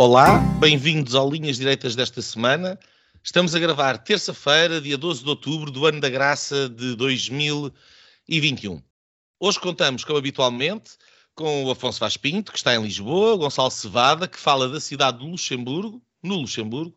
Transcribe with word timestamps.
Olá, 0.00 0.38
bem-vindos 0.60 1.16
ao 1.16 1.28
Linhas 1.28 1.56
Direitas 1.56 1.96
desta 1.96 2.22
semana. 2.22 2.78
Estamos 3.20 3.52
a 3.52 3.58
gravar 3.58 3.98
terça-feira, 3.98 4.80
dia 4.80 4.96
12 4.96 5.24
de 5.24 5.28
outubro 5.28 5.72
do 5.72 5.86
ano 5.86 6.00
da 6.00 6.08
graça 6.08 6.68
de 6.68 6.94
2021. 6.94 8.80
Hoje 9.40 9.58
contamos, 9.58 10.04
como 10.04 10.16
habitualmente, 10.16 10.92
com 11.34 11.64
o 11.64 11.70
Afonso 11.72 11.98
Vaz 11.98 12.16
Pinto, 12.16 12.52
que 12.52 12.58
está 12.58 12.76
em 12.76 12.80
Lisboa, 12.80 13.36
Gonçalo 13.36 13.72
Cevada, 13.72 14.28
que 14.28 14.38
fala 14.38 14.68
da 14.68 14.78
cidade 14.78 15.18
de 15.18 15.26
Luxemburgo, 15.26 16.00
no 16.22 16.36
Luxemburgo, 16.36 16.96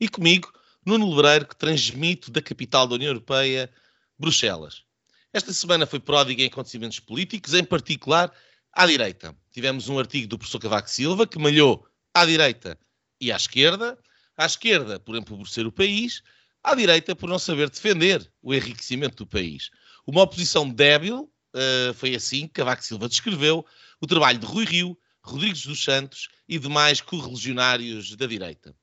e 0.00 0.08
comigo, 0.08 0.50
Nuno 0.82 1.10
Lebreiro, 1.10 1.46
que 1.46 1.56
transmite 1.56 2.30
da 2.30 2.40
capital 2.40 2.86
da 2.86 2.94
União 2.94 3.10
Europeia, 3.10 3.70
Bruxelas. 4.18 4.82
Esta 5.30 5.52
semana 5.52 5.84
foi 5.84 6.00
pródiga 6.00 6.42
em 6.42 6.46
acontecimentos 6.46 7.00
políticos, 7.00 7.52
em 7.52 7.62
particular 7.62 8.32
à 8.72 8.86
direita. 8.86 9.36
Tivemos 9.52 9.90
um 9.90 9.98
artigo 9.98 10.26
do 10.26 10.38
professor 10.38 10.58
Cavaco 10.58 10.88
Silva, 10.88 11.26
que 11.26 11.38
malhou 11.38 11.86
à 12.20 12.26
direita 12.26 12.78
e 13.18 13.32
à 13.32 13.36
esquerda, 13.36 13.98
à 14.36 14.44
esquerda 14.44 15.00
por 15.00 15.16
empobrecer 15.16 15.66
o 15.66 15.72
país, 15.72 16.22
à 16.62 16.74
direita 16.74 17.16
por 17.16 17.28
não 17.28 17.38
saber 17.38 17.70
defender 17.70 18.30
o 18.42 18.52
enriquecimento 18.52 19.24
do 19.24 19.26
país. 19.26 19.70
Uma 20.06 20.22
oposição 20.22 20.68
débil, 20.68 21.32
uh, 21.54 21.94
foi 21.94 22.14
assim 22.14 22.46
que 22.46 22.54
Cavaco 22.54 22.84
Silva 22.84 23.08
descreveu 23.08 23.64
o 24.00 24.06
trabalho 24.06 24.38
de 24.38 24.44
Rui 24.44 24.66
Rio, 24.66 24.98
Rodrigues 25.22 25.64
dos 25.64 25.82
Santos 25.82 26.28
e 26.46 26.58
demais 26.58 27.00
correligionários 27.00 28.14
da 28.16 28.26
direita. 28.26 28.74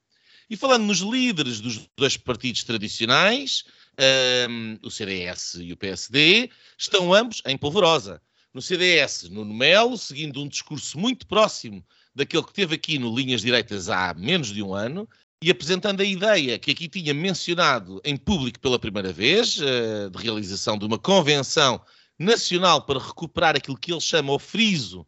E 0.49 0.57
falando 0.57 0.85
nos 0.85 0.99
líderes 0.99 1.59
dos 1.59 1.87
dois 1.95 2.17
partidos 2.17 2.63
tradicionais, 2.63 3.65
um, 4.49 4.79
o 4.81 4.89
CDS 4.89 5.55
e 5.61 5.71
o 5.73 5.77
PSD, 5.77 6.49
estão 6.75 7.13
ambos 7.13 7.43
em 7.45 7.57
polvorosa. 7.57 8.19
No 8.51 8.61
CDS, 8.63 9.29
Nuno 9.29 9.53
Melo, 9.53 9.95
seguindo 9.95 10.41
um 10.41 10.47
discurso 10.47 10.97
muito 10.97 11.27
próximo 11.27 11.85
daquele 12.17 12.43
que 12.43 12.53
teve 12.53 12.73
aqui 12.73 12.97
no 12.97 13.15
Linhas 13.15 13.41
Direitas 13.41 13.89
há 13.89 14.11
menos 14.15 14.47
de 14.47 14.63
um 14.63 14.73
ano, 14.73 15.07
e 15.39 15.51
apresentando 15.51 16.01
a 16.01 16.03
ideia 16.03 16.57
que 16.57 16.71
aqui 16.71 16.89
tinha 16.89 17.13
mencionado 17.13 18.01
em 18.03 18.17
público 18.17 18.59
pela 18.59 18.79
primeira 18.79 19.13
vez, 19.13 19.59
uh, 19.59 20.09
de 20.09 20.17
realização 20.23 20.79
de 20.79 20.85
uma 20.85 20.97
convenção 20.97 21.79
nacional 22.17 22.81
para 22.81 22.97
recuperar 22.97 23.55
aquilo 23.55 23.77
que 23.77 23.91
ele 23.91 24.01
chama 24.01 24.33
o 24.33 24.39
friso 24.39 25.05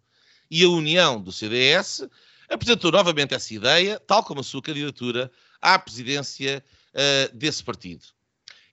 e 0.51 0.63
a 0.63 0.69
união 0.69 1.19
do 1.19 1.31
CDS, 1.31 2.07
apresentou 2.47 2.91
novamente 2.91 3.33
essa 3.33 3.55
ideia, 3.55 3.99
tal 3.99 4.23
como 4.23 4.41
a 4.41 4.43
sua 4.43 4.61
candidatura 4.61 5.31
à 5.59 5.79
presidência 5.79 6.63
uh, 6.93 7.35
desse 7.35 7.63
partido. 7.63 8.05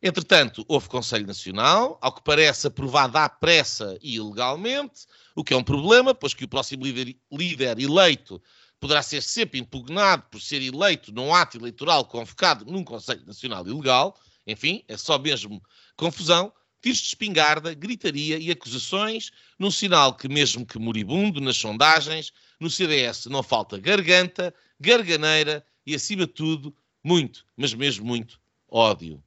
Entretanto, 0.02 0.64
houve 0.68 0.88
Conselho 0.88 1.26
Nacional, 1.26 1.98
ao 2.02 2.12
que 2.12 2.22
parece 2.22 2.66
aprovado 2.66 3.16
à 3.16 3.28
pressa 3.28 3.98
e 4.02 4.16
ilegalmente, 4.16 5.06
o 5.34 5.42
que 5.42 5.54
é 5.54 5.56
um 5.56 5.64
problema, 5.64 6.14
pois 6.14 6.34
que 6.34 6.44
o 6.44 6.48
próximo 6.48 6.84
líder, 6.84 7.16
líder 7.32 7.78
eleito 7.78 8.40
poderá 8.78 9.02
ser 9.02 9.22
sempre 9.22 9.58
impugnado 9.58 10.24
por 10.30 10.40
ser 10.40 10.62
eleito 10.62 11.12
num 11.12 11.34
ato 11.34 11.56
eleitoral 11.56 12.04
convocado 12.04 12.64
num 12.66 12.84
Conselho 12.84 13.24
Nacional 13.26 13.66
ilegal. 13.66 14.18
Enfim, 14.46 14.84
é 14.86 14.96
só 14.96 15.18
mesmo 15.18 15.62
confusão, 15.96 16.52
tiros 16.82 16.98
de 16.98 17.08
espingarda, 17.08 17.72
gritaria 17.74 18.38
e 18.38 18.50
acusações, 18.50 19.30
num 19.58 19.70
sinal 19.70 20.14
que, 20.14 20.28
mesmo 20.28 20.66
que 20.66 20.78
moribundo 20.78 21.40
nas 21.40 21.56
sondagens, 21.56 22.32
no 22.60 22.70
CDS 22.70 23.26
não 23.26 23.42
falta 23.42 23.78
garganta, 23.78 24.54
garganeira 24.78 25.66
e, 25.86 25.94
acima 25.94 26.26
de 26.26 26.32
tudo, 26.34 26.76
muito, 27.02 27.46
mas 27.56 27.72
mesmo 27.72 28.04
muito, 28.04 28.38
ódio. 28.68 29.22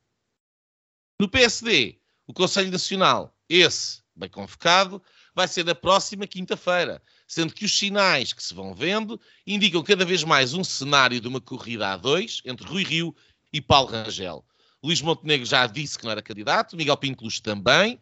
No 1.20 1.28
PSD, 1.28 1.98
o 2.26 2.34
Conselho 2.34 2.72
Nacional, 2.72 3.36
esse 3.50 4.02
bem 4.16 4.30
convocado, 4.30 5.04
vai 5.36 5.50
ser 5.50 5.66
na 5.66 5.76
próxima 5.76 6.26
quinta-feira, 6.26 7.02
sendo 7.28 7.54
que 7.54 7.66
os 7.66 7.78
sinais 7.78 8.32
que 8.32 8.42
se 8.42 8.54
vão 8.54 8.74
vendo 8.74 9.20
indicam 9.46 9.84
cada 9.84 10.06
vez 10.06 10.24
mais 10.24 10.54
um 10.54 10.64
cenário 10.64 11.20
de 11.20 11.28
uma 11.28 11.42
corrida 11.42 11.92
a 11.92 11.98
dois 11.98 12.42
entre 12.46 12.66
Rui 12.66 12.84
Rio 12.84 13.14
e 13.52 13.60
Paulo 13.60 13.90
Rangel. 13.92 14.46
Luís 14.82 15.02
Montenegro 15.02 15.46
já 15.46 15.68
disse 15.68 16.00
que 16.00 16.06
não 16.06 16.12
era 16.12 16.22
candidato, 16.22 16.78
Miguel 16.78 16.96
Pintelus 16.96 17.42
também, 17.42 18.02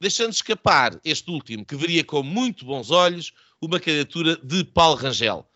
deixando 0.00 0.32
escapar 0.32 1.00
este 1.04 1.30
último, 1.30 1.64
que 1.64 1.76
veria 1.76 2.02
com 2.02 2.20
muito 2.20 2.64
bons 2.64 2.90
olhos 2.90 3.32
uma 3.60 3.78
candidatura 3.78 4.36
de 4.38 4.64
Paulo 4.64 4.96
Rangel. 4.96 5.48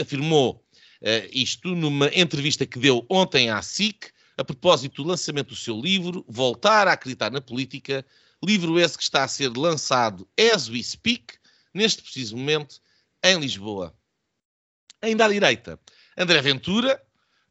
Afirmou 0.00 0.66
uh, 1.00 1.28
isto 1.30 1.76
numa 1.76 2.08
entrevista 2.08 2.66
que 2.66 2.80
deu 2.80 3.06
ontem 3.08 3.50
à 3.50 3.62
SIC, 3.62 4.10
a 4.36 4.44
propósito 4.44 5.02
do 5.02 5.08
lançamento 5.08 5.48
do 5.48 5.56
seu 5.56 5.80
livro, 5.80 6.24
Voltar 6.28 6.86
a 6.86 6.92
Acreditar 6.92 7.30
na 7.30 7.40
Política, 7.40 8.04
livro 8.44 8.78
esse 8.78 8.96
que 8.96 9.02
está 9.02 9.24
a 9.24 9.28
ser 9.28 9.56
lançado 9.56 10.28
as 10.38 10.68
we 10.68 10.82
speak, 10.82 11.34
neste 11.72 12.02
preciso 12.02 12.36
momento, 12.36 12.80
em 13.22 13.38
Lisboa. 13.38 13.94
Ainda 15.00 15.24
à 15.24 15.28
direita, 15.28 15.80
André 16.16 16.40
Ventura, 16.42 17.02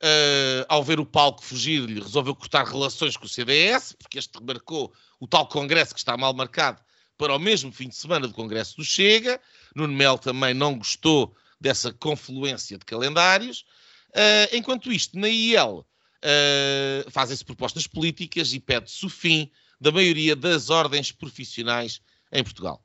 uh, 0.02 0.66
ao 0.68 0.84
ver 0.84 1.00
o 1.00 1.06
palco 1.06 1.44
fugir-lhe, 1.44 2.00
resolveu 2.00 2.36
cortar 2.36 2.66
relações 2.66 3.18
com 3.18 3.26
o 3.26 3.30
CDS, 3.30 3.94
porque 3.94 4.20
este 4.20 4.38
remarcou 4.38 4.94
o 5.20 5.28
tal 5.28 5.48
congresso 5.48 5.94
que 5.94 6.00
está 6.00 6.16
mal 6.16 6.34
marcado 6.34 6.82
para 7.18 7.36
o 7.36 7.40
mesmo 7.40 7.72
fim 7.72 7.88
de 7.88 7.96
semana 7.96 8.28
do 8.28 8.34
congresso 8.34 8.78
do 8.78 8.84
Chega. 8.84 9.40
Nuno 9.76 9.94
Mel 9.94 10.18
também 10.18 10.54
não 10.54 10.78
gostou 10.78 11.36
dessa 11.60 11.94
confluência 11.94 12.78
de 12.78 12.86
calendários. 12.86 13.66
Uh, 14.10 14.56
enquanto 14.56 14.92
isto, 14.92 15.18
na 15.18 15.30
IEL, 15.30 15.86
uh, 16.26 17.12
fazem-se 17.12 17.46
propostas 17.46 17.86
políticas 17.86 18.54
e 18.54 18.60
pede-se 18.60 19.06
o 19.06 19.10
fim 19.10 19.50
da 19.80 19.92
maioria 19.92 20.36
das 20.36 20.70
ordens 20.70 21.12
profissionais 21.12 22.02
em 22.32 22.44
Portugal. 22.44 22.84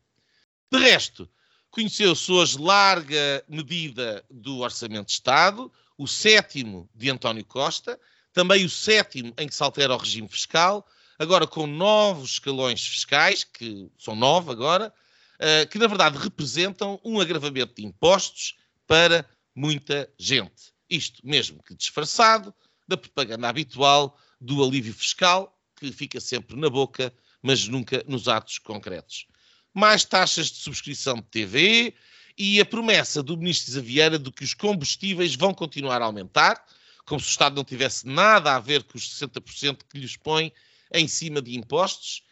De 0.71 0.79
resto, 0.79 1.29
conheceu-se 1.71 2.31
hoje 2.31 2.59
larga 2.59 3.45
medida 3.49 4.25
do 4.31 4.59
Orçamento 4.59 5.07
de 5.07 5.13
Estado, 5.13 5.73
o 5.97 6.07
sétimo 6.07 6.89
de 6.95 7.11
António 7.11 7.45
Costa, 7.45 7.99
também 8.33 8.65
o 8.65 8.71
sétimo 8.71 9.33
em 9.37 9.49
que 9.49 9.55
se 9.55 9.63
altera 9.63 9.95
o 9.95 9.99
regime 9.99 10.29
fiscal, 10.29 10.87
agora 11.19 11.47
com 11.47 11.67
novos 11.67 12.33
escalões 12.33 12.87
fiscais, 12.87 13.45
que 13.45 13.91
são 13.99 14.15
nove 14.15 14.51
agora, 14.51 14.93
uh, 15.37 15.69
que 15.69 15.79
na 15.79 15.87
verdade 15.87 16.19
representam 16.19 17.01
um 17.05 17.21
agravamento 17.21 17.75
de 17.75 17.85
impostos 17.85 18.57
para 18.87 19.29
muita 19.55 20.09
gente. 20.19 20.73
Isto 20.89 21.21
mesmo 21.25 21.63
que 21.63 21.75
disfarçado, 21.75 22.55
da 22.91 22.97
propaganda 22.97 23.49
habitual 23.49 24.19
do 24.41 24.63
alívio 24.65 24.93
fiscal, 24.93 25.57
que 25.77 25.93
fica 25.93 26.21
sempre 26.21 26.57
na 26.57 26.69
boca, 26.69 27.15
mas 27.41 27.69
nunca 27.69 28.05
nos 28.07 28.27
atos 28.27 28.59
concretos. 28.59 29.27
Mais 29.73 30.05
taxas 30.05 30.51
de 30.51 30.57
subscrição 30.57 31.15
de 31.17 31.23
TV 31.23 31.95
e 32.37 32.61
a 32.61 32.65
promessa 32.65 33.23
do 33.23 33.37
ministro 33.37 33.73
Xavier 33.73 34.19
de 34.19 34.33
que 34.33 34.43
os 34.43 34.55
combustíveis 34.55 35.37
vão 35.37 35.55
continuar 35.55 36.03
a 36.03 36.07
aumentar, 36.07 36.65
como 37.07 37.21
se 37.21 37.29
o 37.29 37.31
Estado 37.31 37.55
não 37.55 37.65
tivesse 37.65 38.07
nada 38.07 38.57
a 38.57 38.59
ver 38.59 38.83
com 38.83 38.99
os 38.99 39.09
60% 39.09 39.83
que 39.89 39.99
lhes 39.99 40.17
põe 40.17 40.53
em 40.93 41.07
cima 41.07 41.41
de 41.41 41.57
impostos. 41.57 42.25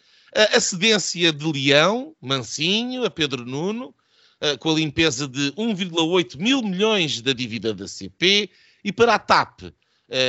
A 0.52 0.60
cedência 0.60 1.32
de 1.32 1.52
Leão, 1.52 2.16
Mancinho, 2.20 3.04
a 3.04 3.10
Pedro 3.10 3.46
Nuno, 3.46 3.94
com 4.58 4.70
a 4.70 4.74
limpeza 4.74 5.28
de 5.28 5.52
1,8 5.52 6.36
mil 6.36 6.62
milhões 6.62 7.20
da 7.20 7.32
dívida 7.32 7.72
da 7.72 7.86
CP, 7.86 8.50
e 8.84 8.92
para 8.92 9.14
a 9.14 9.18
TAP, 9.18 9.74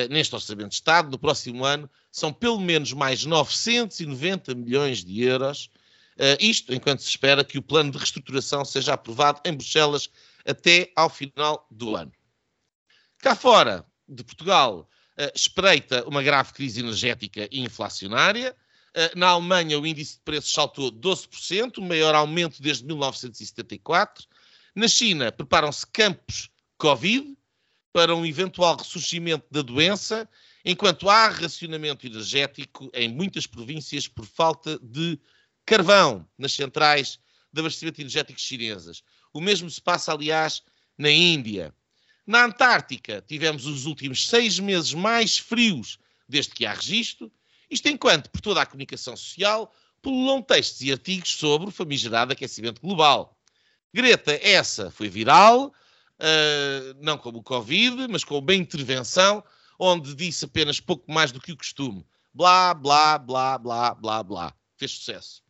neste 0.10 0.36
Orçamento 0.36 0.70
de 0.70 0.76
Estado, 0.76 1.10
no 1.10 1.18
próximo 1.18 1.64
ano, 1.64 1.90
são 2.12 2.34
pelo 2.34 2.60
menos 2.60 2.92
mais 2.94 3.26
990 3.26 4.56
milhões 4.56 5.04
de 5.04 5.24
euros. 5.24 5.70
Uh, 6.16 6.36
isto 6.40 6.74
enquanto 6.74 7.02
se 7.02 7.10
espera 7.10 7.46
que 7.46 7.58
o 7.58 7.62
plano 7.62 7.92
de 7.92 7.98
reestruturação 7.98 8.66
seja 8.66 8.94
aprovado 8.94 9.40
em 9.46 9.54
Bruxelas 9.54 10.10
até 10.46 10.92
ao 10.96 11.10
final 11.10 11.66
do 11.72 11.96
ano. 11.96 12.12
Cá 13.20 13.36
fora 13.36 13.86
de 14.08 14.24
Portugal, 14.24 14.90
uh, 15.18 15.32
espreita 15.34 16.06
uma 16.06 16.22
grave 16.22 16.52
crise 16.52 16.82
energética 16.82 17.48
e 17.52 17.62
inflacionária. 17.62 18.56
Na 19.16 19.28
Alemanha, 19.28 19.80
o 19.80 19.86
índice 19.86 20.16
de 20.16 20.22
preços 20.22 20.52
saltou 20.52 20.92
12%, 20.92 21.78
o 21.78 21.82
maior 21.82 22.16
aumento 22.16 22.60
desde 22.60 22.84
1974. 22.86 24.26
Na 24.76 24.88
China, 24.88 25.32
preparam-se 25.32 25.86
campos 25.86 26.50
Covid, 26.76 27.38
para 27.92 28.16
um 28.16 28.26
eventual 28.26 28.78
ressurgimento 28.78 29.46
da 29.50 29.62
doença, 29.62 30.30
enquanto 30.64 31.10
há 31.10 31.30
racionamento 31.30 32.06
energético 32.06 32.90
em 32.94 33.10
muitas 33.10 33.48
províncias 33.48 34.08
por 34.08 34.26
falta 34.26 34.78
de 34.80 35.20
carvão 35.66 36.28
nas 36.38 36.54
centrais 36.54 37.20
de 37.52 37.60
abastecimento 37.60 38.02
energético 38.02 38.40
chinesas. 38.40 39.04
O 39.34 39.42
mesmo 39.42 39.70
se 39.70 39.82
passa, 39.82 40.12
aliás, 40.12 40.62
na 40.98 41.10
Índia. 41.10 41.74
Na 42.26 42.46
Antártica, 42.46 43.24
tivemos 43.28 43.66
os 43.66 43.86
últimos 43.86 44.28
seis 44.28 44.60
meses 44.60 44.94
mais 44.94 45.38
frios 45.38 45.98
desde 46.28 46.54
que 46.54 46.66
há 46.66 46.74
registro, 46.74 47.32
isto 47.70 47.88
enquanto, 47.88 48.30
por 48.30 48.42
toda 48.42 48.62
a 48.62 48.66
comunicação 48.66 49.18
social, 49.18 49.74
pululam 50.02 50.42
textos 50.42 50.82
e 50.82 50.92
artigos 50.92 51.32
sobre 51.36 51.68
o 51.68 51.72
famigerado 51.72 52.34
aquecimento 52.34 52.82
global. 52.82 53.38
Greta, 53.94 54.40
essa 54.42 54.92
foi 54.92 55.10
viral, 55.10 55.74
uh, 56.20 56.98
não 57.02 57.18
como 57.18 57.40
o 57.40 57.44
Covid, 57.44 58.08
mas 58.10 58.24
com 58.24 58.38
uma 58.38 58.54
intervenção, 58.54 59.44
onde 59.78 60.14
disse 60.16 60.46
apenas 60.46 60.80
pouco 60.80 61.12
mais 61.12 61.32
do 61.32 61.40
que 61.40 61.52
o 61.52 61.58
costume. 61.58 62.06
Blá, 62.34 62.74
blá, 62.74 63.18
blá, 63.18 63.58
blá, 63.58 63.94
blá, 63.94 64.24
blá. 64.24 64.54
Fez 64.78 64.92
sucesso. 64.92 65.42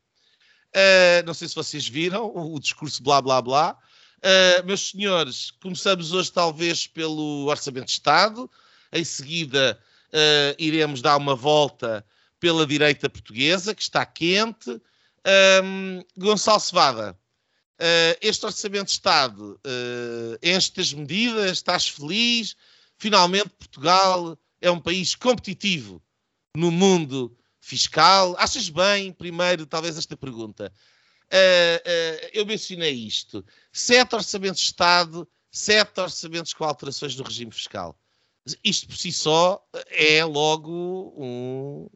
Uh, 0.69 1.25
não 1.25 1.33
sei 1.33 1.47
se 1.47 1.55
vocês 1.55 1.87
viram 1.87 2.31
o, 2.33 2.59
discurso 2.59 3.01
blá, 3.01 3.21
blá, 3.21 3.41
blá. 3.41 3.77
Uh, 4.17 4.65
meus 4.65 4.89
senhores, 4.89 5.51
começamos 5.61 6.13
hoje 6.13 6.31
talvez 6.31 6.85
pelo 6.85 7.45
Orçamento 7.47 7.85
de 7.85 7.93
Estado, 7.93 8.49
em 8.91 9.03
seguida 9.03 9.79
uh, 10.09 10.55
iremos 10.57 11.01
dar 11.01 11.17
uma 11.17 11.35
volta 11.35 12.05
pela 12.39 12.65
direita 12.65 13.09
portuguesa, 13.09 13.73
que 13.73 13.81
está 13.81 14.05
quente. 14.05 14.81
Um, 15.63 16.01
Gonçalo 16.17 16.59
Cevada, 16.59 17.18
este 18.21 18.45
Orçamento 18.45 18.85
de 18.85 18.91
Estado 18.91 19.59
uh, 19.65 20.39
enche 20.43 20.71
as 20.77 20.93
medidas, 20.93 21.51
estás 21.51 21.87
feliz? 21.87 22.55
Finalmente 22.97 23.49
Portugal 23.49 24.37
é 24.61 24.69
um 24.69 24.79
país 24.79 25.15
competitivo 25.15 26.01
no 26.55 26.71
mundo 26.71 27.37
fiscal. 27.59 28.35
Achas 28.37 28.69
bem, 28.69 29.13
primeiro, 29.13 29.65
talvez 29.65 29.97
esta 29.97 30.17
pergunta? 30.17 30.73
Uh, 31.31 31.77
uh, 31.77 32.29
eu 32.33 32.45
mencionei 32.45 32.93
isto. 32.93 33.45
Sete 33.71 34.15
orçamentos 34.15 34.59
de 34.59 34.65
Estado, 34.65 35.27
sete 35.51 35.99
orçamentos 36.01 36.53
com 36.53 36.63
alterações 36.63 37.15
do 37.15 37.23
regime 37.23 37.51
fiscal. 37.51 37.97
Isto 38.63 38.87
por 38.87 38.97
si 38.97 39.11
só 39.11 39.63
é 39.87 40.23
logo 40.25 41.13
um, 41.15 41.87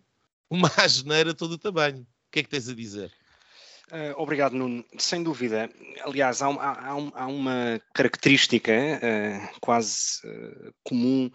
uma 0.49 0.71
asneira 0.77 1.33
todo 1.33 1.53
o 1.53 1.57
tamanho. 1.57 2.01
O 2.01 2.31
que 2.31 2.39
é 2.39 2.43
que 2.43 2.49
tens 2.49 2.69
a 2.69 2.75
dizer? 2.75 3.11
Uh, 3.93 4.19
obrigado, 4.19 4.53
Nuno. 4.53 4.83
Sem 4.97 5.21
dúvida. 5.21 5.69
Aliás, 6.01 6.41
há, 6.41 6.47
há, 6.47 6.89
há 7.13 7.27
uma 7.27 7.79
característica 7.93 8.71
uh, 8.73 9.59
quase 9.61 10.17
uh, 10.25 10.73
comum 10.83 11.29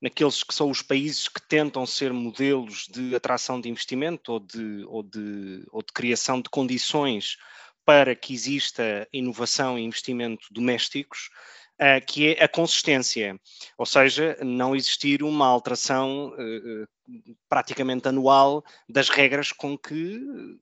naqueles 0.00 0.44
que 0.44 0.54
são 0.54 0.70
os 0.70 0.80
países 0.80 1.26
que 1.26 1.42
tentam 1.42 1.84
ser 1.84 2.12
modelos 2.12 2.86
de 2.88 3.16
atração 3.16 3.60
de 3.60 3.68
investimento 3.68 4.32
ou 4.32 4.38
de, 4.38 4.84
ou 4.86 5.02
de, 5.02 5.66
ou 5.72 5.82
de 5.82 5.92
criação 5.92 6.40
de 6.40 6.48
condições 6.48 7.36
para 7.84 8.14
que 8.14 8.32
exista 8.32 9.08
inovação 9.12 9.76
e 9.76 9.82
investimento 9.82 10.46
domésticos, 10.52 11.30
Uh, 11.74 11.98
que 12.06 12.36
é 12.36 12.44
a 12.44 12.46
consistência, 12.46 13.36
ou 13.76 13.84
seja, 13.84 14.38
não 14.40 14.76
existir 14.76 15.24
uma 15.24 15.44
alteração 15.44 16.28
uh, 16.28 16.88
praticamente 17.48 18.06
anual 18.06 18.64
das 18.88 19.08
regras 19.08 19.50
com 19.50 19.76
que 19.76 20.20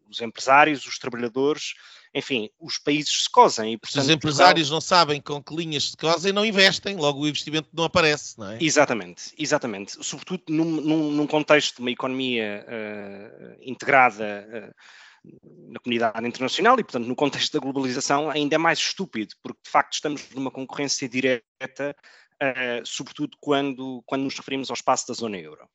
os 0.09 0.23
empresários, 0.23 0.87
os 0.87 0.99
trabalhadores, 0.99 1.75
enfim, 2.14 2.49
os 2.59 2.79
países 2.79 3.25
se 3.25 3.31
cosem. 3.31 3.75
E, 3.75 3.79
portanto, 3.79 4.05
os 4.05 4.09
empresários 4.09 4.70
Portugal... 4.70 4.76
não 4.76 4.81
sabem 4.81 5.20
com 5.20 5.43
que 5.43 5.55
linhas 5.55 5.91
se 5.91 5.97
cosem, 5.99 6.32
não 6.32 6.47
investem, 6.47 6.97
logo 6.97 7.20
o 7.20 7.29
investimento 7.29 7.69
não 7.75 7.85
aparece, 7.85 8.38
não 8.38 8.50
é? 8.50 8.59
Exatamente, 8.59 9.35
exatamente. 9.38 10.03
Sobretudo 10.03 10.44
num, 10.49 10.64
num, 10.64 11.11
num 11.12 11.26
contexto 11.26 11.76
de 11.76 11.82
uma 11.82 11.91
economia 11.91 12.67
uh, 12.67 13.59
integrada 13.62 14.75
na 15.24 15.80
comunidade 15.80 16.26
internacional 16.26 16.78
e, 16.78 16.84
portanto, 16.84 17.06
no 17.06 17.16
contexto 17.16 17.52
da 17.52 17.60
globalização, 17.60 18.30
ainda 18.30 18.54
é 18.56 18.58
mais 18.58 18.78
estúpido, 18.78 19.34
porque 19.42 19.60
de 19.64 19.70
facto 19.70 19.94
estamos 19.94 20.28
numa 20.30 20.50
concorrência 20.50 21.08
direta, 21.08 21.96
uh, 22.42 22.84
sobretudo 22.84 23.36
quando, 23.40 24.02
quando 24.06 24.24
nos 24.24 24.36
referimos 24.36 24.70
ao 24.70 24.74
espaço 24.74 25.08
da 25.08 25.14
zona 25.14 25.38
euro. 25.38 25.69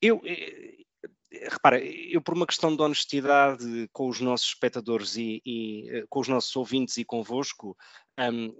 Eu, 0.00 0.20
eh, 0.24 0.84
repara, 1.30 1.78
eu 1.84 2.20
por 2.22 2.34
uma 2.34 2.46
questão 2.46 2.74
de 2.74 2.82
honestidade 2.82 3.88
com 3.92 4.08
os 4.08 4.20
nossos 4.20 4.48
espectadores 4.48 5.16
e, 5.16 5.42
e 5.44 5.88
eh, 5.90 6.04
com 6.08 6.20
os 6.20 6.28
nossos 6.28 6.54
ouvintes 6.56 6.96
e 6.96 7.04
convosco, 7.04 7.76
um, 8.18 8.52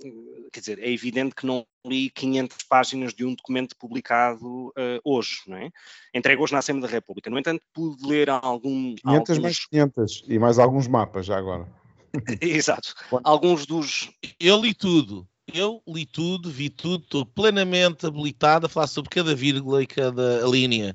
quer 0.52 0.60
dizer, 0.60 0.78
é 0.78 0.90
evidente 0.90 1.34
que 1.34 1.46
não 1.46 1.66
li 1.86 2.10
500 2.10 2.56
páginas 2.68 3.14
de 3.14 3.24
um 3.24 3.34
documento 3.34 3.74
publicado 3.76 4.68
uh, 4.68 5.00
hoje, 5.04 5.40
não 5.46 5.56
é? 5.56 5.70
Entregue 6.14 6.40
hoje 6.40 6.52
na 6.52 6.60
Assembleia 6.60 6.88
da 6.88 6.94
República. 6.94 7.28
No 7.28 7.38
entanto, 7.38 7.62
pude 7.72 8.06
ler 8.06 8.30
algum... 8.30 8.94
500 8.94 9.04
alguns... 9.04 9.38
mais 9.38 9.66
500 9.66 10.24
e 10.28 10.38
mais 10.38 10.58
alguns 10.58 10.86
mapas 10.86 11.26
já 11.26 11.36
agora. 11.36 11.66
Exato. 12.40 12.94
Alguns 13.24 13.66
dos... 13.66 14.10
Eu 14.38 14.60
li 14.60 14.74
tudo. 14.74 15.26
Eu 15.52 15.82
li 15.88 16.04
tudo, 16.04 16.50
vi 16.50 16.68
tudo, 16.68 17.02
estou 17.02 17.24
plenamente 17.24 18.06
habilitado 18.06 18.66
a 18.66 18.68
falar 18.68 18.86
sobre 18.86 19.08
cada 19.08 19.34
vírgula 19.34 19.82
e 19.82 19.86
cada 19.86 20.46
linha 20.46 20.94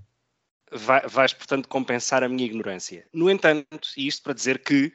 vai, 0.74 1.02
vais, 1.08 1.34
portanto, 1.34 1.68
compensar 1.68 2.24
a 2.24 2.30
minha 2.30 2.46
ignorância. 2.46 3.08
No 3.14 3.30
entanto, 3.30 3.90
e 3.98 4.08
isto 4.08 4.24
para 4.24 4.34
dizer 4.34 4.60
que 4.64 4.92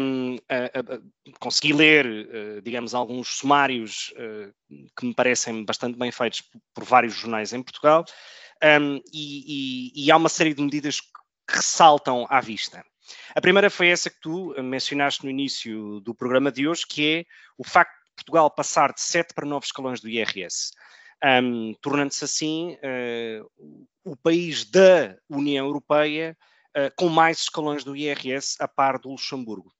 um, 0.00 0.36
consegui 1.38 1.72
ler, 1.72 2.06
uh, 2.06 2.62
digamos, 2.62 2.94
alguns 2.94 3.28
sumários 3.28 4.12
que 4.96 5.06
me 5.06 5.14
parecem 5.14 5.64
bastante 5.64 5.98
bem 5.98 6.10
feitos 6.10 6.42
por 6.74 6.84
vários 6.84 7.14
jornais 7.14 7.52
em 7.52 7.62
Portugal, 7.62 8.04
um, 8.80 9.00
e, 9.12 9.92
e, 9.96 10.06
e, 10.06 10.10
há 10.10 10.16
uma 10.16 10.28
série 10.28 10.54
de 10.54 10.62
medidas 10.62 11.00
que 11.00 11.08
ressaltam 11.48 12.26
à 12.30 12.40
vista. 12.40 12.84
A 13.34 13.40
primeira 13.40 13.68
foi 13.68 13.88
essa 13.88 14.08
que 14.08 14.20
tu 14.20 14.54
mencionaste 14.62 15.24
no 15.24 15.30
início 15.30 16.00
do 16.00 16.14
programa 16.14 16.52
de 16.52 16.68
hoje, 16.68 16.86
que 16.88 17.14
é 17.14 17.24
o 17.58 17.64
facto 17.64 17.92
de 17.92 18.14
Portugal 18.14 18.48
passar 18.50 18.92
de 18.92 19.00
7 19.00 19.34
para 19.34 19.46
9 19.46 19.66
escalões 19.66 20.00
do 20.00 20.08
IRS 20.08 20.70
um, 21.24 21.74
tornando-se 21.80 22.24
assim 22.24 22.76
uh, 22.76 23.50
o 24.04 24.16
país 24.16 24.64
da 24.64 25.16
União 25.28 25.66
Europeia 25.66 26.36
uh, 26.76 26.92
com 26.96 27.08
mais 27.08 27.40
escalões 27.40 27.84
do 27.84 27.96
IRS 27.96 28.56
a 28.58 28.66
par 28.66 28.98
do 28.98 29.10
Luxemburgo. 29.10 29.72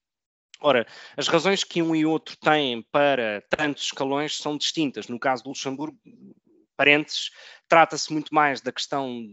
Ora, 0.61 0.87
as 1.17 1.27
razões 1.27 1.65
que 1.65 1.83
um 1.83 1.95
e 1.95 2.07
outro 2.07 2.37
têm 2.37 2.83
para 2.93 3.43
tantos 3.51 3.85
escalões 3.85 4.37
são 4.37 4.57
distintas. 4.57 5.09
No 5.09 5.19
caso 5.19 5.43
do 5.43 5.49
Luxemburgo, 5.49 5.99
parênteses, 6.77 7.31
trata-se 7.69 8.13
muito 8.13 8.35
mais 8.35 8.61
da 8.61 8.71
questão, 8.71 9.27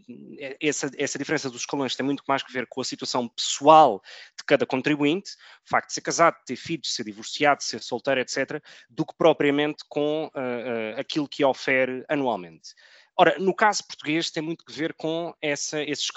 essa, 0.61 0.89
essa 0.97 1.17
diferença 1.17 1.49
dos 1.49 1.61
escalões 1.61 1.95
tem 1.95 2.05
muito 2.05 2.23
mais 2.27 2.41
que 2.41 2.53
ver 2.53 2.65
com 2.67 2.81
a 2.81 2.85
situação 2.85 3.27
pessoal 3.27 4.01
de 4.37 4.43
cada 4.45 4.65
contribuinte, 4.65 5.31
o 5.65 5.69
facto 5.69 5.87
de 5.87 5.93
ser 5.93 6.01
casado, 6.01 6.35
de 6.39 6.45
ter 6.45 6.55
filhos, 6.55 6.87
de 6.87 6.93
ser 6.93 7.03
divorciado, 7.03 7.59
de 7.59 7.65
ser 7.65 7.81
solteiro, 7.81 8.21
etc., 8.21 8.63
do 8.89 9.05
que 9.05 9.13
propriamente 9.17 9.83
com 9.89 10.25
uh, 10.25 10.29
uh, 10.29 10.99
aquilo 10.99 11.27
que 11.27 11.43
ofere 11.43 12.05
anualmente. 12.07 12.73
Ora, 13.17 13.37
no 13.37 13.53
caso 13.53 13.85
português 13.85 14.31
tem 14.31 14.41
muito 14.41 14.63
que 14.63 14.71
ver 14.71 14.93
com 14.93 15.35
essa, 15.41 15.83
esse, 15.83 16.07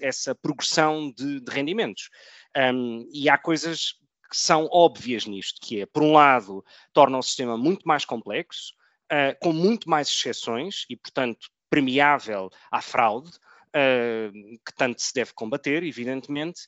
essa 0.00 0.34
progressão 0.34 1.12
de, 1.12 1.40
de 1.40 1.52
rendimentos. 1.52 2.10
Um, 2.56 3.08
e 3.12 3.28
há 3.28 3.38
coisas 3.38 3.92
que 4.28 4.36
são 4.36 4.68
óbvias 4.72 5.26
nisto, 5.26 5.60
que 5.60 5.82
é, 5.82 5.86
por 5.86 6.02
um 6.02 6.12
lado, 6.12 6.64
torna 6.92 7.16
o 7.16 7.22
sistema 7.22 7.56
muito 7.56 7.86
mais 7.86 8.04
complexo, 8.04 8.74
uh, 9.10 9.36
com 9.40 9.52
muito 9.52 9.88
mais 9.88 10.08
exceções 10.08 10.84
e, 10.88 10.96
portanto, 10.96 11.48
premiável 11.68 12.50
à 12.70 12.82
fraude, 12.82 13.30
uh, 13.70 14.32
que 14.64 14.74
tanto 14.76 15.00
se 15.00 15.14
deve 15.14 15.32
combater, 15.32 15.82
evidentemente, 15.82 16.66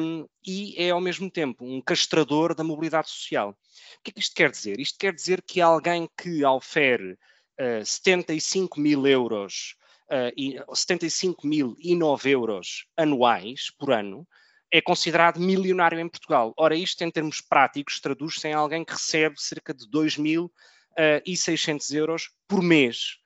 um, 0.00 0.26
e 0.46 0.74
é 0.76 0.90
ao 0.90 1.00
mesmo 1.00 1.30
tempo 1.30 1.64
um 1.64 1.80
castrador 1.80 2.54
da 2.54 2.64
mobilidade 2.64 3.08
social. 3.08 3.50
O 3.50 4.02
que 4.02 4.10
é 4.10 4.14
que 4.14 4.20
isto 4.20 4.34
quer 4.34 4.50
dizer? 4.50 4.80
Isto 4.80 4.98
quer 4.98 5.14
dizer 5.14 5.42
que 5.42 5.60
alguém 5.60 6.08
que 6.16 6.44
ofere 6.44 7.12
uh, 7.60 7.84
75 7.84 8.80
mil 8.80 9.06
euros, 9.06 9.76
uh, 10.10 10.32
e, 10.36 10.58
75 10.74 11.46
mil 11.46 11.76
e 11.78 11.94
9 11.94 12.30
euros 12.30 12.86
anuais 12.96 13.70
por 13.78 13.92
ano, 13.92 14.26
é 14.74 14.80
considerado 14.80 15.38
milionário 15.38 16.00
em 16.00 16.08
Portugal. 16.08 16.54
Ora, 16.56 16.74
isto 16.74 17.02
em 17.04 17.10
termos 17.10 17.42
práticos 17.42 18.00
traduz-se 18.00 18.48
em 18.48 18.54
alguém 18.54 18.82
que 18.82 18.94
recebe 18.94 19.34
cerca 19.38 19.74
de 19.74 19.86
2 19.86 20.16
mil 20.16 20.50
uh, 20.92 21.22
e 21.26 21.36
600 21.36 21.90
euros 21.92 22.30
por 22.48 22.62
mês. 22.62 23.18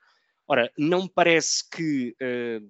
Ora, 0.49 0.71
não 0.79 1.03
me 1.03 1.09
parece 1.09 1.69
que 1.69 2.15
uh, 2.23 2.67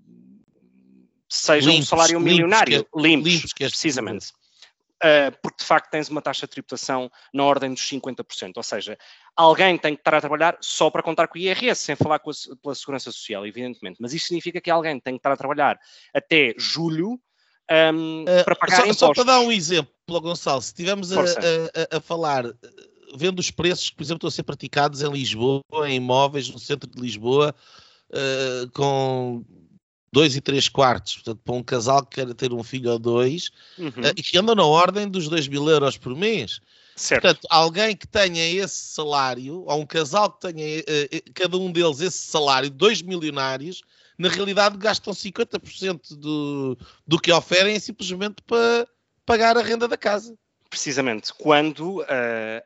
seja 1.28 1.68
limpos, 1.68 1.86
um 1.86 1.88
salário 1.88 2.20
milionário. 2.20 2.78
Limpos, 2.78 3.02
limpos, 3.02 3.32
limpos 3.32 3.52
que 3.52 3.64
é 3.64 3.68
precisamente. 3.68 4.32
Uh, 4.96 5.30
porque 5.42 5.58
de 5.58 5.64
facto 5.64 5.90
tens 5.90 6.08
uma 6.08 6.22
taxa 6.22 6.46
de 6.46 6.52
tributação 6.52 7.10
na 7.32 7.44
ordem 7.44 7.74
dos 7.74 7.82
50%. 7.82 8.52
Ou 8.56 8.62
seja, 8.62 8.96
alguém 9.36 9.76
tem 9.76 9.94
que 9.94 10.00
estar 10.00 10.14
a 10.14 10.20
trabalhar 10.20 10.56
só 10.60 10.88
para 10.88 11.02
contar 11.02 11.28
com 11.28 11.38
o 11.38 11.42
IRS, 11.42 11.82
sem 11.82 11.96
falar 11.96 12.18
com 12.18 12.30
a, 12.30 12.34
pela 12.62 12.74
Segurança 12.74 13.12
Social, 13.12 13.46
evidentemente. 13.46 13.98
Mas 14.00 14.14
isto 14.14 14.28
significa 14.28 14.60
que 14.60 14.70
alguém 14.70 14.98
tem 14.98 15.14
que 15.14 15.18
estar 15.18 15.32
a 15.32 15.36
trabalhar 15.36 15.78
até 16.14 16.54
julho 16.56 17.20
um, 17.70 18.22
uh, 18.22 18.44
para 18.44 18.56
pagar 18.56 18.76
só, 18.76 18.82
impostos. 18.82 18.98
Só 18.98 19.12
para 19.12 19.24
dar 19.24 19.40
um 19.40 19.52
exemplo, 19.52 19.92
Gonçalo, 20.08 20.62
se 20.62 20.68
estivermos 20.68 21.12
a, 21.12 21.20
a, 21.20 21.96
a, 21.98 22.00
falar 22.00 22.44
vendo 23.14 23.38
os 23.38 23.50
preços 23.50 23.90
que, 23.90 23.96
por 23.96 24.02
exemplo, 24.02 24.16
estão 24.18 24.28
a 24.28 24.30
ser 24.30 24.42
praticados 24.42 25.02
em 25.02 25.10
Lisboa, 25.10 25.62
em 25.86 25.96
imóveis 25.96 26.48
no 26.48 26.58
centro 26.58 26.88
de 26.90 27.00
Lisboa, 27.00 27.54
uh, 28.10 28.70
com 28.72 29.44
dois 30.12 30.34
e 30.34 30.40
três 30.40 30.68
quartos, 30.68 31.16
portanto, 31.16 31.40
para 31.44 31.54
um 31.54 31.62
casal 31.62 32.04
que 32.04 32.16
quer 32.16 32.34
ter 32.34 32.52
um 32.52 32.62
filho 32.62 32.90
ou 32.90 32.98
dois, 32.98 33.50
uhum. 33.78 33.88
uh, 33.88 34.12
e 34.16 34.22
que 34.22 34.38
andam 34.38 34.54
na 34.54 34.64
ordem 34.64 35.08
dos 35.08 35.28
2 35.28 35.48
mil 35.48 35.68
euros 35.68 35.96
por 35.96 36.14
mês. 36.16 36.60
Certo. 36.94 37.22
Portanto, 37.22 37.46
alguém 37.50 37.94
que 37.94 38.06
tenha 38.06 38.48
esse 38.48 38.94
salário, 38.94 39.64
ou 39.66 39.80
um 39.80 39.86
casal 39.86 40.32
que 40.32 40.40
tenha 40.40 40.80
uh, 40.80 41.32
cada 41.34 41.56
um 41.58 41.70
deles 41.70 42.00
esse 42.00 42.18
salário, 42.18 42.70
dois 42.70 43.02
milionários, 43.02 43.82
na 44.18 44.28
realidade 44.28 44.78
gastam 44.78 45.12
50% 45.12 46.16
do, 46.16 46.78
do 47.06 47.18
que 47.18 47.30
oferem 47.30 47.78
simplesmente 47.78 48.36
para 48.46 48.88
pagar 49.26 49.58
a 49.58 49.62
renda 49.62 49.86
da 49.86 49.96
casa. 49.96 50.34
Precisamente, 50.76 51.32
quando 51.32 52.00
uh, 52.00 52.04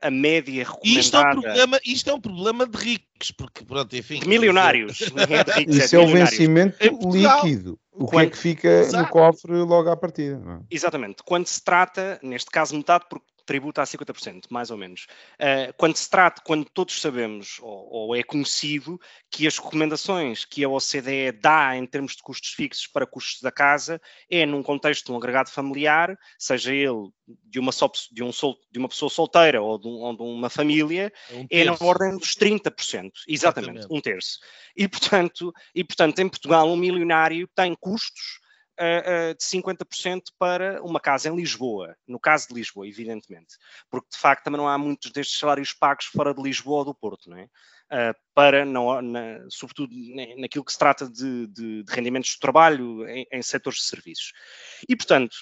a 0.02 0.10
média 0.10 0.64
recomendada... 0.64 1.00
Isto 1.00 1.16
é, 1.16 1.20
um 1.20 1.40
problema, 1.40 1.80
isto 1.86 2.10
é 2.10 2.14
um 2.14 2.20
problema 2.20 2.66
de 2.66 2.76
ricos, 2.76 3.30
porque 3.30 3.64
pronto, 3.64 3.96
enfim... 3.96 4.18
De 4.18 4.28
milionários, 4.28 5.00
é 5.30 5.44
de 5.44 5.52
ricos, 5.52 5.76
Isso 5.76 5.94
é, 5.94 5.98
é 6.00 6.02
o 6.02 6.08
vencimento 6.08 6.76
líquido. 7.08 7.78
O 7.92 8.06
quando... 8.06 8.10
que 8.10 8.18
é 8.18 8.30
que 8.30 8.36
fica 8.36 8.68
Exato. 8.68 9.04
no 9.04 9.08
cofre 9.08 9.52
logo 9.52 9.88
à 9.88 9.96
partida? 9.96 10.42
É? 10.44 10.74
Exatamente. 10.74 11.22
Quando 11.24 11.46
se 11.46 11.62
trata, 11.62 12.18
neste 12.20 12.50
caso 12.50 12.76
metade, 12.76 13.04
porque 13.08 13.26
tributa 13.50 13.82
a 13.82 13.84
50%, 13.84 14.44
mais 14.48 14.70
ou 14.70 14.76
menos. 14.76 15.08
Uh, 15.34 15.74
quando 15.76 15.96
se 15.96 16.08
trata, 16.08 16.40
quando 16.44 16.64
todos 16.66 17.00
sabemos, 17.00 17.58
ou, 17.60 17.88
ou, 17.90 18.14
é 18.14 18.22
conhecido, 18.22 18.96
que 19.28 19.44
as 19.44 19.58
recomendações 19.58 20.44
que 20.44 20.62
a 20.62 20.68
OCDE 20.68 21.32
dá 21.32 21.76
em 21.76 21.84
termos 21.84 22.14
de 22.14 22.22
custos 22.22 22.52
fixos 22.52 22.86
para 22.86 23.04
custos 23.04 23.42
da 23.42 23.50
casa 23.50 24.00
é 24.30 24.46
num 24.46 24.62
contexto 24.62 25.06
de 25.06 25.10
um 25.10 25.16
agregado 25.16 25.50
familiar, 25.50 26.16
seja 26.38 26.72
ele 26.72 27.10
de 27.44 27.58
uma, 27.58 27.72
só, 27.72 27.90
de 28.12 28.22
um 28.22 28.30
sol, 28.30 28.56
de 28.70 28.78
uma 28.78 28.88
pessoa 28.88 29.10
solteira 29.10 29.60
ou 29.60 29.76
de, 29.80 29.88
um, 29.88 29.98
ou 29.98 30.16
de 30.16 30.22
uma 30.22 30.48
família, 30.48 31.12
um 31.32 31.44
é 31.50 31.64
na 31.64 31.76
ordem 31.80 32.16
dos 32.16 32.36
30%. 32.36 32.70
Exatamente, 32.70 33.18
Exatamente, 33.26 33.86
um 33.90 34.00
terço. 34.00 34.38
E 34.76 34.86
portanto, 34.86 35.52
e, 35.74 35.82
portanto, 35.82 36.20
em 36.20 36.28
Portugal, 36.28 36.70
um 36.70 36.76
milionário 36.76 37.48
tem 37.48 37.74
custos 37.74 38.38
uh, 38.80 39.34
de 39.34 39.44
50% 39.44 40.22
para 40.38 40.82
uma 40.82 40.98
casa 40.98 41.28
em 41.28 41.36
Lisboa, 41.36 41.96
no 42.08 42.18
caso 42.18 42.48
de 42.48 42.54
Lisboa, 42.54 42.88
evidentemente, 42.88 43.56
porque 43.90 44.08
de 44.10 44.18
facto 44.18 44.44
também 44.44 44.58
não 44.58 44.68
há 44.68 44.78
muitos 44.78 45.10
destes 45.12 45.38
salários 45.38 45.72
pagos 45.72 46.06
fora 46.06 46.34
de 46.34 46.42
Lisboa 46.42 46.78
ou 46.78 46.84
do 46.86 46.94
Porto, 46.94 47.28
não 47.28 47.38
é? 47.38 47.44
Uh, 47.92 48.14
para, 48.34 48.64
não, 48.64 49.02
na, 49.02 49.40
sobretudo 49.48 49.92
naquilo 50.38 50.64
que 50.64 50.72
se 50.72 50.78
trata 50.78 51.08
de, 51.08 51.48
de, 51.48 51.82
de 51.82 51.92
rendimentos 51.92 52.30
de 52.30 52.38
trabalho 52.38 53.06
em, 53.08 53.26
em 53.32 53.42
setores 53.42 53.80
de 53.80 53.84
serviços. 53.86 54.32
E, 54.88 54.94
portanto, 54.94 55.36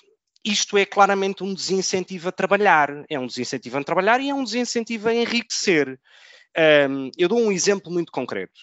isto 0.44 0.78
é 0.78 0.86
claramente 0.86 1.44
um 1.44 1.52
desincentivo 1.52 2.28
a 2.28 2.32
trabalhar. 2.32 3.04
É 3.08 3.18
um 3.18 3.26
desincentivo 3.26 3.76
a 3.76 3.84
trabalhar 3.84 4.20
e 4.20 4.30
é 4.30 4.34
um 4.34 4.44
desincentivo 4.44 5.08
a 5.08 5.14
enriquecer. 5.14 6.00
Um, 6.56 7.10
eu 7.16 7.28
dou 7.28 7.38
um 7.38 7.52
exemplo 7.52 7.92
muito 7.92 8.10
concreto. 8.10 8.58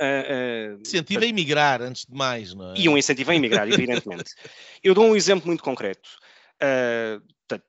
Uh, 0.00 0.74
uh, 0.74 0.80
incentivo 0.80 1.22
a 1.22 1.26
emigrar, 1.26 1.80
antes 1.80 2.04
de 2.04 2.14
mais, 2.14 2.52
não 2.52 2.72
é? 2.72 2.74
E 2.76 2.88
um 2.88 2.98
incentivo 2.98 3.30
a 3.30 3.34
emigrar, 3.34 3.66
evidentemente. 3.70 4.34
Eu 4.82 4.94
dou 4.94 5.06
um 5.06 5.16
exemplo 5.16 5.46
muito 5.46 5.62
concreto. 5.62 6.08
Uh, 6.56 7.22
portanto, 7.46 7.66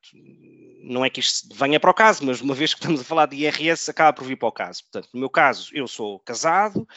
não 0.86 1.03
é 1.03 1.10
que 1.10 1.20
isto 1.20 1.53
venha 1.55 1.79
para 1.79 1.89
o 1.89 1.94
caso, 1.94 2.24
mas 2.25 2.41
uma 2.41 2.53
vez 2.53 2.74
que 2.74 2.79
estamos 2.79 3.01
a 3.01 3.03
falar 3.03 3.25
de 3.25 3.38
IRS, 3.38 3.89
acaba 3.89 4.13
por 4.13 4.25
vir 4.25 4.38
para 4.38 4.48
o 4.48 4.51
caso. 4.51 4.84
Portanto, 4.84 5.10
no 5.13 5.20
meu 5.20 5.29
caso, 5.29 5.70
eu 5.74 5.88
sou 5.88 6.20
casado, 6.20 6.88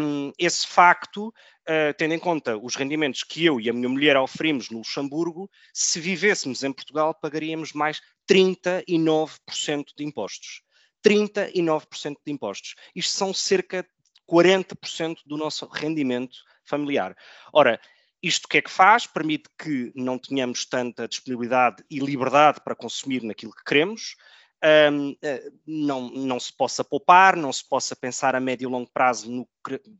um, 0.00 0.32
esse 0.38 0.66
facto, 0.66 1.28
uh, 1.28 1.94
tendo 1.96 2.14
em 2.14 2.18
conta 2.18 2.56
os 2.56 2.74
rendimentos 2.74 3.22
que 3.22 3.44
eu 3.44 3.60
e 3.60 3.68
a 3.68 3.72
minha 3.72 3.88
mulher 3.88 4.16
oferimos 4.16 4.70
no 4.70 4.78
Luxemburgo, 4.78 5.50
se 5.72 6.00
vivêssemos 6.00 6.64
em 6.64 6.72
Portugal, 6.72 7.14
pagaríamos 7.14 7.72
mais 7.72 8.00
39% 8.30 9.38
de 9.96 10.04
impostos. 10.04 10.62
39% 11.06 12.16
de 12.26 12.32
impostos. 12.32 12.74
Isto 12.94 13.12
são 13.12 13.32
cerca 13.32 13.86
40% 14.30 15.18
do 15.24 15.36
nosso 15.36 15.66
rendimento 15.66 16.38
familiar. 16.64 17.16
Ora, 17.52 17.80
isto 18.22 18.44
o 18.44 18.48
que 18.48 18.58
é 18.58 18.62
que 18.62 18.70
faz? 18.70 19.06
Permite 19.06 19.48
que 19.58 19.92
não 19.94 20.18
tenhamos 20.18 20.64
tanta 20.64 21.06
disponibilidade 21.08 21.84
e 21.90 21.98
liberdade 21.98 22.60
para 22.62 22.74
consumir 22.74 23.22
naquilo 23.22 23.54
que 23.54 23.64
queremos, 23.64 24.16
um, 24.92 25.16
eh, 25.22 25.50
não, 25.66 26.10
não 26.10 26.40
se 26.40 26.52
possa 26.52 26.82
poupar, 26.82 27.36
não 27.36 27.52
se 27.52 27.66
possa 27.66 27.94
pensar 27.94 28.34
a 28.34 28.40
médio 28.40 28.68
e 28.68 28.70
longo 28.70 28.90
prazo 28.92 29.30
no, 29.30 29.48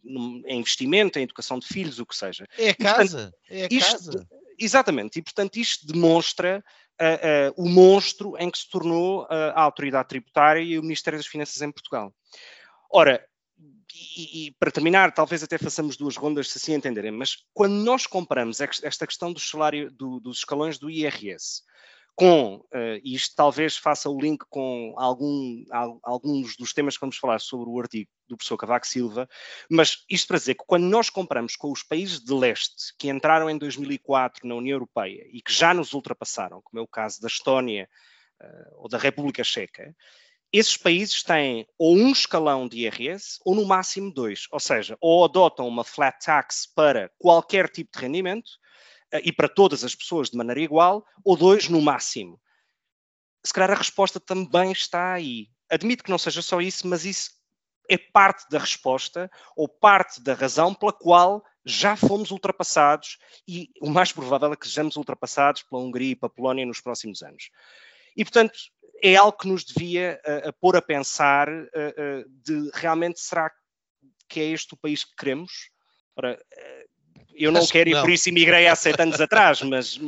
no 0.02 0.42
em 0.47 0.58
investimento, 0.58 1.18
em 1.18 1.23
educação 1.23 1.58
de 1.58 1.66
filhos, 1.66 2.00
o 2.00 2.06
que 2.06 2.16
seja. 2.16 2.44
É 2.58 2.70
a 2.70 2.75
casa, 2.75 3.32
e, 3.49 3.49
portanto, 3.49 3.61
é 3.61 3.62
a 3.62 3.68
isto, 3.70 3.92
casa. 3.92 4.28
Exatamente, 4.58 5.18
e 5.20 5.23
portanto 5.23 5.56
isto 5.56 5.87
demonstra 5.87 6.64
uh, 7.00 7.61
uh, 7.61 7.64
o 7.64 7.68
monstro 7.68 8.37
em 8.38 8.50
que 8.50 8.58
se 8.58 8.68
tornou 8.68 9.23
uh, 9.23 9.26
a 9.54 9.62
autoridade 9.62 10.08
tributária 10.08 10.61
e 10.61 10.76
o 10.76 10.82
Ministério 10.82 11.18
das 11.18 11.28
Finanças 11.28 11.62
em 11.62 11.70
Portugal. 11.70 12.12
Ora, 12.90 13.25
e, 14.17 14.47
e, 14.47 14.50
para 14.52 14.71
terminar, 14.71 15.12
talvez 15.12 15.43
até 15.43 15.59
façamos 15.59 15.97
duas 15.97 16.17
rondas, 16.17 16.50
se 16.50 16.59
assim 16.59 16.75
entenderem, 16.75 17.11
mas 17.11 17.45
quando 17.52 17.75
nós 17.75 18.07
comparamos 18.07 18.61
esta 18.61 19.07
questão 19.07 19.33
do 19.33 19.40
salário, 19.40 19.90
do, 19.90 20.21
dos 20.21 20.38
escalões 20.38 20.78
do 20.78 20.90
IRS 20.90 21.62
com, 22.19 22.57
uh, 22.57 22.99
e 23.05 23.14
isto 23.14 23.37
talvez 23.37 23.76
faça 23.76 24.11
o 24.11 24.21
link 24.21 24.45
com 24.50 24.93
algum, 24.97 25.64
alguns 26.02 26.57
dos 26.57 26.73
temas 26.73 26.97
que 26.97 27.00
vamos 27.00 27.17
falar 27.17 27.38
sobre 27.38 27.71
o 27.71 27.78
artigo 27.78 28.11
do 28.26 28.37
professor 28.37 28.57
Cavaco 28.57 28.88
Silva, 28.88 29.28
mas 29.71 30.05
isto 30.11 30.26
para 30.26 30.38
dizer 30.38 30.57
que 30.57 30.64
quando 30.67 30.83
nós 30.83 31.09
comparamos 31.09 31.55
com 31.55 31.71
os 31.71 31.85
países 31.85 32.19
de 32.19 32.35
leste 32.35 32.93
que 32.99 33.09
entraram 33.09 33.49
em 33.49 33.57
2004 33.57 34.49
na 34.49 34.57
União 34.57 34.75
Europeia 34.75 35.28
e 35.33 35.40
que 35.40 35.52
já 35.52 35.73
nos 35.73 35.93
ultrapassaram, 35.93 36.61
como 36.61 36.81
é 36.81 36.83
o 36.83 36.88
caso 36.88 37.21
da 37.21 37.28
Estónia 37.28 37.88
uh, 38.43 38.83
ou 38.83 38.88
da 38.88 38.99
República 38.99 39.45
Checa, 39.45 39.95
esses 40.52 40.76
países 40.76 41.23
têm 41.23 41.67
ou 41.78 41.95
um 41.95 42.11
escalão 42.11 42.67
de 42.67 42.78
IRS 42.78 43.38
ou 43.45 43.55
no 43.55 43.67
máximo 43.67 44.12
dois, 44.12 44.47
ou 44.50 44.59
seja, 44.59 44.97
ou 45.00 45.25
adotam 45.25 45.69
uma 45.69 45.85
flat 45.85 46.19
tax 46.25 46.67
para 46.75 47.11
qualquer 47.19 47.69
tipo 47.69 47.93
de 47.93 47.99
rendimento 47.99 48.49
uh, 49.14 49.21
e 49.23 49.33
para 49.33 49.49
todas 49.49 49.85
as 49.85 49.95
pessoas 49.95 50.31
de 50.31 50.37
maneira 50.37 50.61
igual, 50.61 51.05
ou 51.25 51.37
dois 51.37 51.69
no 51.69 51.83
máximo. 51.83 52.40
Se 53.45 53.52
calhar 53.52 53.71
a 53.71 53.78
resposta 53.78 54.19
também 54.19 54.73
está 54.73 55.12
aí. 55.12 55.49
Admito 55.71 56.02
que 56.02 56.11
não 56.11 56.19
seja 56.19 56.40
só 56.40 56.61
isso, 56.61 56.87
mas 56.88 57.05
isso 57.05 57.31
é 57.90 57.97
parte 57.97 58.49
da 58.50 58.59
resposta 58.59 59.31
ou 59.57 59.69
parte 59.69 60.21
da 60.23 60.35
razão 60.35 60.75
pela 60.75 60.93
qual 60.93 61.45
já 61.64 61.97
fomos 61.97 62.31
ultrapassados 62.31 63.19
e 63.47 63.71
o 63.81 63.90
mais 63.90 64.12
provável 64.12 64.52
é 64.52 64.57
que 64.57 64.67
sejamos 64.67 64.97
ultrapassados 64.97 65.62
pela 65.62 65.83
Hungria 65.83 66.12
e 66.12 66.17
pela 66.17 66.31
Polónia 66.31 66.64
nos 66.64 66.81
próximos 66.81 67.23
anos. 67.23 67.50
E, 68.17 68.25
portanto, 68.25 68.59
é 69.02 69.17
algo 69.17 69.37
que 69.37 69.49
nos 69.49 69.64
devia 69.64 70.21
uh, 70.26 70.52
pôr 70.61 70.76
a 70.76 70.83
pensar 70.83 71.49
uh, 71.49 71.62
uh, 71.62 72.25
de 72.45 72.71
realmente 72.75 73.21
será 73.21 73.50
que 74.28 74.40
é 74.40 74.45
este 74.45 74.75
o 74.75 74.76
país 74.76 75.05
que 75.05 75.14
queremos? 75.17 75.71
Ora, 76.17 76.38
eu 77.35 77.52
não 77.52 77.62
Acho 77.62 77.73
quero 77.73 77.90
que 77.90 77.95
não. 77.95 78.00
e 78.00 78.02
por 78.02 78.11
isso 78.11 78.28
emigrei 78.28 78.67
há 78.67 78.75
sete 78.75 79.00
anos 79.00 79.21
atrás, 79.21 79.62
mas 79.62 79.99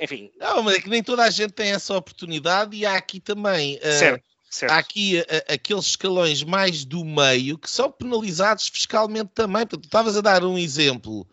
enfim. 0.00 0.30
Não, 0.38 0.62
mas 0.62 0.76
é 0.76 0.80
que 0.80 0.88
nem 0.88 1.02
toda 1.02 1.24
a 1.24 1.30
gente 1.30 1.52
tem 1.52 1.72
essa 1.72 1.96
oportunidade 1.96 2.76
e 2.76 2.84
há 2.84 2.94
aqui 2.94 3.18
também. 3.18 3.80
Certo. 3.80 4.24
Certo. 4.50 4.70
Há 4.70 4.78
aqui 4.78 5.20
aqueles 5.48 5.86
escalões 5.86 6.44
mais 6.44 6.84
do 6.84 7.04
meio 7.04 7.58
que 7.58 7.68
são 7.68 7.90
penalizados 7.90 8.68
fiscalmente 8.68 9.30
também. 9.34 9.66
Portanto, 9.66 9.86
estavas 9.86 10.16
a 10.16 10.20
dar 10.20 10.44
um 10.44 10.56
exemplo 10.56 11.26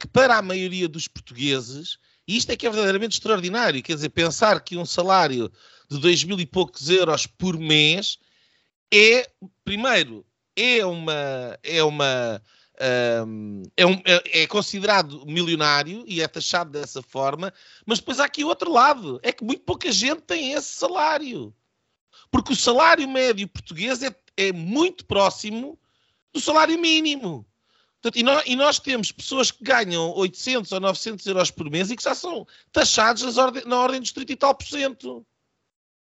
que 0.00 0.08
para 0.08 0.36
a 0.38 0.42
maioria 0.42 0.88
dos 0.88 1.06
portugueses, 1.06 1.98
isto 2.26 2.50
é 2.50 2.56
que 2.56 2.66
é 2.66 2.70
verdadeiramente 2.70 3.12
extraordinário. 3.12 3.82
Quer 3.82 3.94
dizer, 3.94 4.08
pensar 4.08 4.58
que 4.60 4.76
um 4.76 4.86
salário 4.86 5.52
de 5.90 5.98
dois 5.98 6.24
mil 6.24 6.38
e 6.40 6.46
poucos 6.46 6.88
euros 6.88 7.26
por 7.26 7.58
mês 7.58 8.18
é, 8.92 9.28
primeiro, 9.64 10.24
é 10.54 10.84
uma. 10.86 11.58
É 11.62 11.82
uma 11.82 12.42
um, 13.26 13.62
é, 13.76 13.86
um, 13.86 14.02
é, 14.04 14.42
é, 14.42 14.46
considerado 14.48 15.24
milionário 15.26 16.04
e 16.08 16.20
é 16.20 16.26
taxado 16.26 16.72
dessa 16.72 17.00
forma, 17.00 17.54
mas 17.86 18.00
depois 18.00 18.18
há 18.18 18.24
aqui 18.24 18.44
outro 18.44 18.70
lado: 18.72 19.20
é 19.22 19.32
que 19.32 19.44
muito 19.44 19.62
pouca 19.62 19.90
gente 19.92 20.22
tem 20.22 20.52
esse 20.52 20.74
salário. 20.74 21.54
Porque 22.30 22.52
o 22.52 22.56
salário 22.56 23.08
médio 23.08 23.48
português 23.48 24.02
é, 24.02 24.14
é 24.36 24.52
muito 24.52 25.04
próximo 25.06 25.78
do 26.32 26.40
salário 26.40 26.78
mínimo. 26.78 27.46
Portanto, 28.02 28.18
e, 28.18 28.22
nós, 28.22 28.42
e, 28.46 28.56
nós, 28.56 28.78
temos 28.78 29.12
pessoas 29.12 29.50
que 29.50 29.62
ganham 29.62 30.10
800 30.16 30.70
ou 30.72 30.80
900 30.80 31.26
euros 31.26 31.50
por 31.50 31.70
mês 31.70 31.90
e 31.90 31.96
que 31.96 32.02
já 32.02 32.14
são 32.14 32.46
taxados 32.72 33.36
na 33.64 33.78
ordem 33.78 34.00
dos 34.00 34.12
30 34.12 34.32
e 34.32 34.36
tal 34.36 34.54
por 34.54 34.66
cento. 34.66 35.24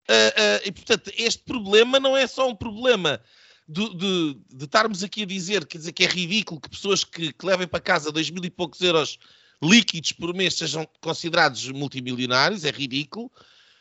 Uh, 0.09 0.13
uh, 0.13 0.69
e, 0.69 0.73
portanto, 0.73 1.11
este 1.17 1.43
problema 1.43 1.99
não 1.99 2.17
é 2.17 2.27
só 2.27 2.49
um 2.49 2.55
problema 2.55 3.21
de, 3.67 3.89
de, 3.97 4.35
de, 4.55 4.65
estarmos 4.65 5.03
aqui 5.03 5.23
a 5.23 5.27
dizer, 5.27 5.67
quer 5.67 5.79
dizer, 5.79 5.93
que 5.93 6.05
é 6.05 6.07
ridículo 6.07 6.61
que 6.61 6.69
pessoas 6.69 7.05
que, 7.05 7.33
que 7.33 7.47
levem 7.47 7.67
para 7.67 7.81
casa 7.81 8.13
dois 8.13 8.29
mil 8.29 8.45
e 8.45 8.51
poucos 8.51 8.81
euros 8.83 9.19
líquidos 9.63 10.13
por 10.13 10.35
mês 10.35 10.55
sejam 10.55 10.87
considerados 11.01 11.67
multimilionários, 11.71 12.65
é 12.65 12.71
ridículo. 12.71 13.33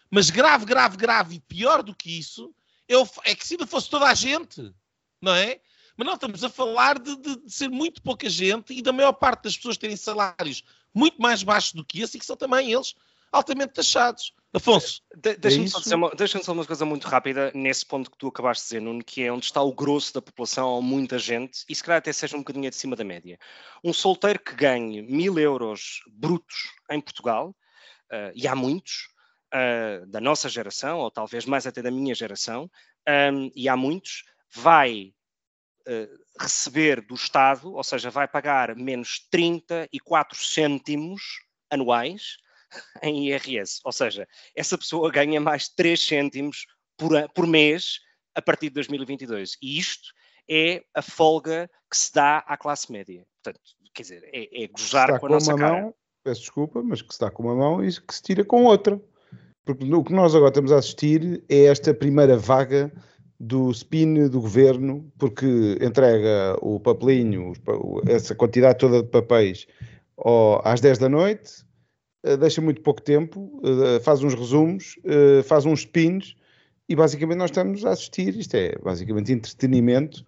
Mas 0.09 0.29
grave, 0.29 0.65
grave, 0.65 0.95
grave 0.95 1.35
e 1.35 1.39
pior 1.41 1.83
do 1.83 1.93
que 1.93 2.17
isso 2.17 2.53
é, 2.87 2.97
o, 2.97 3.07
é 3.25 3.35
que 3.35 3.45
se 3.45 3.55
ainda 3.55 3.67
fosse 3.67 3.89
toda 3.89 4.05
a 4.07 4.13
gente, 4.13 4.73
não 5.21 5.33
é? 5.33 5.59
Mas 5.97 6.07
não, 6.07 6.13
estamos 6.15 6.43
a 6.43 6.49
falar 6.49 6.97
de, 6.99 7.15
de, 7.17 7.35
de, 7.43 7.53
ser 7.53 7.69
muito 7.69 8.01
pouca 8.01 8.29
gente 8.29 8.73
e 8.73 8.81
da 8.81 8.91
maior 8.91 9.13
parte 9.13 9.43
das 9.43 9.55
pessoas 9.55 9.77
terem 9.77 9.95
salários 9.95 10.63
muito 10.93 11.21
mais 11.21 11.43
baixos 11.43 11.73
do 11.73 11.85
que 11.85 12.01
esse 12.01 12.17
e 12.17 12.19
que 12.19 12.25
são 12.25 12.35
também 12.35 12.71
eles 12.71 12.95
altamente 13.33 13.73
taxados. 13.73 14.31
Afonso. 14.53 15.01
De, 15.15 15.35
Deixa-me 15.35 15.65
é 15.65 15.67
só, 15.67 15.79
dizer 15.79 15.95
uma, 15.95 16.11
deixa 16.11 16.43
só 16.43 16.53
uma 16.53 16.63
coisa 16.63 16.85
muito 16.85 17.07
rápida 17.07 17.51
nesse 17.55 17.83
ponto 17.83 18.11
que 18.11 18.17
tu 18.17 18.27
acabaste 18.27 18.63
de 18.63 18.67
dizer, 18.67 18.81
Nuno, 18.81 19.03
que 19.03 19.23
é 19.23 19.31
onde 19.31 19.45
está 19.45 19.61
o 19.63 19.73
grosso 19.73 20.13
da 20.13 20.21
população, 20.21 20.69
ou 20.69 20.81
muita 20.81 21.17
gente, 21.17 21.65
e 21.67 21.73
se 21.73 21.83
calhar 21.83 21.97
até 21.97 22.13
seja 22.13 22.37
um 22.37 22.41
bocadinho 22.41 22.69
de 22.69 22.75
cima 22.75 22.95
da 22.95 23.03
média. 23.03 23.39
Um 23.83 23.91
solteiro 23.91 24.39
que 24.39 24.53
ganhe 24.53 25.01
mil 25.01 25.39
euros 25.39 26.01
brutos 26.07 26.55
em 26.91 27.01
Portugal, 27.01 27.49
uh, 28.11 28.31
e 28.35 28.47
há 28.47 28.55
muitos, 28.55 29.07
uh, 29.51 30.05
da 30.05 30.21
nossa 30.21 30.47
geração, 30.47 30.99
ou 30.99 31.09
talvez 31.09 31.45
mais 31.45 31.65
até 31.65 31.81
da 31.81 31.89
minha 31.89 32.13
geração, 32.13 32.69
um, 33.33 33.49
e 33.55 33.67
há 33.67 33.75
muitos, 33.75 34.23
vai 34.53 35.11
uh, 35.87 36.23
receber 36.39 37.01
do 37.01 37.15
Estado, 37.15 37.73
ou 37.73 37.83
seja, 37.83 38.11
vai 38.11 38.27
pagar 38.27 38.75
menos 38.75 39.27
34 39.31 40.37
cêntimos 40.37 41.23
anuais 41.71 42.42
em 43.01 43.29
IRS. 43.29 43.79
Ou 43.83 43.91
seja, 43.91 44.27
essa 44.55 44.77
pessoa 44.77 45.11
ganha 45.11 45.39
mais 45.39 45.69
3 45.69 45.99
cêntimos 45.99 46.65
por, 46.97 47.11
por 47.33 47.47
mês 47.47 47.99
a 48.35 48.41
partir 48.41 48.69
de 48.69 48.75
2022. 48.75 49.57
E 49.61 49.77
isto 49.77 50.13
é 50.49 50.83
a 50.93 51.01
folga 51.01 51.69
que 51.89 51.97
se 51.97 52.13
dá 52.13 52.39
à 52.39 52.57
classe 52.57 52.91
média. 52.91 53.25
Portanto, 53.43 53.61
quer 53.93 54.01
dizer, 54.03 54.29
é, 54.33 54.63
é 54.63 54.67
gozar 54.67 55.07
com 55.07 55.15
a 55.15 55.19
com 55.19 55.29
nossa 55.29 55.55
cara. 55.55 55.81
Mão, 55.81 55.95
peço 56.23 56.41
desculpa, 56.41 56.81
mas 56.81 57.01
que 57.01 57.13
se 57.13 57.19
dá 57.19 57.29
com 57.29 57.43
uma 57.43 57.55
mão 57.55 57.83
e 57.83 57.89
que 57.89 58.13
se 58.13 58.21
tira 58.21 58.43
com 58.43 58.63
outra. 58.63 58.99
Porque 59.65 59.85
o 59.85 60.03
que 60.03 60.13
nós 60.13 60.35
agora 60.35 60.49
estamos 60.49 60.71
a 60.71 60.77
assistir 60.77 61.43
é 61.47 61.65
esta 61.65 61.93
primeira 61.93 62.37
vaga 62.37 62.91
do 63.39 63.71
spin 63.71 64.27
do 64.29 64.41
governo, 64.41 65.11
porque 65.17 65.77
entrega 65.81 66.57
o 66.61 66.79
papelinho, 66.79 67.53
essa 68.07 68.35
quantidade 68.35 68.79
toda 68.79 69.03
de 69.03 69.09
papéis 69.09 69.67
às 70.63 70.79
10 70.79 70.97
da 70.97 71.09
noite, 71.09 71.65
deixa 72.39 72.61
muito 72.61 72.81
pouco 72.81 73.01
tempo, 73.01 73.61
eh, 73.63 73.99
faz 73.99 74.23
uns 74.23 74.33
resumos, 74.33 74.97
eh, 75.03 75.43
faz 75.43 75.65
uns 75.65 75.81
spins 75.81 76.35
e 76.87 76.95
basicamente 76.95 77.37
nós 77.37 77.49
estamos 77.49 77.85
a 77.85 77.91
assistir, 77.91 78.37
isto 78.37 78.55
é 78.55 78.77
basicamente 78.81 79.31
entretenimento, 79.31 80.25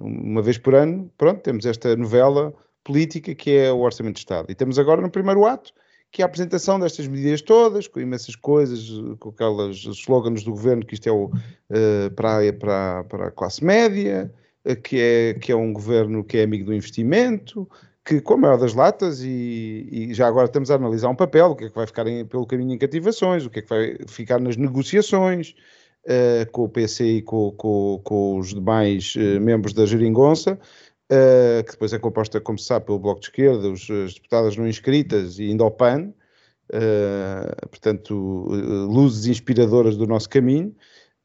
uma 0.00 0.40
vez 0.40 0.56
por 0.56 0.74
ano, 0.74 1.10
pronto, 1.18 1.42
temos 1.42 1.66
esta 1.66 1.94
novela 1.96 2.54
política 2.82 3.34
que 3.34 3.50
é 3.50 3.70
o 3.70 3.80
Orçamento 3.80 4.14
de 4.14 4.20
Estado. 4.20 4.50
E 4.50 4.54
temos 4.54 4.78
agora 4.78 5.02
no 5.02 5.10
primeiro 5.10 5.44
ato, 5.44 5.70
que 6.10 6.22
é 6.22 6.24
a 6.24 6.26
apresentação 6.26 6.80
destas 6.80 7.06
medidas 7.06 7.42
todas, 7.42 7.86
com 7.86 8.00
imensas 8.00 8.34
coisas, 8.34 8.88
com 9.18 9.28
aquelas 9.28 9.76
slogans 9.84 10.44
do 10.44 10.52
governo 10.52 10.86
que 10.86 10.94
isto 10.94 11.06
é 11.06 11.12
o, 11.12 11.30
para, 12.16 12.52
para, 12.54 13.04
para 13.04 13.26
a 13.26 13.30
classe 13.30 13.62
média, 13.62 14.32
que, 14.82 14.98
é, 14.98 15.34
que 15.34 15.52
é 15.52 15.56
um 15.56 15.74
governo 15.74 16.24
que 16.24 16.38
é 16.38 16.44
amigo 16.44 16.64
do 16.64 16.74
investimento, 16.74 17.68
que 18.04 18.20
com 18.20 18.34
a 18.34 18.36
maior 18.36 18.58
das 18.58 18.74
latas, 18.74 19.22
e, 19.22 19.88
e, 19.90 20.14
já 20.14 20.26
agora 20.26 20.46
estamos 20.46 20.70
a 20.70 20.74
analisar 20.74 21.08
um 21.08 21.14
papel, 21.14 21.50
o 21.50 21.56
que 21.56 21.64
é 21.64 21.68
que 21.68 21.74
vai 21.74 21.86
ficar 21.86 22.06
em, 22.06 22.24
pelo 22.26 22.46
caminho 22.46 22.74
em 22.74 22.78
cativações, 22.78 23.44
o 23.44 23.50
que 23.50 23.60
é 23.60 23.62
que 23.62 23.68
vai 23.68 23.96
ficar 24.08 24.40
nas 24.40 24.56
negociações 24.56 25.54
uh, 26.06 26.50
com 26.50 26.64
o 26.64 26.68
PC 26.68 27.04
e 27.04 27.22
com, 27.22 27.52
com, 27.52 28.00
com 28.02 28.38
os 28.38 28.54
demais 28.54 29.14
membros 29.40 29.72
da 29.72 29.86
geringonça, 29.86 30.58
uh, 31.12 31.64
que 31.64 31.72
depois 31.72 31.92
é 31.92 31.98
composta, 31.98 32.40
como 32.40 32.58
se 32.58 32.64
sabe, 32.64 32.86
pelo 32.86 32.98
Bloco 32.98 33.20
de 33.20 33.26
Esquerda, 33.26 33.68
os, 33.68 33.88
as 33.90 34.14
deputadas 34.14 34.56
não 34.56 34.66
inscritas 34.66 35.38
e 35.38 35.44
ainda 35.44 35.70
PAN, 35.70 36.12
uh, 36.72 37.68
portanto, 37.68 38.14
uh, 38.14 38.86
luzes 38.86 39.26
inspiradoras 39.26 39.96
do 39.96 40.06
nosso 40.06 40.28
caminho. 40.28 40.74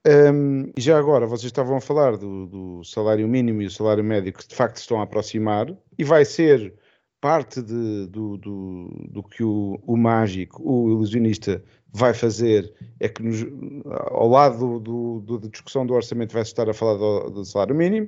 Um, 0.06 0.72
e 0.77 0.82
já 0.82 0.98
agora, 0.98 1.25
vocês 1.25 1.46
estavam 1.46 1.77
a 1.77 1.82
falar 1.82 2.18
do, 2.18 2.46
do, 2.46 2.84
salário 2.84 3.27
mínimo 3.27 3.62
e 3.62 3.66
o 3.66 3.72
salário 3.72 4.04
médio 4.04 4.32
que 4.32 4.48
de 4.48 4.56
facto 4.56 4.77
estão 4.77 5.00
a 5.00 5.04
aproximar, 5.04 5.68
e 5.98 6.04
vai 6.04 6.24
ser 6.24 6.74
parte 7.20 7.62
de, 7.62 8.08
do, 8.08 8.38
do, 8.38 9.08
do, 9.10 9.24
que 9.24 9.44
o, 9.44 9.80
o, 9.86 9.98
mágico, 9.98 10.62
o 10.63 10.89
ilusionista, 10.92 11.63
vai 11.92 12.13
fazer, 12.13 12.72
é 13.00 13.10
que 13.10 13.24
nos, 13.24 13.46
ao 13.86 14.30
lado 14.30 14.80
do, 14.80 15.39
da 15.39 15.48
discussão 15.48 15.86
do 15.86 15.94
orçamento 15.94 16.34
vai 16.34 16.44
estar 16.44 16.70
a 16.70 16.74
falar 16.74 16.98
do, 16.98 17.30
do 17.32 17.46
salário 17.46 17.75
mínimo, 17.75 18.08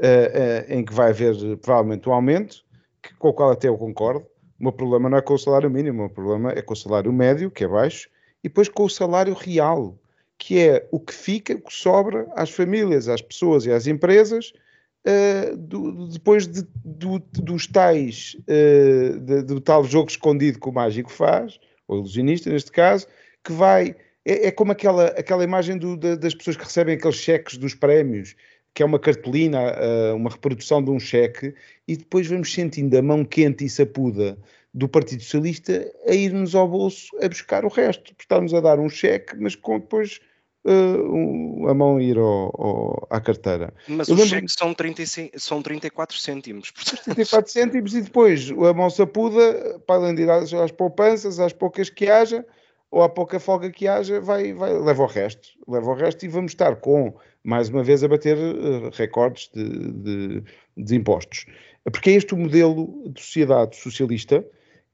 uh, 0.00 0.72
em 0.72 0.84
que 0.84 0.92
vai 0.92 1.10
haver 1.10 1.56
provavelmente 1.58 2.08
um 2.08 2.12
aumento, 2.12 2.64
que, 3.02 3.14
com 3.14 3.28
o 3.28 3.34
qual 3.34 3.50
até 3.50 3.68
eu 3.68 3.76
concordo. 3.76 4.26
O 4.58 4.64
meu 4.64 4.72
problema 4.72 5.10
não 5.10 5.18
é 5.18 5.22
com 5.22 5.34
o 5.34 5.38
salário 5.38 5.70
mínimo, 5.70 5.98
o 5.98 6.06
meu 6.06 6.10
problema 6.10 6.50
é 6.52 6.62
com 6.62 6.72
o 6.72 6.76
salário 6.76 7.12
médio, 7.12 7.50
que 7.50 7.64
é 7.64 7.68
baixo, 7.68 8.08
e 8.42 8.48
depois 8.48 8.68
com 8.68 8.84
o 8.84 8.90
salário 8.90 9.34
real, 9.34 9.98
que 10.38 10.58
é 10.58 10.86
o 10.90 11.00
que 11.00 11.14
fica, 11.14 11.54
o 11.54 11.60
que 11.60 11.72
sobra 11.72 12.26
às 12.34 12.50
famílias, 12.50 13.08
às 13.08 13.22
pessoas 13.22 13.66
e 13.66 13.72
às 13.72 13.86
empresas, 13.86 14.52
uh, 15.06 15.56
do, 15.56 16.08
depois 16.08 16.46
de, 16.46 16.66
do, 16.84 17.18
dos 17.18 17.66
tais, 17.66 18.36
uh, 18.40 19.18
de, 19.20 19.42
do 19.42 19.60
tal 19.60 19.84
jogo 19.84 20.10
escondido 20.10 20.60
que 20.60 20.68
o 20.68 20.72
mágico 20.72 21.10
faz, 21.10 21.58
ou 21.88 21.98
ilusionista 21.98 22.50
neste 22.50 22.70
caso, 22.70 23.06
que 23.42 23.52
vai. 23.52 23.94
É, 24.24 24.48
é 24.48 24.50
como 24.50 24.72
aquela, 24.72 25.06
aquela 25.08 25.44
imagem 25.44 25.78
do, 25.78 25.96
das 25.96 26.34
pessoas 26.34 26.56
que 26.56 26.64
recebem 26.64 26.96
aqueles 26.96 27.16
cheques 27.16 27.56
dos 27.56 27.74
prémios 27.74 28.34
que 28.76 28.82
é 28.82 28.86
uma 28.86 28.98
cartolina, 28.98 29.58
eh, 29.58 30.12
uma 30.12 30.28
reprodução 30.28 30.84
de 30.84 30.90
um 30.90 31.00
cheque, 31.00 31.54
e 31.88 31.96
depois 31.96 32.26
vamos 32.26 32.52
sentindo 32.52 32.94
a 32.94 33.00
mão 33.00 33.24
quente 33.24 33.64
e 33.64 33.70
sapuda 33.70 34.36
do 34.76 34.86
Partido 34.86 35.22
Socialista 35.22 35.90
a 36.06 36.12
ir-nos 36.12 36.54
ao 36.54 36.68
bolso 36.68 37.08
a 37.22 37.28
buscar 37.28 37.64
o 37.64 37.68
resto. 37.68 38.14
Está-nos 38.20 38.52
a 38.52 38.60
dar 38.60 38.78
um 38.78 38.90
cheque, 38.90 39.34
mas 39.34 39.56
com 39.56 39.80
depois 39.80 40.20
uh, 40.66 41.66
a 41.66 41.72
mão 41.72 41.98
ir 41.98 42.18
ao, 42.18 42.52
ao, 42.60 43.06
à 43.08 43.18
carteira. 43.18 43.72
Mas 43.88 44.06
os 44.08 44.28
cheques 44.28 44.52
são, 44.52 44.74
35, 44.74 45.40
são 45.40 45.62
34 45.62 46.18
cêntimos. 46.18 46.72
34 47.04 47.50
cêntimos 47.50 47.94
e 47.94 48.02
depois 48.02 48.50
a 48.50 48.74
mão 48.74 48.90
sapuda, 48.90 49.80
para 49.86 49.96
além 49.96 50.14
de 50.14 50.22
ir 50.22 50.30
às, 50.30 50.52
às 50.52 50.70
poupanças, 50.70 51.40
às 51.40 51.54
poucas 51.54 51.88
que 51.88 52.10
haja, 52.10 52.44
ou 52.90 53.02
à 53.02 53.08
pouca 53.08 53.40
folga 53.40 53.70
que 53.70 53.88
haja, 53.88 54.20
vai, 54.20 54.52
vai, 54.52 54.74
leva 54.78 55.02
o 55.02 55.06
resto. 55.06 55.48
Leva 55.66 55.90
o 55.90 55.94
resto 55.94 56.26
e 56.26 56.28
vamos 56.28 56.52
estar 56.52 56.76
com, 56.76 57.14
mais 57.42 57.70
uma 57.70 57.82
vez, 57.82 58.04
a 58.04 58.08
bater 58.08 58.36
uh, 58.36 58.90
recordes 58.92 59.50
de, 59.54 59.92
de, 59.92 60.42
de, 60.76 60.94
impostos. 60.94 61.46
Porque 61.84 62.10
é 62.10 62.12
este 62.12 62.34
o 62.34 62.36
modelo 62.36 63.10
de 63.10 63.22
sociedade 63.22 63.74
socialista. 63.76 64.44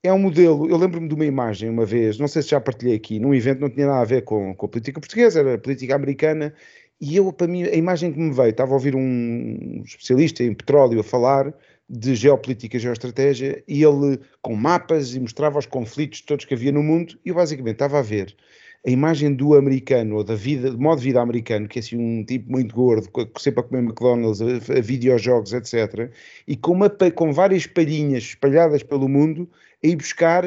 É 0.04 0.12
um 0.12 0.18
modelo, 0.18 0.68
eu 0.68 0.76
lembro-me 0.76 1.06
de 1.06 1.14
uma 1.14 1.24
imagem 1.24 1.70
uma 1.70 1.86
vez, 1.86 2.18
não 2.18 2.26
sei 2.26 2.42
se 2.42 2.48
já 2.48 2.60
partilhei 2.60 2.96
aqui, 2.96 3.20
num 3.20 3.32
evento 3.32 3.60
não 3.60 3.70
tinha 3.70 3.86
nada 3.86 4.00
a 4.00 4.04
ver 4.04 4.22
com, 4.22 4.52
com 4.52 4.66
a 4.66 4.68
política 4.68 4.98
portuguesa, 4.98 5.38
era 5.38 5.56
política 5.56 5.94
americana, 5.94 6.52
e 7.00 7.16
eu, 7.16 7.32
para 7.32 7.46
mim, 7.46 7.62
a 7.62 7.74
imagem 7.74 8.12
que 8.12 8.18
me 8.18 8.32
veio, 8.32 8.50
estava 8.50 8.72
a 8.72 8.74
ouvir 8.74 8.96
um 8.96 9.80
especialista 9.84 10.42
em 10.42 10.54
petróleo 10.54 10.98
a 10.98 11.04
falar, 11.04 11.54
de 11.88 12.14
geopolítica 12.16 12.76
e 12.76 12.80
geoestratégia 12.80 13.62
e 13.68 13.82
ele 13.84 14.18
com 14.40 14.56
mapas 14.56 15.14
e 15.14 15.20
mostrava 15.20 15.58
os 15.58 15.66
conflitos 15.66 16.22
todos 16.22 16.46
que 16.46 16.54
havia 16.54 16.72
no 16.72 16.82
mundo 16.82 17.18
e 17.24 17.28
eu 17.28 17.34
basicamente 17.34 17.74
estava 17.74 17.98
a 17.98 18.02
ver 18.02 18.34
a 18.84 18.90
imagem 18.90 19.32
do 19.32 19.54
americano 19.54 20.16
ou 20.16 20.24
da 20.24 20.34
vida, 20.34 20.70
do 20.70 20.80
modo 20.80 20.98
de 20.98 21.04
vida 21.04 21.20
americano, 21.20 21.68
que 21.68 21.78
é 21.78 21.80
assim 21.80 21.96
um 21.96 22.24
tipo 22.24 22.50
muito 22.50 22.74
gordo, 22.74 23.08
sempre 23.38 23.60
a 23.60 23.62
comer 23.62 23.82
McDonald's, 23.82 24.40
a, 24.42 24.78
a 24.78 24.80
videojogos, 24.80 25.52
etc. 25.52 26.10
E 26.48 26.56
com, 26.56 26.72
uma, 26.72 26.90
com 27.14 27.32
várias 27.32 27.64
palhinhas 27.66 28.24
espalhadas 28.24 28.82
pelo 28.82 29.08
mundo 29.08 29.48
a 29.84 29.86
ir 29.86 29.96
buscar 29.96 30.44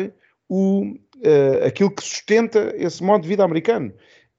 o, 0.49 0.95
uh, 1.17 1.65
aquilo 1.65 1.91
que 1.91 2.03
sustenta 2.03 2.73
esse 2.77 3.03
modo 3.03 3.23
de 3.23 3.27
vida 3.27 3.43
americano. 3.43 3.93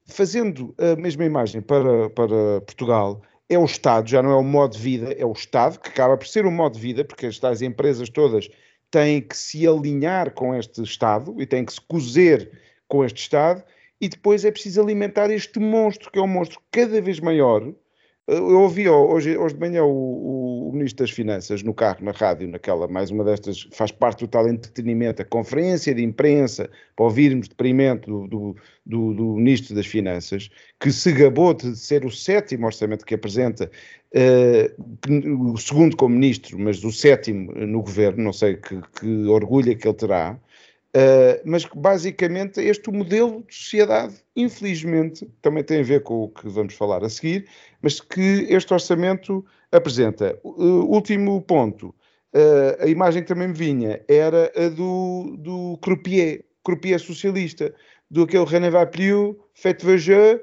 Fazendo 0.08 0.74
a 0.78 0.94
mesma 0.96 1.24
imagem 1.24 1.60
para, 1.60 2.08
para 2.10 2.60
Portugal, 2.60 3.22
é 3.48 3.58
o 3.58 3.64
Estado, 3.64 4.08
já 4.08 4.22
não 4.22 4.30
é 4.30 4.36
o 4.36 4.42
modo 4.42 4.76
de 4.76 4.82
vida, 4.82 5.12
é 5.12 5.24
o 5.24 5.32
Estado, 5.32 5.78
que 5.80 5.88
acaba 5.88 6.16
por 6.16 6.26
ser 6.26 6.46
um 6.46 6.50
modo 6.50 6.74
de 6.74 6.80
vida, 6.80 7.04
porque 7.04 7.26
as 7.26 7.62
empresas 7.62 8.08
todas 8.08 8.48
têm 8.90 9.20
que 9.20 9.36
se 9.36 9.66
alinhar 9.66 10.32
com 10.32 10.54
este 10.54 10.82
Estado 10.82 11.34
e 11.40 11.46
têm 11.46 11.64
que 11.64 11.72
se 11.72 11.80
cozer 11.80 12.50
com 12.88 13.04
este 13.04 13.20
Estado, 13.20 13.62
e 14.00 14.08
depois 14.08 14.44
é 14.44 14.50
preciso 14.50 14.80
alimentar 14.80 15.30
este 15.30 15.58
monstro, 15.58 16.10
que 16.10 16.18
é 16.18 16.22
um 16.22 16.28
monstro 16.28 16.60
cada 16.70 17.00
vez 17.00 17.18
maior, 17.18 17.72
eu 18.26 18.60
ouvi 18.60 18.88
hoje, 18.88 19.36
hoje 19.36 19.54
de 19.54 19.60
manhã 19.60 19.84
o, 19.84 20.68
o, 20.68 20.72
Ministro 20.72 21.04
das 21.04 21.10
Finanças 21.10 21.62
no 21.62 21.72
carro, 21.72 22.04
na 22.04 22.10
rádio, 22.10 22.48
naquela, 22.48 22.88
mais 22.88 23.10
uma 23.10 23.22
destas, 23.22 23.68
faz 23.72 23.92
parte 23.92 24.20
do 24.24 24.28
tal 24.28 24.48
entretenimento, 24.48 25.22
a 25.22 25.24
conferência 25.24 25.94
de 25.94 26.02
imprensa, 26.02 26.68
para 26.96 27.04
ouvirmos 27.04 27.48
depoimento 27.48 28.26
do, 28.26 28.56
do, 28.84 29.14
do, 29.14 29.36
Ministro 29.36 29.76
das 29.76 29.86
Finanças, 29.86 30.50
que 30.80 30.90
se 30.90 31.12
gabou 31.12 31.54
de 31.54 31.76
ser 31.76 32.04
o 32.04 32.10
sétimo 32.10 32.66
orçamento 32.66 33.06
que 33.06 33.14
apresenta, 33.14 33.70
uh, 34.12 35.52
o 35.52 35.56
segundo 35.56 35.96
como 35.96 36.14
Ministro, 36.16 36.58
mas 36.58 36.82
o 36.82 36.90
sétimo 36.90 37.52
no 37.52 37.80
Governo, 37.80 38.24
não 38.24 38.32
sei 38.32 38.56
que, 38.56 38.80
que 38.98 39.26
orgulho 39.26 39.70
é 39.70 39.74
que 39.76 39.86
ele 39.86 39.94
terá, 39.94 40.36
Uh, 40.96 41.36
mas 41.44 41.66
basicamente 41.66 42.58
este 42.58 42.90
modelo 42.90 43.44
de 43.46 43.54
sociedade, 43.54 44.14
infelizmente, 44.34 45.28
também 45.42 45.62
tem 45.62 45.80
a 45.80 45.82
ver 45.82 46.02
com 46.02 46.22
o 46.22 46.28
que 46.30 46.48
vamos 46.48 46.72
falar 46.72 47.04
a 47.04 47.10
seguir, 47.10 47.46
mas 47.86 48.00
que 48.00 48.48
este 48.50 48.74
orçamento 48.74 49.44
apresenta. 49.70 50.36
Uh, 50.42 50.92
último 50.92 51.40
ponto, 51.40 51.94
uh, 52.34 52.82
a 52.82 52.88
imagem 52.88 53.22
que 53.22 53.28
também 53.28 53.46
me 53.46 53.54
vinha 53.54 54.02
era 54.08 54.50
a 54.56 54.68
do, 54.68 55.36
do 55.38 55.78
croupier, 55.80 56.44
croupier 56.64 56.98
socialista, 56.98 57.72
do 58.10 58.24
aquele 58.24 58.44
René 58.44 58.70
Vapliou, 58.70 59.38
Fête 59.54 59.86
Vageux, 59.86 60.40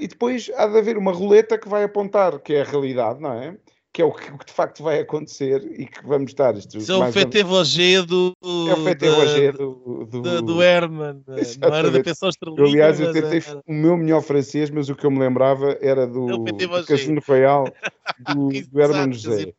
e 0.00 0.06
depois 0.06 0.50
há 0.56 0.66
de 0.66 0.78
haver 0.78 0.96
uma 0.96 1.12
roleta 1.12 1.58
que 1.58 1.68
vai 1.68 1.82
apontar 1.82 2.38
que 2.38 2.54
é 2.54 2.60
a 2.60 2.64
realidade, 2.64 3.20
não 3.20 3.32
é? 3.32 3.56
Que 3.98 4.02
é 4.02 4.04
o 4.04 4.12
que, 4.12 4.30
de 4.30 4.52
facto 4.52 4.80
vai 4.80 5.00
acontecer 5.00 5.60
e 5.72 5.84
que 5.84 6.06
vamos 6.06 6.30
estar. 6.30 6.56
Isto, 6.56 6.78
Isso 6.78 6.92
é 6.92 6.96
o 6.96 7.12
FT 7.12 7.42
Vogé 7.42 8.00
do. 8.00 8.32
É 8.40 8.46
o 8.46 9.52
do, 9.52 10.04
do, 10.06 10.22
do, 10.22 10.42
do 10.42 10.62
Herman, 10.62 11.20
não 11.26 11.74
era 11.74 11.90
da 11.90 12.00
pensão 12.00 12.28
estrelina. 12.28 12.62
Aliás, 12.62 13.00
eu 13.00 13.12
tentei 13.12 13.42
era... 13.44 13.60
o 13.66 13.72
meu 13.72 13.96
melhor 13.96 14.22
francês, 14.22 14.70
mas 14.70 14.88
o 14.88 14.94
que 14.94 15.04
eu 15.04 15.10
me 15.10 15.18
lembrava 15.18 15.76
era 15.80 16.06
do, 16.06 16.46
é 16.46 16.52
do 16.52 16.86
Casino 16.86 17.20
Royal 17.26 17.64
do, 18.20 18.50
do 18.70 18.80
Herman 18.80 19.12
José. 19.12 19.52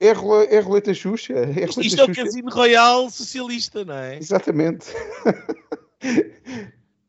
É, 0.00 0.08
é 0.08 0.60
roleta 0.60 0.94
Xuxa. 0.94 1.34
É 1.34 1.64
isto, 1.64 1.82
isto 1.82 2.00
é 2.00 2.04
o 2.04 2.14
Casino 2.14 2.50
Royal 2.50 3.10
socialista, 3.10 3.84
não 3.84 3.94
é? 3.94 4.16
Exatamente. 4.16 4.86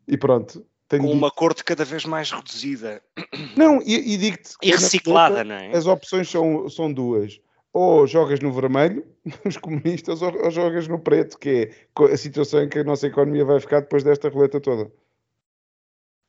e 0.06 0.18
pronto. 0.18 0.66
Com 1.00 1.12
uma 1.12 1.32
corte 1.32 1.64
cada 1.64 1.86
vez 1.86 2.06
mais 2.06 2.32
reduzida. 2.32 3.02
Não, 3.58 3.82
e, 3.82 4.14
e 4.14 4.18
digo-te. 4.18 4.56
E 4.62 4.72
reciclada, 4.72 5.44
não 5.44 5.56
é? 5.56 5.76
As 5.76 5.86
opções 5.86 6.30
são, 6.30 6.70
são 6.70 6.92
duas. 6.92 7.40
Ou 7.72 8.06
jogas 8.06 8.40
no 8.40 8.52
vermelho, 8.52 9.06
os 9.46 9.58
comunistas, 9.58 10.22
ou, 10.22 10.32
ou 10.44 10.52
jogas 10.52 10.88
no 10.88 11.00
preto, 11.00 11.38
que 11.38 11.72
é 12.00 12.14
a 12.14 12.18
situação 12.18 12.64
em 12.64 12.70
que 12.70 12.80
a 12.80 12.84
nossa 12.84 13.08
economia 13.08 13.46
vai 13.46 13.60
ficar 13.60 13.82
depois 13.82 14.04
desta 14.04 14.30
roleta 14.30 14.60
toda. 14.60 14.92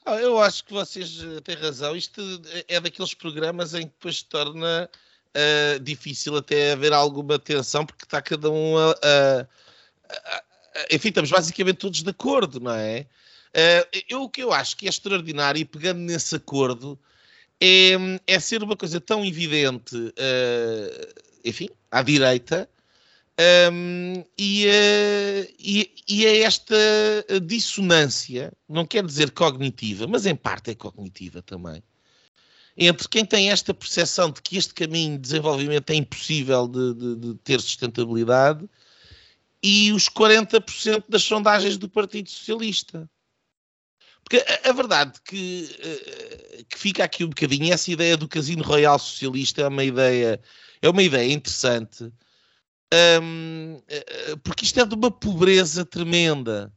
Ah, 0.07 0.17
eu 0.17 0.39
acho 0.39 0.65
que 0.65 0.73
vocês 0.73 1.23
eh, 1.23 1.41
têm 1.41 1.57
razão. 1.57 1.97
Isto 1.97 2.21
é 2.69 2.79
daqueles 2.79 3.15
programas 3.15 3.73
em 3.73 3.83
que 3.83 3.93
depois 3.95 4.19
se 4.19 4.27
torna 4.27 4.89
uh, 5.35 5.81
difícil 5.81 6.37
até 6.37 6.73
haver 6.73 6.93
alguma 6.93 7.39
tensão, 7.39 7.87
porque 7.87 8.05
está 8.05 8.21
cada 8.21 8.51
um 8.51 8.77
a, 8.77 8.91
a, 8.91 9.41
a, 10.11 10.43
Enfim, 10.91 11.09
estamos 11.09 11.31
basicamente 11.31 11.79
todos 11.79 12.03
de 12.03 12.11
acordo, 12.11 12.61
não 12.61 12.73
é? 12.73 13.07
Uh, 13.55 14.03
eu, 14.09 14.23
o 14.23 14.29
que 14.29 14.43
eu 14.43 14.53
acho 14.53 14.77
que 14.77 14.87
é 14.87 14.89
extraordinário, 14.89 15.61
e 15.61 15.65
pegando 15.65 16.01
nesse 16.01 16.35
acordo, 16.35 16.99
é, 17.61 17.93
é 18.27 18.41
ser 18.41 18.63
uma 18.63 18.77
coisa 18.77 19.01
tão 19.01 19.25
evidente, 19.25 19.97
uh, 19.97 21.23
enfim, 21.45 21.69
à 21.91 22.03
direita, 22.03 22.69
um, 23.73 24.25
e, 24.37 24.67
uh, 24.67 25.55
e, 25.59 25.95
e, 26.09 26.27
é 26.27 26.41
esta 26.41 26.77
dissonância, 27.43 28.53
não 28.69 28.85
quer 28.85 29.05
dizer 29.05 29.31
cognitiva, 29.31 30.07
mas 30.07 30.27
em 30.27 30.37
parte 30.37 30.71
é 30.71 30.75
cognitiva 30.75 31.43
também, 31.43 31.83
entre 32.77 33.09
quem 33.09 33.25
tem 33.25 33.51
esta 33.51 33.73
percepção 33.73 34.31
de 34.31 34.43
que 34.43 34.57
este 34.57 34.75
caminho 34.75 35.13
de 35.15 35.23
desenvolvimento 35.23 35.91
é 35.91 35.95
impossível 35.95 36.67
de, 36.67 36.95
de, 36.95 37.17
de 37.17 37.35
ter 37.37 37.61
sustentabilidade 37.61 38.69
e 39.63 39.93
os 39.93 40.09
40% 40.09 41.05
das 41.09 41.23
sondagens 41.23 41.79
do 41.79 41.89
Partido 41.89 42.29
Socialista. 42.29 43.09
Porque 44.25 44.39
a, 44.39 44.71
a 44.71 44.73
verdade 44.73 45.21
que, 45.23 45.69
uh, 45.79 46.65
que 46.65 46.79
fica 46.79 47.05
aqui 47.05 47.25
um 47.25 47.29
bocadinho, 47.29 47.73
essa 47.73 47.91
ideia 47.91 48.17
do 48.17 48.29
Casino 48.29 48.65
Royal 48.65 48.99
Socialista 48.99 49.63
é 49.63 49.69
uma 49.69 49.85
ideia, 49.85 50.41
é 50.81 50.89
uma 50.89 51.03
ideia 51.03 51.33
interessante, 51.33 52.11
um, 53.23 53.77
uh, 53.77 54.39
porque 54.43 54.65
isto 54.65 54.81
é 54.81 54.87
de 54.87 54.95
uma 54.95 55.11
pobreza 55.11 55.85
tremenda. 55.85 56.73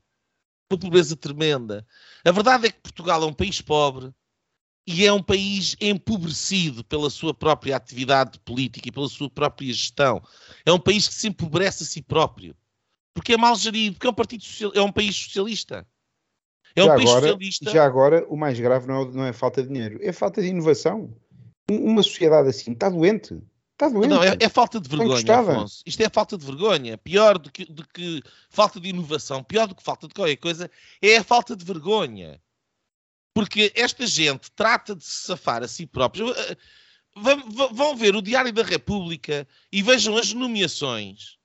Uma 0.69 0.79
pobreza 0.79 1.15
tremenda. 1.15 1.87
A 2.25 2.31
verdade 2.31 2.67
é 2.67 2.71
que 2.71 2.81
Portugal 2.81 3.23
é 3.23 3.25
um 3.25 3.33
país 3.33 3.61
pobre, 3.61 4.13
e 4.87 5.05
é 5.05 5.11
um 5.11 5.21
país 5.21 5.75
empobrecido 5.81 6.81
pela 6.85 7.09
sua 7.09 7.33
própria 7.33 7.75
atividade 7.75 8.39
política 8.39 8.87
e 8.87 8.91
pela 8.91 9.09
sua 9.09 9.29
própria 9.29 9.67
gestão. 9.67 10.23
É 10.65 10.71
um 10.71 10.79
país 10.79 11.09
que 11.09 11.13
se 11.13 11.27
empobrece 11.27 11.83
a 11.83 11.85
si 11.85 12.01
próprio. 12.01 12.55
Porque 13.13 13.33
é 13.33 13.37
mal 13.37 13.53
gerido, 13.57 13.95
porque 13.95 14.07
é 14.07 14.09
um, 14.09 14.13
partido 14.13 14.43
social, 14.45 14.71
é 14.73 14.81
um 14.81 14.91
país 14.91 15.13
socialista. 15.13 15.85
É 16.77 16.83
um 16.83 16.85
já 16.85 16.95
país 16.95 17.09
agora, 17.09 17.21
socialista. 17.21 17.71
Já 17.71 17.85
agora, 17.85 18.25
o 18.29 18.37
mais 18.37 18.59
grave 18.59 18.87
não 18.87 19.01
é, 19.01 19.11
não 19.11 19.25
é 19.25 19.33
falta 19.33 19.63
de 19.63 19.67
dinheiro, 19.67 19.99
é 19.99 20.13
falta 20.13 20.41
de 20.41 20.47
inovação. 20.47 21.11
Uma 21.69 22.03
sociedade 22.03 22.49
assim 22.49 22.71
está 22.71 22.87
doente. 22.87 23.41
Está 23.73 23.89
doente. 23.89 24.09
Não, 24.09 24.23
é, 24.23 24.37
é 24.39 24.47
falta 24.47 24.79
de 24.79 24.87
vergonha, 24.87 25.39
Afonso. 25.39 25.81
Isto 25.85 26.03
é 26.03 26.09
falta 26.09 26.37
de 26.37 26.45
vergonha. 26.45 26.97
Pior 26.99 27.39
do 27.39 27.51
que, 27.51 27.65
do 27.65 27.85
que 27.87 28.21
falta 28.49 28.79
de 28.79 28.89
inovação, 28.89 29.43
pior 29.43 29.67
do 29.67 29.73
que 29.73 29.81
falta 29.81 30.07
de 30.07 30.13
qualquer 30.13 30.35
coisa, 30.35 30.69
é 31.01 31.17
a 31.17 31.23
falta 31.23 31.55
de 31.55 31.65
vergonha. 31.65 32.39
Porque 33.33 33.71
esta 33.75 34.05
gente 34.05 34.51
trata 34.51 34.95
de 34.95 35.03
se 35.03 35.25
safar 35.25 35.63
a 35.63 35.67
si 35.67 35.87
próprios. 35.87 36.35
Eh, 36.37 36.57
vão 37.73 37.95
ver 37.95 38.15
o 38.15 38.21
Diário 38.21 38.53
da 38.53 38.63
República 38.63 39.47
e 39.71 39.81
vejam 39.81 40.15
as 40.15 40.31
nomeações 40.31 41.37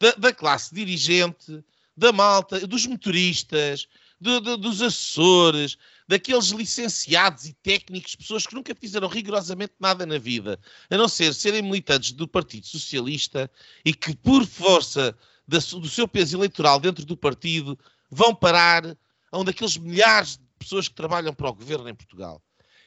da, 0.00 0.12
da 0.12 0.32
classe 0.32 0.74
dirigente, 0.74 1.62
da 1.94 2.12
malta, 2.12 2.66
dos 2.66 2.86
motoristas, 2.86 3.86
de, 4.24 4.40
de, 4.40 4.56
dos 4.56 4.80
assessores, 4.80 5.76
daqueles 6.08 6.46
licenciados 6.46 7.44
e 7.44 7.52
técnicos, 7.52 8.16
pessoas 8.16 8.46
que 8.46 8.54
nunca 8.54 8.74
fizeram 8.74 9.06
rigorosamente 9.06 9.74
nada 9.78 10.06
na 10.06 10.16
vida, 10.16 10.58
a 10.88 10.96
não 10.96 11.08
ser 11.08 11.34
serem 11.34 11.60
militantes 11.60 12.12
do 12.12 12.26
Partido 12.26 12.66
Socialista 12.66 13.50
e 13.84 13.92
que, 13.92 14.16
por 14.16 14.46
força 14.46 15.14
da, 15.46 15.58
do 15.58 15.88
seu 15.88 16.08
peso 16.08 16.38
eleitoral 16.38 16.80
dentro 16.80 17.04
do 17.04 17.16
partido, 17.16 17.78
vão 18.10 18.34
parar 18.34 18.96
a 19.30 19.38
um 19.38 19.44
daqueles 19.44 19.76
milhares 19.76 20.40
pessoas 20.58 20.88
que 20.88 20.94
trabalham 20.94 21.34
para 21.34 21.50
o 21.50 21.54
governo 21.54 21.86
em 21.90 21.94
Portugal. 21.94 22.42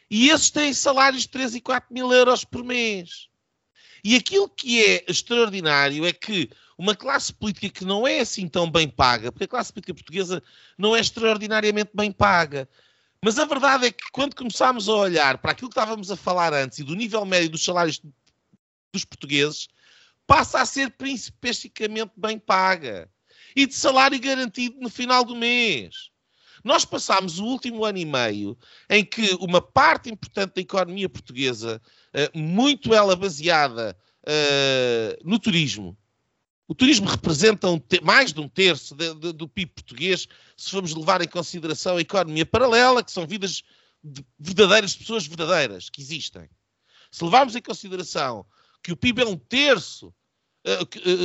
E 0.10 0.30
esses 0.30 0.50
têm 0.50 0.73
salários 0.73 1.23
de 1.23 1.30
3 1.30 1.56
e 1.56 1.62
4 1.62 1.93
mil 1.93 2.12
euros 2.12 2.43
por 2.43 2.63
mês. 2.63 3.28
E 4.03 4.15
aquilo 4.15 4.49
que 4.49 4.83
é 4.83 5.05
extraordinário 5.07 6.05
é 6.05 6.13
que 6.13 6.49
uma 6.77 6.95
classe 6.95 7.33
política 7.33 7.69
que 7.69 7.86
não 7.86 8.07
é 8.07 8.19
assim 8.19 8.47
tão 8.47 8.69
bem 8.69 8.88
paga, 8.88 9.31
porque 9.31 9.45
a 9.45 9.47
classe 9.47 9.73
política 9.73 9.93
portuguesa 9.93 10.43
não 10.77 10.95
é 10.95 10.99
extraordinariamente 10.99 11.91
bem 11.93 12.12
paga, 12.12 12.69
mas 13.23 13.39
a 13.39 13.45
verdade 13.45 13.88
é 13.88 13.91
que 13.91 14.12
quando 14.12 14.36
começámos 14.36 14.88
a 14.88 14.93
olhar 14.93 15.38
para 15.39 15.51
aquilo 15.51 15.69
que 15.69 15.79
estávamos 15.79 16.12
a 16.12 16.15
falar 16.15 16.53
antes 16.53 16.79
e 16.79 16.83
do 16.83 16.95
nível 16.95 17.25
médio 17.25 17.49
dos 17.49 17.63
salários 17.63 17.99
dos 18.93 19.03
portugueses, 19.03 19.67
passa 20.27 20.62
a 20.62 20.65
ser 20.65 20.91
principesticamente 20.91 22.12
bem 22.15 22.38
paga 22.38 23.10
e 23.55 23.65
de 23.65 23.73
salário 23.73 24.19
garantido 24.19 24.79
no 24.79 24.89
final 24.89 25.23
do 25.23 25.36
mês. 25.36 26.12
Nós 26.63 26.86
passámos 26.86 27.39
o 27.39 27.46
último 27.46 27.86
ano 27.86 27.98
e 27.98 28.06
meio 28.06 28.58
em 28.89 29.04
que 29.04 29.36
uma 29.39 29.62
parte 29.62 30.10
importante 30.10 30.56
da 30.56 30.62
economia 30.62 31.10
portuguesa, 31.10 31.82
eh, 32.13 32.30
muito 32.34 32.93
ela 32.93 33.15
baseada 33.15 33.98
eh, 34.26 35.17
no 35.24 35.39
turismo, 35.39 35.98
o 36.67 36.76
turismo 36.76 37.08
representa 37.08 37.70
um 37.70 37.82
mais 38.04 38.34
de 38.34 38.41
um 38.41 38.50
terço 38.50 38.93
de, 38.93 39.13
de, 39.13 39.32
do 39.32 39.48
PIB 39.48 39.72
português, 39.72 40.28
se 40.58 40.70
formos 40.70 40.93
levar 40.93 41.22
em 41.22 41.28
consideração 41.28 41.96
a 41.96 42.02
economia 42.02 42.46
paralela, 42.46 43.02
que 43.02 43.12
são 43.12 43.26
vidas 43.26 43.63
de 44.04 44.26
verdadeiras 44.38 44.96
pessoas 44.96 45.26
verdadeiras 45.26 45.89
que 45.89 46.02
existem. 46.02 46.50
Se 47.10 47.24
levarmos 47.24 47.56
em 47.56 47.62
consideração 47.62 48.46
que 48.84 48.91
o 48.91 48.98
PIB 48.98 49.22
é 49.22 49.26
um 49.26 49.38
terço 49.38 50.13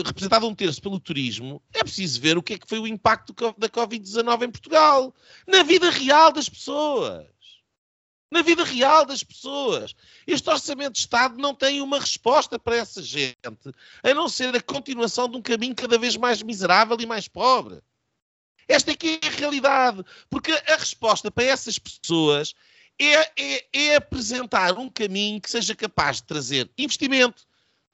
representado 0.04 0.46
um 0.46 0.54
terço 0.54 0.80
pelo 0.80 1.00
turismo, 1.00 1.60
é 1.72 1.82
preciso 1.82 2.20
ver 2.20 2.38
o 2.38 2.42
que 2.42 2.54
é 2.54 2.58
que 2.58 2.68
foi 2.68 2.78
o 2.78 2.86
impacto 2.86 3.34
da 3.58 3.68
Covid-19 3.68 4.44
em 4.44 4.50
Portugal. 4.50 5.14
Na 5.46 5.62
vida 5.62 5.90
real 5.90 6.32
das 6.32 6.48
pessoas. 6.48 7.26
Na 8.30 8.40
vida 8.40 8.64
real 8.64 9.04
das 9.04 9.22
pessoas. 9.22 9.94
Este 10.26 10.48
Orçamento 10.48 10.92
de 10.92 11.00
Estado 11.00 11.36
não 11.36 11.54
tem 11.54 11.80
uma 11.80 11.98
resposta 11.98 12.58
para 12.58 12.76
essa 12.76 13.02
gente, 13.02 13.36
a 14.02 14.14
não 14.14 14.28
ser 14.28 14.54
a 14.54 14.62
continuação 14.62 15.28
de 15.28 15.36
um 15.36 15.42
caminho 15.42 15.74
cada 15.74 15.98
vez 15.98 16.16
mais 16.16 16.42
miserável 16.42 16.96
e 17.00 17.06
mais 17.06 17.28
pobre. 17.28 17.82
Esta 18.68 18.92
é 18.92 18.94
que 18.94 19.20
é 19.22 19.26
a 19.26 19.30
realidade. 19.30 20.04
Porque 20.30 20.52
a 20.52 20.76
resposta 20.76 21.30
para 21.30 21.44
essas 21.44 21.78
pessoas 21.78 22.54
é, 22.98 23.30
é, 23.36 23.66
é 23.72 23.96
apresentar 23.96 24.78
um 24.78 24.88
caminho 24.88 25.40
que 25.40 25.50
seja 25.50 25.74
capaz 25.74 26.16
de 26.16 26.24
trazer 26.24 26.70
investimento 26.78 27.44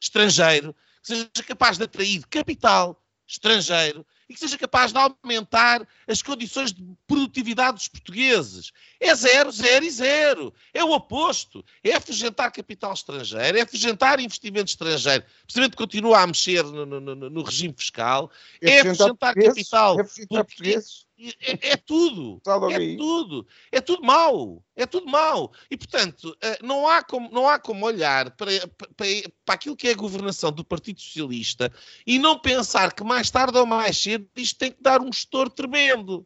estrangeiro, 0.00 0.74
seja 1.02 1.28
capaz 1.46 1.78
de 1.78 1.84
atrair 1.84 2.26
capital 2.28 3.00
estrangeiro 3.26 4.06
e 4.28 4.34
que 4.34 4.40
seja 4.40 4.58
capaz 4.58 4.92
de 4.92 4.98
aumentar 4.98 5.86
as 6.06 6.22
condições 6.22 6.72
de 6.72 6.82
produtividade 7.06 7.76
dos 7.76 7.88
portugueses. 7.88 8.72
É 9.00 9.14
zero, 9.14 9.50
zero 9.50 9.84
e 9.84 9.90
zero. 9.90 10.54
É 10.72 10.82
o 10.84 10.92
oposto. 10.92 11.64
É 11.82 11.94
afugentar 11.94 12.50
capital 12.50 12.92
estrangeiro, 12.92 13.58
é 13.58 13.62
afugentar 13.62 14.20
investimento 14.20 14.70
estrangeiro. 14.70 15.24
Precisamente 15.44 15.76
continua 15.76 16.20
a 16.20 16.26
mexer 16.26 16.62
no, 16.64 16.84
no, 16.84 17.00
no, 17.00 17.30
no 17.30 17.42
regime 17.42 17.74
fiscal, 17.76 18.30
é, 18.62 18.70
é 18.70 18.80
afugentar 18.80 19.34
capital. 19.34 19.98
É 19.98 20.02
afugentar 20.02 20.44
portugueses. 20.44 21.07
É, 21.18 21.72
é, 21.72 21.76
tudo. 21.76 22.40
É 22.70 22.96
tudo. 22.96 23.46
É 23.72 23.80
tudo 23.80 24.02
mau. 24.04 24.64
É 24.76 24.86
tudo 24.86 25.06
mau. 25.06 25.52
E, 25.68 25.76
portanto, 25.76 26.36
eh, 26.40 26.58
não 26.62 26.86
há 26.86 27.02
como, 27.02 27.28
não 27.32 27.48
há 27.48 27.58
como 27.58 27.84
olhar 27.84 28.30
para, 28.36 28.52
para, 28.96 29.06
para 29.44 29.54
aquilo 29.54 29.76
que 29.76 29.88
é 29.88 29.92
a 29.92 29.96
governação 29.96 30.52
do 30.52 30.64
Partido 30.64 31.00
Socialista 31.00 31.72
e 32.06 32.20
não 32.20 32.38
pensar 32.38 32.92
que 32.92 33.02
mais 33.02 33.30
tarde 33.30 33.58
ou 33.58 33.66
mais 33.66 33.96
cedo 34.00 34.28
isto 34.36 34.58
tem 34.58 34.70
que 34.70 34.80
dar 34.80 35.00
um 35.00 35.12
gestor 35.12 35.50
tremendo. 35.50 36.24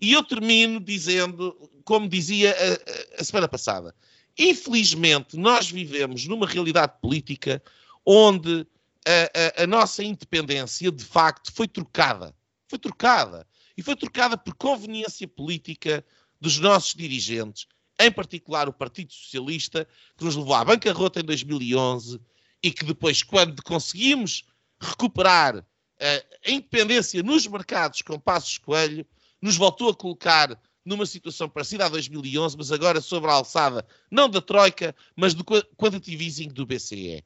E 0.00 0.14
eu 0.14 0.24
termino 0.24 0.80
dizendo, 0.80 1.54
como 1.84 2.08
dizia 2.08 2.56
a, 2.56 3.20
a 3.20 3.24
semana 3.24 3.46
passada, 3.46 3.94
infelizmente 4.38 5.36
nós 5.36 5.70
vivemos 5.70 6.26
numa 6.26 6.46
realidade 6.46 6.94
política 7.00 7.62
onde 8.06 8.66
a, 9.06 9.60
a, 9.60 9.64
a 9.64 9.66
nossa 9.66 10.02
independência 10.02 10.90
de 10.90 11.04
facto 11.04 11.52
foi 11.52 11.68
trocada. 11.68 12.34
Foi 12.66 12.78
trocada 12.78 13.46
e 13.76 13.82
foi 13.82 13.96
trocada 13.96 14.36
por 14.36 14.54
conveniência 14.54 15.26
política 15.26 16.04
dos 16.40 16.58
nossos 16.58 16.94
dirigentes, 16.94 17.66
em 17.98 18.10
particular 18.10 18.68
o 18.68 18.72
Partido 18.72 19.12
Socialista, 19.12 19.88
que 20.16 20.24
nos 20.24 20.36
levou 20.36 20.54
à 20.54 20.64
bancarrota 20.64 21.20
em 21.20 21.24
2011 21.24 22.20
e 22.62 22.70
que 22.70 22.84
depois, 22.84 23.22
quando 23.22 23.62
conseguimos 23.62 24.44
recuperar 24.80 25.64
eh, 25.98 26.24
a 26.46 26.50
independência 26.50 27.22
nos 27.22 27.46
mercados 27.46 28.02
com 28.02 28.18
Passos 28.18 28.58
Coelho, 28.58 29.06
nos 29.40 29.56
voltou 29.56 29.90
a 29.90 29.94
colocar 29.94 30.58
numa 30.84 31.06
situação 31.06 31.48
parecida 31.48 31.86
a 31.86 31.88
2011, 31.88 32.56
mas 32.56 32.70
agora 32.70 33.00
sobre 33.00 33.30
a 33.30 33.34
alçada 33.34 33.86
não 34.10 34.28
da 34.28 34.40
Troika, 34.40 34.94
mas 35.16 35.34
do 35.34 35.44
quantitative 35.44 36.24
easing 36.24 36.48
do 36.48 36.66
BCE. 36.66 37.24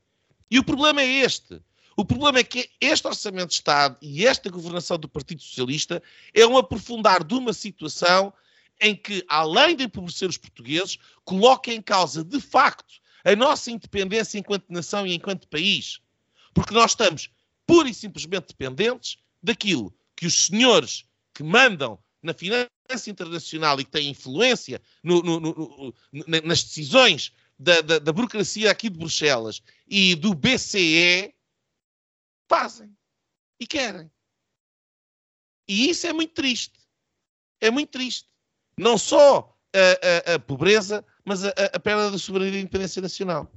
E 0.50 0.58
o 0.58 0.64
problema 0.64 1.02
é 1.02 1.06
este. 1.06 1.60
O 1.98 2.04
problema 2.04 2.38
é 2.38 2.44
que 2.44 2.70
este 2.80 3.08
Orçamento 3.08 3.48
de 3.48 3.54
Estado 3.54 3.96
e 4.00 4.24
esta 4.24 4.48
governação 4.48 4.96
do 4.96 5.08
Partido 5.08 5.42
Socialista 5.42 6.00
é 6.32 6.46
um 6.46 6.56
aprofundar 6.56 7.24
de 7.24 7.34
uma 7.34 7.52
situação 7.52 8.32
em 8.80 8.94
que, 8.94 9.24
além 9.28 9.74
de 9.74 9.82
empobrecer 9.82 10.28
os 10.28 10.36
portugueses, 10.36 10.96
coloca 11.24 11.72
em 11.72 11.82
causa, 11.82 12.22
de 12.22 12.40
facto, 12.40 13.00
a 13.24 13.34
nossa 13.34 13.72
independência 13.72 14.38
enquanto 14.38 14.70
nação 14.70 15.04
e 15.04 15.12
enquanto 15.12 15.48
país. 15.48 15.98
Porque 16.54 16.72
nós 16.72 16.92
estamos 16.92 17.30
pura 17.66 17.88
e 17.88 17.94
simplesmente 17.94 18.46
dependentes 18.56 19.16
daquilo 19.42 19.92
que 20.14 20.24
os 20.24 20.46
senhores 20.46 21.04
que 21.34 21.42
mandam 21.42 21.98
na 22.22 22.32
finança 22.32 22.70
internacional 23.08 23.80
e 23.80 23.84
que 23.84 23.90
têm 23.90 24.10
influência 24.10 24.80
no, 25.02 25.20
no, 25.20 25.40
no, 25.40 25.94
nas 26.44 26.62
decisões 26.62 27.32
da, 27.58 27.80
da, 27.80 27.98
da, 27.98 28.12
burocracia 28.12 28.70
aqui 28.70 28.88
de 28.88 28.96
Bruxelas 28.96 29.60
e 29.88 30.14
do 30.14 30.32
BCE 30.32 31.34
fazem 32.48 32.96
e 33.60 33.66
querem. 33.66 34.10
E 35.66 35.90
isso 35.90 36.06
é 36.06 36.12
muito 36.12 36.32
triste. 36.32 36.78
É 37.60 37.70
muito 37.70 37.90
triste. 37.90 38.28
Não 38.76 38.96
só 38.96 39.56
a, 39.74 40.32
a, 40.32 40.34
a 40.34 40.38
pobreza, 40.38 41.04
mas 41.24 41.44
a, 41.44 41.50
a 41.50 41.80
perda 41.80 42.10
da 42.10 42.18
soberania 42.18 42.58
e 42.58 42.62
independência 42.62 43.02
nacional. 43.02 43.50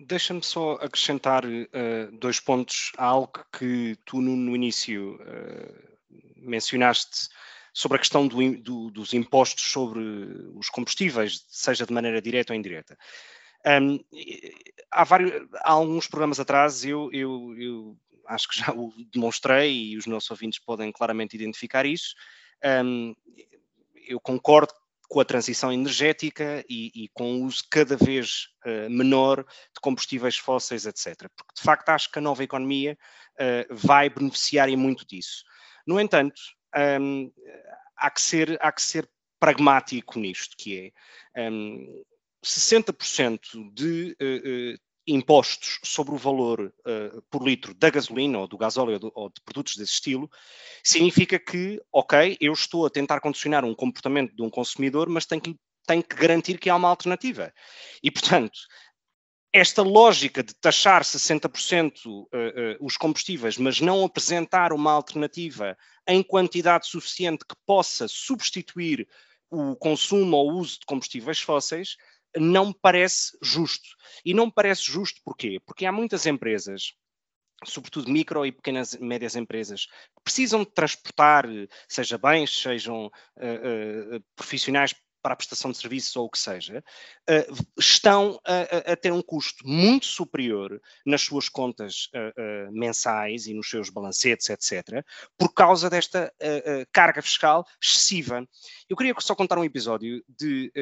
Deixa-me 0.00 0.42
só 0.42 0.74
acrescentar 0.74 1.44
uh, 1.44 2.12
dois 2.12 2.38
pontos 2.38 2.92
a 2.96 3.04
algo 3.04 3.44
que 3.52 3.96
tu 4.04 4.20
no, 4.20 4.36
no 4.36 4.54
início 4.54 5.16
uh, 5.16 5.98
mencionaste 6.36 7.28
sobre 7.72 7.96
a 7.96 7.98
questão 7.98 8.26
do, 8.26 8.56
do, 8.58 8.90
dos 8.90 9.12
impostos 9.12 9.70
sobre 9.70 10.00
os 10.54 10.68
combustíveis, 10.68 11.44
seja 11.48 11.86
de 11.86 11.92
maneira 11.92 12.20
direta 12.20 12.52
ou 12.52 12.58
indireta. 12.58 12.98
Um, 13.66 13.98
há, 14.90 15.04
vários, 15.04 15.32
há 15.56 15.72
alguns 15.72 16.06
programas 16.06 16.38
atrás, 16.38 16.84
eu, 16.84 17.10
eu, 17.12 17.54
eu, 17.58 17.96
acho 18.28 18.48
que 18.48 18.58
já 18.58 18.72
o 18.72 18.92
demonstrei 19.12 19.90
e 19.90 19.96
os 19.96 20.06
nossos 20.06 20.30
ouvintes 20.30 20.58
podem 20.58 20.92
claramente 20.92 21.34
identificar 21.34 21.86
isso. 21.86 22.14
Um, 22.64 23.14
eu 24.06 24.20
concordo 24.20 24.72
com 25.08 25.20
a 25.20 25.24
transição 25.24 25.72
energética 25.72 26.64
e, 26.68 26.92
e, 26.94 27.08
com 27.08 27.36
o 27.36 27.44
uso 27.44 27.62
cada 27.70 27.96
vez 27.96 28.48
uh, 28.66 28.90
menor 28.90 29.42
de 29.42 29.80
combustíveis 29.80 30.36
fósseis, 30.36 30.84
etc. 30.84 31.28
Porque, 31.34 31.54
de 31.56 31.62
facto, 31.62 31.88
acho 31.88 32.10
que 32.10 32.18
a 32.18 32.22
nova 32.22 32.44
economia 32.44 32.96
uh, 33.34 33.74
vai 33.74 34.10
beneficiar 34.10 34.68
e 34.68 34.76
muito 34.76 35.06
disso. 35.06 35.44
No 35.86 35.98
entanto, 35.98 36.38
um, 37.00 37.32
há, 37.96 38.10
que 38.10 38.20
ser, 38.20 38.58
há 38.60 38.70
que 38.70 38.82
ser 38.82 39.08
pragmático 39.40 40.18
nisto, 40.18 40.54
que 40.58 40.92
é 41.34 41.50
um, 41.50 42.04
60% 42.44 43.40
de 43.72 44.16
uh, 44.20 44.87
impostos 45.08 45.80
sobre 45.82 46.14
o 46.14 46.18
valor 46.18 46.60
uh, 46.60 47.22
por 47.30 47.42
litro 47.42 47.74
da 47.74 47.88
gasolina 47.88 48.38
ou 48.38 48.46
do 48.46 48.58
gasóleo 48.58 49.00
ou, 49.02 49.12
ou, 49.14 49.28
de 49.30 49.40
produtos 49.42 49.76
desse 49.76 49.92
estilo, 49.92 50.30
significa 50.84 51.38
que, 51.38 51.80
ok, 51.90 52.36
eu 52.40 52.52
estou 52.52 52.84
a 52.84 52.90
tentar 52.90 53.20
condicionar 53.20 53.64
um 53.64 53.74
comportamento 53.74 54.36
de 54.36 54.42
um 54.42 54.50
consumidor, 54.50 55.08
mas 55.08 55.24
tenho 55.24 55.40
que, 55.40 55.56
tenho 55.86 56.02
que 56.02 56.14
garantir 56.14 56.58
que 56.58 56.68
há 56.68 56.76
uma 56.76 56.88
alternativa. 56.88 57.52
E, 58.02 58.10
portanto, 58.10 58.58
esta 59.52 59.82
lógica 59.82 60.42
de 60.42 60.54
taxar 60.54 61.02
60% 61.02 61.92
uh, 62.06 62.20
uh, 62.20 62.26
os 62.80 62.96
combustíveis, 62.96 63.56
mas 63.56 63.80
não 63.80 64.04
apresentar 64.04 64.72
uma 64.72 64.92
alternativa 64.92 65.76
em 66.06 66.22
quantidade 66.22 66.86
suficiente 66.86 67.44
que 67.48 67.56
possa 67.66 68.06
substituir 68.06 69.08
o 69.50 69.74
consumo 69.74 70.36
ou 70.36 70.50
o 70.50 70.58
uso 70.58 70.80
de 70.80 70.86
combustíveis 70.86 71.40
fósseis, 71.40 71.96
não 72.36 72.66
me 72.66 72.74
parece 72.80 73.36
justo. 73.42 73.88
E 74.24 74.34
não 74.34 74.46
me 74.46 74.52
parece 74.52 74.82
justo 74.82 75.20
porquê? 75.24 75.60
Porque 75.64 75.86
há 75.86 75.92
muitas 75.92 76.26
empresas 76.26 76.94
sobretudo 77.64 78.10
micro 78.10 78.46
e 78.46 78.52
pequenas 78.52 78.92
e 78.92 79.02
médias 79.02 79.34
empresas, 79.34 79.86
que 79.86 80.22
precisam 80.22 80.60
de 80.60 80.70
transportar, 80.70 81.44
seja 81.88 82.16
bens, 82.16 82.56
sejam 82.62 83.06
uh, 83.06 84.16
uh, 84.16 84.24
profissionais 84.36 84.94
para 85.28 85.34
a 85.34 85.36
prestação 85.36 85.70
de 85.70 85.76
serviços 85.76 86.16
ou 86.16 86.24
o 86.24 86.30
que 86.30 86.38
seja, 86.38 86.82
uh, 87.28 87.66
estão 87.78 88.40
a, 88.46 88.92
a, 88.92 88.96
ter 88.96 89.12
um 89.12 89.20
custo 89.20 89.68
muito 89.68 90.06
superior 90.06 90.80
nas 91.04 91.20
suas 91.20 91.50
contas 91.50 92.08
uh, 92.14 92.68
uh, 92.68 92.72
mensais 92.72 93.46
e 93.46 93.52
nos 93.52 93.68
seus 93.68 93.90
balancetes, 93.90 94.48
etc., 94.48 95.04
por 95.36 95.52
causa 95.52 95.90
desta 95.90 96.32
carga 96.92 97.20
fiscal 97.20 97.66
excessiva. 97.82 98.46
Eu 98.88 98.96
queria 98.96 99.14
só 99.18 99.34
contar 99.34 99.58
um 99.58 99.64
episódio 99.64 100.22
de 100.28 100.72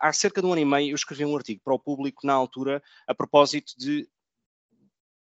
há 0.00 0.12
cerca 0.12 0.40
de 0.40 0.46
um 0.46 0.52
ano 0.52 0.60
e 0.60 0.64
meio 0.64 0.90
eu 0.90 0.94
escrevi 0.94 1.24
um 1.24 1.36
artigo 1.36 1.60
para 1.64 1.74
o 1.74 1.78
público 1.78 2.26
na 2.26 2.32
altura 2.32 2.82
a 3.06 3.14
propósito 3.14 3.74
de 3.78 4.08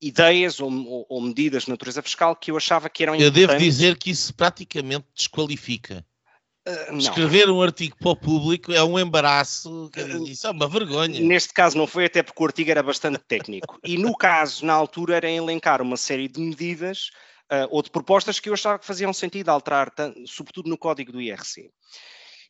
ideias 0.01 0.61
ou, 0.61 0.71
ou, 0.71 1.07
ou 1.09 1.21
medidas 1.21 1.65
de 1.65 1.71
natureza 1.71 2.03
fiscal 2.03 2.37
que 2.37 2.51
eu 2.51 2.57
achava 2.57 2.89
que 2.89 3.03
eram 3.03 3.15
Eu 3.17 3.31
devo 3.31 3.57
dizer 3.57 3.99
que 3.99 4.11
isso 4.11 4.33
praticamente 4.35 5.07
desqualifica. 5.15 6.05
Uh, 6.67 6.97
Escrever 6.97 7.51
um 7.51 7.61
artigo 7.61 7.95
para 7.99 8.11
o 8.11 8.17
público 8.17 8.73
é 8.73 8.83
um 8.83 8.99
embaraço, 8.99 9.91
isso 10.27 10.47
é 10.47 10.51
uma 10.51 10.67
vergonha. 10.67 11.21
Neste 11.21 11.53
caso 11.53 11.77
não 11.77 11.87
foi, 11.87 12.07
até 12.07 12.23
porque 12.23 12.43
o 12.43 12.47
artigo 12.47 12.71
era 12.71 12.83
bastante 12.83 13.19
técnico. 13.19 13.79
e 13.85 13.99
no 13.99 14.17
caso, 14.17 14.65
na 14.65 14.73
altura, 14.73 15.17
era 15.17 15.31
elencar 15.31 15.83
uma 15.83 15.97
série 15.97 16.27
de 16.27 16.41
medidas 16.41 17.11
uh, 17.53 17.69
ou 17.71 17.83
de 17.83 17.91
propostas 17.91 18.41
que 18.41 18.49
eu 18.49 18.55
achava 18.55 18.79
que 18.79 18.87
faziam 18.87 19.13
sentido 19.13 19.51
alterar, 19.51 19.93
sobretudo 20.27 20.71
no 20.71 20.79
código 20.79 21.13
do 21.13 21.21
IRC. 21.21 21.71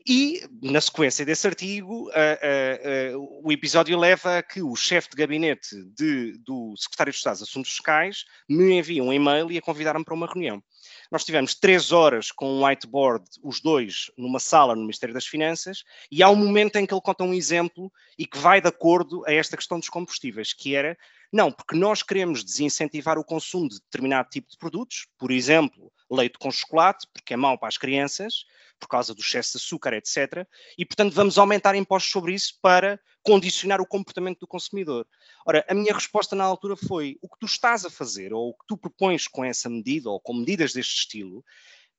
E, 0.06 0.42
na 0.62 0.82
sequência 0.82 1.24
desse 1.24 1.46
artigo, 1.46 2.10
uh, 2.10 3.16
uh, 3.16 3.18
uh, 3.18 3.40
o 3.42 3.50
episódio 3.50 3.98
leva 3.98 4.38
a 4.38 4.42
que 4.42 4.62
o 4.62 4.76
chefe 4.76 5.08
de 5.08 5.16
gabinete 5.16 5.74
de, 5.96 6.38
do 6.44 6.74
secretário 6.76 7.10
de 7.10 7.16
Estado 7.16 7.38
de 7.38 7.44
Assuntos 7.44 7.70
Fiscais 7.70 8.24
me 8.46 8.74
envia 8.74 9.02
um 9.02 9.12
e-mail 9.12 9.50
e 9.50 9.56
a 9.56 9.62
convidar-me 9.62 10.04
para 10.04 10.14
uma 10.14 10.26
reunião. 10.26 10.62
Nós 11.10 11.24
tivemos 11.24 11.54
três 11.54 11.92
horas 11.92 12.30
com 12.30 12.48
um 12.48 12.64
whiteboard, 12.64 13.24
os 13.42 13.60
dois, 13.60 14.10
numa 14.16 14.40
sala 14.40 14.74
no 14.74 14.82
Ministério 14.82 15.14
das 15.14 15.26
Finanças, 15.26 15.84
e 16.10 16.22
há 16.22 16.28
um 16.28 16.36
momento 16.36 16.76
em 16.76 16.86
que 16.86 16.94
ele 16.94 17.00
conta 17.00 17.24
um 17.24 17.34
exemplo 17.34 17.92
e 18.18 18.26
que 18.26 18.38
vai 18.38 18.60
de 18.60 18.68
acordo 18.68 19.24
a 19.26 19.32
esta 19.32 19.56
questão 19.56 19.78
dos 19.78 19.88
combustíveis, 19.88 20.52
que 20.52 20.74
era, 20.74 20.96
não, 21.32 21.52
porque 21.52 21.76
nós 21.76 22.02
queremos 22.02 22.44
desincentivar 22.44 23.18
o 23.18 23.24
consumo 23.24 23.68
de 23.68 23.80
determinado 23.80 24.28
tipo 24.30 24.50
de 24.50 24.56
produtos, 24.56 25.06
por 25.18 25.30
exemplo, 25.30 25.92
leite 26.10 26.38
com 26.38 26.50
chocolate, 26.50 27.06
porque 27.12 27.34
é 27.34 27.36
mau 27.36 27.58
para 27.58 27.68
as 27.68 27.76
crianças, 27.76 28.44
por 28.78 28.88
causa 28.88 29.14
do 29.14 29.20
excesso 29.20 29.52
de 29.52 29.64
açúcar, 29.64 29.94
etc. 29.94 30.46
E, 30.76 30.84
portanto, 30.84 31.14
vamos 31.14 31.38
aumentar 31.38 31.74
impostos 31.74 32.10
sobre 32.12 32.34
isso 32.34 32.58
para 32.60 33.00
condicionar 33.22 33.80
o 33.80 33.86
comportamento 33.86 34.40
do 34.40 34.46
consumidor. 34.46 35.06
Ora, 35.46 35.64
a 35.68 35.74
minha 35.74 35.94
resposta 35.94 36.36
na 36.36 36.44
altura 36.44 36.76
foi: 36.76 37.16
o 37.22 37.28
que 37.28 37.38
tu 37.38 37.46
estás 37.46 37.84
a 37.84 37.90
fazer, 37.90 38.32
ou 38.32 38.50
o 38.50 38.54
que 38.54 38.66
tu 38.66 38.76
propões 38.76 39.26
com 39.26 39.44
essa 39.44 39.70
medida, 39.70 40.10
ou 40.10 40.20
com 40.20 40.34
medidas 40.34 40.72
deste 40.72 40.96
estilo, 40.96 41.44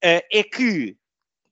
eh, 0.02 0.26
é 0.32 0.44
que 0.44 0.98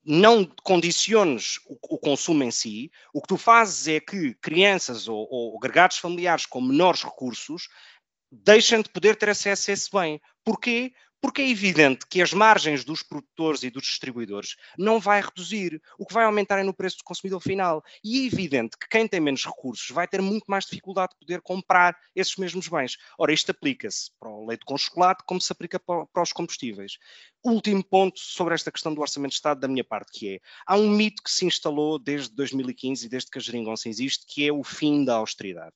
não 0.05 0.45
condiciones 0.63 1.59
o, 1.65 1.97
consumo 1.97 2.43
em 2.43 2.51
si, 2.51 2.91
o 3.13 3.21
que 3.21 3.27
tu 3.27 3.37
fazes 3.37 3.87
é 3.87 3.99
que 3.99 4.33
crianças 4.35 5.07
ou, 5.07 5.27
ou 5.31 5.57
agregados 5.57 5.97
familiares 5.97 6.45
com 6.45 6.59
menores 6.59 7.03
recursos 7.03 7.69
deixem 8.29 8.81
de 8.81 8.89
poder 8.89 9.15
ter 9.15 9.29
acesso 9.29 9.71
a 9.71 9.73
esse 9.73 9.89
bem. 9.91 10.21
Porquê? 10.43 10.93
Porque 11.23 11.41
é 11.41 11.49
evidente 11.49 12.05
que 12.05 12.21
as 12.21 12.33
margens 12.33 12.83
dos 12.83 13.01
produtores 13.01 13.63
e 13.63 13.69
dos 13.69 13.85
distribuidores 13.85 14.57
não 14.77 14.99
vai 14.99 15.21
reduzir. 15.21 15.81
O 15.97 16.05
que 16.05 16.13
vai 16.13 16.25
aumentar 16.25 16.59
é 16.59 16.63
no 16.63 16.73
preço 16.73 16.97
do 16.97 17.05
consumidor 17.05 17.41
final. 17.41 17.81
E 18.03 18.23
é 18.23 18.25
evidente 18.25 18.77
que 18.77 18.89
quem 18.89 19.07
tem 19.07 19.21
menos 19.21 19.45
recursos 19.45 19.89
vai 19.89 20.05
ter 20.05 20.21
muito 20.21 20.43
mais 20.49 20.65
dificuldade 20.65 21.13
de 21.13 21.19
poder 21.19 21.41
comprar 21.41 21.97
esses 22.13 22.35
mesmos 22.35 22.67
bens. 22.67 22.97
Ora, 23.17 23.31
isto 23.31 23.51
aplica-se 23.51 24.11
para 24.19 24.29
o 24.29 24.45
leite 24.45 24.65
com 24.65 24.77
chocolate, 24.77 25.23
como 25.25 25.39
se 25.39 25.49
aplica 25.49 25.79
para 25.79 26.21
os 26.21 26.33
combustíveis. 26.33 26.97
Último 27.41 27.85
ponto 27.85 28.19
sobre 28.19 28.53
esta 28.53 28.69
questão 28.69 28.93
do 28.93 28.99
Orçamento 28.99 29.31
de 29.31 29.35
Estado 29.35 29.61
da 29.61 29.67
minha 29.69 29.85
parte, 29.85 30.11
que 30.11 30.35
é, 30.35 30.39
há 30.67 30.75
um 30.75 30.89
mito 30.89 31.23
que 31.23 31.31
se 31.31 31.45
instalou 31.45 31.97
desde 31.97 32.35
2015 32.35 33.05
e 33.05 33.09
desde 33.09 33.31
que 33.31 33.37
a 33.37 33.41
geringonça 33.41 33.87
existe, 33.87 34.25
que 34.27 34.45
é 34.45 34.51
o 34.51 34.61
fim 34.61 35.05
da 35.05 35.15
austeridade 35.15 35.75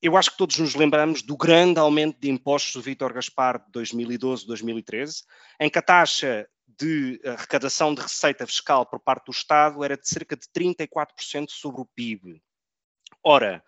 eu 0.00 0.16
acho 0.16 0.30
que 0.30 0.38
todos 0.38 0.58
nos 0.58 0.74
lembramos 0.74 1.22
do 1.22 1.36
grande 1.36 1.80
aumento 1.80 2.18
de 2.20 2.30
impostos 2.30 2.74
do 2.74 2.82
Vítor 2.82 3.12
Gaspar 3.12 3.58
de 3.58 3.72
2012, 3.72 4.46
2013, 4.46 5.24
em 5.60 5.68
que 5.68 5.78
a 5.78 5.82
taxa 5.82 6.48
de 6.78 7.20
arrecadação 7.24 7.94
de 7.94 8.02
receita 8.02 8.46
fiscal 8.46 8.86
por 8.86 9.00
parte 9.00 9.26
do 9.26 9.32
Estado 9.32 9.82
era 9.82 9.96
de 9.96 10.08
cerca 10.08 10.36
de 10.36 10.46
34% 10.48 11.48
sobre 11.48 11.80
o 11.80 11.86
PIB. 11.86 12.40
Ora, 13.24 13.62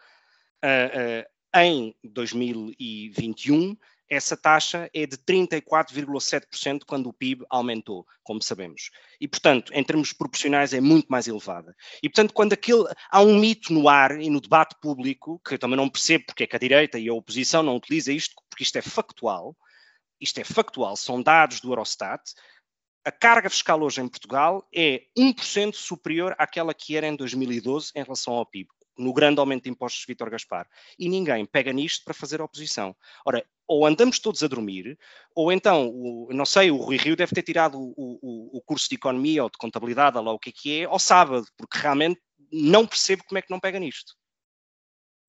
uh, 0.64 1.20
uh, 1.22 1.60
em 1.60 1.94
2021, 2.04 3.76
essa 4.10 4.36
taxa 4.36 4.90
é 4.92 5.06
de 5.06 5.16
34,7% 5.16 6.80
quando 6.84 7.08
o 7.08 7.12
PIB 7.12 7.44
aumentou, 7.48 8.04
como 8.24 8.42
sabemos. 8.42 8.90
E, 9.20 9.28
portanto, 9.28 9.72
em 9.72 9.84
termos 9.84 10.12
proporcionais, 10.12 10.74
é 10.74 10.80
muito 10.80 11.06
mais 11.06 11.28
elevada. 11.28 11.76
E, 12.02 12.08
portanto, 12.08 12.34
quando 12.34 12.52
aquele, 12.52 12.84
há 13.08 13.22
um 13.22 13.38
mito 13.38 13.72
no 13.72 13.88
ar 13.88 14.20
e 14.20 14.28
no 14.28 14.40
debate 14.40 14.74
público, 14.82 15.40
que 15.46 15.54
eu 15.54 15.58
também 15.58 15.76
não 15.76 15.88
percebo 15.88 16.24
porque 16.26 16.42
é 16.42 16.46
que 16.48 16.56
a 16.56 16.58
direita 16.58 16.98
e 16.98 17.08
a 17.08 17.14
oposição 17.14 17.62
não 17.62 17.76
utiliza 17.76 18.12
isto, 18.12 18.34
porque 18.50 18.64
isto 18.64 18.76
é 18.76 18.82
factual, 18.82 19.56
isto 20.20 20.40
é 20.40 20.44
factual, 20.44 20.96
são 20.96 21.22
dados 21.22 21.60
do 21.60 21.70
Eurostat, 21.70 22.20
a 23.04 23.12
carga 23.12 23.48
fiscal 23.48 23.80
hoje 23.80 24.02
em 24.02 24.08
Portugal 24.08 24.68
é 24.74 25.04
1% 25.16 25.74
superior 25.74 26.34
àquela 26.36 26.74
que 26.74 26.96
era 26.96 27.06
em 27.06 27.16
2012 27.16 27.92
em 27.94 28.02
relação 28.02 28.34
ao 28.34 28.44
PIB 28.44 28.68
no 29.00 29.12
grande 29.12 29.40
aumento 29.40 29.64
de 29.64 29.70
impostos 29.70 30.02
de 30.02 30.06
Vítor 30.06 30.30
Gaspar. 30.30 30.66
E 30.98 31.08
ninguém 31.08 31.44
pega 31.44 31.72
nisto 31.72 32.04
para 32.04 32.14
fazer 32.14 32.40
oposição. 32.40 32.94
Ora, 33.24 33.44
ou 33.66 33.86
andamos 33.86 34.18
todos 34.18 34.42
a 34.42 34.48
dormir, 34.48 34.98
ou 35.34 35.52
então, 35.52 35.88
o, 35.88 36.28
não 36.32 36.44
sei, 36.44 36.70
o 36.70 36.76
Rui 36.76 36.96
Rio 36.96 37.16
deve 37.16 37.32
ter 37.32 37.42
tirado 37.42 37.78
o, 37.78 37.94
o, 37.96 38.58
o 38.58 38.60
curso 38.62 38.88
de 38.88 38.96
economia 38.96 39.44
ou 39.44 39.50
de 39.50 39.58
contabilidade, 39.58 40.18
lá 40.18 40.32
o 40.32 40.38
que 40.38 40.50
é 40.50 40.52
que 40.52 40.80
é, 40.80 40.84
ao 40.84 40.98
sábado, 40.98 41.46
porque 41.56 41.78
realmente 41.78 42.20
não 42.52 42.86
percebo 42.86 43.22
como 43.24 43.38
é 43.38 43.42
que 43.42 43.50
não 43.50 43.60
pega 43.60 43.78
nisto. 43.78 44.14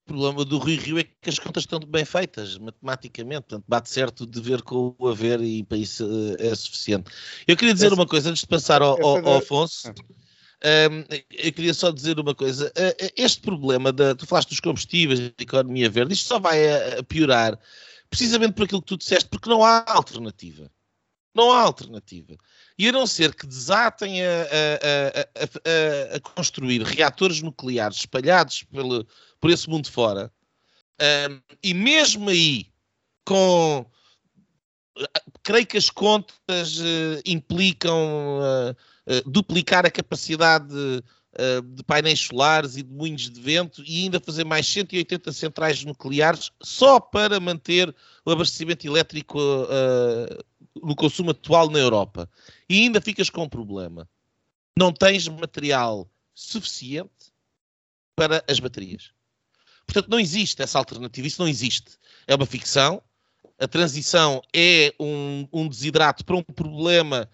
O 0.08 0.14
problema 0.14 0.44
do 0.44 0.58
Rui 0.58 0.76
Rio 0.76 0.98
é 0.98 1.04
que 1.04 1.30
as 1.30 1.38
contas 1.38 1.64
estão 1.64 1.80
bem 1.80 2.04
feitas, 2.04 2.58
matematicamente, 2.58 3.42
portanto 3.42 3.66
bate 3.68 3.90
certo 3.90 4.26
de 4.26 4.42
ver 4.42 4.64
com 4.64 4.96
o 4.98 5.08
haver 5.08 5.40
e 5.42 5.64
para 5.64 5.78
isso 5.78 6.04
eh, 6.40 6.48
é 6.48 6.56
suficiente. 6.56 7.12
Eu 7.48 7.56
queria 7.56 7.74
dizer 7.74 7.94
uma 7.94 8.08
coisa 8.08 8.32
antes 8.32 8.42
de 8.42 8.48
passar 8.48 8.82
ao, 8.82 9.00
ao, 9.02 9.18
ao 9.26 9.38
Afonso. 9.38 9.94
Eu 10.62 11.54
queria 11.54 11.74
só 11.74 11.92
dizer 11.92 12.20
uma 12.20 12.36
coisa. 12.36 12.72
Este 13.16 13.42
problema, 13.42 13.92
da, 13.92 14.14
tu 14.14 14.28
falaste 14.28 14.50
dos 14.50 14.60
combustíveis, 14.60 15.20
da 15.20 15.34
economia 15.40 15.90
verde, 15.90 16.14
isto 16.14 16.28
só 16.28 16.40
vai 16.40 17.00
a, 17.00 17.04
piorar 17.04 17.60
precisamente 18.10 18.54
por 18.54 18.66
aquilo 18.66 18.82
que 18.82 18.88
tu 18.88 18.98
disseste, 18.98 19.30
porque 19.30 19.50
não 19.50 19.64
há 19.64 19.84
alternativa. 19.88 20.70
Não 21.34 21.52
há 21.52 21.62
alternativa. 21.62 22.36
E 22.78 22.90
a 22.90 22.92
não 22.92 23.08
ser 23.08 23.34
que 23.34 23.48
desatem 23.48 24.22
a, 24.24 24.44
a, 24.44 26.14
a, 26.14 26.16
a 26.18 26.20
construir 26.20 26.84
reatores 26.84 27.42
nucleares 27.42 27.98
espalhados 27.98 28.64
pelo, 28.64 29.08
por 29.40 29.50
esse 29.50 29.70
mundo 29.70 29.90
fora, 29.90 30.32
um, 31.02 31.42
e 31.64 31.74
mesmo 31.74 32.30
aí, 32.30 32.68
com. 33.26 33.86
Creio 35.42 35.66
que 35.66 35.78
as 35.78 35.90
contas 35.90 36.78
uh, 36.78 37.22
implicam 37.26 38.40
uh, 38.40 38.76
uh, 39.08 39.30
duplicar 39.30 39.86
a 39.86 39.92
capacidade 39.92 40.74
de 41.74 41.82
painéis 41.84 42.20
solares 42.20 42.76
e 42.76 42.84
de 42.84 42.94
moinhos 42.94 43.30
de 43.30 43.40
vento 43.40 43.82
e 43.88 44.04
ainda 44.04 44.20
fazer 44.20 44.44
mais 44.44 44.68
180 44.68 45.32
centrais 45.32 45.82
nucleares 45.82 46.52
só 46.62 47.00
para 47.00 47.40
manter 47.40 47.96
o 48.26 48.32
abastecimento 48.32 48.86
elétrico 48.86 49.40
no 50.84 50.94
consumo 50.94 51.32
atual 51.32 51.70
na 51.70 51.80
Europa. 51.80 52.30
E 52.70 52.82
ainda 52.82 53.00
ficas 53.00 53.30
com 53.30 53.44
um 53.44 53.50
problema. 53.50 54.10
Não 54.78 54.92
tens 54.92 55.26
material 55.30 56.10
suficiente 56.34 57.32
para 58.16 58.44
as 58.48 58.60
baterias. 58.60 59.12
Portanto, 59.86 60.10
não 60.10 60.20
existe 60.20 60.62
essa 60.62 60.78
alternativa. 60.78 61.28
Isso 61.28 61.42
não 61.42 61.48
existe. 61.50 61.98
É 62.28 62.36
uma 62.36 62.46
ficção. 62.46 63.02
A 63.60 63.68
transição 63.68 64.42
é 64.54 64.94
um, 65.00 65.48
um 65.52 65.68
desidrato 65.68 66.24
para 66.26 66.36
um 66.36 66.44
problema 66.44 67.30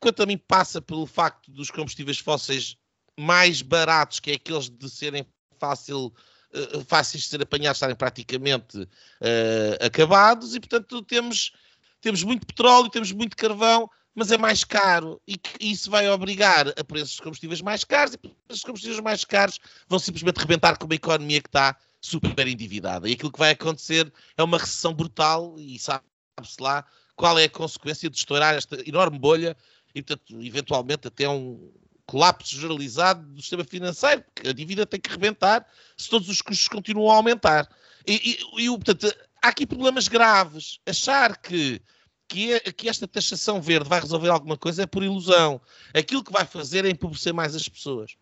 quanto 0.00 0.22
a 0.22 0.26
mim, 0.26 0.38
passa 0.38 0.80
pelo 0.80 1.06
facto 1.06 1.50
dos 1.50 1.70
combustíveis 1.70 2.18
fósseis 2.18 2.76
mais 3.18 3.62
baratos, 3.62 4.20
que 4.20 4.30
é 4.30 4.34
aqueles 4.34 4.68
de 4.68 4.90
serem 4.90 5.26
fácil, 5.58 6.12
uh, 6.52 6.84
fáceis 6.84 7.24
de 7.24 7.28
ser 7.28 7.42
apanhados, 7.42 7.76
estarem 7.76 7.96
praticamente 7.96 8.78
uh, 8.78 9.84
acabados, 9.84 10.54
e 10.54 10.60
portanto 10.60 11.02
temos 11.02 11.52
temos 12.00 12.22
muito 12.22 12.46
petróleo, 12.46 12.90
temos 12.90 13.12
muito 13.12 13.34
carvão, 13.34 13.88
mas 14.14 14.30
é 14.30 14.36
mais 14.36 14.62
caro 14.62 15.20
e, 15.26 15.40
isso 15.58 15.90
vai 15.90 16.06
obrigar 16.08 16.68
a 16.68 16.84
preços 16.84 17.16
de 17.16 17.22
combustíveis 17.22 17.62
mais 17.62 17.82
caros 17.82 18.14
e 18.14 18.18
preços 18.18 18.60
de 18.60 18.66
combustíveis 18.66 19.00
mais 19.00 19.24
caros 19.24 19.58
vão 19.88 19.98
simplesmente 19.98 20.36
rebentar 20.36 20.78
com 20.78 20.84
uma 20.84 20.94
economia 20.94 21.40
que 21.40 21.48
está 21.48 21.76
super 22.00 22.46
endividada. 22.46 23.08
E 23.08 23.14
aquilo 23.14 23.32
que 23.32 23.38
vai 23.38 23.52
acontecer 23.52 24.12
é 24.36 24.42
uma 24.42 24.58
recessão 24.58 24.92
brutal 24.92 25.54
e 25.58 25.78
sabe-se 25.78 26.60
lá 26.60 26.86
qual 27.16 27.38
é 27.38 27.44
a 27.44 27.50
consequência 27.50 28.10
de 28.10 28.16
estourar 28.16 28.54
esta 28.54 28.76
enorme 28.88 29.18
bolha 29.18 29.56
e, 29.94 30.02
portanto, 30.02 30.42
eventualmente 30.42 31.08
até 31.08 31.28
um 31.28 31.72
colapso 32.06 32.54
generalizado 32.56 33.26
do 33.32 33.40
sistema 33.40 33.64
financeiro, 33.64 34.22
porque 34.22 34.48
a 34.48 34.52
dívida 34.52 34.84
tem 34.84 35.00
que 35.00 35.10
rebentar 35.10 35.66
se 35.96 36.08
todos 36.08 36.28
os 36.28 36.42
custos 36.42 36.68
continuam 36.68 37.10
a 37.10 37.16
aumentar. 37.16 37.68
E, 38.06 38.38
e, 38.58 38.64
e 38.64 38.68
portanto, 38.68 39.14
há 39.42 39.48
aqui 39.48 39.66
problemas 39.66 40.08
graves. 40.08 40.80
Achar 40.86 41.36
que 41.36 41.80
que, 42.28 42.52
é, 42.52 42.60
que 42.60 42.88
esta 42.88 43.06
taxação 43.06 43.60
verde 43.60 43.88
vai 43.88 44.00
resolver 44.00 44.28
alguma 44.28 44.56
coisa 44.56 44.82
é 44.82 44.86
por 44.86 45.02
ilusão. 45.02 45.60
Aquilo 45.92 46.24
que 46.24 46.32
vai 46.32 46.44
fazer 46.44 46.84
é 46.84 46.90
empobrecer 46.90 47.32
mais 47.32 47.54
as 47.54 47.68
pessoas. 47.68 48.16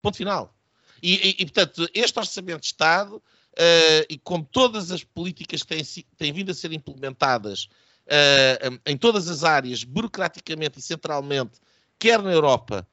Ponto 0.00 0.16
final. 0.16 0.56
E, 1.02 1.36
e, 1.38 1.44
portanto, 1.44 1.88
este 1.94 2.18
Orçamento 2.18 2.60
de 2.60 2.66
Estado, 2.66 3.16
uh, 3.16 4.06
e 4.08 4.18
como 4.18 4.44
todas 4.44 4.90
as 4.90 5.04
políticas 5.04 5.62
que 5.62 5.68
têm, 5.68 5.84
têm 6.16 6.32
vindo 6.32 6.50
a 6.50 6.54
ser 6.54 6.72
implementadas 6.72 7.68
uh, 8.08 8.80
em 8.86 8.96
todas 8.96 9.28
as 9.28 9.44
áreas, 9.44 9.84
burocraticamente 9.84 10.78
e 10.78 10.82
centralmente, 10.82 11.60
quer 11.98 12.22
na 12.22 12.32
Europa, 12.32 12.86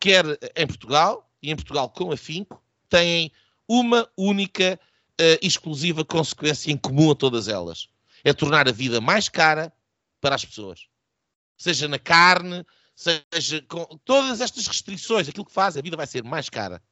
quer 0.00 0.24
em 0.56 0.66
Portugal, 0.66 1.30
e 1.42 1.50
em 1.50 1.56
Portugal 1.56 1.88
com 1.90 2.10
afinco, 2.12 2.62
têm 2.88 3.30
uma 3.66 4.08
única 4.16 4.80
uh, 5.20 5.38
exclusiva 5.42 6.04
consequência 6.04 6.72
em 6.72 6.76
comum 6.76 7.10
a 7.10 7.14
todas 7.14 7.48
elas. 7.48 7.88
É 8.24 8.32
tornar 8.32 8.68
a 8.68 8.72
vida 8.72 9.00
mais 9.00 9.28
cara 9.28 9.72
para 10.20 10.34
as 10.34 10.44
pessoas. 10.44 10.86
Seja 11.56 11.86
na 11.86 11.98
carne, 11.98 12.64
seja 12.94 13.62
com 13.62 13.84
todas 14.04 14.40
estas 14.40 14.66
restrições, 14.66 15.28
aquilo 15.28 15.44
que 15.44 15.52
faz, 15.52 15.76
a 15.76 15.82
vida 15.82 15.96
vai 15.96 16.06
ser 16.06 16.24
mais 16.24 16.48
cara. 16.48 16.82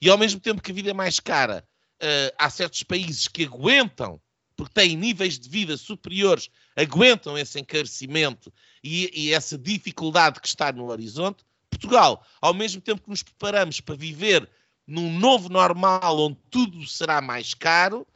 E 0.00 0.08
ao 0.08 0.18
mesmo 0.18 0.40
tempo 0.40 0.62
que 0.62 0.72
a 0.72 0.74
vida 0.74 0.90
é 0.90 0.94
mais 0.94 1.20
cara, 1.20 1.66
uh, 2.02 2.34
há 2.38 2.50
certos 2.50 2.82
países 2.82 3.28
que 3.28 3.44
aguentam, 3.44 4.20
porque 4.56 4.74
têm 4.74 4.96
níveis 4.96 5.38
de 5.38 5.48
vida 5.48 5.76
superiores, 5.76 6.50
aguentam 6.76 7.36
esse 7.36 7.58
encarecimento 7.58 8.52
e, 8.82 9.10
e 9.14 9.32
essa 9.32 9.58
dificuldade 9.58 10.40
que 10.40 10.46
está 10.46 10.72
no 10.72 10.90
horizonte. 10.90 11.44
Portugal, 11.70 12.24
ao 12.40 12.54
mesmo 12.54 12.80
tempo 12.80 13.02
que 13.02 13.10
nos 13.10 13.22
preparamos 13.22 13.80
para 13.80 13.96
viver 13.96 14.48
num 14.86 15.18
novo 15.18 15.48
normal 15.48 16.18
onde 16.18 16.38
tudo 16.50 16.86
será 16.86 17.20
mais 17.20 17.54
caro, 17.54 18.06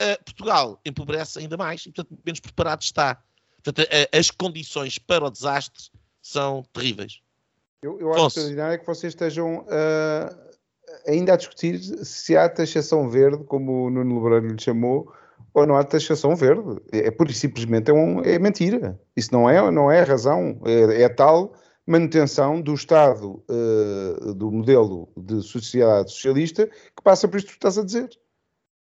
uh, 0.00 0.24
Portugal 0.24 0.80
empobrece 0.84 1.38
ainda 1.38 1.56
mais 1.56 1.82
e, 1.82 1.92
portanto, 1.92 2.18
menos 2.24 2.40
preparado 2.40 2.82
está. 2.82 3.22
Portanto, 3.62 3.88
as 4.12 4.30
condições 4.30 4.98
para 4.98 5.24
o 5.24 5.30
desastre 5.30 5.90
são 6.20 6.64
terríveis. 6.72 7.20
Eu, 7.82 8.00
eu 8.00 8.12
acho 8.12 8.26
extraordinário 8.26 8.74
é 8.74 8.78
que 8.78 8.86
vocês 8.86 9.12
estejam 9.12 9.60
uh, 9.60 10.52
ainda 11.06 11.34
a 11.34 11.36
discutir 11.36 11.80
se 12.04 12.36
há 12.36 12.48
taxação 12.48 13.08
verde, 13.08 13.44
como 13.44 13.86
o 13.86 13.90
Nuno 13.90 14.22
Lebreiro 14.22 14.54
lhe 14.54 14.62
chamou, 14.62 15.12
ou 15.54 15.66
não 15.66 15.76
há 15.76 15.84
taxação 15.84 16.34
verde. 16.34 16.80
É, 16.92 17.08
é 17.08 17.10
pura 17.10 17.30
e 17.30 17.34
simplesmente 17.34 17.90
é, 17.90 17.94
um, 17.94 18.20
é 18.22 18.38
mentira. 18.38 18.98
Isso 19.16 19.32
não 19.32 19.48
é, 19.48 19.70
não 19.70 19.90
é 19.90 20.02
razão. 20.02 20.60
É, 20.64 21.02
é 21.02 21.08
tal 21.08 21.54
manutenção 21.86 22.60
do 22.60 22.74
Estado, 22.74 23.42
uh, 23.50 24.34
do 24.34 24.50
modelo 24.50 25.08
de 25.16 25.42
sociedade 25.42 26.12
socialista, 26.12 26.66
que 26.66 27.02
passa 27.02 27.26
por 27.26 27.38
isto 27.38 27.48
que 27.48 27.54
estás 27.54 27.76
a 27.76 27.84
dizer. 27.84 28.08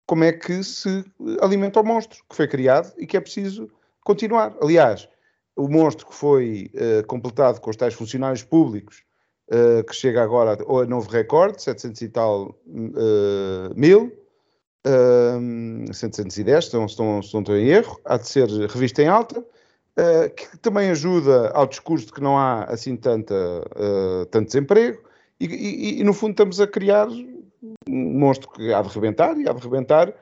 Como 0.06 0.22
é 0.22 0.32
que 0.32 0.62
se 0.62 1.02
alimenta 1.40 1.80
o 1.80 1.84
monstro 1.84 2.22
que 2.28 2.36
foi 2.36 2.46
criado 2.46 2.92
e 2.98 3.06
que 3.06 3.16
é 3.16 3.20
preciso 3.20 3.70
continuar. 4.02 4.54
Aliás, 4.60 5.08
o 5.56 5.66
monstro 5.66 6.06
que 6.06 6.14
foi 6.14 6.70
uh, 6.74 7.06
completado 7.06 7.60
com 7.60 7.70
os 7.70 7.76
tais 7.76 7.94
funcionários 7.94 8.42
públicos, 8.42 9.02
uh, 9.48 9.82
que 9.84 9.94
chega 9.94 10.22
agora 10.22 10.52
a 10.52 10.86
novo 10.86 11.08
recorde, 11.08 11.62
700 11.62 12.02
e 12.02 12.08
tal 12.10 12.60
mil, 13.74 14.12
uh, 14.86 15.92
710, 15.92 16.66
se 16.66 16.74
não, 16.74 16.88
se, 16.88 16.98
não, 16.98 17.22
se 17.22 17.34
não 17.34 17.40
estou 17.40 17.56
em 17.56 17.68
erro, 17.68 18.00
há 18.04 18.16
de 18.16 18.28
ser 18.28 18.48
revista 18.48 19.02
em 19.02 19.08
alta, 19.08 19.40
uh, 19.40 20.34
que 20.34 20.58
também 20.58 20.90
ajuda 20.90 21.50
ao 21.50 21.66
discurso 21.66 22.06
de 22.06 22.12
que 22.12 22.20
não 22.20 22.38
há 22.38 22.64
assim 22.64 22.96
tanta, 22.96 23.34
tanto 24.30 24.46
desemprego, 24.46 25.02
e, 25.40 25.46
e, 25.46 26.00
e, 26.00 26.04
no 26.04 26.12
fundo 26.12 26.30
estamos 26.30 26.60
a 26.60 26.66
criar 26.66 27.08
um 27.08 28.18
monstro 28.18 28.48
que 28.50 28.72
há 28.72 28.80
de 28.80 28.88
rebentar, 28.88 29.36
e 29.38 29.48
há 29.48 29.52
de 29.52 29.62
rebentar 29.62 30.14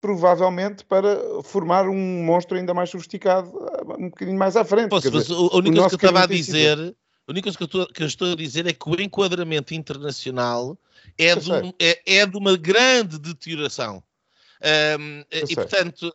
provavelmente 0.00 0.84
para 0.84 1.42
formar 1.42 1.88
um 1.88 2.24
monstro 2.24 2.56
ainda 2.56 2.72
mais 2.72 2.90
sofisticado 2.90 3.50
um 3.98 4.08
bocadinho 4.08 4.38
mais 4.38 4.56
à 4.56 4.64
frente. 4.64 4.88
Posso, 4.88 5.10
dizer, 5.10 5.34
a 5.34 5.56
única 5.56 5.80
coisa 5.80 5.98
que 5.98 6.04
eu 6.04 6.08
estava 6.08 6.24
a 6.24 6.26
dizer, 6.26 6.94
a 7.26 7.32
única 7.32 7.44
coisa 7.44 7.58
que 7.58 7.62
eu, 7.62 7.66
estou, 7.66 7.86
que 7.88 8.02
eu, 8.02 8.06
estou, 8.06 8.32
a 8.32 8.36
dizer 8.36 8.66
é 8.66 8.72
que 8.72 8.88
o 8.88 9.00
enquadramento 9.00 9.74
internacional 9.74 10.78
é, 11.18 11.34
de, 11.34 11.52
um, 11.52 11.72
é, 11.78 12.18
é 12.18 12.26
de 12.26 12.36
uma 12.36 12.56
grande 12.56 13.18
deterioração. 13.18 14.02
Um, 14.98 15.24
e, 15.30 15.54
portanto, 15.54 16.14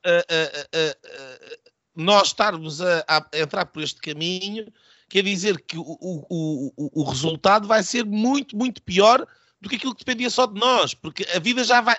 nós 1.96 2.28
estarmos 2.28 2.82
a, 2.82 3.04
a, 3.08 3.28
entrar 3.34 3.66
por 3.66 3.84
este 3.84 4.00
caminho 4.00 4.72
quer 5.10 5.24
dizer 5.24 5.62
que 5.62 5.78
o, 5.78 5.82
o, 5.82 6.72
o, 6.78 7.02
o 7.02 7.04
resultado 7.04 7.68
vai 7.68 7.84
ser 7.84 8.06
muito, 8.06 8.56
muito 8.56 8.82
pior 8.82 9.28
do 9.60 9.70
que 9.70 9.76
aquilo 9.76 9.94
que 9.94 10.06
dependia 10.06 10.30
só 10.30 10.46
de 10.46 10.60
nós, 10.60 10.94
porque 10.94 11.28
a 11.36 11.40
vida 11.40 11.64
já 11.64 11.82
vai. 11.82 11.98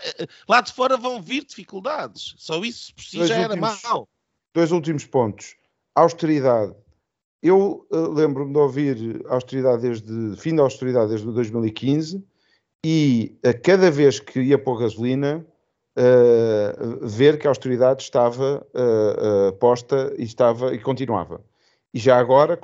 Lá 0.48 0.62
de 0.62 0.72
fora 0.72 0.96
vão 0.96 1.22
vir 1.22 1.44
dificuldades. 1.44 2.34
Só 2.38 2.60
isso 2.64 2.94
por 2.94 3.04
si 3.04 3.18
dois 3.18 3.28
já 3.28 3.40
últimos, 3.40 3.84
era 3.84 3.88
mau. 3.88 4.08
Dois 4.54 4.72
últimos 4.72 5.04
pontos. 5.04 5.54
Austeridade. 5.94 6.74
Eu 7.42 7.86
uh, 7.90 8.12
lembro-me 8.12 8.52
de 8.52 8.58
ouvir 8.58 9.24
austeridade 9.28 9.82
desde 9.82 10.36
fim 10.36 10.54
da 10.54 10.62
austeridade 10.62 11.10
desde 11.10 11.26
2015 11.26 12.24
e 12.84 13.36
a 13.44 13.52
cada 13.52 13.90
vez 13.90 14.20
que 14.20 14.40
ia 14.40 14.58
pôr 14.58 14.78
gasolina 14.78 15.44
uh, 15.98 17.06
ver 17.06 17.38
que 17.38 17.46
a 17.46 17.50
austeridade 17.50 18.02
estava 18.02 18.64
uh, 18.74 19.52
posta 19.54 20.14
e 20.16 20.22
estava 20.22 20.74
e 20.74 20.78
continuava. 20.78 21.42
E 21.94 21.98
já 21.98 22.18
agora, 22.18 22.58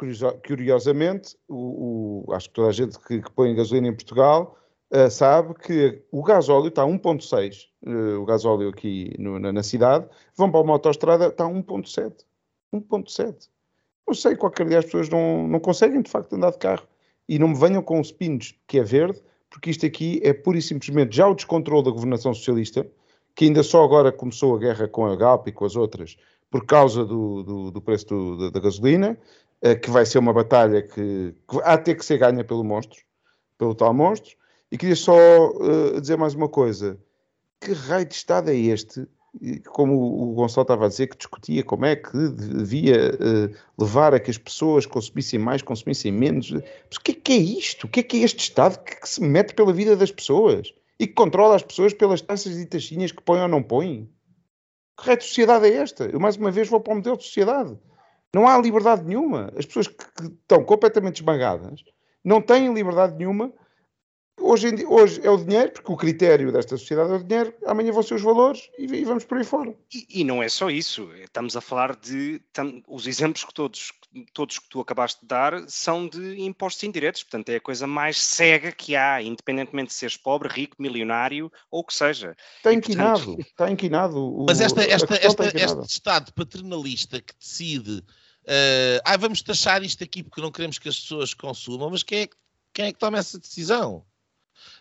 curiosamente, 0.46 1.36
o, 1.46 2.24
o, 2.26 2.32
acho 2.32 2.48
que 2.48 2.54
toda 2.54 2.68
a 2.68 2.72
gente 2.72 2.98
que, 3.00 3.20
que 3.20 3.30
põe 3.32 3.54
gasolina 3.54 3.88
em 3.88 3.94
Portugal 3.94 4.56
uh, 4.90 5.10
sabe 5.10 5.54
que 5.54 6.02
o 6.10 6.22
gasóleo 6.22 6.68
está 6.68 6.82
a 6.82 6.86
1.6, 6.86 7.66
uh, 7.86 8.20
o 8.20 8.24
gasóleo 8.24 8.70
aqui 8.70 9.14
no, 9.18 9.38
na, 9.38 9.52
na, 9.52 9.62
cidade, 9.62 10.08
vão 10.34 10.50
para 10.50 10.60
uma 10.60 10.72
autostrada, 10.72 11.26
está 11.26 11.44
a 11.44 11.48
1.7. 11.48 12.24
1.7. 12.74 13.48
Não 14.08 14.14
sei, 14.14 14.34
qualquer 14.36 14.66
dia 14.66 14.78
as 14.78 14.86
pessoas 14.86 15.10
não, 15.10 15.46
não 15.46 15.60
conseguem 15.60 16.00
de 16.00 16.10
facto 16.10 16.32
andar 16.32 16.50
de 16.50 16.56
carro. 16.56 16.88
E 17.28 17.38
não 17.38 17.48
me 17.48 17.54
venham 17.54 17.82
com 17.82 18.00
os 18.00 18.10
pinos 18.10 18.54
que 18.66 18.78
é 18.78 18.82
verde, 18.82 19.22
porque 19.50 19.68
isto 19.68 19.84
aqui 19.84 20.18
é 20.24 20.32
pura 20.32 20.56
e 20.56 20.62
simplesmente 20.62 21.14
já 21.14 21.28
o 21.28 21.34
descontrole 21.34 21.84
da 21.84 21.90
governação 21.90 22.32
socialista, 22.32 22.90
que 23.36 23.44
ainda 23.44 23.62
só 23.62 23.84
agora 23.84 24.10
começou 24.10 24.56
a 24.56 24.58
guerra 24.58 24.88
com 24.88 25.04
a 25.04 25.14
Galp 25.14 25.46
e 25.46 25.52
com 25.52 25.66
as 25.66 25.76
outras, 25.76 26.16
por 26.50 26.64
causa 26.64 27.04
do, 27.04 27.42
do, 27.42 27.70
do 27.70 27.82
preço 27.82 28.06
do, 28.06 28.38
da, 28.38 28.50
da, 28.50 28.60
gasolina, 28.60 29.18
uh, 29.62 29.78
que 29.78 29.90
vai 29.90 30.06
ser 30.06 30.18
uma 30.20 30.32
batalha 30.32 30.80
que, 30.80 31.34
que 31.46 31.60
há 31.62 31.76
ter 31.76 31.94
que 31.94 32.04
ser 32.04 32.16
ganha 32.16 32.42
pelo 32.42 32.64
monstro, 32.64 33.02
pelo 33.58 33.74
tal 33.74 33.92
monstro. 33.92 34.34
E 34.72 34.78
queria 34.78 34.96
só 34.96 35.14
uh, 35.50 36.00
dizer 36.00 36.16
mais 36.16 36.32
uma 36.32 36.48
coisa. 36.48 36.98
Que 37.60 37.72
raio 37.72 38.06
de 38.06 38.14
Estado 38.14 38.50
é 38.50 38.56
este 38.56 39.06
como 39.68 39.94
o 39.94 40.34
Gonçalo 40.34 40.62
estava 40.62 40.86
a 40.86 40.88
dizer, 40.88 41.08
que 41.08 41.16
discutia 41.16 41.62
como 41.62 41.84
é 41.86 41.96
que 41.96 42.16
devia 42.16 43.12
uh, 43.14 43.54
levar 43.78 44.14
a 44.14 44.20
que 44.20 44.30
as 44.30 44.38
pessoas 44.38 44.86
consumissem 44.86 45.38
mais, 45.38 45.62
consumissem 45.62 46.10
menos. 46.10 46.50
Mas 46.50 46.96
o 46.96 47.00
que 47.00 47.12
é 47.12 47.14
que 47.14 47.32
é 47.32 47.36
isto? 47.36 47.86
O 47.86 47.88
que 47.88 48.00
é 48.00 48.02
que 48.02 48.16
é 48.16 48.20
este 48.20 48.40
Estado 48.40 48.82
que, 48.82 49.00
que 49.00 49.08
se 49.08 49.22
mete 49.22 49.54
pela 49.54 49.72
vida 49.72 49.96
das 49.96 50.10
pessoas 50.10 50.72
e 50.98 51.06
que 51.06 51.12
controla 51.12 51.56
as 51.56 51.62
pessoas 51.62 51.92
pelas 51.92 52.20
taxas 52.20 52.56
e 52.58 52.66
taxinhas 52.66 53.12
que 53.12 53.22
põem 53.22 53.42
ou 53.42 53.48
não 53.48 53.62
põem? 53.62 54.10
Que 54.98 55.06
raio 55.06 55.18
de 55.18 55.24
sociedade 55.24 55.66
é 55.66 55.74
esta? 55.74 56.04
Eu 56.04 56.18
mais 56.18 56.36
uma 56.36 56.50
vez 56.50 56.68
vou 56.68 56.80
para 56.80 56.92
o 56.92 56.96
modelo 56.96 57.16
de 57.16 57.24
sociedade. 57.24 57.78
Não 58.34 58.46
há 58.46 58.58
liberdade 58.58 59.04
nenhuma. 59.04 59.52
As 59.56 59.64
pessoas 59.64 59.88
que, 59.88 59.96
que 59.96 60.24
estão 60.24 60.64
completamente 60.64 61.16
esmagadas 61.16 61.84
não 62.24 62.42
têm 62.42 62.72
liberdade 62.74 63.16
nenhuma 63.16 63.52
Hoje, 64.40 64.72
dia, 64.72 64.88
hoje, 64.88 65.20
é 65.22 65.30
o 65.30 65.36
dinheiro, 65.36 65.72
porque 65.72 65.92
o 65.92 65.96
critério 65.96 66.52
desta 66.52 66.76
sociedade 66.76 67.10
é 67.10 67.16
o 67.16 67.22
dinheiro, 67.22 67.54
amanhã 67.66 67.92
vão 67.92 68.02
ser 68.02 68.14
os 68.14 68.22
valores 68.22 68.70
e, 68.78 68.84
e 68.84 69.04
vamos 69.04 69.24
por 69.24 69.38
aí 69.38 69.44
fora. 69.44 69.74
E, 69.92 70.20
e, 70.20 70.24
não 70.24 70.42
é 70.42 70.48
só 70.48 70.70
isso, 70.70 71.10
estamos 71.14 71.56
a 71.56 71.60
falar 71.60 71.96
de. 71.96 72.40
Tam, 72.52 72.82
os 72.86 73.06
exemplos 73.06 73.44
que 73.44 73.52
todos, 73.52 73.92
todos 74.32 74.58
que 74.58 74.68
tu 74.68 74.80
acabaste 74.80 75.20
de 75.20 75.26
dar 75.26 75.68
são 75.68 76.08
de 76.08 76.40
impostos 76.40 76.82
indiretos, 76.84 77.22
portanto 77.22 77.48
é 77.50 77.56
a 77.56 77.60
coisa 77.60 77.86
mais 77.86 78.18
cega 78.18 78.72
que 78.72 78.94
há, 78.94 79.20
independentemente 79.22 79.88
de 79.88 79.94
seres 79.94 80.16
pobre, 80.16 80.48
rico, 80.48 80.76
milionário 80.78 81.50
ou 81.70 81.80
o 81.80 81.84
que 81.84 81.94
seja. 81.94 82.36
Está 82.56 82.72
inquinado, 82.72 83.24
portanto... 83.24 83.46
está 83.46 83.70
inquinado. 83.70 84.44
Mas 84.46 84.60
esta, 84.60 84.82
esta, 84.82 85.14
esta, 85.16 85.46
este 85.46 85.86
Estado 85.86 86.32
paternalista 86.32 87.20
que 87.20 87.34
decide. 87.38 88.02
Uh, 88.44 88.96
ah, 89.04 89.16
vamos 89.18 89.42
taxar 89.42 89.82
isto 89.82 90.02
aqui 90.02 90.22
porque 90.22 90.40
não 90.40 90.50
queremos 90.50 90.78
que 90.78 90.88
as 90.88 90.98
pessoas 90.98 91.34
consumam, 91.34 91.90
mas 91.90 92.02
quem 92.02 92.22
é, 92.22 92.28
quem 92.72 92.86
é 92.86 92.92
que 92.92 92.98
toma 92.98 93.18
essa 93.18 93.38
decisão? 93.38 94.06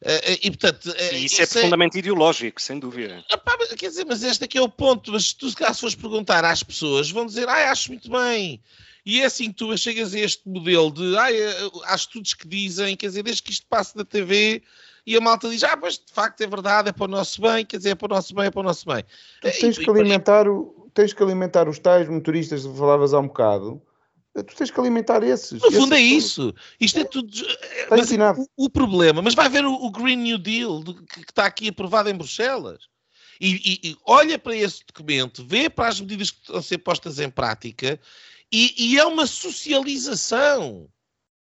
Uh, 0.01 0.37
e, 0.43 0.51
portanto, 0.51 0.89
e 0.89 0.89
isso, 0.89 1.01
é 1.01 1.17
isso 1.17 1.41
é 1.41 1.47
profundamente 1.47 1.97
ideológico, 1.97 2.61
sem 2.61 2.79
dúvida. 2.79 3.23
Epá, 3.31 3.57
quer 3.77 3.89
dizer, 3.89 4.05
mas 4.05 4.23
este 4.23 4.45
aqui 4.45 4.57
é 4.57 4.61
o 4.61 4.69
ponto. 4.69 5.11
Mas 5.11 5.29
se 5.29 5.35
tu, 5.35 5.49
se 5.49 5.55
fores 5.55 5.95
perguntar 5.95 6.45
às 6.45 6.61
pessoas, 6.61 7.09
vão 7.09 7.25
dizer, 7.25 7.47
ah, 7.49 7.71
acho 7.71 7.89
muito 7.89 8.09
bem. 8.09 8.61
E 9.05 9.21
é 9.21 9.25
assim 9.25 9.45
que 9.45 9.55
tu 9.55 9.77
chegas 9.77 10.13
a 10.13 10.19
este 10.19 10.47
modelo 10.47 10.91
de, 10.91 11.17
ah, 11.17 11.27
há 11.85 11.95
estudos 11.95 12.33
que 12.33 12.47
dizem, 12.47 12.95
quer 12.95 13.07
dizer, 13.07 13.23
desde 13.23 13.41
que 13.41 13.51
isto 13.51 13.65
passe 13.67 13.95
na 13.95 14.03
TV, 14.03 14.61
e 15.05 15.15
a 15.15 15.21
malta 15.21 15.49
diz, 15.49 15.63
ah, 15.63 15.79
mas 15.81 15.93
de 15.93 16.11
facto 16.11 16.41
é 16.41 16.47
verdade, 16.47 16.89
é 16.89 16.91
para 16.91 17.05
o 17.05 17.07
nosso 17.07 17.41
bem, 17.41 17.65
quer 17.65 17.77
dizer, 17.77 17.91
é 17.91 17.95
para 17.95 18.11
o 18.11 18.15
nosso 18.15 18.35
bem, 18.35 18.45
é 18.45 18.51
para 18.51 18.59
o 18.59 18.63
nosso 18.63 18.85
bem. 18.85 19.03
Tu 19.41 19.49
tens, 19.61 19.77
e, 19.77 19.83
que, 19.85 19.89
alimentar 19.89 20.49
o, 20.49 20.89
tens 20.93 21.13
que 21.13 21.23
alimentar 21.23 21.69
os 21.69 21.79
tais 21.79 22.09
motoristas 22.09 22.65
que 22.65 22.77
falavas 22.77 23.13
há 23.13 23.19
um 23.19 23.27
bocado, 23.27 23.81
tu 24.43 24.55
tens 24.55 24.71
que 24.71 24.79
alimentar 24.79 25.23
esses. 25.23 25.61
No 25.61 25.71
fundo 25.71 25.95
é 25.95 25.99
isso. 25.99 26.53
Isto 26.79 26.99
é 26.99 27.03
tudo. 27.03 27.31
Está 27.33 27.97
ensinado. 27.97 28.41
O, 28.55 28.65
o, 28.65 28.69
problema, 28.69 29.21
mas 29.21 29.33
vai 29.33 29.49
ver 29.49 29.65
o, 29.65 29.73
o 29.73 29.91
Green 29.91 30.17
New 30.17 30.37
Deal 30.37 30.83
que, 30.83 31.23
que, 31.23 31.31
está 31.31 31.45
aqui 31.45 31.69
aprovado 31.69 32.09
em 32.09 32.15
Bruxelas. 32.15 32.87
E, 33.39 33.55
e, 33.55 33.89
e, 33.89 33.97
olha 34.05 34.39
para 34.39 34.55
esse 34.55 34.83
documento, 34.85 35.45
vê 35.45 35.69
para 35.69 35.89
as 35.89 36.01
medidas 36.01 36.31
que 36.31 36.39
estão 36.39 36.57
a 36.57 36.61
ser 36.61 36.79
postas 36.79 37.19
em 37.19 37.29
prática 37.29 37.99
e, 38.51 38.73
e 38.77 38.97
é 38.97 39.05
uma 39.05 39.27
socialização 39.27 40.89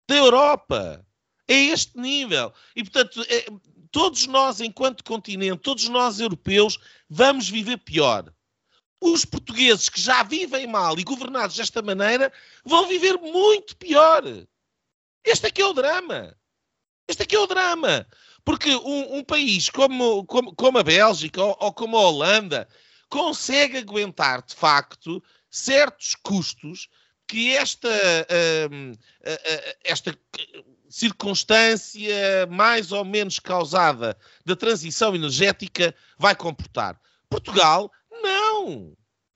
da 0.09 0.17
Europa. 0.17 1.05
É 1.47 1.55
este 1.55 1.99
nível. 1.99 2.53
E, 2.77 2.83
portanto, 2.83 3.25
é, 3.29 3.47
todos 3.91 4.27
nós, 4.27 4.61
enquanto 4.61 5.05
continente, 5.05 5.63
todos 5.63 5.89
nós 5.89 6.21
europeus, 6.21 6.79
vamos 7.09 7.49
viver 7.49 7.79
pior 7.79 8.33
os 9.01 9.25
portugueses 9.25 9.89
que 9.89 10.01
já 10.01 10.23
vivem 10.23 10.67
mal 10.67 10.99
e 10.99 11.05
governados 11.05 11.57
desta 11.57 11.81
maneira 11.83 12.33
vão 12.65 12.87
viver 12.89 13.17
muito 13.19 13.77
pior. 13.77 14.23
Este 15.25 15.47
aqui 15.47 15.63
é 15.63 15.67
o 15.67 15.73
drama. 15.73 16.37
Este 17.07 17.23
aqui 17.23 17.37
é 17.37 17.39
o 17.39 17.47
drama. 17.47 18.07
Porque 18.45 18.75
um, 18.75 19.19
um 19.19 19.25
país 19.25 19.69
como, 19.69 20.25
como, 20.25 20.55
como, 20.55 20.79
a 20.79 20.83
Bélgica 20.83 21.43
ou, 21.43 21.57
ou, 21.61 21.73
como 21.73 21.97
a 21.97 22.09
Holanda 22.09 22.69
consegue 23.09 23.79
aguentar, 23.79 24.43
de 24.43 24.55
facto, 24.55 25.23
certos 25.51 26.15
custos 26.15 26.89
que 27.27 27.55
esta, 27.55 27.89
uh, 27.89 28.99
esta 29.85 30.19
circunstância 30.89 32.47
mais 32.51 32.91
ou 32.91 33.05
menos 33.05 33.39
causada 33.39 34.17
da 34.45 34.57
transição 34.57 35.15
energética 35.15 35.95
vai 36.19 36.35
comportar. 36.35 36.99
Portugal 37.29 37.93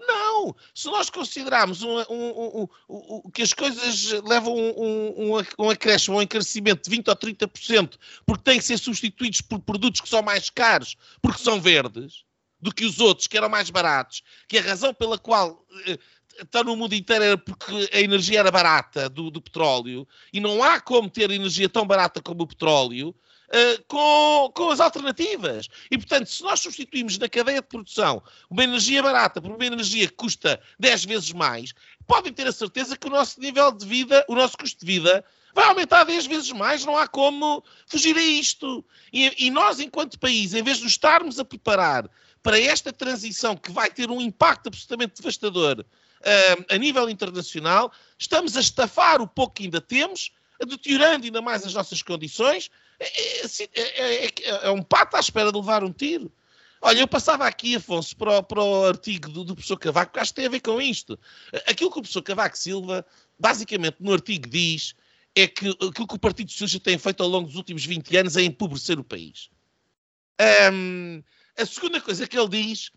não! 0.01 0.55
Se 0.75 0.87
nós 0.89 1.09
considerarmos 1.09 1.83
um, 1.83 1.99
um, 2.11 2.69
um, 2.89 3.31
que 3.31 3.43
as 3.43 3.53
coisas 3.53 4.11
levam 4.25 4.55
um, 4.55 5.37
um, 5.59 5.71
acréscimo, 5.71 6.19
um 6.19 6.23
encarecimento 6.23 6.89
de 6.89 6.97
20% 6.97 7.09
ou 7.09 7.17
30%, 7.17 7.99
porque 8.27 8.43
têm 8.43 8.59
que 8.59 8.65
ser 8.65 8.79
substituídos 8.79 9.41
por 9.41 9.61
produtos 9.61 10.01
que 10.01 10.09
são 10.09 10.23
mais 10.23 10.51
caros, 10.51 10.97
porque 11.21 11.43
são 11.43 11.61
verdes, 11.61 12.25
do 12.61 12.73
que 12.73 12.85
os 12.85 13.01
outros, 13.01 13.27
que 13.27 13.37
eram 13.37 13.49
mais 13.49 13.71
baratos, 13.71 14.23
que 14.49 14.59
a 14.59 14.63
razão 14.63 14.95
pela 14.95 15.19
qual 15.19 15.65
eh, 15.87 15.99
está 16.41 16.63
no 16.63 16.77
mundo 16.77 16.95
inteiro 16.95 17.25
era 17.25 17.39
porque 17.39 17.91
a 17.93 18.01
energia 18.01 18.39
era 18.39 18.51
barata 18.53 19.09
do, 19.09 19.31
do 19.31 19.43
petróleo, 19.43 20.07
e 20.33 20.41
não 20.41 20.63
há 20.63 20.81
como 20.81 21.11
ter 21.11 21.31
energia 21.31 21.69
tão 21.69 21.85
barata 21.85 22.23
como 22.23 22.43
o 22.43 22.47
petróleo, 22.47 23.15
uh, 23.53 23.85
com, 23.87 24.51
com 24.55 24.71
as 24.71 24.81
alternativas. 24.81 25.69
E, 25.91 25.99
portanto, 25.99 26.27
se 26.27 26.43
nós 26.43 26.61
substituímos 26.61 27.19
na 27.19 27.29
cadeia 27.29 27.61
de 27.61 27.69
produção 27.69 28.23
uma 28.51 28.65
energia 28.65 29.03
barata 29.03 29.41
por 29.41 29.51
uma 29.51 29.67
energia 29.67 30.09
que 30.09 30.15
custa 30.15 30.61
10 30.79 31.05
vezes 31.05 31.33
mais, 31.33 31.73
podem 32.07 32.33
ter 32.33 32.47
a 32.47 32.53
certeza 32.53 32.97
que 32.97 33.07
o 33.07 33.11
nosso 33.11 33.41
nível 33.41 33.71
de 33.71 33.87
vida, 33.87 34.25
o 34.29 34.35
nosso 34.35 34.57
custo 34.57 34.81
de 34.81 34.87
vida, 34.87 35.25
vai 35.55 35.67
aumentar 35.67 36.05
10 36.05 36.27
vezes 36.27 36.53
mais, 36.53 36.85
não 36.85 36.97
há 36.97 37.07
como 37.07 37.63
fugir 37.87 38.17
a 38.17 38.23
isto. 38.23 38.85
E, 39.13 39.47
e, 39.47 39.51
nós, 39.51 39.81
enquanto 39.81 40.19
país, 40.19 40.55
em 40.55 40.63
vez 40.63 40.79
de 40.79 40.85
nos 40.85 40.93
estarmos 40.93 41.39
a 41.39 41.45
preparar 41.45 42.09
para 42.43 42.59
esta 42.59 42.93
transição 42.93 43.57
que 43.57 43.71
vai 43.71 43.91
ter 43.91 44.11
um 44.11 44.21
impacto 44.21 44.69
absolutamente 44.69 45.21
devastador 45.21 45.81
uh, 45.81 46.65
a 46.75 46.79
nível 46.79 47.09
internacional, 47.09 47.93
estamos 48.19 48.57
a 48.57 48.61
estafar 48.61 49.21
o 49.21 49.29
pouco 49.29 49.55
que 49.55 49.65
ainda 49.65 49.81
temos, 49.81 50.33
deteriorando 50.67 51.25
ainda 51.25 51.43
mais 51.43 51.65
as 51.67 51.75
nossas 51.75 52.03
condições 52.03 52.71
é, 53.01 53.43
é, 53.75 54.27
é, 54.27 54.33
é, 54.67 54.71
um 54.71 54.83
pato 54.83 55.17
à 55.17 55.21
espera 55.21 55.51
de 55.51 55.59
levar 55.59 55.85
um 55.85 55.93
tiro. 55.93 56.33
Olha, 56.81 57.01
eu 57.01 57.09
passava 57.09 57.47
aqui, 57.47 57.77
Afonso, 57.77 58.17
para 58.17 58.39
o, 58.39 58.43
para 58.43 58.63
o 58.63 58.87
artigo 58.87 59.29
do, 59.29 59.45
do, 59.45 59.55
professor 59.55 59.79
Cavaco, 59.79 60.11
porque 60.11 60.21
acho 60.21 60.33
que 60.33 60.37
tem 60.37 60.47
a 60.47 60.51
ver 60.51 60.61
com 60.61 60.81
isto. 60.81 61.19
Aquilo 61.67 61.91
que 61.93 61.99
o 61.99 62.03
professor 62.03 62.23
Cavaco 62.23 62.59
Silva, 62.59 63.07
basicamente, 63.39 63.97
no 64.01 64.13
artigo 64.13 64.49
diz 64.49 64.95
é 65.35 65.47
que 65.47 65.69
aquilo 65.69 66.07
que 66.07 66.15
o 66.15 66.19
Partido 66.19 66.51
Socialista 66.51 66.81
tem 66.81 66.99
feito 66.99 67.23
ao 67.23 67.29
longo 67.29 67.47
dos 67.47 67.57
últimos 67.57 67.85
20 67.85 68.17
anos 68.17 68.37
é 68.37 68.43
empobrecer 68.43 68.99
o 68.99 69.05
país. 69.05 69.49
Um, 70.73 71.23
a 71.57 71.65
segunda 71.65 72.01
coisa 72.01 72.27
que 72.27 72.39
ele 72.39 72.49
diz 72.49 72.91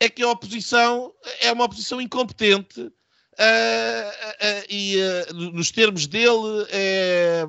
é 0.00 0.08
que 0.08 0.22
a 0.22 0.28
oposição 0.28 1.14
é 1.40 1.52
uma 1.52 1.64
oposição 1.64 2.00
incompetente 2.00 2.80
uh, 2.80 2.88
uh, 2.88 2.90
uh, 2.90 4.64
e, 4.68 4.96
nos 5.52 5.70
termos 5.70 6.06
dele, 6.06 6.66
é, 6.70 7.44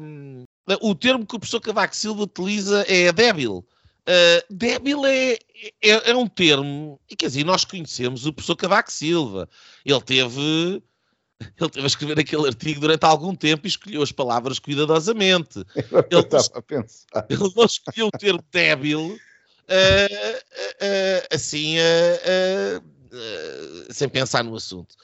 o 0.80 0.96
termo 0.96 1.26
que 1.26 1.36
o 1.36 1.40
professor 1.40 1.60
Cavaco 1.60 1.96
Silva 1.96 2.24
utiliza 2.24 2.86
é 2.88 3.12
débil. 3.12 3.66
Uh, 4.02 4.44
débil 4.50 5.06
é, 5.06 5.34
é, 5.82 6.10
é, 6.10 6.16
um 6.16 6.28
termo, 6.28 7.00
e 7.10 7.16
quer 7.16 7.28
dizer, 7.28 7.44
nós 7.44 7.64
conhecemos 7.64 8.26
o 8.26 8.34
professor 8.34 8.56
Cavaco 8.56 8.92
Silva. 8.92 9.48
Ele 9.86 10.02
teve, 10.02 10.84
ele 11.60 11.70
teve 11.70 11.86
a 11.86 11.88
escrever 11.88 12.20
aquele 12.20 12.48
artigo 12.48 12.80
durante 12.80 13.06
algum 13.06 13.36
tempo 13.36 13.66
e 13.66 13.70
escolheu 13.70 14.02
as 14.02 14.12
palavras 14.12 14.60
cuidadosamente. 14.60 15.64
Ele, 16.10 16.20
estava 16.20 16.48
a 16.56 16.62
pensar. 16.62 17.26
Ele 17.30 17.52
não 17.56 17.66
escolheu 17.66 18.08
o 18.08 18.12
termo 18.12 18.44
débil 18.52 19.02
uh, 19.02 20.38
uh, 20.78 21.28
assim, 21.32 21.76
sem 23.92 24.10
pensar 24.10 24.44
no 24.44 24.56
assunto. 24.56 24.96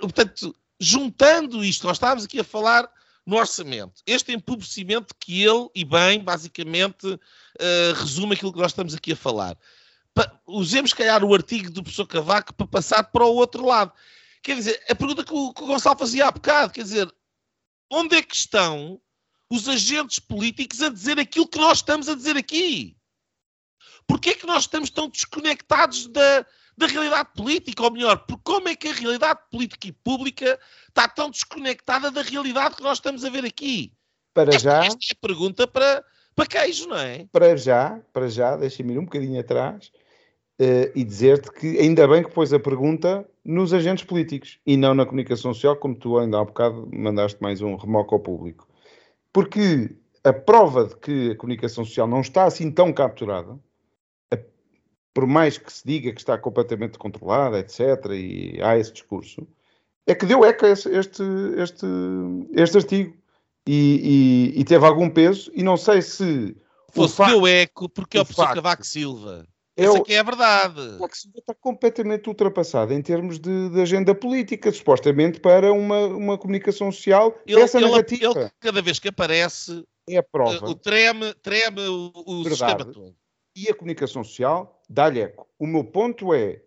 portanto, 0.00 0.54
juntando 0.80 1.62
isto, 1.62 1.86
nós 1.86 1.96
estávamos 1.96 2.24
aqui 2.24 2.40
a 2.40 2.44
falar 2.44 2.90
no 3.26 3.36
orçamento. 3.36 4.02
Este 4.06 4.32
empobrecimento 4.32 5.14
que 5.18 5.42
ele, 5.42 5.68
e 5.74 5.84
bem, 5.84 6.20
basicamente, 6.20 7.06
uh, 7.06 7.92
resume 7.96 8.34
aquilo 8.34 8.52
que 8.52 8.58
nós 8.58 8.72
estamos 8.72 8.94
aqui 8.94 9.12
a 9.12 9.16
falar. 9.16 9.56
Pa 10.14 10.40
usemos, 10.46 10.90
se 10.90 10.96
calhar, 10.96 11.24
o 11.24 11.34
artigo 11.34 11.70
do 11.70 11.82
professor 11.82 12.06
Cavaco 12.06 12.52
para 12.54 12.66
passar 12.66 13.04
para 13.04 13.24
o 13.24 13.34
outro 13.34 13.64
lado. 13.64 13.92
Quer 14.42 14.56
dizer, 14.56 14.82
a 14.88 14.94
pergunta 14.94 15.24
que 15.24 15.32
o, 15.32 15.52
que 15.54 15.62
o 15.62 15.66
Gonçalo 15.66 15.98
fazia 15.98 16.26
há 16.26 16.30
bocado, 16.30 16.72
quer 16.72 16.82
dizer, 16.82 17.12
onde 17.90 18.16
é 18.16 18.22
que 18.22 18.34
estão 18.34 19.00
os 19.48 19.68
agentes 19.68 20.18
políticos 20.18 20.82
a 20.82 20.88
dizer 20.88 21.18
aquilo 21.18 21.46
que 21.46 21.58
nós 21.58 21.78
estamos 21.78 22.08
a 22.08 22.14
dizer 22.14 22.36
aqui. 22.36 22.96
Porquê 24.06 24.30
é 24.30 24.34
que 24.34 24.46
nós 24.46 24.64
estamos 24.64 24.90
tão 24.90 25.08
desconectados 25.08 26.08
da, 26.08 26.44
da 26.76 26.86
realidade 26.86 27.28
política? 27.34 27.82
Ou 27.82 27.90
melhor, 27.90 28.16
por 28.26 28.38
como 28.38 28.68
é 28.68 28.76
que 28.76 28.88
a 28.88 28.92
realidade 28.92 29.40
política 29.50 29.88
e 29.88 29.92
pública 29.92 30.58
está 30.88 31.08
tão 31.08 31.30
desconectada 31.30 32.10
da 32.10 32.22
realidade 32.22 32.76
que 32.76 32.82
nós 32.82 32.98
estamos 32.98 33.24
a 33.24 33.30
ver 33.30 33.44
aqui? 33.44 33.92
Para 34.34 34.54
esta, 34.54 34.70
já. 34.70 34.84
Esta 34.84 35.06
é 35.10 35.12
a 35.12 35.26
pergunta 35.26 35.66
para, 35.66 36.04
para 36.34 36.46
queijo, 36.46 36.88
não 36.88 36.98
é? 36.98 37.26
Para 37.30 37.56
já, 37.56 38.00
para 38.12 38.28
já, 38.28 38.56
deixa-me 38.56 38.94
ir 38.94 38.98
um 38.98 39.04
bocadinho 39.04 39.38
atrás 39.38 39.92
uh, 40.60 40.90
e 40.94 41.04
dizer-te 41.04 41.50
que 41.52 41.78
ainda 41.78 42.06
bem 42.08 42.22
que 42.22 42.30
pôs 42.30 42.52
a 42.52 42.58
pergunta 42.58 43.28
nos 43.44 43.74
agentes 43.74 44.04
políticos 44.04 44.58
e 44.66 44.76
não 44.76 44.94
na 44.94 45.04
comunicação 45.04 45.52
social, 45.52 45.76
como 45.76 45.94
tu 45.94 46.18
ainda 46.18 46.38
há 46.38 46.44
bocado 46.44 46.88
mandaste 46.92 47.40
mais 47.42 47.60
um 47.60 47.76
remoco 47.76 48.14
ao 48.14 48.20
público. 48.20 48.66
Porque 49.32 49.90
a 50.24 50.32
prova 50.32 50.86
de 50.86 50.96
que 50.96 51.30
a 51.32 51.36
comunicação 51.36 51.84
social 51.84 52.06
não 52.06 52.20
está 52.20 52.44
assim 52.44 52.70
tão 52.70 52.92
capturada, 52.92 53.58
por 55.14 55.26
mais 55.26 55.58
que 55.58 55.72
se 55.72 55.86
diga 55.86 56.12
que 56.12 56.20
está 56.20 56.38
completamente 56.38 56.98
controlada, 56.98 57.58
etc., 57.58 58.10
e 58.12 58.60
há 58.62 58.76
esse 58.76 58.92
discurso, 58.92 59.46
é 60.06 60.14
que 60.14 60.26
deu 60.26 60.44
eco 60.44 60.66
a 60.66 60.70
este, 60.70 60.88
este, 60.88 61.86
este 62.54 62.76
artigo 62.76 63.14
e, 63.66 64.52
e, 64.54 64.60
e, 64.60 64.64
teve 64.64 64.84
algum 64.84 65.08
peso, 65.08 65.50
e 65.54 65.62
não 65.62 65.76
sei 65.76 66.02
se. 66.02 66.56
Fosse 66.90 67.16
facto, 67.16 67.32
deu 67.32 67.46
eco 67.46 67.88
porque 67.88 68.18
é 68.18 68.20
o 68.20 68.24
professor 68.24 68.54
Cavaco 68.54 68.84
Silva. 68.84 69.46
É 69.74 69.84
Essa 69.84 70.02
que 70.02 70.12
é 70.12 70.18
a 70.18 70.22
verdade. 70.22 70.74
Cavaco 70.74 71.16
Silva 71.16 71.38
está 71.38 71.54
completamente 71.54 72.28
ultrapassado 72.28 72.92
em 72.92 73.00
termos 73.00 73.38
de, 73.38 73.70
de, 73.70 73.80
agenda 73.80 74.14
política, 74.14 74.72
supostamente 74.72 75.38
para 75.38 75.72
uma, 75.72 76.06
uma 76.06 76.38
comunicação 76.38 76.90
social. 76.90 77.38
Ele, 77.46 77.60
essa 77.60 77.78
ele, 77.78 77.88
narrativa. 77.88 78.40
Ele, 78.40 78.50
cada 78.58 78.82
vez 78.82 78.98
que 78.98 79.08
aparece, 79.08 79.84
é 80.08 80.16
a 80.16 80.22
prova. 80.22 80.68
o 80.68 80.74
treme, 80.74 81.32
treme 81.34 81.80
o, 81.82 82.12
o 82.14 82.44
sistema 82.44 82.84
todo. 82.84 83.14
E 83.54 83.68
a 83.68 83.74
comunicação 83.74 84.24
social 84.24 84.80
dá-lhe 84.88 85.20
eco. 85.20 85.46
O 85.58 85.66
meu 85.66 85.84
ponto 85.84 86.32
é 86.32 86.62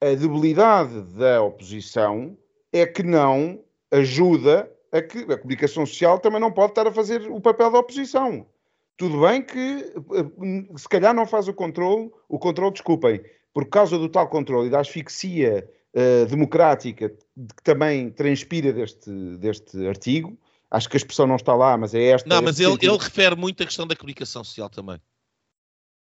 a 0.00 0.14
debilidade 0.14 1.00
da 1.14 1.42
oposição 1.42 2.36
é 2.72 2.84
que 2.84 3.02
não 3.02 3.60
ajuda 3.90 4.70
a 4.92 5.00
que 5.00 5.18
a 5.32 5.38
comunicação 5.38 5.86
social 5.86 6.18
também 6.18 6.40
não 6.40 6.52
pode 6.52 6.72
estar 6.72 6.86
a 6.86 6.92
fazer 6.92 7.30
o 7.30 7.40
papel 7.40 7.70
da 7.70 7.78
oposição. 7.78 8.46
Tudo 8.96 9.22
bem 9.22 9.42
que 9.42 9.54
eh, 9.56 10.76
se 10.76 10.88
calhar 10.88 11.14
não 11.14 11.26
faz 11.26 11.48
o 11.48 11.54
controle, 11.54 12.10
o 12.28 12.38
controle, 12.38 12.72
desculpem, 12.72 13.20
por 13.52 13.66
causa 13.66 13.98
do 13.98 14.08
tal 14.08 14.28
controle 14.28 14.68
e 14.68 14.70
da 14.70 14.80
asfixia 14.80 15.68
uh, 15.94 16.26
democrática 16.26 17.08
que 17.08 17.62
também 17.62 18.10
transpira 18.10 18.72
deste, 18.72 19.10
deste 19.38 19.86
artigo, 19.86 20.36
acho 20.70 20.88
que 20.88 20.96
a 20.96 20.98
expressão 20.98 21.26
não 21.26 21.36
está 21.36 21.54
lá, 21.54 21.76
mas 21.76 21.94
é 21.94 22.04
esta. 22.06 22.28
Não, 22.28 22.42
mas 22.42 22.60
ele, 22.60 22.76
ele 22.82 22.98
refere 22.98 23.36
muito 23.36 23.62
a 23.62 23.66
questão 23.66 23.86
da 23.86 23.96
comunicação 23.96 24.44
social 24.44 24.68
também. 24.68 25.00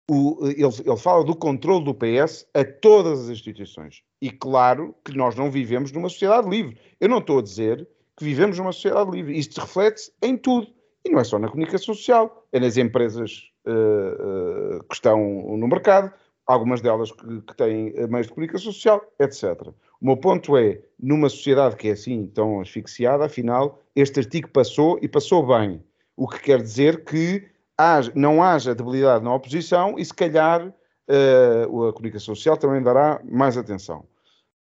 O, 0.09 0.39
ele, 0.47 0.63
ele, 0.63 0.97
fala 0.97 1.23
do 1.23 1.35
controle 1.35 1.83
do 1.83 1.93
PS 1.93 2.47
a 2.53 2.63
todas 2.63 3.23
as 3.23 3.29
instituições. 3.29 4.03
E 4.21 4.31
claro 4.31 4.95
que 5.03 5.15
nós 5.15 5.35
não 5.35 5.51
vivemos 5.51 5.91
numa 5.91 6.07
sociedade 6.07 6.49
livre. 6.49 6.77
Eu 6.99 7.09
não 7.09 7.17
estou 7.17 7.39
a 7.39 7.41
dizer 7.41 7.85
que 8.15 8.23
vivemos 8.23 8.57
numa 8.57 8.71
sociedade 8.71 9.11
livre. 9.11 9.37
Isto 9.37 9.59
reflete 9.59 10.11
em 10.21 10.37
tudo. 10.37 10.67
E 11.03 11.09
não 11.09 11.19
é 11.19 11.23
só 11.23 11.37
na 11.37 11.49
comunicação 11.49 11.93
social, 11.93 12.45
é 12.51 12.59
nas 12.59 12.77
empresas 12.77 13.51
uh, 13.65 14.77
uh, 14.77 14.83
que 14.85 14.95
estão 14.95 15.19
no 15.57 15.67
mercado, 15.67 16.11
algumas 16.45 16.81
delas 16.81 17.11
que, 17.11 17.41
que, 17.41 17.55
têm 17.55 17.93
meios 18.07 18.27
de 18.27 18.33
comunicação 18.33 18.71
social, 18.71 19.01
etc. 19.19 19.67
O 20.01 20.05
meu 20.05 20.17
ponto 20.17 20.57
é, 20.57 20.79
numa 20.99 21.29
sociedade 21.29 21.75
que 21.75 21.89
é 21.89 21.91
assim 21.91 22.27
tão 22.27 22.61
asfixiada, 22.61 23.25
afinal, 23.25 23.81
este 23.95 24.19
artigo 24.19 24.49
passou 24.49 24.97
e 25.01 25.07
passou 25.07 25.45
bem. 25.45 25.83
O 26.15 26.27
que 26.27 26.39
quer 26.39 26.61
dizer 26.61 27.03
que 27.03 27.45
haja, 27.77 28.11
não 28.15 28.41
haja 28.41 28.73
debilidade 28.73 29.23
na 29.23 29.33
oposição 29.33 29.97
e, 29.97 30.03
se 30.03 30.13
calhar, 30.13 30.67
uh, 30.67 31.87
a 31.87 31.93
comunicação 31.93 32.35
social 32.35 32.57
também 32.57 32.81
dará 32.81 33.21
mais 33.23 33.57
atenção. 33.57 34.05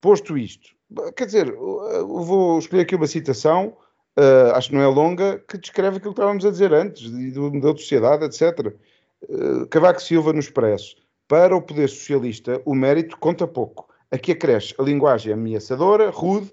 Posto 0.01 0.38
isto, 0.38 0.76
quer 1.16 1.26
dizer, 1.26 1.51
vou 1.51 2.59
escolher 2.59 2.84
aqui 2.84 2.95
uma 2.95 3.07
citação, 3.07 3.76
uh, 4.20 4.53
acho 4.53 4.70
que 4.70 4.76
não 4.76 4.82
é 4.82 4.88
longa, 4.88 5.39
que 5.47 5.57
descreve 5.57 5.97
aquilo 5.97 6.13
que 6.13 6.20
estávamos 6.20 6.45
a 6.45 6.51
dizer 6.51 6.74
antes, 6.74 7.09
do 7.09 7.51
modelo 7.51 7.74
de 7.74 7.82
sociedade, 7.82 8.26
etc. 8.26 8.76
Uh, 9.28 9.66
Cavaco 9.68 10.01
Silva 10.01 10.34
no 10.34 10.39
Expresso. 10.39 10.95
Para 11.28 11.55
o 11.55 11.61
poder 11.61 11.89
socialista, 11.89 12.61
o 12.66 12.76
mérito 12.76 13.18
conta 13.18 13.47
pouco. 13.47 13.89
Aqui 14.11 14.34
acresce 14.34 14.76
a 14.78 14.84
linguagem 14.84 15.34
ameaçadora, 15.34 16.11
rude 16.11 16.51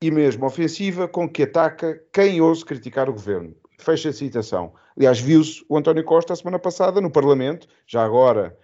e 0.00 0.10
mesmo 0.10 0.46
ofensiva 0.46 1.08
com 1.08 1.28
que 1.28 1.42
ataca 1.42 2.00
quem 2.12 2.40
ouse 2.40 2.64
criticar 2.64 3.10
o 3.10 3.12
governo. 3.12 3.54
Fecha 3.80 4.10
a 4.10 4.12
citação. 4.12 4.72
Aliás, 4.98 5.20
viu-se 5.20 5.64
o 5.68 5.76
António 5.76 6.02
Costa 6.02 6.32
a 6.32 6.36
semana 6.36 6.58
passada 6.58 7.00
no 7.00 7.08
Parlamento, 7.08 7.68
já 7.86 8.04
agora, 8.04 8.58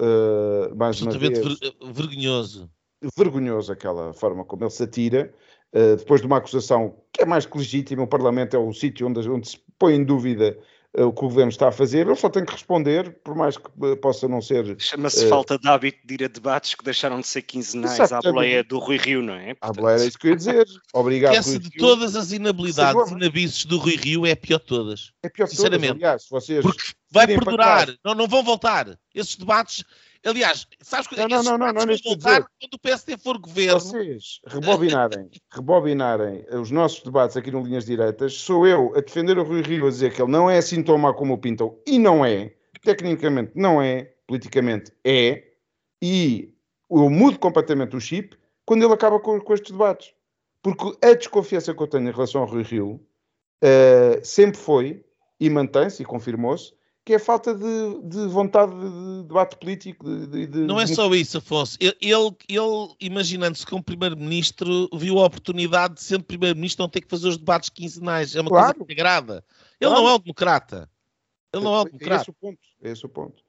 uh, 0.00 0.76
mais 0.76 1.02
uma 1.02 1.10
vez... 1.10 1.40
Ver 1.40 1.74
vergonhoso. 1.92 2.70
vergonhoso 3.18 3.72
aquela 3.72 4.12
forma 4.12 4.44
como 4.44 4.62
ele 4.62 4.70
se 4.70 4.84
atira, 4.84 5.34
uh, 5.74 5.96
depois 5.96 6.20
de 6.20 6.28
uma 6.28 6.36
acusação 6.36 7.02
que 7.12 7.22
é 7.22 7.26
mais 7.26 7.46
que 7.46 7.58
legítima, 7.58 8.04
o 8.04 8.06
Parlamento 8.06 8.54
é 8.54 8.60
o 8.60 8.72
sítio 8.72 9.08
onde, 9.08 9.28
onde 9.28 9.48
se 9.48 9.60
põe 9.76 9.94
em 9.94 10.04
dúvida 10.04 10.56
o 10.94 11.12
que 11.12 11.24
o 11.24 11.28
Governo 11.28 11.50
está 11.50 11.68
a 11.68 11.72
fazer, 11.72 12.06
ele 12.06 12.16
só 12.16 12.28
tem 12.28 12.44
que 12.44 12.52
responder, 12.52 13.16
por 13.24 13.34
mais 13.34 13.56
que 13.56 13.66
uh, 13.66 13.96
possa 13.96 14.28
não 14.28 14.42
ser... 14.42 14.76
Chama-se 14.78 15.26
falta 15.28 15.58
de 15.58 15.66
hábito 15.66 15.98
de 16.06 16.14
ir 16.14 16.24
a 16.24 16.28
debates 16.28 16.74
que 16.74 16.84
deixaram 16.84 17.20
de 17.20 17.26
ser 17.26 17.42
quinzenais 17.42 17.94
Exatamente. 17.94 18.28
à 18.28 18.32
boleia 18.32 18.64
do 18.64 18.78
Rui 18.78 18.98
Rio, 18.98 19.22
não 19.22 19.34
é? 19.34 19.54
Portanto... 19.54 19.78
À 19.78 19.80
boleia 19.80 20.02
é 20.02 20.06
isso 20.06 20.18
que 20.18 20.26
eu 20.26 20.30
ia 20.32 20.36
dizer. 20.36 20.66
Obrigado, 20.92 21.34
Essa 21.34 21.58
de 21.58 21.68
Rio. 21.70 21.78
todas 21.78 22.14
as 22.14 22.32
inabilidades 22.32 23.10
e 23.10 23.14
inabices 23.14 23.64
do 23.64 23.78
Rui 23.78 23.96
Rio 23.96 24.26
é 24.26 24.32
a 24.32 24.36
pior 24.36 24.58
de 24.58 24.66
todas. 24.66 25.12
É 25.22 25.30
pior 25.30 25.46
de 25.46 25.52
Sinceramente. 25.52 25.94
todas, 25.94 26.02
aliás, 26.02 26.26
vocês... 26.28 26.62
Porque 26.62 26.82
vai 27.10 27.26
perdurar, 27.26 27.88
não, 28.04 28.14
não 28.14 28.28
vão 28.28 28.42
voltar. 28.42 28.98
Esses 29.14 29.36
debates 29.36 29.84
Aliás, 30.24 30.68
sabes 30.80 31.08
que 31.08 31.16
não, 31.16 31.26
não, 31.26 31.42
não, 31.42 31.58
não, 31.58 31.72
não, 31.72 31.86
não 31.86 31.96
voltar 32.04 32.46
quando 32.60 32.74
o 32.74 32.78
PSD 32.78 33.18
for 33.18 33.38
governo. 33.38 33.80
Vocês 33.80 34.40
rebobinarem, 34.46 35.28
rebobinarem 35.50 36.44
os 36.52 36.70
nossos 36.70 37.02
debates 37.02 37.36
aqui 37.36 37.50
no 37.50 37.62
Linhas 37.62 37.84
Direitas, 37.84 38.34
sou 38.34 38.66
eu 38.66 38.92
a 38.96 39.00
defender 39.00 39.36
o 39.36 39.42
Rui 39.42 39.62
Rio 39.62 39.86
a 39.86 39.90
dizer 39.90 40.14
que 40.14 40.22
ele 40.22 40.30
não 40.30 40.48
é 40.48 40.58
assim 40.58 40.82
tão 40.82 40.96
mau 40.96 41.14
como 41.14 41.34
o 41.34 41.38
pintam, 41.38 41.76
e 41.84 41.98
não 41.98 42.24
é, 42.24 42.54
tecnicamente 42.82 43.52
não 43.56 43.82
é, 43.82 44.14
politicamente 44.26 44.92
é, 45.04 45.42
e 46.00 46.54
eu 46.90 47.10
mudo 47.10 47.38
completamente 47.38 47.96
o 47.96 48.00
chip 48.00 48.36
quando 48.64 48.84
ele 48.84 48.92
acaba 48.92 49.18
com, 49.18 49.40
com 49.40 49.54
estes 49.54 49.72
debates. 49.72 50.14
Porque 50.62 50.96
a 51.04 51.14
desconfiança 51.14 51.74
que 51.74 51.82
eu 51.82 51.88
tenho 51.88 52.08
em 52.08 52.12
relação 52.12 52.42
ao 52.42 52.46
Rui 52.46 52.62
Rio 52.62 53.00
uh, 53.62 54.24
sempre 54.24 54.58
foi, 54.58 55.04
e 55.40 55.50
mantém-se 55.50 56.02
e 56.02 56.06
confirmou-se, 56.06 56.72
que 57.04 57.14
é 57.14 57.18
falta 57.18 57.54
de, 57.54 58.00
de 58.04 58.26
vontade 58.28 58.72
de 58.72 59.22
debate 59.24 59.56
político. 59.56 60.08
De, 60.26 60.46
de, 60.46 60.58
não 60.60 60.80
é 60.80 60.86
só 60.86 61.12
isso, 61.14 61.38
Afonso. 61.38 61.76
Ele, 61.80 61.96
ele, 62.00 62.96
imaginando-se 63.00 63.66
como 63.66 63.82
Primeiro-Ministro, 63.82 64.88
viu 64.94 65.18
a 65.18 65.26
oportunidade 65.26 65.94
de, 65.94 66.02
sendo 66.02 66.24
Primeiro-Ministro, 66.24 66.84
não 66.84 66.88
ter 66.88 67.00
que 67.00 67.08
fazer 67.08 67.28
os 67.28 67.36
debates 67.36 67.68
quinzenais. 67.68 68.36
É 68.36 68.40
uma 68.40 68.50
claro. 68.50 68.74
coisa 68.74 68.86
que 68.86 68.92
agrada. 68.92 69.44
Ele 69.80 69.90
claro. 69.90 70.04
não 70.04 70.10
é 70.10 70.14
um 70.14 70.18
democrata. 70.20 70.90
Ele 71.52 71.64
não 71.64 71.74
é 71.74 71.80
um 71.80 71.84
democrata. 71.84 72.14
É 72.14 72.22
esse 72.22 72.30
o 72.30 72.34
ponto. 72.34 72.60
É 72.82 72.90
esse 72.90 73.06
o 73.06 73.08
ponto. 73.08 73.42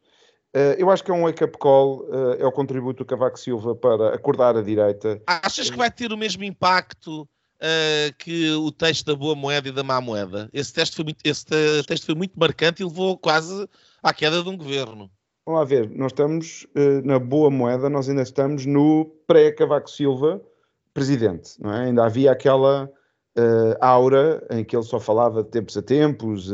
Uh, 0.55 0.77
eu 0.77 0.89
acho 0.91 1.03
que 1.03 1.09
é 1.09 1.13
um 1.13 1.23
wake-up 1.23 1.57
call, 1.57 2.03
uh, 2.09 2.33
é 2.37 2.45
o 2.45 2.51
contributo 2.51 3.03
do 3.03 3.07
Cavaco 3.07 3.39
Silva 3.39 3.75
para 3.75 4.13
acordar 4.13 4.55
a 4.55 4.61
direita. 4.61 5.21
Achas 5.25 5.69
que 5.69 5.77
vai 5.77 5.89
ter 5.89 6.11
o 6.11 6.17
mesmo 6.17 6.43
impacto 6.43 7.27
uh, 7.63 8.13
que 8.17 8.51
o 8.51 8.71
texto 8.71 9.05
da 9.05 9.15
boa 9.15 9.35
moeda 9.35 9.69
e 9.69 9.71
da 9.71 9.83
má 9.83 10.01
moeda. 10.01 10.49
Esse 10.53 10.73
texto, 10.73 10.95
foi 10.95 11.05
muito, 11.05 11.19
esse 11.23 12.05
foi 12.05 12.15
muito 12.15 12.37
marcante 12.37 12.81
e 12.81 12.85
levou 12.85 13.17
quase 13.17 13.67
à 14.01 14.13
queda 14.13 14.43
de 14.43 14.49
um 14.49 14.57
governo. 14.57 15.09
Vamos 15.45 15.59
lá 15.59 15.65
ver, 15.65 15.89
nós 15.89 16.11
estamos 16.11 16.67
uh, 16.75 17.05
na 17.05 17.19
boa 17.19 17.49
moeda, 17.49 17.89
nós 17.89 18.09
ainda 18.09 18.21
estamos 18.21 18.65
no 18.65 19.05
pré-Cavaco 19.25 19.89
Silva 19.89 20.41
presidente, 20.93 21.59
não 21.59 21.73
é? 21.73 21.85
Ainda 21.85 22.05
havia 22.05 22.31
aquela 22.31 22.85
uh, 22.85 23.75
aura 23.81 24.45
em 24.51 24.63
que 24.63 24.75
ele 24.75 24.83
só 24.83 24.99
falava 24.99 25.43
de 25.43 25.49
tempos 25.49 25.75
a 25.75 25.81
tempos, 25.81 26.51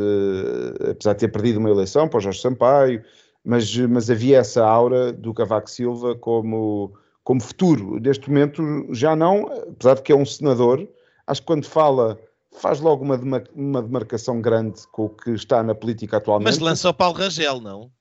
apesar 0.89 1.13
de 1.13 1.19
ter 1.19 1.27
perdido 1.27 1.59
uma 1.59 1.69
eleição 1.69 2.07
para 2.07 2.19
o 2.19 2.21
Jorge 2.21 2.39
Sampaio, 2.39 3.03
mas, 3.43 3.75
mas 3.75 4.09
havia 4.09 4.37
essa 4.37 4.65
aura 4.65 5.11
do 5.11 5.33
Cavaco 5.33 5.69
Silva 5.69 6.15
como, 6.15 6.93
como 7.21 7.41
futuro. 7.41 7.99
Neste 7.99 8.29
momento 8.29 8.63
já 8.91 9.13
não, 9.13 9.45
apesar 9.69 9.95
de 9.95 10.03
que 10.03 10.11
é 10.13 10.15
um 10.15 10.25
senador, 10.25 10.87
acho 11.29 11.41
que 11.41 11.47
quando 11.47 11.65
fala 11.65 12.19
faz 12.51 12.79
logo 12.79 13.03
uma, 13.03 13.43
uma 13.53 13.81
demarcação 13.81 14.41
grande 14.41 14.85
com 14.87 15.05
o 15.05 15.09
que 15.09 15.31
está 15.31 15.61
na 15.63 15.75
política 15.75 16.17
atualmente. 16.17 16.47
Mas 16.47 16.59
lança 16.59 16.89
o 16.89 16.93
Paulo 16.93 17.17
Rangel, 17.17 17.61
não? 17.61 17.91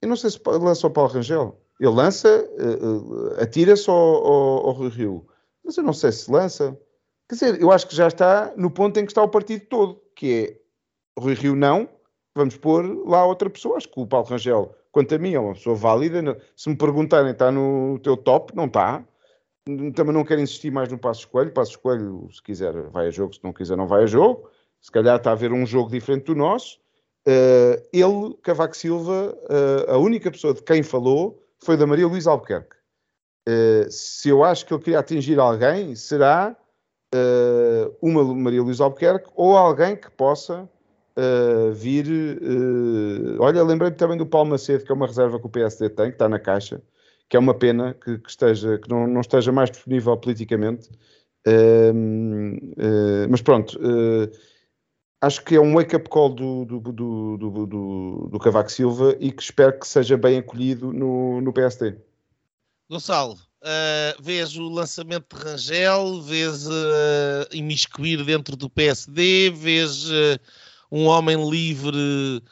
Eu 0.00 0.08
não 0.08 0.16
sei 0.16 0.30
se 0.30 0.40
lança 0.46 0.86
o 0.86 0.90
Paulo 0.90 1.10
Rangel. 1.10 1.60
Ele 1.78 1.90
lança, 1.90 2.48
uh, 2.58 3.34
uh, 3.36 3.40
atira-se 3.40 3.88
ao, 3.88 3.96
ao, 3.96 4.66
ao 4.66 4.74
Rio 4.74 4.88
Rio. 4.88 5.26
Mas 5.64 5.76
eu 5.76 5.84
não 5.84 5.92
sei 5.92 6.10
se 6.10 6.30
lança. 6.30 6.76
Quer 7.28 7.34
dizer, 7.34 7.60
eu 7.60 7.70
acho 7.70 7.86
que 7.86 7.94
já 7.94 8.08
está 8.08 8.52
no 8.56 8.70
ponto 8.70 8.98
em 8.98 9.04
que 9.04 9.12
está 9.12 9.22
o 9.22 9.28
partido 9.28 9.66
todo, 9.66 10.00
que 10.16 10.32
é 10.32 11.20
Rui 11.20 11.34
Rio 11.34 11.54
não, 11.54 11.88
vamos 12.34 12.56
pôr 12.56 12.84
lá 13.06 13.24
outra 13.24 13.48
pessoa. 13.50 13.76
Acho 13.76 13.88
que 13.88 14.00
o 14.00 14.06
Paulo 14.06 14.26
Rangel, 14.26 14.74
quanto 14.90 15.14
a 15.14 15.18
mim, 15.18 15.34
é 15.34 15.40
uma 15.40 15.54
pessoa 15.54 15.76
válida. 15.76 16.38
Se 16.56 16.68
me 16.68 16.76
perguntarem, 16.76 17.32
está 17.32 17.52
no 17.52 17.98
teu 18.02 18.16
top? 18.16 18.54
Não 18.56 18.64
está 18.64 19.04
também 19.94 20.12
não 20.12 20.24
quero 20.24 20.40
insistir 20.40 20.70
mais 20.70 20.88
no 20.88 20.98
Passo 20.98 21.20
Escolho. 21.20 21.52
Passo 21.52 21.72
Escolho, 21.72 22.28
se 22.32 22.42
quiser, 22.42 22.72
vai 22.90 23.08
a 23.08 23.10
jogo, 23.10 23.34
se 23.34 23.40
não 23.42 23.52
quiser, 23.52 23.76
não 23.76 23.86
vai 23.86 24.04
a 24.04 24.06
jogo. 24.06 24.48
se 24.80 24.90
calhar 24.90 25.16
está 25.16 25.32
a 25.32 25.36
ver 25.36 25.52
um 25.52 25.64
jogo 25.64 25.90
diferente 25.90 26.24
do 26.24 26.34
nosso. 26.34 26.78
Uh, 27.26 27.78
ele, 27.92 28.36
Cavaco 28.42 28.76
Silva, 28.76 29.36
uh, 29.44 29.92
a 29.92 29.98
única 29.98 30.30
pessoa 30.30 30.52
de 30.52 30.62
quem 30.62 30.82
falou 30.82 31.40
foi 31.58 31.76
da 31.76 31.86
Maria 31.86 32.06
Luísa 32.08 32.30
Albuquerque. 32.30 32.74
Uh, 33.48 33.88
se 33.88 34.28
eu 34.28 34.42
acho 34.42 34.66
que 34.66 34.74
ele 34.74 34.82
queria 34.82 34.98
atingir 34.98 35.38
alguém, 35.38 35.94
será 35.94 36.56
uma 38.00 38.24
Maria 38.24 38.62
Luísa 38.62 38.84
Albuquerque 38.84 39.28
ou 39.36 39.54
alguém 39.54 39.94
que 39.94 40.10
possa 40.10 40.66
vir. 41.74 42.06
olha, 43.38 43.62
lembrei-me 43.62 43.94
também 43.94 44.16
do 44.16 44.24
Paulo 44.24 44.48
Macedo, 44.48 44.82
que 44.82 44.90
é 44.90 44.94
uma 44.94 45.06
reserva 45.06 45.38
que 45.38 45.44
o 45.44 45.50
PSD 45.50 45.90
tem, 45.90 46.06
que 46.06 46.14
está 46.14 46.26
na 46.26 46.38
caixa, 46.38 46.80
que 47.32 47.36
é 47.38 47.40
uma 47.40 47.54
pena 47.54 47.94
que, 47.94 48.18
que 48.18 48.28
esteja, 48.28 48.76
que 48.76 48.90
não, 48.90 49.06
não, 49.06 49.22
esteja 49.22 49.50
mais 49.50 49.70
disponível 49.70 50.14
politicamente. 50.18 50.90
mas 53.30 53.40
pronto 53.40 53.80
acho 55.22 55.42
que 55.42 55.54
é 55.54 55.60
um 55.60 55.72
wake-up 55.72 56.10
call 56.10 56.34
do, 56.34 56.66
do, 56.66 56.80
do, 56.80 57.36
do, 57.38 58.28
do, 58.30 58.38
Cavaco 58.38 58.70
Silva 58.70 59.16
e 59.18 59.30
que 59.32 59.40
espero 59.40 59.78
que 59.78 59.88
seja 59.88 60.18
bem 60.18 60.38
acolhido 60.38 60.92
no, 60.92 61.40
no 61.40 61.52
PSD. 61.52 61.96
Gonçalo, 62.90 63.34
uh, 63.34 64.20
vês 64.22 64.54
o 64.56 64.68
lançamento 64.68 65.34
de 65.34 65.42
Rangel, 65.42 66.20
vês 66.20 66.66
uh, 66.66 67.48
imiscuir 67.52 68.22
dentro 68.24 68.56
do 68.56 68.68
PSD, 68.68 69.50
vês 69.50 70.10
uh, 70.10 70.38
um 70.90 71.06
homem 71.06 71.48
livre, 71.48 72.42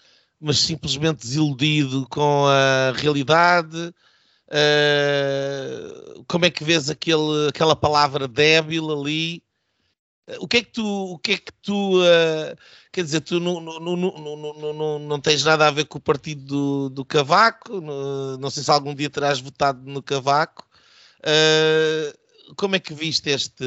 mas 0.40 0.60
simplesmente 0.60 1.26
desiludido 1.26 2.06
com 2.08 2.46
a 2.46 2.92
realidade. 2.92 3.92
Uh, 4.52 6.24
como 6.26 6.44
é 6.44 6.50
que 6.50 6.64
vês 6.64 6.90
aquele, 6.90 7.48
aquela 7.48 7.76
palavra 7.76 8.26
débil 8.26 8.90
ali? 8.90 9.42
o 10.38 10.46
que 10.46 10.58
é 10.58 10.62
que 10.62 10.72
tu, 10.72 10.86
o 10.86 11.18
que 11.18 11.32
é 11.32 11.38
que 11.38 11.52
tu 11.62 12.00
uh, 12.02 12.56
quer 12.92 13.04
dizer, 13.04 13.20
tu 13.20 13.40
não, 13.40 13.60
não, 13.60 13.80
não, 13.80 13.96
não, 13.96 14.74
não, 14.74 14.98
não 14.98 15.20
tens 15.20 15.44
nada 15.44 15.66
a 15.66 15.70
ver 15.70 15.86
com 15.86 15.98
o 15.98 16.00
partido 16.00 16.44
do, 16.44 16.90
do 16.90 17.04
Cavaco, 17.04 17.80
não, 17.80 18.36
não 18.38 18.50
sei 18.50 18.62
se 18.62 18.70
algum 18.70 18.94
dia 18.94 19.10
terás 19.10 19.40
votado 19.40 19.80
no 19.90 20.02
Cavaco. 20.02 20.66
Uh, 21.20 22.54
como 22.56 22.76
é 22.76 22.80
que 22.80 22.92
viste 22.94 23.30
este, 23.30 23.64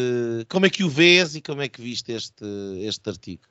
como 0.49 0.65
é 0.65 0.69
que 0.69 0.83
o 0.83 0.89
vês 0.89 1.35
e 1.35 1.41
como 1.41 1.61
é 1.61 1.69
que 1.69 1.81
viste 1.81 2.11
este, 2.11 2.45
este 2.79 3.09
artigo? 3.09 3.43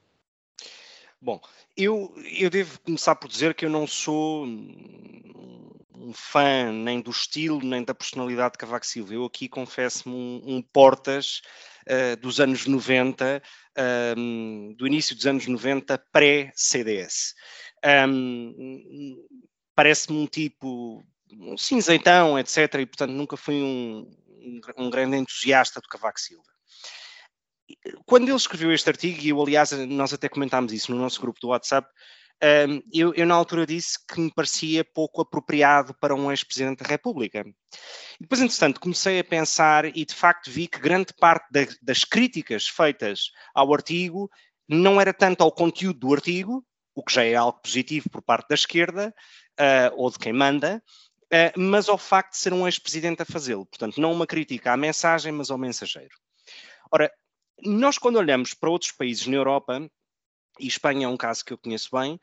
Bom, 1.22 1.40
eu, 1.76 2.12
eu 2.36 2.50
devo 2.50 2.80
começar 2.80 3.14
por 3.14 3.28
dizer 3.28 3.54
que 3.54 3.64
eu 3.64 3.70
não 3.70 3.86
sou 3.86 4.44
um 4.44 6.12
fã 6.12 6.72
nem 6.72 7.00
do 7.00 7.12
estilo 7.12 7.60
nem 7.62 7.84
da 7.84 7.94
personalidade 7.94 8.54
de 8.54 8.58
Cavaco 8.58 8.84
Silva. 8.84 9.14
Eu 9.14 9.24
aqui 9.24 9.48
confesso-me 9.48 10.12
um, 10.12 10.56
um 10.56 10.60
portas 10.60 11.40
uh, 11.86 12.16
dos 12.20 12.40
anos 12.40 12.66
90, 12.66 13.40
um, 14.18 14.74
do 14.76 14.84
início 14.84 15.14
dos 15.14 15.24
anos 15.24 15.46
90, 15.46 15.96
pré-CDS. 16.10 17.34
Um, 18.08 19.24
Parece-me 19.76 20.18
um 20.18 20.26
tipo 20.26 21.04
um 21.30 21.56
cinzeitão, 21.56 22.36
etc. 22.36 22.74
E, 22.80 22.86
portanto, 22.86 23.12
nunca 23.12 23.36
fui 23.36 23.62
um, 23.62 24.10
um 24.76 24.90
grande 24.90 25.16
entusiasta 25.16 25.80
do 25.80 25.88
Cavaco 25.88 26.18
Silva. 26.18 26.52
Quando 28.06 28.28
ele 28.28 28.36
escreveu 28.36 28.72
este 28.72 28.88
artigo, 28.88 29.20
e 29.20 29.28
eu, 29.30 29.40
aliás, 29.40 29.72
nós 29.88 30.12
até 30.12 30.28
comentámos 30.28 30.72
isso 30.72 30.92
no 30.92 30.98
nosso 30.98 31.20
grupo 31.20 31.40
do 31.40 31.48
WhatsApp, 31.48 31.88
um, 32.42 32.82
eu, 32.92 33.14
eu, 33.14 33.24
na 33.24 33.36
altura 33.36 33.64
disse 33.64 33.96
que 34.04 34.20
me 34.20 34.32
parecia 34.32 34.84
pouco 34.84 35.20
apropriado 35.20 35.94
para 36.00 36.14
um 36.14 36.28
ex-presidente 36.28 36.82
da 36.82 36.88
República. 36.88 37.44
E 38.18 38.22
depois, 38.22 38.40
entretanto, 38.40 38.80
comecei 38.80 39.20
a 39.20 39.24
pensar 39.24 39.84
e 39.84 40.04
de 40.04 40.14
facto 40.14 40.50
vi 40.50 40.66
que 40.66 40.80
grande 40.80 41.14
parte 41.14 41.46
da, 41.52 41.60
das 41.80 42.04
críticas 42.04 42.66
feitas 42.66 43.30
ao 43.54 43.72
artigo 43.72 44.28
não 44.68 45.00
era 45.00 45.14
tanto 45.14 45.42
ao 45.44 45.52
conteúdo 45.52 46.00
do 46.00 46.12
artigo, 46.12 46.66
o 46.94 47.04
que 47.04 47.14
já 47.14 47.24
é 47.24 47.36
algo 47.36 47.60
positivo 47.60 48.10
por 48.10 48.22
parte 48.22 48.48
da 48.48 48.54
esquerda 48.56 49.14
uh, 49.60 49.94
ou 49.94 50.10
de 50.10 50.18
quem 50.18 50.32
manda, 50.32 50.82
uh, 51.32 51.60
mas 51.60 51.88
ao 51.88 51.96
facto 51.96 52.32
de 52.32 52.38
ser 52.38 52.52
um 52.52 52.66
ex-presidente 52.66 53.22
a 53.22 53.24
fazê-lo. 53.24 53.66
Portanto, 53.66 54.00
não 54.00 54.12
uma 54.12 54.26
crítica 54.26 54.72
à 54.72 54.76
mensagem, 54.76 55.30
mas 55.30 55.48
ao 55.48 55.58
mensageiro. 55.58 56.14
Ora, 56.90 57.10
nós 57.64 57.98
quando 57.98 58.16
olhamos 58.16 58.54
para 58.54 58.70
outros 58.70 58.92
países 58.92 59.26
na 59.26 59.36
Europa, 59.36 59.88
e 60.58 60.66
Espanha 60.66 61.06
é 61.06 61.08
um 61.08 61.16
caso 61.16 61.44
que 61.44 61.52
eu 61.52 61.58
conheço 61.58 61.88
bem, 61.92 62.20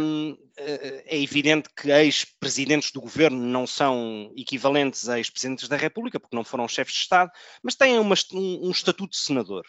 um, 0.00 0.38
eh, 0.56 1.04
é 1.06 1.22
evidente 1.22 1.68
que 1.76 1.90
ex-presidentes 1.90 2.90
do 2.92 3.00
governo 3.00 3.38
não 3.38 3.66
são 3.66 4.32
equivalentes 4.36 5.08
a 5.08 5.18
ex-presidentes 5.18 5.68
da 5.68 5.76
República, 5.76 6.18
porque 6.18 6.36
não 6.36 6.44
foram 6.44 6.66
chefes 6.66 6.94
de 6.94 7.00
Estado, 7.00 7.30
mas 7.62 7.74
têm 7.74 7.98
uma, 7.98 8.14
um, 8.32 8.68
um, 8.68 8.70
estatuto 8.70 9.10
de 9.10 9.18
senador. 9.18 9.66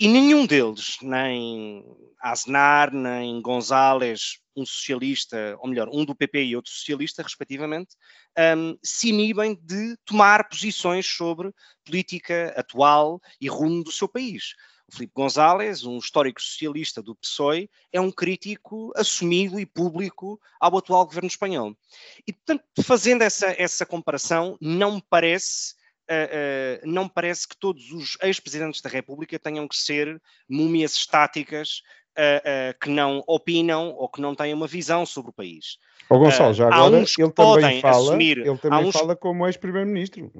E 0.00 0.06
nenhum 0.06 0.46
deles, 0.46 0.96
nem 1.02 1.84
Aznar, 2.20 2.94
nem 2.94 3.42
González, 3.42 4.38
um 4.56 4.64
socialista, 4.64 5.56
ou 5.58 5.68
melhor, 5.68 5.88
um 5.92 6.04
do 6.04 6.14
PP 6.14 6.44
e 6.44 6.56
outro 6.56 6.70
socialista, 6.70 7.20
respectivamente, 7.20 7.96
um, 8.56 8.78
se 8.80 9.08
inibem 9.08 9.58
de 9.60 9.96
tomar 10.04 10.48
posições 10.48 11.04
sobre 11.04 11.52
política 11.84 12.54
atual 12.56 13.20
e 13.40 13.48
rumo 13.48 13.82
do 13.82 13.90
seu 13.90 14.08
país. 14.08 14.54
O 14.88 14.94
Filipe 14.94 15.12
González, 15.16 15.84
um 15.84 15.98
histórico 15.98 16.40
socialista 16.40 17.02
do 17.02 17.16
PSOE, 17.16 17.68
é 17.92 18.00
um 18.00 18.10
crítico 18.10 18.92
assumido 18.94 19.58
e 19.58 19.66
público 19.66 20.40
ao 20.60 20.78
atual 20.78 21.04
governo 21.06 21.28
espanhol. 21.28 21.76
E, 22.24 22.32
portanto, 22.32 22.64
fazendo 22.84 23.22
essa, 23.22 23.54
essa 23.58 23.84
comparação, 23.84 24.56
não 24.60 24.94
me 24.94 25.02
parece 25.10 25.74
Uh, 26.10 26.86
uh, 26.86 26.90
não 26.90 27.06
parece 27.06 27.46
que 27.46 27.56
todos 27.56 27.92
os 27.92 28.16
ex-presidentes 28.22 28.80
da 28.80 28.88
República 28.88 29.38
tenham 29.38 29.68
que 29.68 29.76
ser 29.76 30.20
múmias 30.48 30.94
estáticas 30.94 31.82
uh, 32.18 32.78
que 32.80 32.88
não 32.88 33.22
opinam 33.26 33.90
ou 33.90 34.08
que 34.08 34.20
não 34.20 34.34
têm 34.34 34.54
uma 34.54 34.66
visão 34.66 35.04
sobre 35.04 35.30
o 35.30 35.34
país. 35.34 35.76
O 36.08 36.18
Gonçalo, 36.18 36.54
já 36.54 36.68
agora, 36.68 36.96
ele 36.96 37.32
também 37.32 37.80
fala, 37.82 37.96
assumir, 37.96 38.38
ele 38.38 38.56
também 38.56 38.86
uns... 38.86 38.96
fala 38.96 39.14
como 39.14 39.46
ex-primeiro-ministro. 39.46 40.32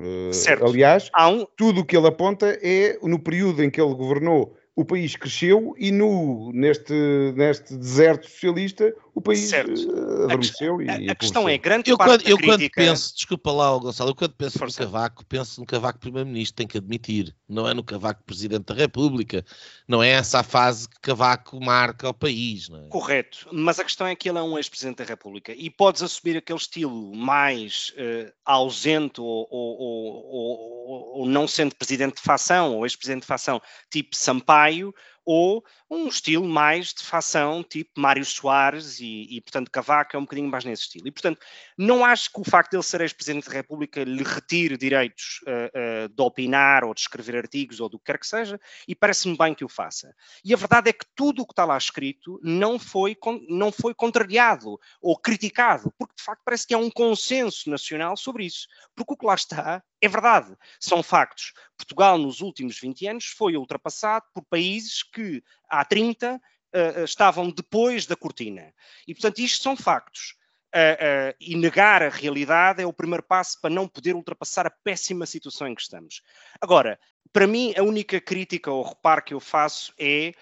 aliás, 0.64 1.10
um... 1.20 1.46
tudo 1.54 1.82
o 1.82 1.84
que 1.84 1.94
ele 1.94 2.06
aponta 2.06 2.58
é 2.62 2.98
no 3.02 3.18
período 3.18 3.62
em 3.62 3.70
que 3.70 3.78
ele 3.78 3.94
governou 3.94 4.56
o 4.78 4.84
país 4.84 5.16
cresceu 5.16 5.74
e 5.76 5.90
no, 5.90 6.52
neste, 6.52 6.94
neste 7.34 7.76
deserto 7.76 8.28
socialista 8.30 8.94
o 9.18 9.20
país 9.20 9.40
certo. 9.40 9.72
Eh, 9.72 10.24
adormeceu 10.24 10.78
a, 10.78 10.84
e 10.84 11.08
a, 11.08 11.12
a 11.12 11.14
questão 11.14 11.48
é 11.48 11.58
grande 11.58 11.90
eu 11.90 11.98
parte 11.98 12.24
quando, 12.24 12.28
eu 12.28 12.38
quando 12.38 12.70
penso, 12.70 13.14
desculpa 13.14 13.50
lá 13.50 13.76
Gonçalo, 13.76 14.10
eu 14.10 14.14
quando 14.14 14.34
penso 14.34 14.58
Força. 14.58 14.80
no 14.80 14.86
Cavaco, 14.86 15.26
penso 15.26 15.60
no 15.60 15.66
Cavaco 15.66 15.98
primeiro-ministro, 15.98 16.54
tem 16.54 16.66
que 16.66 16.78
admitir, 16.78 17.34
não 17.48 17.68
é 17.68 17.74
no 17.74 17.82
Cavaco 17.82 18.22
presidente 18.24 18.66
da 18.66 18.74
República, 18.74 19.44
não 19.88 20.02
é 20.02 20.10
essa 20.10 20.38
a 20.38 20.42
fase 20.44 20.88
que 20.88 21.00
Cavaco 21.00 21.60
marca 21.60 22.06
ao 22.06 22.14
país, 22.14 22.68
não 22.68 22.84
é? 22.84 22.88
Correto, 22.88 23.48
mas 23.52 23.80
a 23.80 23.84
questão 23.84 24.06
é 24.06 24.14
que 24.14 24.28
ele 24.28 24.38
é 24.38 24.42
um 24.42 24.56
ex-presidente 24.56 24.98
da 24.98 25.04
República 25.04 25.52
e 25.52 25.68
podes 25.68 26.00
assumir 26.00 26.36
aquele 26.36 26.58
estilo 26.58 27.14
mais 27.16 27.92
uh, 27.96 28.32
ausente 28.44 29.20
ou, 29.20 29.48
ou, 29.50 29.80
ou, 29.80 31.20
ou, 31.20 31.26
não 31.26 31.48
sendo 31.48 31.74
presidente 31.74 32.16
de 32.16 32.22
facção 32.22 32.76
ou 32.76 32.86
ex-presidente 32.86 33.22
de 33.22 33.26
facção, 33.26 33.60
tipo 33.90 34.14
Sampaio, 34.14 34.94
ou 35.30 35.62
um 35.90 36.08
estilo 36.08 36.48
mais 36.48 36.94
de 36.94 37.02
facção, 37.02 37.62
tipo 37.62 38.00
Mário 38.00 38.24
Soares 38.24 38.98
e, 38.98 39.26
e, 39.28 39.42
portanto, 39.42 39.70
Cavaco 39.70 40.16
é 40.16 40.18
um 40.18 40.22
bocadinho 40.22 40.48
mais 40.48 40.64
nesse 40.64 40.84
estilo. 40.84 41.06
E, 41.06 41.10
portanto, 41.10 41.38
não 41.76 42.02
acho 42.02 42.32
que 42.32 42.40
o 42.40 42.44
facto 42.44 42.70
de 42.70 42.76
ele 42.78 42.82
ser 42.82 43.02
ex-presidente 43.02 43.46
da 43.46 43.52
República 43.52 44.02
lhe 44.02 44.22
retire 44.22 44.78
direitos 44.78 45.40
uh, 45.42 46.06
uh, 46.06 46.08
de 46.08 46.22
opinar 46.22 46.82
ou 46.82 46.94
de 46.94 47.00
escrever 47.00 47.36
artigos 47.36 47.78
ou 47.78 47.90
do 47.90 47.98
que 47.98 48.06
quer 48.06 48.18
que 48.18 48.26
seja, 48.26 48.58
e 48.88 48.94
parece-me 48.94 49.36
bem 49.36 49.54
que 49.54 49.66
o 49.66 49.68
faça. 49.68 50.14
E 50.42 50.54
a 50.54 50.56
verdade 50.56 50.88
é 50.88 50.94
que 50.94 51.04
tudo 51.14 51.42
o 51.42 51.46
que 51.46 51.52
está 51.52 51.66
lá 51.66 51.76
escrito 51.76 52.40
não 52.42 52.78
foi, 52.78 53.14
não 53.50 53.70
foi 53.70 53.92
contrariado 53.92 54.78
ou 54.98 55.14
criticado, 55.14 55.92
porque 55.98 56.14
de 56.16 56.22
facto 56.22 56.40
parece 56.42 56.66
que 56.66 56.72
há 56.72 56.78
um 56.78 56.90
consenso 56.90 57.68
nacional 57.68 58.16
sobre 58.16 58.46
isso. 58.46 58.66
Porque 58.96 59.12
o 59.12 59.16
que 59.16 59.26
lá 59.26 59.34
está 59.34 59.82
é 60.00 60.08
verdade, 60.08 60.56
são 60.80 61.02
factos. 61.02 61.52
Portugal, 61.76 62.18
nos 62.18 62.40
últimos 62.40 62.78
20 62.78 63.06
anos, 63.08 63.24
foi 63.26 63.56
ultrapassado 63.56 64.24
por 64.32 64.44
países 64.44 65.02
que 65.02 65.42
há 65.68 65.84
30 65.84 66.36
uh, 66.36 66.40
eh, 66.72 67.04
estavam 67.04 67.50
depois 67.50 68.06
da 68.06 68.16
cortina. 68.16 68.72
E, 69.06 69.14
portanto, 69.14 69.40
isto 69.40 69.62
são 69.62 69.76
factos. 69.76 70.36
Uh, 70.68 71.32
uh, 71.32 71.34
e 71.40 71.56
negar 71.56 72.02
a 72.02 72.10
realidade 72.10 72.82
é 72.82 72.86
o 72.86 72.92
primeiro 72.92 73.22
passo 73.22 73.58
para 73.58 73.70
não 73.70 73.88
poder 73.88 74.14
ultrapassar 74.14 74.66
a 74.66 74.70
péssima 74.70 75.24
situação 75.24 75.66
em 75.66 75.74
que 75.74 75.80
estamos. 75.80 76.20
Agora, 76.60 77.00
para 77.32 77.46
mim, 77.46 77.72
a 77.74 77.82
única 77.82 78.20
crítica 78.20 78.70
ou 78.70 78.82
reparo 78.84 79.22
que 79.22 79.34
eu 79.34 79.40
faço 79.40 79.92
é. 79.98 80.32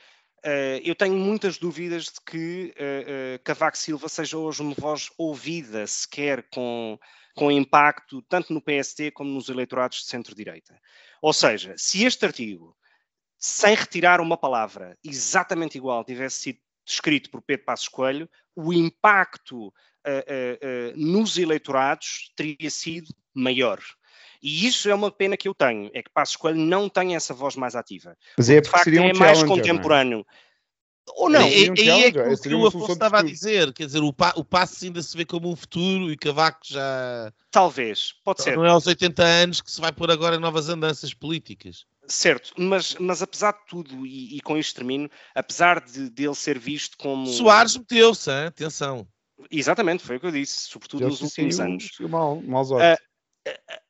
Uh, 0.45 0.79
eu 0.85 0.95
tenho 0.95 1.15
muitas 1.15 1.59
dúvidas 1.59 2.05
de 2.05 2.21
que 2.25 2.73
Cavaco 3.43 3.77
Silva 3.77 4.09
seja 4.09 4.39
hoje 4.39 4.63
uma 4.63 4.75
voz 4.79 5.11
ouvida 5.19 5.85
sequer 5.89 6.45
com, 6.51 6.97
com 7.37 7.53
impacto 7.53 8.23
tanto 8.23 8.53
no 8.53 8.63
PST 8.63 9.13
como 9.13 9.31
nos 9.31 9.51
eleitorados 9.51 9.99
de 9.99 10.07
centro-direita. 10.07 10.81
Ou 11.21 11.35
seja, 11.35 11.75
se 11.77 12.05
este 12.05 12.25
artigo, 12.25 12.75
sem 13.39 13.75
retirar 13.75 14.21
uma 14.21 14.39
palavra 14.39 14.97
exatamente 15.05 15.77
igual, 15.77 16.03
tivesse 16.03 16.41
sido 16.41 16.59
escrito 16.85 17.31
por 17.31 17.43
Pedro 17.43 17.67
Passos 17.67 17.89
Coelho, 17.89 18.29
o 18.55 18.73
impacto 18.73 19.67
uh, 19.67 19.71
uh, 19.71 20.95
uh, 20.95 20.97
nos 20.97 21.37
eleitorados 21.37 22.33
teria 22.35 22.71
sido 22.71 23.15
maior. 23.35 23.81
E 24.43 24.67
isso 24.67 24.89
é 24.89 24.95
uma 24.95 25.11
pena 25.11 25.37
que 25.37 25.49
eu 25.49 25.55
tenho, 25.55 25.91
é 25.93 26.03
que 26.03 26.11
Passos 26.11 26.37
Coelho 26.37 26.59
não 26.59 26.89
tem 26.89 27.17
essa 27.17 27.35
voz 27.35 27.55
mais 27.55 27.77
ativa. 27.77 28.17
Mas 28.39 28.49
é 28.49 28.63
porque 28.63 28.91
de 28.91 28.97
facto 28.97 29.13
é 29.13 29.15
um 29.15 29.19
mais 29.19 29.43
contemporâneo. 29.43 30.25
Ou 31.15 31.31
não, 31.31 31.47
e, 31.47 31.73
e 31.77 31.89
é 31.89 32.07
aquilo 32.09 32.39
que 32.39 32.55
o 32.55 32.67
Afonso 32.67 32.93
estava 32.93 33.21
a 33.21 33.23
dizer, 33.23 33.73
quer 33.73 33.87
dizer, 33.87 34.03
o, 34.03 34.13
pa, 34.13 34.33
o 34.37 34.45
passo 34.45 34.85
ainda 34.85 35.01
se 35.01 35.17
vê 35.17 35.25
como 35.25 35.51
um 35.51 35.57
futuro 35.57 36.11
e 36.11 36.17
Cavaco 36.17 36.61
já... 36.65 37.33
Talvez, 37.51 38.13
pode 38.25 38.43
ser. 38.43 38.57
Não 38.57 38.67
é 38.67 38.71
aos 38.71 38.87
80 38.87 39.23
anos 39.23 39.61
que 39.61 39.71
se 39.71 39.81
vai 39.81 39.93
pôr 39.93 40.11
agora 40.11 40.39
novas 40.39 40.69
andanças 40.69 41.15
políticas. 41.15 41.87
Certo, 42.09 42.53
mas, 42.57 42.97
mas 42.99 43.23
apesar 43.23 43.53
de 43.53 43.67
tudo, 43.69 44.07
e, 44.07 44.37
e 44.37 44.41
com 44.41 44.57
isto 44.59 44.77
termino, 44.77 45.09
apesar 45.35 45.81
de, 45.81 46.11
de 46.11 46.25
ele 46.25 46.35
ser 46.35 46.59
visto 46.59 46.97
como... 46.99 47.27
Soares 47.27 47.77
meteu-se, 47.77 48.31
atenção. 48.31 49.07
Exatamente, 49.51 50.03
foi 50.03 50.17
o 50.17 50.21
que 50.21 50.27
eu 50.27 50.33
disse, 50.33 50.69
sobretudo 50.69 51.05
eu 51.05 51.09
nos 51.09 51.21
últimos 51.21 51.61
anos. 51.61 51.91
Mal, 52.01 52.43
maus 52.43 52.71
olhos. 52.71 52.99
Uh, 52.99 53.86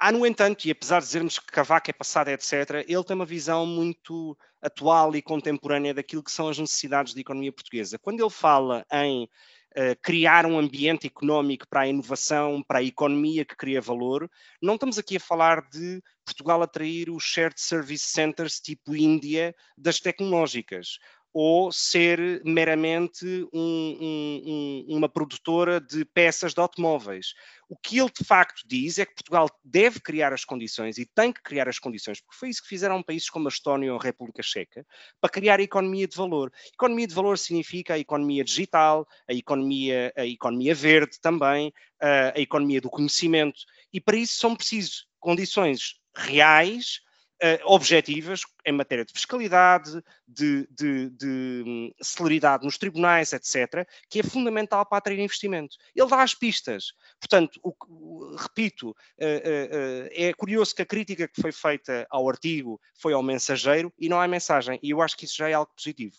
Há, 0.00 0.12
no 0.12 0.24
entanto, 0.24 0.64
e 0.66 0.70
apesar 0.70 1.00
de 1.00 1.06
dizermos 1.06 1.40
que 1.40 1.46
Cavaco 1.46 1.90
é 1.90 1.92
passado, 1.92 2.28
etc., 2.28 2.84
ele 2.86 3.02
tem 3.02 3.16
uma 3.16 3.26
visão 3.26 3.66
muito 3.66 4.38
atual 4.62 5.16
e 5.16 5.20
contemporânea 5.20 5.92
daquilo 5.92 6.22
que 6.22 6.30
são 6.30 6.48
as 6.48 6.56
necessidades 6.56 7.14
da 7.14 7.20
economia 7.20 7.52
portuguesa. 7.52 7.98
Quando 7.98 8.20
ele 8.20 8.30
fala 8.30 8.86
em 8.92 9.24
uh, 9.24 10.00
criar 10.00 10.46
um 10.46 10.56
ambiente 10.56 11.08
económico 11.08 11.66
para 11.68 11.80
a 11.80 11.88
inovação, 11.88 12.62
para 12.62 12.78
a 12.78 12.82
economia 12.82 13.44
que 13.44 13.56
cria 13.56 13.80
valor, 13.80 14.30
não 14.62 14.74
estamos 14.74 14.98
aqui 14.98 15.16
a 15.16 15.20
falar 15.20 15.68
de 15.68 16.00
Portugal 16.24 16.62
atrair 16.62 17.10
os 17.10 17.24
shared 17.24 17.60
service 17.60 18.04
centers 18.04 18.60
tipo 18.60 18.94
Índia 18.94 19.52
das 19.76 19.98
tecnológicas 19.98 20.98
ou 21.32 21.70
ser 21.70 22.42
meramente 22.44 23.24
um, 23.52 23.96
um, 24.00 24.42
um, 24.88 24.96
uma 24.96 25.08
produtora 25.08 25.80
de 25.80 26.04
peças 26.04 26.54
de 26.54 26.60
automóveis. 26.60 27.34
O 27.68 27.76
que 27.76 27.98
ele 27.98 28.10
de 28.10 28.24
facto 28.24 28.62
diz 28.66 28.98
é 28.98 29.04
que 29.04 29.14
Portugal 29.14 29.48
deve 29.62 30.00
criar 30.00 30.32
as 30.32 30.44
condições 30.44 30.96
e 30.96 31.04
tem 31.04 31.32
que 31.32 31.42
criar 31.42 31.68
as 31.68 31.78
condições, 31.78 32.20
porque 32.20 32.38
foi 32.38 32.48
isso 32.48 32.62
que 32.62 32.68
fizeram 32.68 33.02
países 33.02 33.28
como 33.28 33.46
a 33.46 33.50
Estónia 33.50 33.92
ou 33.92 33.98
a 34.00 34.02
República 34.02 34.42
Checa, 34.42 34.86
para 35.20 35.30
criar 35.30 35.60
a 35.60 35.62
economia 35.62 36.08
de 36.08 36.16
valor. 36.16 36.50
Economia 36.72 37.06
de 37.06 37.14
valor 37.14 37.36
significa 37.36 37.94
a 37.94 37.98
economia 37.98 38.42
digital, 38.42 39.06
a 39.28 39.34
economia, 39.34 40.12
a 40.16 40.26
economia 40.26 40.74
verde 40.74 41.20
também, 41.20 41.72
a, 42.00 42.38
a 42.38 42.40
economia 42.40 42.80
do 42.80 42.88
conhecimento, 42.88 43.60
e 43.92 44.00
para 44.00 44.16
isso 44.16 44.38
são 44.38 44.56
precisas 44.56 45.06
condições 45.20 46.00
reais 46.16 47.00
uh, 47.42 47.72
objetivas 47.72 48.42
em 48.64 48.72
matéria 48.72 49.04
de 49.04 49.12
fiscalidade, 49.12 50.02
de, 50.26 50.68
de, 50.70 51.10
de 51.10 51.64
um, 51.66 51.92
celeridade 52.00 52.64
nos 52.64 52.78
tribunais, 52.78 53.32
etc., 53.32 53.86
que 54.08 54.20
é 54.20 54.22
fundamental 54.22 54.84
para 54.84 54.98
atrair 54.98 55.20
investimento. 55.20 55.76
Ele 55.94 56.08
dá 56.08 56.22
as 56.22 56.34
pistas. 56.34 56.92
Portanto, 57.20 57.60
o, 57.62 58.36
repito, 58.36 58.90
uh, 58.90 58.92
uh, 58.92 60.08
é 60.12 60.32
curioso 60.34 60.74
que 60.74 60.82
a 60.82 60.86
crítica 60.86 61.28
que 61.28 61.40
foi 61.40 61.52
feita 61.52 62.06
ao 62.10 62.28
artigo 62.28 62.80
foi 62.98 63.12
ao 63.12 63.22
mensageiro 63.22 63.92
e 63.98 64.08
não 64.08 64.20
à 64.20 64.28
mensagem, 64.28 64.78
e 64.82 64.90
eu 64.90 65.00
acho 65.00 65.16
que 65.16 65.24
isso 65.24 65.36
já 65.36 65.48
é 65.48 65.54
algo 65.54 65.72
positivo. 65.74 66.16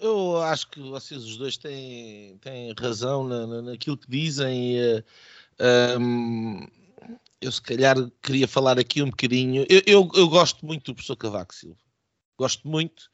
Eu 0.00 0.40
acho 0.42 0.70
que 0.70 0.80
vocês 0.80 1.24
os 1.24 1.36
dois 1.36 1.56
têm, 1.56 2.38
têm 2.38 2.72
razão 2.78 3.24
na, 3.24 3.44
na, 3.44 3.62
naquilo 3.62 3.98
que 3.98 4.08
dizem. 4.08 4.76
Um, 5.98 6.64
eu 7.40 7.50
se 7.50 7.62
calhar 7.62 7.96
queria 8.22 8.46
falar 8.46 8.78
aqui 8.78 9.02
um 9.02 9.10
bocadinho. 9.10 9.64
Eu, 9.68 9.82
eu, 9.86 10.10
eu 10.14 10.28
gosto 10.28 10.64
muito 10.66 10.86
do 10.86 10.94
professor 10.94 11.16
Cavaco 11.16 11.54
Silva. 11.54 11.78
Gosto 12.38 12.68
muito. 12.68 13.10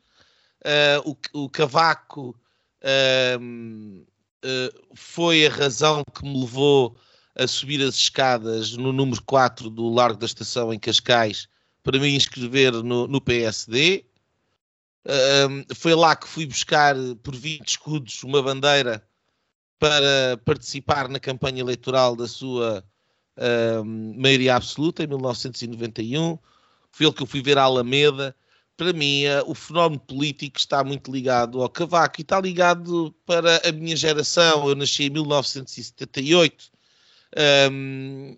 Uh, 0.65 1.17
o, 1.33 1.45
o, 1.45 1.49
Cavaco 1.49 2.37
uh, 2.83 4.05
uh, 4.45 4.97
foi 4.97 5.47
a 5.47 5.51
razão 5.51 6.03
que 6.13 6.25
me 6.25 6.41
levou 6.41 6.99
a 7.37 7.47
subir 7.47 7.81
as 7.83 7.95
escadas 7.95 8.77
no 8.77 8.93
número 8.93 9.23
4 9.23 9.71
do 9.71 9.89
Largo 9.89 10.19
da 10.19 10.27
Estação 10.27 10.73
em 10.73 10.79
Cascais 10.79 11.49
para 11.83 11.99
me 11.99 12.09
inscrever 12.17 12.73
no, 12.73 13.07
no 13.07 13.21
PSD. 13.21 14.07
foi 15.77 15.95
lá 15.95 16.17
que 16.17 16.27
fui 16.27 16.47
buscar 16.47 16.97
por 17.23 17.37
20 17.37 17.69
escudos 17.69 18.25
uma 18.25 18.43
bandeira 18.43 19.07
para 19.79 20.41
participar 20.45 21.09
na 21.09 21.21
campanha 21.21 21.61
eleitoral 21.61 22.17
da 22.17 22.27
sua 22.27 22.83
maioria 24.17 24.57
absoluta 24.57 25.05
em 25.05 25.07
1991. 25.07 26.39
Foi 26.91 27.07
ele 27.07 27.15
que 27.15 27.23
eu 27.23 27.27
fui 27.27 27.43
ver 27.43 27.59
a 27.59 27.65
Alameda. 27.65 28.35
Para 28.77 28.93
mim, 28.93 29.25
uh, 29.27 29.45
o 29.47 29.55
fenómeno 29.55 30.01
político 30.01 30.59
está 30.59 30.83
muito 30.85 31.11
ligado 31.11 31.63
ao 31.63 31.69
Cavaco 31.69 32.21
e 32.21 32.23
está 32.23 32.41
ligado 32.41 33.15
para 33.25 33.61
a 33.67 33.73
minha 33.73 33.97
geração. 33.97 34.69
Eu 34.69 34.75
nasci 34.75 35.05
em 35.05 35.11
1978. 35.11 36.65
Um, 37.71 38.37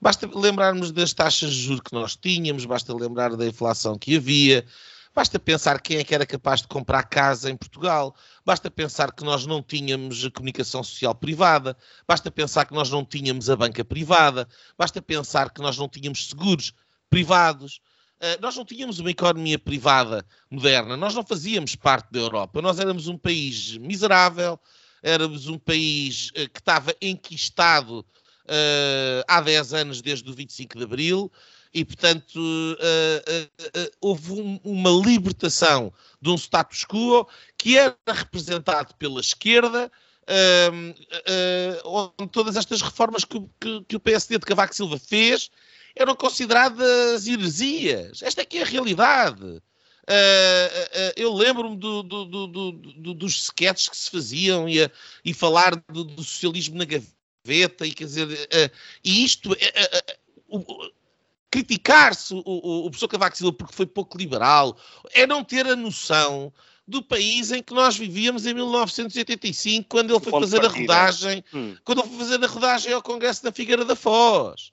Basta 0.00 0.28
lembrarmos 0.34 0.92
das 0.92 1.12
taxas 1.12 1.52
de 1.52 1.62
juros 1.62 1.82
que 1.82 1.92
nós 1.92 2.16
tínhamos, 2.16 2.64
basta 2.64 2.94
lembrar 2.94 3.36
da 3.36 3.46
inflação 3.46 3.98
que 3.98 4.16
havia, 4.16 4.64
basta 5.14 5.38
pensar 5.38 5.80
quem 5.80 5.98
é 5.98 6.04
que 6.04 6.14
era 6.14 6.24
capaz 6.24 6.62
de 6.62 6.68
comprar 6.68 7.02
casa 7.02 7.50
em 7.50 7.56
Portugal, 7.56 8.14
basta 8.44 8.70
pensar 8.70 9.12
que 9.12 9.22
nós 9.22 9.44
não 9.44 9.62
tínhamos 9.62 10.24
a 10.24 10.30
comunicação 10.30 10.82
social 10.82 11.14
privada, 11.14 11.76
basta 12.08 12.30
pensar 12.30 12.64
que 12.64 12.72
nós 12.72 12.88
não 12.88 13.04
tínhamos 13.04 13.50
a 13.50 13.56
banca 13.56 13.84
privada, 13.84 14.48
basta 14.78 15.02
pensar 15.02 15.50
que 15.50 15.60
nós 15.60 15.76
não 15.76 15.88
tínhamos 15.88 16.28
seguros 16.28 16.72
privados. 17.10 17.80
Eh, 18.20 18.38
nós 18.40 18.54
não 18.54 18.66
tínhamos 18.66 18.98
uma 18.98 19.10
economia 19.10 19.58
privada 19.58 20.26
moderna, 20.50 20.94
nós 20.94 21.14
não 21.14 21.24
fazíamos 21.24 21.74
parte 21.74 22.12
da 22.12 22.20
Europa, 22.20 22.60
nós 22.60 22.78
éramos 22.78 23.08
um 23.08 23.16
país 23.16 23.78
miserável, 23.78 24.60
éramos 25.02 25.48
um 25.48 25.58
país 25.58 26.28
uh, 26.30 26.48
que 26.52 26.60
estava 26.60 26.94
enquistado 27.00 28.00
uh, 28.00 29.24
há 29.26 29.40
10 29.40 29.72
anos 29.72 30.02
desde 30.02 30.28
o 30.30 30.34
25 30.34 30.76
de 30.76 30.84
Abril 30.84 31.32
e, 31.72 31.82
portanto, 31.82 32.38
houve 34.00 34.32
um, 34.32 34.60
uma 34.64 34.90
libertação 34.90 35.92
de 36.20 36.28
um 36.28 36.34
status 36.34 36.84
quo 36.84 37.26
que 37.56 37.78
era 37.78 37.96
representado 38.08 38.92
pela 38.96 39.20
esquerda, 39.20 39.90
onde 41.84 42.28
todas 42.32 42.56
estas 42.56 42.82
reformas 42.82 43.24
que, 43.24 43.40
que, 43.60 43.84
que 43.84 43.94
o 43.94 44.00
PSD 44.00 44.38
de 44.38 44.46
Cavaco 44.46 44.74
Silva 44.74 44.98
fez 44.98 45.48
eram 45.94 46.14
consideradas 46.14 47.26
heresias. 47.26 48.22
Esta 48.22 48.42
é 48.42 48.44
que 48.44 48.58
é 48.58 48.62
a 48.62 48.66
realidade. 48.66 49.60
Uh, 50.10 50.10
uh, 50.10 51.12
eu 51.16 51.32
lembro-me 51.32 51.76
do, 51.76 52.02
do, 52.02 52.24
do, 52.24 53.14
dos 53.14 53.42
sketches 53.42 53.88
que 53.88 53.96
se 53.96 54.10
faziam 54.10 54.68
e, 54.68 54.82
a, 54.82 54.90
e 55.24 55.32
falar 55.32 55.76
do, 55.88 56.24
socialismo 56.24 56.76
na 56.76 56.84
gaveta 56.84 57.86
e 57.86 57.92
quer 57.92 58.06
dizer 58.06 58.26
uh, 58.26 58.76
e 59.04 59.24
isto 59.24 59.50
criticar-se 61.48 62.34
o, 62.34 62.42
o, 62.44 62.86
o 62.86 62.90
professor 62.90 63.06
Cavaco 63.06 63.36
Silva 63.36 63.52
porque 63.52 63.72
foi 63.72 63.86
pouco 63.86 64.18
liberal 64.18 64.76
é 65.12 65.28
não 65.28 65.44
ter 65.44 65.64
a 65.66 65.76
noção 65.76 66.52
do 66.88 67.02
país 67.04 67.52
em 67.52 67.62
que 67.62 67.72
nós 67.72 67.96
vivíamos 67.96 68.46
em 68.46 68.54
1985 68.54 69.88
quando 69.88 70.10
ele 70.10 70.24
foi 70.24 70.40
fazer 70.40 70.64
a 70.64 70.68
rodagem 70.68 71.44
hum. 71.54 71.76
quando 71.84 72.00
ele 72.00 72.08
foi 72.08 72.18
fazer 72.18 72.44
a 72.44 72.48
rodagem 72.48 72.92
ao 72.92 73.02
Congresso 73.02 73.44
da 73.44 73.52
Figueira 73.52 73.84
da 73.84 73.94
Foz 73.94 74.72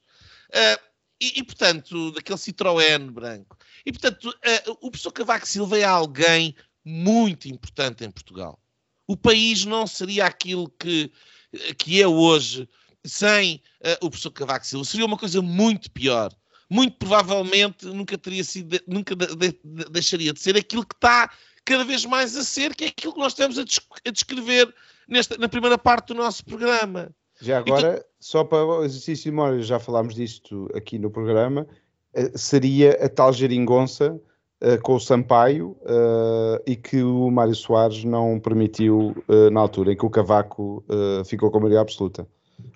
uh, 0.49 0.86
e, 1.19 1.39
e, 1.39 1.43
portanto, 1.43 2.11
daquele 2.11 2.37
Citroën 2.37 3.11
branco. 3.11 3.57
E, 3.85 3.91
portanto, 3.91 4.29
uh, 4.29 4.71
o 4.81 4.91
professor 4.91 5.11
Cavaco 5.11 5.47
Silva 5.47 5.77
é 5.77 5.83
alguém 5.83 6.55
muito 6.85 7.47
importante 7.47 8.05
em 8.05 8.11
Portugal. 8.11 8.59
O 9.07 9.17
país 9.17 9.65
não 9.65 9.87
seria 9.87 10.25
aquilo 10.25 10.69
que, 10.69 11.11
que 11.77 12.01
é 12.01 12.07
hoje 12.07 12.67
sem 13.05 13.61
uh, 13.81 14.05
o 14.05 14.09
professor 14.09 14.31
Cavaco 14.31 14.65
Silva. 14.65 14.85
Seria 14.85 15.05
uma 15.05 15.17
coisa 15.17 15.41
muito 15.41 15.89
pior. 15.91 16.31
Muito 16.69 16.97
provavelmente 16.97 17.85
nunca 17.85 18.17
teria 18.17 18.43
sido, 18.43 18.77
nunca 18.85 19.15
de, 19.15 19.27
de, 19.35 19.59
de, 19.63 19.85
deixaria 19.89 20.33
de 20.33 20.39
ser 20.39 20.57
aquilo 20.57 20.85
que 20.85 20.95
está 20.95 21.31
cada 21.63 21.83
vez 21.83 22.05
mais 22.05 22.35
a 22.35 22.43
ser, 22.43 22.75
que 22.75 22.85
é 22.85 22.87
aquilo 22.87 23.13
que 23.13 23.19
nós 23.19 23.33
estamos 23.33 23.57
a, 23.57 23.61
a 23.61 24.11
descrever 24.11 24.73
nesta, 25.07 25.37
na 25.37 25.47
primeira 25.47 25.77
parte 25.77 26.07
do 26.07 26.15
nosso 26.15 26.43
programa. 26.43 27.09
Já 27.41 27.59
agora, 27.59 27.93
então, 27.93 28.03
só 28.19 28.43
para 28.43 28.65
o 28.65 28.83
exercício 28.83 29.25
de 29.25 29.31
memória, 29.31 29.61
já 29.61 29.79
falámos 29.79 30.15
disto 30.15 30.69
aqui 30.73 30.97
no 30.97 31.09
programa, 31.09 31.67
eh, 32.13 32.31
seria 32.35 32.93
a 33.03 33.07
tal 33.07 33.31
geringonça 33.31 34.19
uh, 34.61 34.81
com 34.81 34.95
o 34.95 34.99
Sampaio 34.99 35.77
uh, 35.81 36.61
e 36.65 36.75
que 36.75 37.03
o 37.03 37.29
Mário 37.29 37.55
Soares 37.55 38.03
não 38.03 38.39
permitiu 38.39 39.15
uh, 39.27 39.49
na 39.51 39.59
altura, 39.59 39.93
em 39.93 39.95
que 39.95 40.05
o 40.05 40.09
Cavaco 40.09 40.83
ficou 41.25 41.51
com 41.51 41.57
a 41.57 41.61
maioria 41.61 41.81
absoluta. 41.81 42.27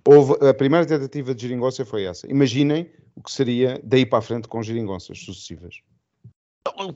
Houve, 0.05 0.33
a 0.47 0.53
primeira 0.53 0.85
tentativa 0.85 1.33
de 1.33 1.41
geringonça 1.41 1.85
foi 1.85 2.03
essa. 2.03 2.29
Imaginem 2.29 2.89
o 3.15 3.21
que 3.21 3.31
seria 3.31 3.79
daí 3.83 4.05
para 4.05 4.19
a 4.19 4.21
frente 4.21 4.47
com 4.47 4.61
geringonças 4.61 5.19
sucessivas. 5.19 5.81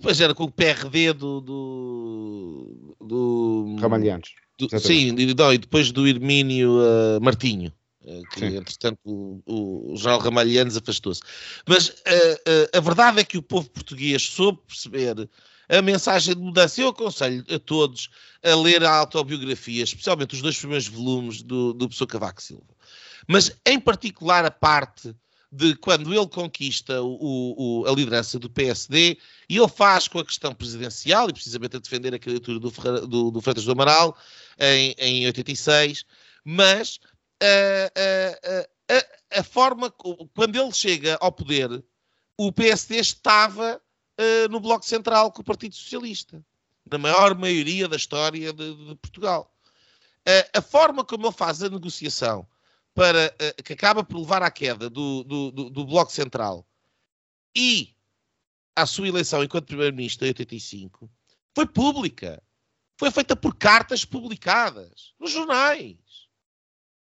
Pois 0.02 0.22
era 0.22 0.34
com 0.34 0.44
o 0.44 0.52
PRD 0.52 1.14
do. 1.14 1.42
do, 1.42 2.95
do 3.06 3.76
Ramalhantes. 3.80 4.32
Do, 4.58 4.80
sim, 4.80 5.16
e, 5.18 5.34
não, 5.34 5.54
e 5.54 5.58
depois 5.58 5.92
do 5.92 6.08
Hermínio 6.08 6.80
uh, 6.80 7.22
Martinho. 7.22 7.74
eh, 8.06 8.22
que 8.32 8.40
Sim. 8.40 8.58
entretanto 8.58 9.00
o, 9.04 9.42
o, 9.46 9.94
o 9.94 9.98
João 9.98 10.20
Ramalhianos 10.20 10.78
afastou-se. 10.78 11.22
Mas 11.68 11.90
uh, 11.90 12.78
a 12.78 12.80
verdade 12.80 13.20
é 13.20 13.24
que 13.24 13.38
o 13.38 13.42
povo 13.44 13.70
português 13.70 14.22
soube 14.22 14.60
perceber 14.68 15.30
a 15.68 15.82
mensagem 15.82 16.36
de 16.36 16.42
mudança. 16.42 16.82
Eu 16.82 16.90
aconselho 16.90 17.44
a 17.54 17.60
todos 17.60 18.10
a 18.44 18.56
ler 18.56 18.84
a 18.84 18.96
autobiografia, 18.96 19.84
especialmente 19.84 20.36
os 20.36 20.42
dois 20.42 20.58
primeiros 20.58 20.88
volumes 20.88 21.42
do, 21.42 21.74
do 21.74 21.90
Pessoa 21.90 22.08
Cavaco 22.08 22.42
Silva. 22.42 22.76
Mas, 23.28 23.52
em 23.66 23.80
particular, 23.80 24.46
a 24.46 24.52
parte 24.52 25.16
de 25.56 25.74
quando 25.76 26.14
ele 26.14 26.28
conquista 26.28 27.02
o, 27.02 27.82
o, 27.82 27.86
a 27.88 27.92
liderança 27.92 28.38
do 28.38 28.50
PSD 28.50 29.18
e 29.50 29.58
ele 29.58 29.68
faz 29.70 30.06
com 30.06 30.20
a 30.20 30.26
questão 30.26 30.54
presidencial, 30.54 31.30
e 31.30 31.34
precisamente 31.34 31.78
a 31.78 31.80
defender 31.80 32.14
a 32.14 32.20
candidatura 32.20 32.60
do, 32.60 33.08
do, 33.08 33.32
do 33.32 33.42
Freitas 33.42 33.64
do 33.64 33.72
Amaral 33.72 34.18
em, 34.60 34.94
em 34.98 35.26
86, 35.26 36.04
mas 36.44 37.00
a, 37.42 37.92
a, 38.92 38.96
a, 38.96 39.40
a, 39.40 39.44
forma, 39.44 39.90
quando 39.90 40.62
ele 40.62 40.74
chega 40.74 41.18
ao 41.22 41.32
poder, 41.32 41.84
o 42.38 42.52
PSD 42.52 42.98
estava 42.98 43.82
no 44.50 44.60
Bloco 44.60 44.86
Central 44.86 45.32
com 45.32 45.42
o 45.42 45.46
Partido 45.46 45.76
Socialista, 45.76 46.44
na 46.90 46.98
maior 46.98 47.34
maioria 47.38 47.88
da 47.88 47.96
história 47.96 48.52
de, 48.52 48.76
de 48.88 48.96
Portugal. 48.96 49.54
A 50.54 50.62
forma 50.62 51.04
como 51.06 51.28
ele 51.28 51.34
faz 51.34 51.64
a 51.64 51.70
negociação 51.70 52.46
para, 52.96 53.36
uh, 53.36 53.64
que 53.64 53.74
acaba 53.74 54.04
por 54.04 54.18
levar 54.18 54.42
à 54.42 54.50
queda 54.50 54.90
do, 54.90 55.24
do, 55.24 55.52
do, 55.52 55.70
do 55.70 55.86
Bloco 55.86 56.12
Central 56.12 56.66
e 57.54 57.94
à 58.76 58.86
sua 58.86 59.08
eleição 59.08 59.44
enquanto 59.44 59.68
Primeiro-Ministro 59.68 60.26
em 60.26 60.30
85 60.30 61.10
foi 61.54 61.66
pública. 61.66 62.42
Foi 62.98 63.12
feita 63.12 63.36
por 63.36 63.56
cartas 63.56 64.06
publicadas 64.06 65.14
nos 65.20 65.32
jornais. 65.32 65.98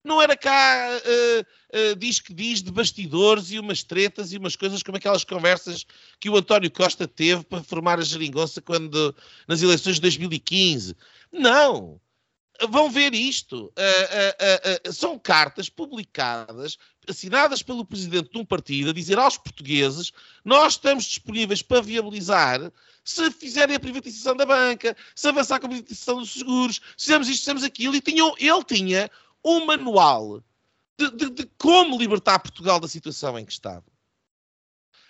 Não 0.04 0.22
era 0.22 0.36
cá 0.36 0.88
uh, 0.96 1.92
uh, 1.92 1.96
diz 1.96 2.20
que 2.20 2.32
diz 2.32 2.62
de 2.62 2.72
bastidores 2.72 3.50
e 3.50 3.58
umas 3.58 3.82
tretas 3.84 4.32
e 4.32 4.38
umas 4.38 4.56
coisas 4.56 4.82
como 4.82 4.96
aquelas 4.96 5.24
conversas 5.24 5.84
que 6.20 6.30
o 6.30 6.36
António 6.36 6.70
Costa 6.70 7.06
teve 7.06 7.44
para 7.44 7.62
formar 7.62 7.98
a 7.98 8.02
geringonça 8.02 8.60
quando, 8.60 9.14
nas 9.46 9.62
eleições 9.62 9.96
de 9.96 10.02
2015. 10.02 10.96
Não! 11.32 12.00
Vão 12.68 12.90
ver 12.90 13.14
isto. 13.14 13.72
Uh, 13.72 14.92
são 14.92 15.18
cartas 15.18 15.68
publicadas, 15.68 16.78
assinadas 17.08 17.62
pelo 17.62 17.84
presidente 17.84 18.30
de 18.30 18.38
um 18.38 18.44
partido, 18.44 18.90
a 18.90 18.94
dizer 18.94 19.18
aos 19.18 19.36
portugueses: 19.38 20.12
nós 20.44 20.74
estamos 20.74 21.04
disponíveis 21.04 21.62
para 21.62 21.80
viabilizar 21.80 22.72
se 23.04 23.30
fizerem 23.32 23.76
a 23.76 23.80
privatização 23.80 24.36
da 24.36 24.46
banca, 24.46 24.96
se 25.14 25.28
avançar 25.28 25.58
com 25.58 25.66
a 25.66 25.70
privatização 25.70 26.18
dos 26.18 26.32
seguros, 26.32 26.76
se 26.96 27.06
fizermos 27.06 27.28
isto, 27.28 27.40
fizemos 27.40 27.64
aquilo. 27.64 27.96
E 27.96 28.00
tinham, 28.00 28.34
ele 28.38 28.64
tinha 28.64 29.10
um 29.44 29.64
manual 29.64 30.42
de, 30.98 31.10
de, 31.10 31.30
de, 31.30 31.50
como 31.58 31.98
libertar 31.98 32.38
Portugal 32.38 32.78
da 32.78 32.88
situação 32.88 33.38
em 33.38 33.44
que 33.44 33.52
estava. 33.52 33.84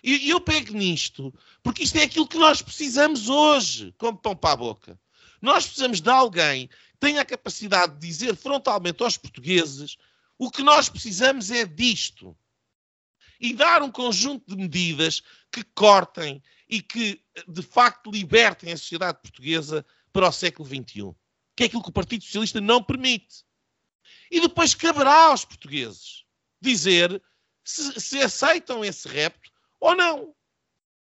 E 0.02 0.30
eu 0.30 0.40
pego 0.40 0.74
nisto, 0.74 1.32
porque 1.62 1.84
isto 1.84 1.96
é 1.96 2.02
aquilo 2.02 2.26
que 2.26 2.38
nós 2.38 2.60
precisamos 2.60 3.28
hoje, 3.28 3.94
como 3.98 4.18
pão 4.18 4.34
para 4.34 4.54
a 4.54 4.56
boca. 4.56 5.00
Nós 5.40 5.64
precisamos 5.64 6.00
de 6.00 6.10
alguém 6.10 6.68
tenha 7.02 7.22
a 7.22 7.24
capacidade 7.24 7.94
de 7.94 8.06
dizer 8.06 8.36
frontalmente 8.36 9.02
aos 9.02 9.16
portugueses 9.16 9.96
o 10.38 10.48
que 10.48 10.62
nós 10.62 10.88
precisamos 10.88 11.50
é 11.50 11.64
disto. 11.64 12.38
E 13.40 13.52
dar 13.52 13.82
um 13.82 13.90
conjunto 13.90 14.54
de 14.54 14.56
medidas 14.56 15.20
que 15.50 15.64
cortem 15.64 16.40
e 16.68 16.80
que, 16.80 17.20
de 17.48 17.60
facto, 17.60 18.08
libertem 18.08 18.72
a 18.72 18.76
sociedade 18.76 19.18
portuguesa 19.20 19.84
para 20.12 20.28
o 20.28 20.32
século 20.32 20.68
XXI. 20.68 21.12
Que 21.56 21.64
é 21.64 21.66
aquilo 21.66 21.82
que 21.82 21.88
o 21.88 21.92
Partido 21.92 22.22
Socialista 22.22 22.60
não 22.60 22.80
permite. 22.80 23.44
E 24.30 24.40
depois 24.40 24.72
caberá 24.72 25.24
aos 25.24 25.44
portugueses 25.44 26.24
dizer 26.60 27.20
se, 27.64 28.00
se 28.00 28.18
aceitam 28.20 28.84
esse 28.84 29.08
repto 29.08 29.50
ou 29.80 29.96
não. 29.96 30.32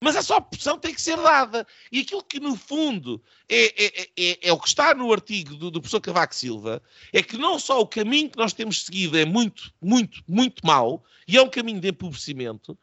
Mas 0.01 0.15
essa 0.15 0.37
opção 0.37 0.79
tem 0.79 0.95
que 0.95 1.03
ser 1.03 1.17
dada. 1.17 1.67
E 1.91 2.01
aquilo 2.01 2.23
que, 2.23 2.39
no 2.39 2.57
fundo, 2.57 3.23
é, 3.49 3.85
é, 3.85 4.11
é, 4.17 4.49
é 4.49 4.53
o 4.53 4.59
que 4.59 4.69
está 4.69 4.95
no 4.95 5.13
artigo 5.13 5.57
do, 5.57 5.71
do, 5.71 5.81
professor 5.81 6.01
Cavaco 6.01 6.35
Silva 6.35 6.83
é 7.13 7.23
que 7.23 7.37
não 7.37 7.59
só 7.59 7.81
o 7.81 7.87
caminho 7.87 8.31
que 8.31 8.39
nós 8.39 8.53
temos 8.53 8.85
seguido 8.85 9.19
é 9.19 9.25
muito, 9.25 9.73
muito, 9.83 10.23
muito 10.29 10.65
mau, 10.65 11.05
e 11.27 11.37
é 11.37 11.43
um 11.43 11.51
caminho 11.51 11.81
de 11.81 11.89
empobrecimento, 11.89 12.79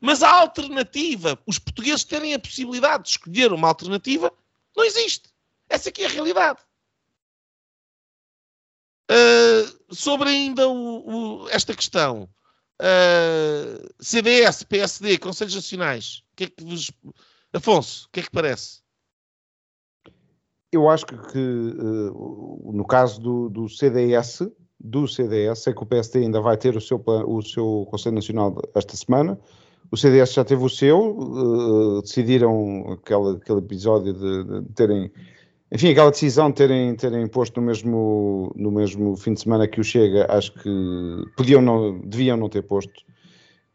mas 0.00 0.22
a 0.22 0.30
alternativa, 0.30 1.38
os 1.46 1.58
portugueses 1.58 2.04
terem 2.04 2.34
a 2.34 2.38
possibilidade 2.38 3.04
de 3.04 3.10
escolher 3.10 3.52
uma 3.52 3.68
alternativa, 3.68 4.32
não 4.76 4.84
existe. 4.84 5.30
Essa 5.68 5.88
aqui 5.88 6.02
é 6.02 6.06
a 6.06 6.10
realidade. 6.10 6.60
Uh, 9.10 9.94
sobre 9.94 10.28
ainda 10.30 10.68
o, 10.68 11.42
o, 11.44 11.48
esta 11.50 11.74
questão, 11.74 12.28
uh, 12.80 13.94
CDS, 14.00 14.64
PSD, 14.64 15.18
Conselhos 15.18 15.54
Nacionais, 15.54 16.22
o 16.32 16.36
que 16.36 16.44
é 16.44 16.46
que 16.48 16.64
vos. 16.64 16.90
Afonso, 17.54 18.06
o 18.06 18.10
que 18.10 18.20
é 18.20 18.22
que 18.22 18.30
parece? 18.30 18.80
Eu 20.70 20.88
acho 20.88 21.04
que, 21.04 21.38
uh, 21.38 22.72
no 22.72 22.86
caso 22.86 23.20
do, 23.20 23.50
do, 23.50 23.68
CDS, 23.68 24.50
do 24.80 25.06
CDS, 25.06 25.58
sei 25.58 25.74
que 25.74 25.82
o 25.82 25.86
PSD 25.86 26.20
ainda 26.20 26.40
vai 26.40 26.56
ter 26.56 26.74
o 26.76 26.80
seu, 26.80 27.02
o 27.06 27.42
seu 27.42 27.86
Conselho 27.90 28.14
Nacional 28.14 28.56
esta 28.74 28.96
semana. 28.96 29.38
O 29.90 29.96
CDS 29.98 30.32
já 30.32 30.42
teve 30.42 30.64
o 30.64 30.70
seu, 30.70 32.00
decidiram 32.00 32.92
aquele, 32.92 33.36
aquele 33.36 33.58
episódio 33.58 34.14
de, 34.14 34.62
de 34.62 34.72
terem 34.72 35.12
enfim, 35.72 35.88
aquela 35.88 36.10
decisão 36.10 36.50
de 36.50 36.56
terem, 36.56 36.94
terem 36.94 37.26
posto 37.26 37.58
no 37.58 37.66
mesmo, 37.66 38.52
no 38.54 38.70
mesmo 38.70 39.16
fim 39.16 39.32
de 39.32 39.40
semana 39.40 39.66
que 39.66 39.80
o 39.80 39.84
Chega, 39.84 40.26
acho 40.28 40.52
que 40.52 40.68
podiam 41.34 41.62
não, 41.62 41.98
deviam 42.00 42.36
não 42.36 42.50
ter 42.50 42.62
posto. 42.62 43.02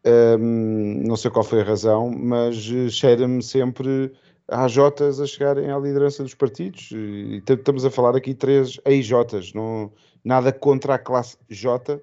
Um, 0.06 1.02
não 1.04 1.16
sei 1.16 1.28
qual 1.28 1.44
foi 1.44 1.60
a 1.60 1.64
razão, 1.64 2.08
mas 2.08 2.54
cheira-me 2.90 3.42
sempre 3.42 4.12
às 4.46 4.70
Jotas 4.70 5.20
a 5.20 5.26
chegarem 5.26 5.72
à 5.72 5.78
liderança 5.78 6.22
dos 6.22 6.34
partidos. 6.34 6.90
E 6.92 7.42
estamos 7.44 7.84
a 7.84 7.90
falar 7.90 8.16
aqui 8.16 8.32
três 8.32 8.78
ex-Jotas, 8.86 9.52
não, 9.52 9.92
nada 10.24 10.52
contra 10.52 10.94
a 10.94 10.98
classe 10.98 11.36
J, 11.50 12.00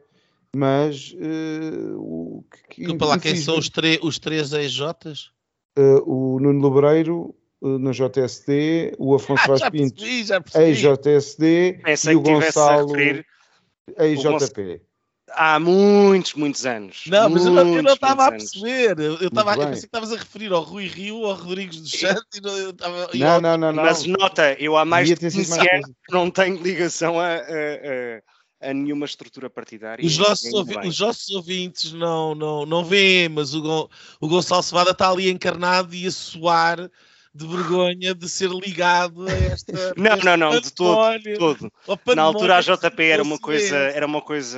mas. 0.53 1.13
Uh, 1.13 1.97
o, 1.97 2.45
que, 2.69 2.81
Desculpa 2.81 3.05
lá, 3.05 3.17
quem 3.17 3.37
são 3.37 3.57
os, 3.57 3.71
os 4.01 4.19
três 4.19 4.51
ex-Jotas? 4.51 5.31
Uh, 5.79 6.03
o 6.05 6.39
Nuno 6.41 6.69
Lebreiro, 6.69 7.33
eh, 7.63 7.77
na 7.77 7.91
JSD, 7.91 8.95
o 8.97 9.15
Afonso 9.15 9.43
ah, 9.43 9.47
Vaz 9.47 9.69
Pinto 9.69 10.03
ex-JSD 10.03 11.81
e 12.09 12.15
o 12.15 12.21
Gonçalo 12.21 12.95
ex-JP. 13.97 14.81
Há 15.31 15.59
muitos, 15.59 16.35
muitos 16.35 16.65
anos. 16.65 17.03
Não, 17.07 17.29
mas 17.29 17.45
muitos, 17.45 17.75
eu 17.75 17.83
não 17.83 17.93
estava 17.93 18.27
a 18.27 18.31
perceber. 18.31 18.99
Eu, 18.99 19.27
estava, 19.27 19.53
eu 19.53 19.57
pensei 19.57 19.81
que 19.81 19.85
estavas 19.87 20.13
a 20.13 20.17
referir 20.17 20.53
ao 20.53 20.61
Rui 20.61 20.87
Rio, 20.87 21.25
ao 21.25 21.33
Rodrigues 21.33 21.81
do 21.81 21.89
Santos. 21.89 22.41
não, 22.41 22.69
estava, 22.69 23.09
não, 23.13 23.41
não, 23.41 23.57
não, 23.57 23.71
não, 23.73 23.83
Mas 23.83 24.05
nota, 24.05 24.53
eu 24.59 24.77
há 24.77 24.85
mais 24.85 25.09
de 25.09 25.15
15 25.15 25.59
anos 25.59 25.91
não 26.09 26.29
tenho 26.29 26.61
ligação 26.61 27.19
a, 27.19 27.33
a, 27.33 27.39
a, 27.39 28.69
a 28.69 28.73
nenhuma 28.73 29.05
estrutura 29.05 29.49
partidária. 29.49 30.05
Os 30.05 30.17
nossos, 30.17 30.53
ouvi 30.53 30.77
os 30.87 30.99
nossos 30.99 31.29
ouvintes 31.29 31.91
não, 31.91 32.35
não, 32.35 32.65
não 32.65 32.85
veem, 32.85 33.27
mas 33.27 33.55
o, 33.55 33.89
o 34.21 34.27
Gonçalo 34.27 34.61
Cevada 34.61 34.91
está 34.91 35.09
ali 35.09 35.29
encarnado 35.29 35.93
e 35.95 36.05
a 36.05 36.11
suar 36.11 36.89
de 37.35 37.45
vergonha 37.45 38.15
de 38.15 38.29
ser 38.29 38.49
ligado 38.49 39.27
a 39.27 39.31
esta. 39.31 39.73
Não, 39.97 40.15
não, 40.17 40.37
não, 40.37 40.59
de 40.59 40.71
todo. 40.71 41.19
De 41.19 41.37
todo. 41.37 41.71
Na 42.15 42.21
altura 42.21 42.57
a 42.57 42.61
JP 42.61 43.03
era 43.03 43.21
uma, 43.21 43.37
coisa, 43.37 43.75
era 43.75 44.05
uma 44.05 44.21
coisa 44.21 44.57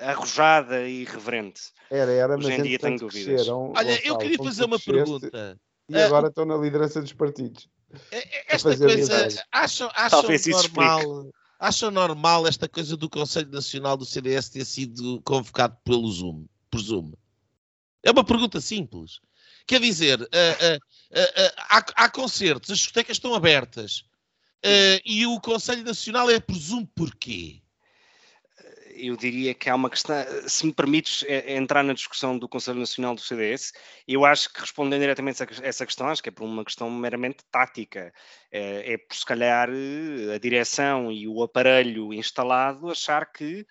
arrojada 0.00 0.88
e 0.88 1.02
irreverente. 1.02 1.60
Era, 1.90 2.10
era, 2.10 2.38
Hoje 2.38 2.48
mas 2.48 2.58
em 2.58 2.62
dia 2.62 2.78
tenho 2.78 2.98
dúvidas. 2.98 3.46
Olha, 3.48 4.06
eu 4.06 4.16
queria 4.16 4.38
fazer 4.38 4.64
uma 4.64 4.78
pergunta. 4.78 5.60
E 5.88 6.00
agora 6.00 6.26
uh, 6.26 6.28
estão 6.30 6.46
na 6.46 6.56
liderança 6.56 7.02
dos 7.02 7.12
partidos. 7.12 7.68
É, 8.10 8.16
é, 8.16 8.44
esta 8.54 8.74
coisa, 8.74 9.44
acham, 9.52 9.90
acham 9.94 10.22
normal, 10.22 11.30
acham 11.58 11.90
normal 11.90 12.46
esta 12.46 12.66
coisa 12.66 12.96
do 12.96 13.10
Conselho 13.10 13.50
Nacional 13.50 13.98
do 13.98 14.06
CDS 14.06 14.48
ter 14.48 14.64
sido 14.64 15.20
convocado 15.22 15.76
pelo 15.84 16.10
Zoom, 16.10 16.46
por 16.70 16.80
Zoom? 16.80 17.12
É 18.02 18.10
uma 18.10 18.24
pergunta 18.24 18.62
simples. 18.62 19.20
Quer 19.66 19.80
dizer, 19.80 20.20
uh, 20.20 20.24
uh, 20.24 20.78
há, 21.68 21.84
há, 21.96 22.08
concertos, 22.10 22.70
as 22.70 22.78
discotecas 22.78 23.16
estão 23.16 23.34
abertas 23.34 24.04
e 25.04 25.26
o 25.26 25.40
Conselho 25.40 25.82
Nacional 25.82 26.30
é 26.30 26.38
presumo 26.38 26.86
porquê? 26.94 27.62
eu 28.94 29.16
diria 29.16 29.54
que 29.54 29.68
há 29.68 29.74
uma 29.74 29.90
questão, 29.90 30.14
se 30.46 30.66
me 30.66 30.72
permites 30.72 31.24
entrar 31.46 31.82
na 31.82 31.92
discussão 31.92 32.38
do 32.38 32.48
Conselho 32.48 32.78
Nacional 32.78 33.14
do 33.14 33.20
CDS, 33.20 33.72
eu 34.06 34.24
acho 34.24 34.52
que 34.52 34.60
respondendo 34.60 35.00
diretamente 35.00 35.42
a 35.42 35.46
essa 35.62 35.86
questão, 35.86 36.08
acho 36.08 36.22
que 36.22 36.28
é 36.28 36.32
por 36.32 36.44
uma 36.44 36.64
questão 36.64 36.90
meramente 36.90 37.38
tática. 37.50 38.12
É, 38.50 38.92
é 38.94 38.98
por 38.98 39.16
se 39.16 39.24
calhar 39.24 39.68
a 40.34 40.38
direção 40.38 41.10
e 41.10 41.26
o 41.26 41.42
aparelho 41.42 42.12
instalado 42.12 42.90
achar 42.90 43.32
que 43.32 43.66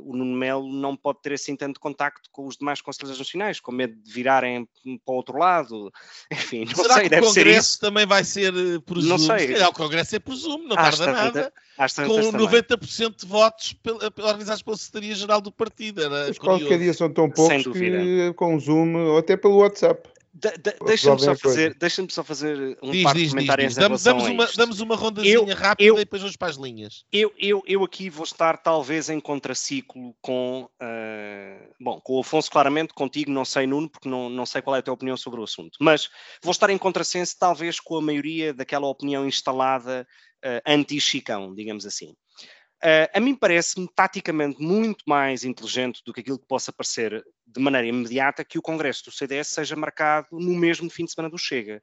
o 0.00 0.16
Nuno 0.16 0.36
Melo 0.36 0.66
não 0.72 0.96
pode 0.96 1.20
ter 1.22 1.32
assim 1.34 1.54
tanto 1.56 1.78
contacto 1.80 2.28
com 2.32 2.46
os 2.46 2.56
demais 2.56 2.80
conselheiros 2.80 3.18
nacionais, 3.18 3.60
com 3.60 3.72
medo 3.72 3.94
de 4.02 4.12
virarem 4.12 4.66
para 5.04 5.12
o 5.12 5.16
outro 5.16 5.36
lado. 5.38 5.92
Enfim, 6.32 6.64
não 6.64 6.74
Será 6.74 6.94
sei, 6.94 7.02
que 7.04 7.08
deve 7.10 7.26
o 7.26 7.30
ser 7.30 7.40
Congresso 7.44 7.68
isso. 7.70 7.80
também 7.80 8.06
vai 8.06 8.24
ser 8.24 8.54
eh, 8.54 8.78
por 8.86 8.96
Não 9.02 9.18
Zoom? 9.18 9.26
sei. 9.36 9.46
Se 9.46 9.52
calhar 9.54 9.68
o 9.68 9.74
Congresso 9.74 10.16
é 10.16 10.18
por 10.18 10.34
Zoom, 10.34 10.58
não 10.66 10.78
Às 10.78 10.98
tarda 10.98 11.12
tantas- 11.14 11.34
nada. 11.34 11.52
às 11.78 11.92
Com 11.94 12.02
tantas 12.02 12.26
também. 12.30 12.46
90% 12.46 13.16
de 13.20 13.26
votos 13.26 13.76
organizados 14.18 14.62
pela 14.62 14.76
Secretaria-Geral 14.76 15.40
do 15.40 15.52
Partido. 15.52 16.02
Era 16.02 16.30
Os 16.30 16.38
curioso. 16.38 16.60
qualquer 16.64 16.78
dia 16.78 16.94
são 16.94 17.12
tão 17.12 17.30
poucos 17.30 17.62
que 17.64 18.32
com 18.34 18.58
Zoom 18.58 18.94
ou 18.96 19.18
até 19.18 19.36
pelo 19.36 19.58
WhatsApp. 19.58 20.08
De- 20.34 20.56
de- 20.56 20.76
Deixa-me 20.86 21.20
só 21.20 21.36
fazer, 21.36 21.74
deixa 21.74 22.06
só 22.08 22.24
fazer 22.24 22.78
um 22.82 22.90
Diz, 22.90 23.02
par 23.02 23.14
de 23.14 23.20
diz, 23.20 23.30
comentários 23.32 23.68
diz. 23.74 23.76
Damos, 23.76 24.02
damos 24.02 24.26
uma, 24.26 24.46
damos 24.56 24.80
uma 24.80 24.96
rondazinha 24.96 25.34
Eu- 25.34 25.44
rápida 25.54 25.86
eu- 25.86 25.94
e 25.96 25.98
depois 25.98 26.22
vamos 26.22 26.36
para 26.38 26.48
as 26.48 26.56
linhas. 26.56 27.04
Eu, 27.12 27.30
eu, 27.38 27.62
eu 27.66 27.84
aqui 27.84 28.08
vou 28.08 28.24
estar 28.24 28.56
talvez 28.56 29.10
em 29.10 29.20
contraciclo 29.20 30.14
com, 30.22 30.70
ah, 30.80 31.58
bom, 31.78 32.00
com 32.00 32.14
o 32.14 32.20
Afonso 32.20 32.50
claramente, 32.50 32.94
contigo 32.94 33.30
não 33.30 33.44
sei 33.44 33.66
Nuno, 33.66 33.90
porque 33.90 34.08
não, 34.08 34.30
não 34.30 34.46
sei 34.46 34.62
qual 34.62 34.74
é 34.74 34.78
a 34.78 34.82
tua 34.82 34.94
opinião 34.94 35.18
sobre 35.18 35.38
o 35.38 35.44
assunto, 35.44 35.76
mas 35.78 36.08
vou 36.42 36.52
estar 36.52 36.70
em 36.70 36.78
contrassenso 36.78 37.36
talvez 37.38 37.78
com 37.78 37.96
a 37.98 38.02
maioria 38.02 38.54
daquela 38.54 38.86
opinião 38.86 39.26
instalada 39.26 40.06
ah, 40.42 40.62
anti-Chicão, 40.66 41.54
digamos 41.54 41.84
assim. 41.84 42.14
Ah, 42.82 43.08
a 43.14 43.20
mim 43.20 43.34
parece-me 43.34 43.88
taticamente 43.94 44.60
muito 44.60 45.04
mais 45.06 45.44
inteligente 45.44 46.02
do 46.04 46.12
que 46.12 46.20
aquilo 46.20 46.38
que 46.38 46.46
possa 46.46 46.72
parecer 46.72 47.24
de 47.46 47.60
maneira 47.60 47.86
imediata 47.86 48.44
que 48.44 48.58
o 48.58 48.62
Congresso 48.62 49.04
do 49.04 49.12
CDS 49.12 49.48
seja 49.48 49.76
marcado 49.76 50.26
no 50.32 50.54
mesmo 50.54 50.90
fim 50.90 51.04
de 51.04 51.12
semana 51.12 51.30
do 51.30 51.38
Chega. 51.38 51.80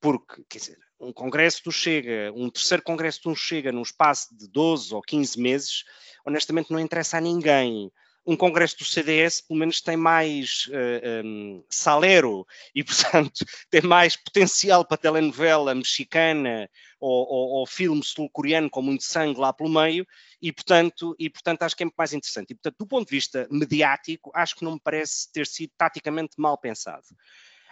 Porque, 0.00 0.42
quer 0.48 0.58
dizer, 0.58 0.78
um 0.98 1.12
congresso 1.12 1.62
do 1.64 1.70
Chega, 1.70 2.32
um 2.34 2.50
terceiro 2.50 2.82
congresso 2.82 3.20
do 3.22 3.36
Chega 3.36 3.70
num 3.70 3.82
espaço 3.82 4.36
de 4.36 4.48
12 4.48 4.92
ou 4.92 5.00
15 5.00 5.40
meses, 5.40 5.84
honestamente 6.26 6.72
não 6.72 6.80
interessa 6.80 7.18
a 7.18 7.20
ninguém. 7.20 7.92
Um 8.24 8.36
congresso 8.36 8.78
do 8.78 8.84
CDS, 8.84 9.40
pelo 9.40 9.58
menos, 9.58 9.80
tem 9.80 9.96
mais 9.96 10.68
eh, 10.70 11.22
um, 11.24 11.64
salero 11.68 12.46
e, 12.74 12.84
portanto, 12.84 13.44
tem 13.68 13.82
mais 13.82 14.16
potencial 14.16 14.84
para 14.84 14.96
telenovela 14.96 15.74
mexicana 15.74 16.70
ou, 17.00 17.26
ou, 17.28 17.48
ou 17.58 17.66
filme 17.66 18.02
sul-coreano 18.04 18.70
com 18.70 18.80
muito 18.80 19.02
sangue 19.02 19.40
lá 19.40 19.52
pelo 19.52 19.68
meio 19.68 20.06
e 20.40 20.52
portanto, 20.52 21.16
e, 21.18 21.28
portanto, 21.28 21.62
acho 21.62 21.76
que 21.76 21.82
é 21.82 21.86
muito 21.86 21.96
mais 21.96 22.12
interessante. 22.12 22.50
E, 22.50 22.54
portanto, 22.54 22.76
do 22.78 22.86
ponto 22.86 23.08
de 23.08 23.14
vista 23.14 23.48
mediático, 23.50 24.30
acho 24.34 24.56
que 24.56 24.64
não 24.64 24.74
me 24.74 24.80
parece 24.80 25.30
ter 25.32 25.46
sido 25.46 25.72
taticamente 25.76 26.34
mal 26.38 26.56
pensado. 26.56 27.06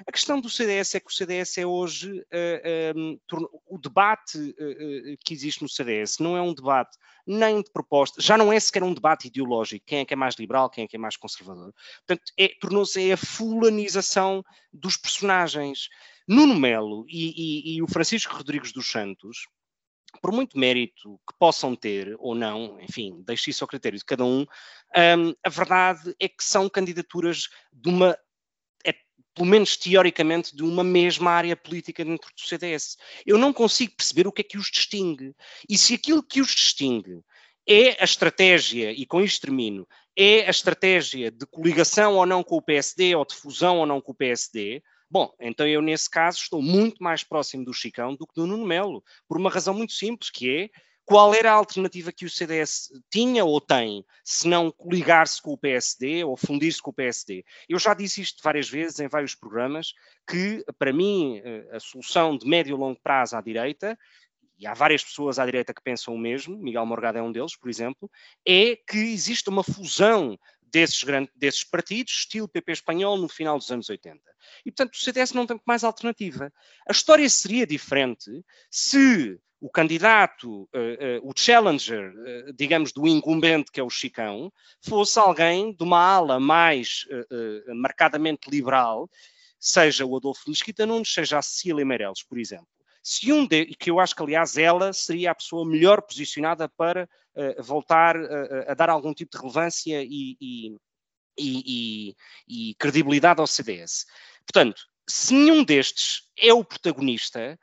A 0.07 0.13
questão 0.13 0.41
do 0.41 0.49
CDS 0.49 0.95
é 0.95 1.01
que 1.01 1.09
o 1.09 1.13
CDS 1.13 1.59
é 1.59 1.67
hoje 1.67 2.21
uh, 2.21 2.99
um, 2.99 3.19
o 3.67 3.79
debate 3.79 4.39
uh, 4.39 5.17
que 5.25 5.35
existe 5.35 5.63
no 5.63 5.69
CDS 5.69 6.19
não 6.19 6.37
é 6.37 6.43
um 6.43 6.55
debate 6.55 6.97
nem 7.27 7.63
de 7.63 7.71
proposta, 7.71 8.21
já 8.21 8.37
não 8.37 8.53
é 8.53 8.59
sequer 8.59 8.83
um 8.83 8.95
debate 8.95 9.29
ideológico, 9.29 9.85
quem 9.87 10.01
é 10.01 10.05
que 10.05 10.15
é 10.15 10.17
mais 10.17 10.35
liberal, 10.37 10.71
quem 10.71 10.85
é 10.85 10.89
que 10.89 10.97
é 10.97 10.99
mais 10.99 11.17
conservador. 11.17 11.73
Portanto, 12.07 12.33
é, 12.39 12.49
tornou-se 12.61 13.13
a 13.13 13.17
fulanização 13.17 14.43
dos 14.73 14.97
personagens. 14.97 15.89
Nuno 16.27 16.55
Melo 16.55 17.05
e, 17.09 17.73
e, 17.75 17.77
e 17.77 17.83
o 17.83 17.89
Francisco 17.89 18.37
Rodrigues 18.37 18.73
dos 18.73 18.89
Santos, 18.89 19.49
por 20.23 20.33
muito 20.33 20.59
mérito 20.59 21.21
que 21.29 21.37
possam 21.39 21.75
ter 21.75 22.15
ou 22.19 22.35
não, 22.35 22.81
enfim, 22.81 23.23
deixe 23.27 23.51
isso 23.51 23.65
ao 23.65 23.69
critério 23.69 23.99
de 23.99 24.05
cada 24.05 24.25
um, 24.25 24.43
um, 24.97 25.35
a 25.45 25.49
verdade 25.49 26.15
é 26.21 26.29
que 26.29 26.45
são 26.45 26.69
candidaturas 26.69 27.49
de 27.73 27.89
uma 27.89 28.17
pelo 29.41 29.49
menos 29.49 29.75
teoricamente, 29.75 30.55
de 30.55 30.63
uma 30.63 30.85
mesma 30.85 31.31
área 31.31 31.57
política 31.57 32.05
dentro 32.05 32.31
do 32.31 32.41
CDS. 32.43 32.99
Eu 33.25 33.39
não 33.39 33.55
consigo 33.55 33.95
perceber 33.97 34.27
o 34.27 34.33
que 34.33 34.43
é 34.43 34.45
que 34.45 34.59
os 34.59 34.71
distingue. 34.71 35.35
E 35.67 35.79
se 35.79 35.95
aquilo 35.95 36.23
que 36.23 36.43
os 36.43 36.49
distingue 36.49 37.23
é 37.67 37.97
a 37.99 38.05
estratégia, 38.05 38.93
e 38.93 39.07
com 39.07 39.23
isto 39.23 39.41
termino, 39.41 39.89
é 40.15 40.47
a 40.47 40.51
estratégia 40.51 41.31
de 41.31 41.47
coligação 41.47 42.17
ou 42.17 42.27
não 42.27 42.45
com 42.45 42.57
o 42.57 42.63
PSD, 42.63 43.15
ou 43.15 43.25
de 43.25 43.35
fusão 43.35 43.79
ou 43.79 43.87
não 43.87 43.99
com 43.99 44.13
o 44.13 44.15
PSD, 44.15 44.83
bom, 45.11 45.33
então 45.41 45.67
eu 45.67 45.81
nesse 45.81 46.11
caso 46.11 46.41
estou 46.43 46.61
muito 46.61 47.03
mais 47.03 47.25
próximo 47.25 47.65
do 47.65 47.73
Chicão 47.73 48.15
do 48.15 48.27
que 48.27 48.35
do 48.35 48.47
Nuno 48.47 48.67
Melo, 48.67 49.03
por 49.27 49.39
uma 49.39 49.49
razão 49.49 49.73
muito 49.73 49.95
simples, 49.95 50.29
que 50.29 50.51
é 50.51 50.69
qual 51.11 51.35
era 51.35 51.51
a 51.51 51.55
alternativa 51.57 52.13
que 52.13 52.25
o 52.25 52.31
CDS 52.31 52.93
tinha 53.11 53.45
ou 53.45 53.61
tem, 53.61 54.07
se 54.23 54.47
não 54.47 54.71
coligar-se 54.71 55.43
com 55.43 55.53
o 55.53 55.59
PSD 55.59 56.23
ou 56.23 56.37
fundir-se 56.37 56.81
com 56.81 56.91
o 56.91 56.95
PSD. 56.95 57.45
Eu 57.69 57.81
já 57.81 57.95
disse 57.95 58.21
isto 58.21 58.41
várias 58.45 58.71
vezes 58.71 59.01
em 59.01 59.09
vários 59.09 59.35
programas, 59.35 59.93
que 60.25 60.65
para 60.79 60.93
mim 60.93 61.43
a 61.73 61.81
solução 61.81 62.39
de 62.39 62.47
médio 62.47 62.77
e 62.77 62.79
longo 62.79 63.01
prazo 63.03 63.35
à 63.35 63.41
direita, 63.41 63.99
e 64.57 64.69
há 64.69 64.73
várias 64.73 65.03
pessoas 65.03 65.41
à 65.41 65.45
direita 65.45 65.75
que 65.75 65.83
pensam 65.83 66.15
o 66.15 66.19
mesmo, 66.19 66.57
Miguel 66.57 66.87
Morgado 66.87 67.19
é 67.19 67.23
um 67.23 67.33
deles, 67.33 67.57
por 67.57 67.69
exemplo, 67.69 68.09
é 68.47 68.77
que 68.77 68.99
existe 68.99 69.49
uma 69.49 69.65
fusão 69.65 70.39
desses, 70.63 71.03
grandes, 71.03 71.35
desses 71.35 71.65
partidos, 71.65 72.13
estilo 72.13 72.47
PP 72.47 72.71
espanhol, 72.71 73.19
no 73.19 73.29
final 73.29 73.59
dos 73.59 73.69
anos 73.73 73.91
80. 73.91 74.21
E, 74.65 74.71
portanto, 74.71 74.95
o 74.95 74.99
CDS 75.01 75.33
não 75.33 75.45
tem 75.45 75.61
mais 75.67 75.83
alternativa. 75.83 76.53
A 76.89 76.93
história 76.93 77.29
seria 77.29 77.67
diferente 77.67 78.31
se 78.71 79.41
o 79.61 79.69
candidato, 79.69 80.63
uh, 80.63 81.21
uh, 81.23 81.29
o 81.29 81.33
challenger, 81.37 82.15
uh, 82.15 82.53
digamos, 82.55 82.93
do 82.93 83.07
incumbente, 83.07 83.71
que 83.71 83.79
é 83.79 83.83
o 83.83 83.91
Chicão, 83.91 84.51
fosse 84.81 85.19
alguém 85.19 85.75
de 85.75 85.83
uma 85.83 86.01
ala 86.01 86.41
mais 86.41 87.07
marcadamente 87.75 88.49
liberal, 88.51 89.09
seja 89.59 90.07
o 90.07 90.17
Adolfo 90.17 90.49
Mesquita 90.49 90.87
Nunes, 90.87 91.13
seja 91.13 91.39
a 91.39 91.43
Cecília 91.43 91.85
Meirelles, 91.85 92.23
por 92.23 92.39
exemplo. 92.39 92.67
Se 93.03 93.31
um 93.33 93.47
de, 93.47 93.67
que 93.67 93.91
eu 93.91 94.01
acho 94.01 94.15
que, 94.15 94.23
aliás, 94.23 94.57
ela 94.57 94.93
seria 94.93 95.31
a 95.31 95.35
pessoa 95.35 95.67
melhor 95.67 96.01
posicionada 96.03 96.69
para 96.69 97.09
voltar 97.59 98.17
a 98.67 98.75
dar 98.75 98.91
algum 98.91 99.15
tipo 99.15 99.33
de 99.33 99.39
relevância 99.39 100.03
e, 100.03 100.37
e, 100.41 100.77
e, 101.39 102.17
e 102.49 102.75
credibilidade 102.77 103.41
ao 103.41 103.47
CDS. 103.47 104.07
Portanto, 104.47 104.83
se 105.09 105.35
nenhum 105.35 105.65
destes 105.65 106.29
é 106.37 106.53
o 106.53 106.65
protagonista, 106.65 107.59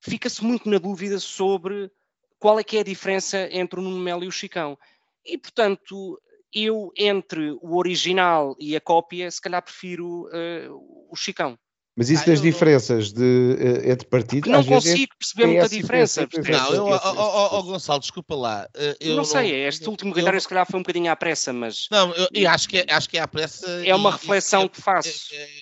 fica-se 0.00 0.44
muito 0.44 0.68
na 0.68 0.78
dúvida 0.78 1.18
sobre 1.18 1.90
qual 2.38 2.58
é 2.58 2.64
que 2.64 2.76
é 2.76 2.80
a 2.80 2.84
diferença 2.84 3.48
entre 3.50 3.80
o 3.80 3.82
Nuno 3.82 3.98
Melo 3.98 4.24
e 4.24 4.28
o 4.28 4.32
Chicão. 4.32 4.78
E, 5.24 5.36
portanto, 5.36 6.20
eu, 6.52 6.92
entre 6.96 7.50
o 7.60 7.76
original 7.76 8.56
e 8.58 8.76
a 8.76 8.80
cópia, 8.80 9.30
se 9.30 9.40
calhar 9.40 9.62
prefiro 9.62 10.28
uh, 10.28 11.08
o 11.10 11.16
Chicão. 11.16 11.58
Mas 11.96 12.10
isso 12.10 12.22
ah, 12.22 12.26
das 12.26 12.40
diferenças 12.40 13.12
não... 13.12 13.20
de, 13.20 13.56
uh, 13.60 13.90
entre 13.90 14.06
partidos... 14.06 14.48
não 14.48 14.64
consigo 14.64 15.12
perceber 15.18 15.46
muita 15.48 15.68
diferença. 15.68 16.28
Não, 16.32 16.72
eu, 16.72 16.84
ó, 16.84 17.58
ó, 17.58 17.62
Gonçalo, 17.62 17.98
desculpa 17.98 18.36
lá. 18.36 18.68
Eu 19.00 19.16
não 19.16 19.24
sei, 19.24 19.50
não, 19.50 19.68
este 19.68 19.88
último 19.88 20.12
comentário 20.12 20.36
eu, 20.36 20.40
se 20.40 20.46
calhar 20.46 20.64
foi 20.64 20.78
um 20.78 20.82
bocadinho 20.84 21.10
à 21.10 21.16
pressa, 21.16 21.52
mas... 21.52 21.88
Não, 21.90 22.14
eu, 22.14 22.28
eu 22.32 22.48
acho, 22.48 22.68
que 22.68 22.78
é, 22.78 22.86
acho 22.88 23.08
que 23.08 23.18
é 23.18 23.20
à 23.20 23.26
pressa... 23.26 23.68
É 23.84 23.92
uma 23.96 24.10
e, 24.10 24.12
reflexão 24.12 24.66
e, 24.66 24.68
que 24.68 24.80
faço. 24.80 25.10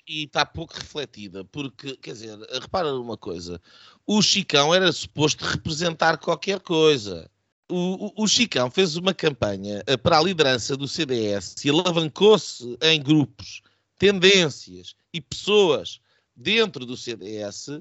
E, 0.06 0.24
está 0.24 0.44
pouco 0.44 0.74
refletida, 0.74 1.42
porque, 1.46 1.96
quer 1.96 2.12
dizer, 2.12 2.38
repara 2.60 2.92
numa 2.92 3.16
coisa, 3.16 3.58
o 4.06 4.22
Chicão 4.22 4.72
era 4.72 4.92
suposto 4.92 5.44
representar 5.44 6.18
qualquer 6.18 6.60
coisa. 6.60 7.28
O, 7.68 8.06
o, 8.06 8.24
o, 8.24 8.28
Chicão 8.28 8.70
fez 8.70 8.96
uma 8.96 9.12
campanha 9.12 9.82
para 10.02 10.18
a 10.18 10.22
liderança 10.22 10.76
do 10.76 10.86
CDS 10.86 11.56
e 11.64 11.70
alavancou-se 11.70 12.78
em 12.80 13.02
grupos, 13.02 13.60
tendências 13.98 14.94
e 15.12 15.20
pessoas 15.20 16.00
dentro 16.36 16.86
do 16.86 16.96
CDS 16.96 17.80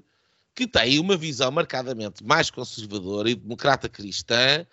que 0.56 0.66
têm 0.66 0.98
uma 0.98 1.16
visão 1.16 1.52
marcadamente 1.52 2.24
mais 2.24 2.50
conservadora 2.50 3.30
e 3.30 3.36
democrata 3.36 3.88
cristã 3.88 4.66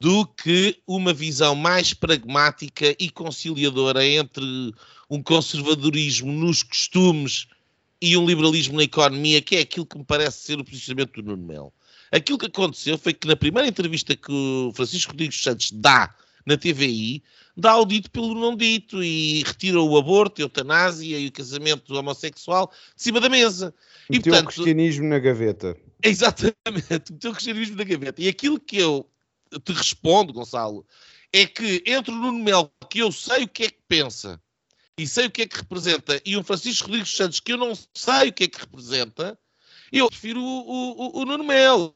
do 0.00 0.26
que 0.26 0.80
uma 0.86 1.12
visão 1.12 1.54
mais 1.54 1.92
pragmática 1.92 2.94
e 2.98 3.10
conciliadora 3.10 4.06
entre 4.06 4.72
um 5.10 5.22
conservadorismo 5.22 6.32
nos 6.32 6.62
costumes 6.62 7.46
e 8.00 8.16
um 8.16 8.26
liberalismo 8.26 8.76
na 8.76 8.84
economia, 8.84 9.40
que 9.40 9.56
é 9.56 9.60
aquilo 9.60 9.86
que 9.86 9.98
me 9.98 10.04
parece 10.04 10.38
ser 10.38 10.58
o 10.58 10.64
posicionamento 10.64 11.22
do 11.22 11.30
Nuno 11.30 11.46
Melo. 11.46 11.72
Aquilo 12.12 12.38
que 12.38 12.46
aconteceu 12.46 12.96
foi 12.98 13.12
que 13.12 13.26
na 13.26 13.36
primeira 13.36 13.68
entrevista 13.68 14.14
que 14.14 14.30
o 14.30 14.72
Francisco 14.74 15.12
Rodrigues 15.12 15.42
Santos 15.42 15.70
dá 15.72 16.14
na 16.46 16.56
TVI, 16.56 17.22
dá 17.56 17.76
o 17.76 17.84
dito 17.84 18.10
pelo 18.10 18.34
não 18.34 18.56
dito 18.56 19.02
e 19.02 19.42
retira 19.42 19.80
o 19.80 19.98
aborto, 19.98 20.40
a 20.40 20.44
eutanásia 20.44 21.18
e 21.18 21.26
o 21.26 21.32
casamento 21.32 21.92
homossexual 21.94 22.70
de 22.94 23.02
cima 23.02 23.20
da 23.20 23.28
mesa. 23.28 23.74
Meteu 24.08 24.32
e, 24.32 24.36
portanto, 24.36 24.50
o 24.50 24.54
cristianismo 24.54 25.06
na 25.06 25.18
gaveta. 25.18 25.76
Exatamente, 26.02 27.12
meteu 27.12 27.30
o 27.32 27.34
cristianismo 27.34 27.76
na 27.76 27.84
gaveta. 27.84 28.22
E 28.22 28.28
aquilo 28.28 28.60
que 28.60 28.76
eu 28.76 29.04
te 29.64 29.72
respondo, 29.72 30.32
Gonçalo, 30.32 30.86
é 31.32 31.44
que 31.46 31.82
entre 31.84 32.12
o 32.12 32.16
Nuno 32.16 32.38
Melo, 32.38 32.70
que 32.88 33.00
eu 33.00 33.10
sei 33.10 33.44
o 33.44 33.48
que 33.48 33.64
é 33.64 33.68
que 33.68 33.80
pensa, 33.88 34.40
e 34.98 35.06
sei 35.06 35.26
o 35.26 35.30
que 35.30 35.42
é 35.42 35.46
que 35.46 35.56
representa, 35.56 36.20
e 36.24 36.36
um 36.36 36.42
Francisco 36.42 36.88
Rodrigues 36.88 37.14
Santos, 37.14 37.40
que 37.40 37.52
eu 37.52 37.58
não 37.58 37.74
sei 37.94 38.28
o 38.28 38.32
que 38.32 38.44
é 38.44 38.48
que 38.48 38.60
representa, 38.60 39.38
eu 39.92 40.08
prefiro 40.08 40.42
o, 40.42 41.18
o, 41.18 41.20
o 41.20 41.24
Nuno 41.24 41.44
Melo. 41.44 41.92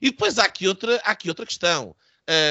E 0.00 0.10
depois 0.10 0.38
há 0.38 0.44
aqui 0.44 0.66
outra, 0.66 0.96
há 1.04 1.10
aqui 1.10 1.28
outra 1.28 1.46
questão. 1.46 1.94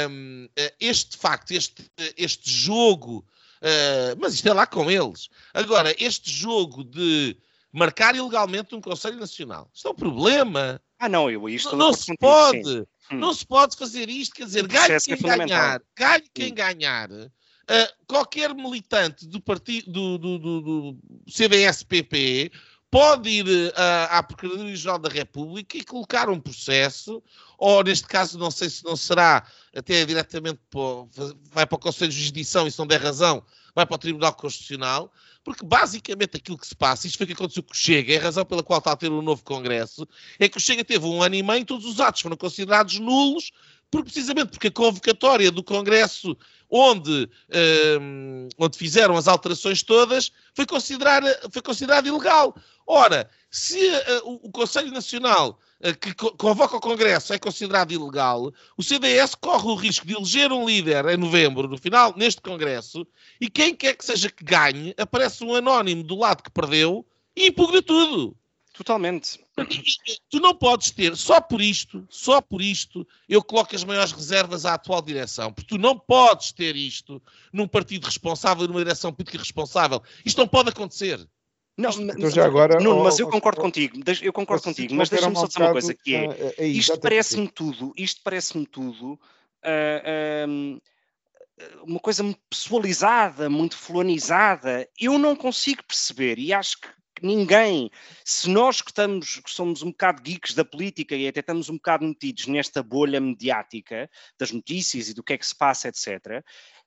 Um, 0.09 0.47
este 0.79 1.17
facto, 1.17 1.51
este, 1.51 1.85
este 2.15 2.49
jogo, 2.49 3.25
uh, 3.61 4.17
mas 4.19 4.33
isto 4.33 4.47
é 4.47 4.53
lá 4.53 4.65
com 4.65 4.89
eles. 4.89 5.29
Agora, 5.53 5.95
este 5.99 6.31
jogo 6.31 6.83
de 6.83 7.35
marcar 7.71 8.15
ilegalmente 8.15 8.73
um 8.73 8.81
Conselho 8.81 9.19
Nacional, 9.19 9.69
isto 9.73 9.87
é 9.87 9.91
um 9.91 9.95
problema. 9.95 10.81
Ah, 10.99 11.09
não, 11.09 11.29
eu 11.29 11.47
isto 11.49 11.75
não, 11.75 11.87
não 11.87 11.93
se 11.93 12.15
pode, 12.17 12.87
não 13.11 13.33
se 13.33 13.45
pode 13.45 13.75
fazer 13.75 14.09
isto, 14.09 14.35
quer 14.35 14.45
dizer, 14.45 14.67
ganhe 14.67 14.99
quem 14.99 15.13
é 15.13 15.37
ganhar, 15.37 15.81
ganhe 15.95 16.29
quem 16.33 16.47
sim. 16.47 16.53
ganhar, 16.55 17.09
Uh, 17.69 18.05
qualquer 18.07 18.55
militante 18.55 19.27
do 19.27 19.41
partido 19.41 19.91
do, 19.91 20.17
do, 20.17 20.61
do, 20.61 20.97
CDS-PP 21.27 22.49
pode 22.89 23.29
ir 23.29 23.45
uh, 23.45 23.73
à 24.09 24.23
Procuradoria-Geral 24.23 24.97
da 24.99 25.09
República 25.09 25.77
e 25.77 25.83
colocar 25.83 26.29
um 26.29 26.39
processo, 26.39 27.21
ou 27.57 27.83
neste 27.83 28.07
caso, 28.07 28.37
não 28.37 28.49
sei 28.49 28.69
se 28.69 28.85
não 28.85 28.95
será 28.95 29.45
até 29.75 30.05
diretamente 30.05 30.59
para, 30.69 30.79
vai 31.51 31.65
para 31.65 31.75
o 31.75 31.79
Conselho 31.79 32.09
de 32.09 32.17
Jurisdição 32.17 32.65
e 32.65 32.71
se 32.71 32.79
não 32.79 32.87
der 32.87 33.01
razão, 33.01 33.43
vai 33.75 33.85
para 33.85 33.95
o 33.95 33.99
Tribunal 33.99 34.33
Constitucional, 34.33 35.11
porque 35.43 35.65
basicamente 35.65 36.37
aquilo 36.37 36.57
que 36.57 36.67
se 36.67 36.75
passa, 36.75 37.05
isto 37.05 37.17
foi 37.17 37.25
o 37.25 37.27
que 37.27 37.33
aconteceu 37.33 37.61
com 37.61 37.73
o 37.73 37.75
Chega, 37.75 38.13
é 38.13 38.17
a 38.17 38.23
razão 38.23 38.43
pela 38.43 38.63
qual 38.63 38.79
está 38.79 38.93
a 38.93 38.95
ter 38.95 39.11
um 39.11 39.21
novo 39.21 39.43
Congresso, 39.43 40.07
é 40.39 40.49
que 40.49 40.57
o 40.57 40.59
Chega 40.59 40.83
teve 40.83 41.05
um 41.05 41.21
ano 41.21 41.35
e 41.35 41.43
meio, 41.43 41.65
todos 41.65 41.85
os 41.85 41.99
atos 41.99 42.21
foram 42.21 42.37
considerados 42.37 42.97
nulos, 42.97 43.51
porque, 43.89 44.11
precisamente 44.11 44.51
porque 44.51 44.67
a 44.67 44.71
convocatória 44.71 45.51
do 45.51 45.63
Congresso 45.63 46.37
onde, 46.69 47.29
um, 48.01 48.49
onde 48.57 48.77
fizeram 48.77 49.15
as 49.15 49.27
alterações 49.27 49.83
todas 49.83 50.31
foi 50.53 50.65
considerada, 50.65 51.39
foi 51.51 51.61
considerada 51.61 52.07
ilegal. 52.07 52.55
Ora, 52.85 53.29
se 53.49 53.79
uh, 53.79 54.39
o 54.43 54.51
Conselho 54.51 54.91
Nacional 54.91 55.59
uh, 55.81 55.97
que 55.97 56.13
co 56.13 56.31
convoca 56.31 56.77
o 56.77 56.81
Congresso 56.81 57.33
é 57.33 57.39
considerado 57.39 57.91
ilegal, 57.91 58.51
o 58.77 58.83
CDS 58.83 59.35
corre 59.35 59.67
o 59.67 59.75
risco 59.75 60.05
de 60.05 60.13
eleger 60.13 60.51
um 60.51 60.65
líder 60.65 61.05
em 61.07 61.17
novembro, 61.17 61.67
no 61.67 61.77
final, 61.77 62.13
neste 62.17 62.41
Congresso, 62.41 63.07
e 63.39 63.49
quem 63.49 63.73
quer 63.73 63.95
que 63.95 64.05
seja 64.05 64.29
que 64.29 64.43
ganhe, 64.43 64.93
aparece 64.97 65.43
um 65.43 65.55
anónimo 65.55 66.03
do 66.03 66.17
lado 66.17 66.43
que 66.43 66.51
perdeu 66.51 67.05
e 67.35 67.47
impugna 67.47 67.81
tudo. 67.81 68.36
Totalmente. 68.77 69.39
Tu 70.29 70.39
não 70.39 70.53
podes 70.53 70.91
ter, 70.91 71.17
só 71.17 71.41
por 71.41 71.59
isto, 71.59 72.05
só 72.11 72.39
por 72.39 72.61
isto, 72.61 73.07
eu 73.27 73.43
coloco 73.43 73.75
as 73.75 73.83
maiores 73.83 74.11
reservas 74.11 74.67
à 74.67 74.75
atual 74.75 75.01
direção. 75.01 75.51
Porque 75.51 75.75
tu 75.75 75.79
não 75.79 75.97
podes 75.97 76.51
ter 76.51 76.75
isto 76.75 77.19
num 77.51 77.67
partido 77.67 78.05
responsável, 78.05 78.67
numa 78.67 78.79
direção 78.79 79.11
política 79.11 79.39
responsável. 79.39 79.99
Isto 80.23 80.37
não 80.37 80.47
pode 80.47 80.69
acontecer. 80.69 81.27
Não, 81.75 81.89
então 81.89 82.29
já 82.29 82.45
agora, 82.45 82.79
Nuno, 82.79 83.03
mas 83.03 83.17
eu 83.17 83.27
concordo 83.29 83.61
contigo, 83.61 83.99
eu 84.21 84.33
concordo 84.33 84.63
contigo, 84.63 84.95
mas 84.95 85.09
deixa-me 85.09 85.35
só 85.35 85.45
dizer 85.45 85.61
uma 85.61 85.71
coisa 85.71 85.93
que 85.93 86.15
é, 86.15 86.25
é, 86.25 86.55
é 86.57 86.67
isto 86.67 86.99
parece-me 86.99 87.47
tudo, 87.47 87.93
isto 87.95 88.21
parece-me 88.23 88.65
tudo 88.65 89.13
uh, 89.13 89.19
uh, 90.47 90.81
uma 91.83 91.99
coisa 91.99 92.23
muito 92.23 92.39
pessoalizada, 92.49 93.47
muito 93.47 93.77
fulanizada. 93.77 94.89
Eu 94.99 95.19
não 95.19 95.35
consigo 95.35 95.83
perceber 95.83 96.39
e 96.39 96.51
acho 96.51 96.81
que 96.81 96.87
ninguém, 97.25 97.89
se 98.23 98.49
nós 98.49 98.81
que, 98.81 98.91
estamos, 98.91 99.39
que 99.39 99.49
somos 99.49 99.81
um 99.81 99.91
bocado 99.91 100.21
geeks 100.21 100.53
da 100.53 100.65
política 100.65 101.15
e 101.15 101.27
até 101.27 101.39
estamos 101.39 101.69
um 101.69 101.75
bocado 101.75 102.05
metidos 102.05 102.47
nesta 102.47 102.83
bolha 102.83 103.19
mediática 103.19 104.09
das 104.37 104.51
notícias 104.51 105.09
e 105.09 105.13
do 105.13 105.23
que 105.23 105.33
é 105.33 105.37
que 105.37 105.45
se 105.45 105.55
passa, 105.55 105.87
etc., 105.89 106.43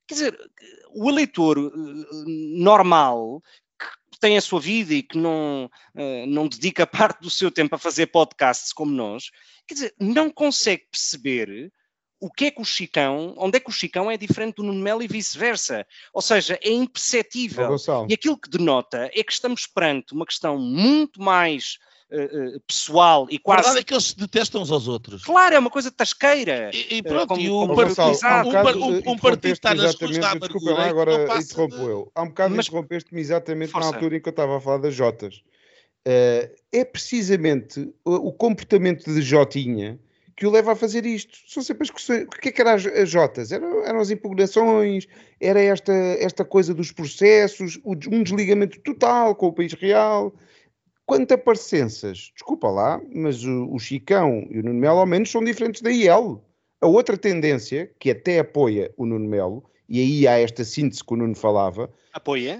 quer 0.07 0.13
dizer, 0.13 0.51
o 0.89 1.09
eleitor 1.09 1.57
uh, 1.57 1.71
normal 2.57 3.41
que 4.11 4.19
tem 4.19 4.37
a 4.37 4.41
sua 4.41 4.59
vida 4.59 4.93
e 4.93 5.01
que 5.01 5.17
não, 5.17 5.69
uh, 5.95 6.25
não 6.27 6.47
dedica 6.47 6.85
parte 6.87 7.21
do 7.21 7.29
seu 7.29 7.49
tempo 7.49 7.75
a 7.75 7.79
fazer 7.79 8.07
podcasts 8.07 8.73
como 8.73 8.91
nós, 8.91 9.31
quer 9.67 9.73
dizer, 9.75 9.95
não 9.99 10.29
consegue 10.29 10.85
perceber 10.91 11.71
o 12.21 12.29
que 12.29 12.45
é 12.45 12.51
que 12.51 12.61
o 12.61 12.65
Chicão, 12.65 13.33
onde 13.35 13.57
é 13.57 13.59
que 13.59 13.69
o 13.69 13.73
Chicão 13.73 14.09
é 14.09 14.15
diferente 14.15 14.57
do 14.57 14.63
Nuno 14.63 14.79
Melo 14.79 15.01
e 15.01 15.07
vice-versa. 15.07 15.85
Ou 16.13 16.21
seja, 16.21 16.57
é 16.61 16.69
imperceptível. 16.71 17.75
e 18.07 18.13
aquilo 18.13 18.37
que 18.37 18.47
denota 18.47 19.09
é 19.11 19.23
que 19.23 19.33
estamos 19.33 19.65
perante 19.65 20.13
uma 20.13 20.25
questão 20.25 20.55
muito 20.59 21.19
mais 21.19 21.79
uh, 22.11 22.57
uh, 22.57 22.59
pessoal 22.61 23.25
e 23.31 23.39
quase. 23.39 23.61
A 23.61 23.63
verdade 23.63 23.79
é 23.79 23.83
que 23.83 23.93
eles 23.95 24.05
se 24.05 24.17
detestam 24.17 24.61
uns 24.61 24.71
aos 24.71 24.87
outros. 24.87 25.23
Claro, 25.23 25.55
é 25.55 25.59
uma 25.59 25.71
coisa 25.71 25.89
tasqueira. 25.89 26.69
E, 26.71 26.97
e 26.97 27.01
pronto, 27.01 27.29
como, 27.29 27.41
e 27.41 27.49
o, 27.49 27.65
Gonçalo, 27.65 28.15
um, 28.49 28.93
um, 28.93 29.13
um, 29.13 29.17
partido 29.17 29.53
está 29.53 29.73
nas 29.73 29.95
ruas 29.95 30.17
da 30.19 30.35
Desculpa 30.35 30.73
lá, 30.73 30.85
agora 30.85 31.39
interrompo 31.39 31.75
de... 31.75 31.81
eu. 31.81 32.11
Há 32.13 32.21
um 32.21 32.27
bocado 32.27 32.55
Mas... 32.55 32.67
interrompeste-me 32.67 33.19
exatamente 33.19 33.71
Força. 33.71 33.89
na 33.89 33.95
altura 33.95 34.17
em 34.17 34.21
que 34.21 34.29
eu 34.29 34.31
estava 34.31 34.57
a 34.57 34.61
falar 34.61 34.77
das 34.77 34.93
Jotas. 34.93 35.41
Uh, 36.07 36.53
é 36.71 36.85
precisamente 36.85 37.91
o, 38.05 38.27
o 38.27 38.31
comportamento 38.31 39.11
de 39.11 39.21
Jotinha 39.23 39.99
que 40.41 40.47
o 40.47 40.49
leva 40.49 40.71
a 40.71 40.75
fazer 40.75 41.05
isto. 41.05 41.37
São 41.45 41.61
sempre 41.61 41.83
as 41.83 41.91
questões. 41.91 42.23
O 42.23 42.29
que 42.29 42.49
é 42.49 42.51
que 42.51 42.61
eram 42.61 42.71
as, 42.71 42.83
as 42.83 43.07
Jotas? 43.07 43.51
Eram, 43.51 43.85
eram, 43.85 43.99
as 43.99 44.09
impugnações, 44.09 45.05
era 45.39 45.61
esta, 45.61 45.93
esta 45.93 46.43
coisa 46.43 46.73
dos 46.73 46.91
processos, 46.91 47.79
um 47.85 48.23
desligamento 48.23 48.79
total 48.79 49.35
com 49.35 49.45
o 49.45 49.53
país 49.53 49.73
real. 49.73 50.33
Quanto 51.05 51.31
a 51.31 51.37
parecenças, 51.37 52.31
desculpa 52.33 52.71
lá, 52.71 52.99
mas 53.13 53.43
o, 53.43 53.71
o 53.71 53.77
Chicão 53.77 54.47
e 54.49 54.57
o 54.57 54.63
Nuno 54.63 54.79
Melo 54.79 54.97
ao 54.97 55.05
menos 55.05 55.29
são 55.29 55.43
diferentes 55.43 55.79
da 55.79 55.91
IEL. 55.91 56.43
A 56.81 56.87
outra 56.87 57.15
tendência, 57.15 57.91
que 57.99 58.09
até 58.09 58.39
apoia 58.39 58.91
o 58.97 59.05
Nuno 59.05 59.29
Melo, 59.29 59.63
e 59.87 59.99
aí 59.99 60.27
há 60.27 60.39
esta 60.39 60.63
síntese 60.63 61.03
que 61.03 61.13
o 61.13 61.17
Nuno 61.17 61.35
falava. 61.35 61.87
Apoia? 62.11 62.57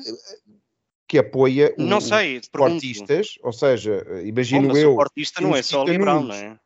que 1.07 1.17
apoia 1.17 1.73
não 1.77 1.99
sei, 1.99 2.37
os 2.37 2.47
portistas, 2.47 3.37
ou 3.43 3.51
seja, 3.51 4.05
imagino 4.23 4.71
oh, 4.71 4.77
eu. 4.77 4.93
O 4.93 4.95
portista 4.95 5.41
não 5.41 5.53
é 5.53 5.61
só 5.61 5.83
liberal, 5.83 6.23
não 6.23 6.33
é? 6.33 6.57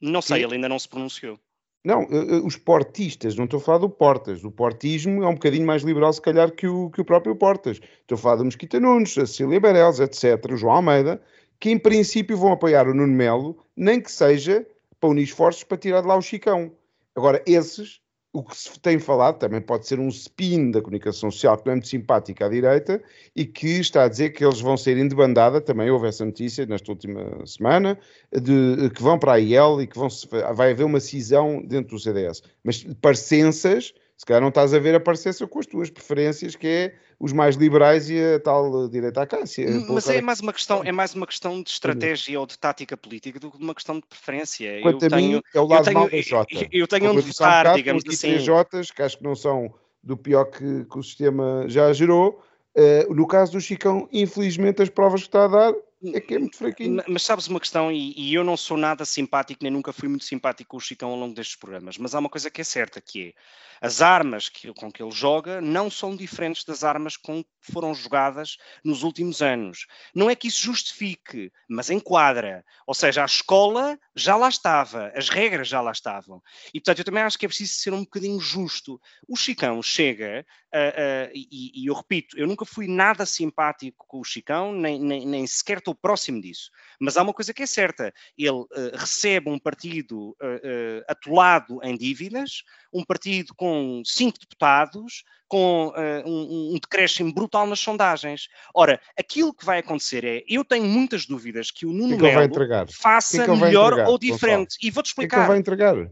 Não 0.00 0.22
sei, 0.22 0.44
ele 0.44 0.54
ainda 0.54 0.68
não 0.68 0.78
se 0.78 0.88
pronunciou. 0.88 1.38
Não, 1.84 2.02
eh, 2.02 2.06
eh, 2.10 2.40
os 2.44 2.56
portistas, 2.56 3.36
não 3.36 3.44
estou 3.44 3.58
a 3.58 3.62
falar 3.62 3.78
do 3.78 3.88
Portas. 3.88 4.42
O 4.42 4.50
portismo 4.50 5.22
é 5.22 5.28
um 5.28 5.34
bocadinho 5.34 5.64
mais 5.64 5.82
liberal, 5.82 6.12
se 6.12 6.20
calhar, 6.20 6.50
que 6.50 6.66
o, 6.66 6.90
que 6.90 7.00
o 7.00 7.04
próprio 7.04 7.36
Portas. 7.36 7.80
Estou 8.00 8.16
a 8.16 8.18
falar 8.18 8.36
do 8.36 8.44
Mosquita 8.44 8.80
Nunes, 8.80 9.16
a 9.16 9.24
Cecília 9.24 9.60
Beirels, 9.60 10.00
etc., 10.00 10.52
o 10.52 10.56
João 10.56 10.74
Almeida, 10.74 11.22
que 11.60 11.70
em 11.70 11.78
princípio 11.78 12.36
vão 12.36 12.50
apoiar 12.52 12.88
o 12.88 12.94
Nuno 12.94 13.14
Melo, 13.14 13.56
nem 13.76 14.00
que 14.00 14.10
seja 14.10 14.66
para 14.98 15.10
unir 15.10 15.22
esforços 15.22 15.62
para 15.62 15.78
tirar 15.78 16.00
de 16.00 16.08
lá 16.08 16.16
o 16.16 16.22
Chicão. 16.22 16.72
Agora, 17.14 17.40
esses 17.46 18.00
o 18.36 18.42
que 18.42 18.54
se 18.54 18.78
tem 18.80 18.98
falado 18.98 19.38
também 19.38 19.62
pode 19.62 19.86
ser 19.86 19.98
um 19.98 20.08
spin 20.08 20.70
da 20.70 20.82
comunicação 20.82 21.30
social 21.30 21.56
que 21.56 21.64
não 21.64 21.72
é 21.72 21.76
muito 21.76 21.88
simpática 21.88 22.44
à 22.44 22.48
direita 22.50 23.02
e 23.34 23.46
que 23.46 23.80
está 23.80 24.04
a 24.04 24.08
dizer 24.08 24.30
que 24.30 24.44
eles 24.44 24.60
vão 24.60 24.76
sair 24.76 24.96
de 25.08 25.14
bandada, 25.14 25.58
também 25.58 25.90
houve 25.90 26.06
essa 26.06 26.22
notícia 26.22 26.66
nesta 26.66 26.92
última 26.92 27.46
semana, 27.46 27.98
de, 28.30 28.90
que 28.90 29.02
vão 29.02 29.18
para 29.18 29.32
a 29.32 29.36
IEL 29.36 29.80
e 29.80 29.86
que 29.86 29.96
vão, 29.96 30.08
vai 30.54 30.72
haver 30.72 30.84
uma 30.84 31.00
cisão 31.00 31.62
dentro 31.64 31.96
do 31.96 31.98
CDS. 31.98 32.42
Mas 32.62 32.84
parecenças 33.00 33.94
se 34.16 34.24
calhar 34.24 34.40
não 34.40 34.48
estás 34.48 34.72
a 34.72 34.78
ver 34.78 34.94
a 34.94 35.00
parecer 35.00 35.34
com 35.46 35.58
as 35.58 35.66
tuas 35.66 35.90
preferências, 35.90 36.56
que 36.56 36.66
é 36.66 36.94
os 37.18 37.32
mais 37.32 37.56
liberais 37.56 38.10
e 38.10 38.20
a 38.20 38.40
tal 38.40 38.88
direita 38.88 39.22
à 39.22 39.26
Cássia. 39.26 39.66
Mas 39.88 40.08
é 40.08 40.20
mais 40.20 40.40
uma 40.40 40.52
questão, 40.52 40.82
é 40.84 40.92
mais 40.92 41.14
uma 41.14 41.26
questão 41.26 41.62
de 41.62 41.70
estratégia 41.70 42.38
ou 42.38 42.46
de 42.46 42.58
tática 42.58 42.96
política 42.96 43.40
do 43.40 43.50
que 43.50 43.58
uma 43.58 43.74
questão 43.74 43.96
de 43.96 44.06
preferência. 44.06 44.80
Quanto 44.82 45.04
eu 45.04 45.10
tenho, 45.10 45.36
mim, 45.36 45.42
é 45.54 45.60
o 45.60 45.66
lado 45.66 45.84
tenho, 45.84 45.98
mal 45.98 46.10
da 46.10 46.20
Jota. 46.20 46.54
Eu, 46.54 46.68
eu 46.72 46.86
tenho 46.86 47.10
onde 47.10 47.22
votar, 47.22 47.68
um 47.68 47.74
digamos 47.74 48.04
assim. 48.06 48.38
Jotas, 48.38 48.90
que 48.90 49.02
acho 49.02 49.18
que 49.18 49.24
não 49.24 49.34
são 49.34 49.74
do 50.02 50.16
pior 50.16 50.44
que, 50.44 50.84
que 50.84 50.98
o 50.98 51.02
sistema 51.02 51.64
já 51.66 51.92
gerou. 51.92 52.42
Uh, 52.76 53.14
no 53.14 53.26
caso 53.26 53.52
do 53.52 53.60
Chicão, 53.60 54.06
infelizmente, 54.12 54.82
as 54.82 54.90
provas 54.90 55.22
que 55.22 55.28
está 55.28 55.46
a 55.46 55.48
dar 55.48 55.74
é 56.04 56.20
que 56.20 56.34
é 56.34 56.38
muito 56.38 56.56
fraquinho. 56.56 57.02
Mas 57.08 57.22
sabes 57.22 57.46
uma 57.46 57.60
questão, 57.60 57.90
e, 57.90 58.12
e, 58.16 58.34
eu 58.34 58.44
não 58.44 58.56
sou 58.56 58.76
nada 58.76 59.04
simpático, 59.04 59.62
nem 59.62 59.72
nunca 59.72 59.92
fui 59.92 60.08
muito 60.08 60.24
simpático 60.24 60.70
com 60.70 60.76
o 60.76 60.80
Chicão 60.80 61.10
ao 61.10 61.16
longo 61.16 61.34
destes 61.34 61.56
programas, 61.56 61.96
mas 61.98 62.14
há 62.14 62.18
uma 62.18 62.28
coisa 62.28 62.50
que 62.50 62.60
é 62.60 62.64
certa, 62.64 63.00
que 63.00 63.28
é 63.28 63.32
as 63.80 64.00
armas 64.00 64.48
que, 64.48 64.72
com 64.74 64.90
que 64.90 65.02
ele 65.02 65.10
joga 65.10 65.60
não 65.60 65.90
são 65.90 66.16
diferentes 66.16 66.64
das 66.64 66.82
armas 66.82 67.16
com 67.16 67.42
que 67.42 67.50
foram 67.60 67.94
jogadas 67.94 68.56
nos 68.84 69.02
últimos 69.02 69.42
anos. 69.42 69.86
Não 70.14 70.30
é 70.30 70.34
que 70.34 70.48
isso 70.48 70.64
justifique, 70.64 71.52
mas 71.68 71.90
enquadra. 71.90 72.64
Ou 72.86 72.94
seja, 72.94 73.22
a 73.22 73.26
escola 73.26 73.98
já 74.14 74.36
lá 74.36 74.48
estava, 74.48 75.12
as 75.14 75.28
regras 75.28 75.68
já 75.68 75.80
lá 75.80 75.92
estavam. 75.92 76.42
E 76.72 76.80
portanto 76.80 77.00
eu 77.00 77.04
também 77.04 77.22
acho 77.22 77.38
que 77.38 77.44
é 77.44 77.48
preciso 77.48 77.74
ser 77.74 77.92
um 77.92 78.00
bocadinho 78.00 78.40
justo. 78.40 79.00
O 79.28 79.36
Chicão 79.36 79.82
chega, 79.82 80.46
uh, 80.74 80.78
uh, 80.78 81.30
e, 81.34 81.82
e, 81.82 81.86
eu 81.86 81.94
repito, 81.94 82.38
eu 82.38 82.46
nunca 82.46 82.64
fui 82.64 82.86
nada 82.86 83.26
simpático 83.26 84.06
com 84.08 84.20
o 84.20 84.24
Chicão, 84.24 84.72
nem, 84.72 85.00
nem, 85.00 85.26
nem 85.26 85.46
sequer 85.46 85.80
estou 85.86 85.94
próximo 85.94 86.40
disso. 86.40 86.70
Mas 87.00 87.16
há 87.16 87.22
uma 87.22 87.32
coisa 87.32 87.54
que 87.54 87.62
é 87.62 87.66
certa: 87.66 88.12
ele 88.36 88.50
uh, 88.50 88.68
recebe 88.94 89.48
um 89.48 89.58
partido 89.58 90.30
uh, 90.30 91.04
atolado 91.08 91.78
em 91.82 91.96
dívidas, 91.96 92.62
um 92.92 93.04
partido 93.04 93.54
com 93.54 94.02
cinco 94.04 94.38
deputados, 94.38 95.24
com 95.48 95.92
um, 96.26 96.74
um 96.74 96.78
decréscimo 96.80 97.32
brutal 97.32 97.66
nas 97.66 97.78
sondagens. 97.78 98.48
Ora, 98.74 99.00
aquilo 99.16 99.54
que 99.54 99.64
vai 99.64 99.78
acontecer 99.78 100.24
é: 100.24 100.42
eu 100.48 100.64
tenho 100.64 100.84
muitas 100.84 101.26
dúvidas 101.26 101.70
que 101.70 101.86
o 101.86 101.92
Nuno 101.92 102.16
que 102.16 102.22
Melo 102.22 102.88
faça 102.90 103.44
que 103.44 103.50
melhor 103.50 103.92
entregar, 103.92 104.10
ou 104.10 104.18
diferente. 104.18 104.76
E 104.82 104.90
vou-te 104.90 105.06
explicar. 105.06 105.26
O 105.26 105.28
que, 105.28 105.34
é 105.34 105.38
que 105.38 105.40
ele 105.40 105.48
vai 105.48 105.58
entregar? 105.58 106.10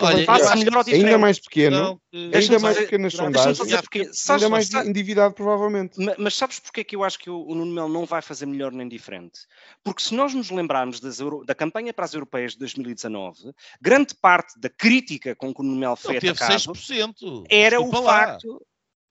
Olha, 0.00 0.24
faça 0.24 0.56
melhor 0.56 0.84
diferente. 0.84 1.06
Ainda 1.06 1.18
mais 1.18 1.38
pequeno, 1.38 1.76
não, 1.76 2.00
ainda 2.34 2.58
mais 2.58 2.78
pequenas 2.78 3.12
sondagens, 3.12 3.60
ainda 3.60 4.48
mais 4.48 4.68
sabes, 4.68 4.88
endividado 4.88 5.34
provavelmente. 5.34 5.98
Mas, 5.98 6.16
mas 6.18 6.34
sabes 6.34 6.58
porque 6.58 6.80
é 6.80 6.84
que 6.84 6.96
eu 6.96 7.04
acho 7.04 7.18
que 7.18 7.30
o, 7.30 7.46
o 7.46 7.54
Nuno 7.54 7.72
Melo 7.72 7.88
não 7.88 8.04
vai 8.04 8.22
fazer 8.22 8.46
melhor 8.46 8.72
nem 8.72 8.88
diferente? 8.88 9.40
Porque 9.82 10.02
se 10.02 10.14
nós 10.14 10.34
nos 10.34 10.50
lembrarmos 10.50 11.00
Euro, 11.20 11.44
da 11.44 11.54
campanha 11.54 11.92
para 11.92 12.04
as 12.04 12.14
europeias 12.14 12.52
de 12.52 12.58
2019, 12.58 13.52
grande 13.80 14.14
parte 14.14 14.58
da 14.58 14.68
crítica 14.68 15.34
com 15.34 15.52
que 15.52 15.60
o 15.60 15.64
Nuno 15.64 15.78
Melo 15.78 15.96
foi 15.96 16.16
Ele 16.16 16.28
atacado 16.28 16.72
6%. 16.72 17.44
era 17.48 17.80
o 17.80 17.90
lá. 17.90 18.02
facto 18.02 18.60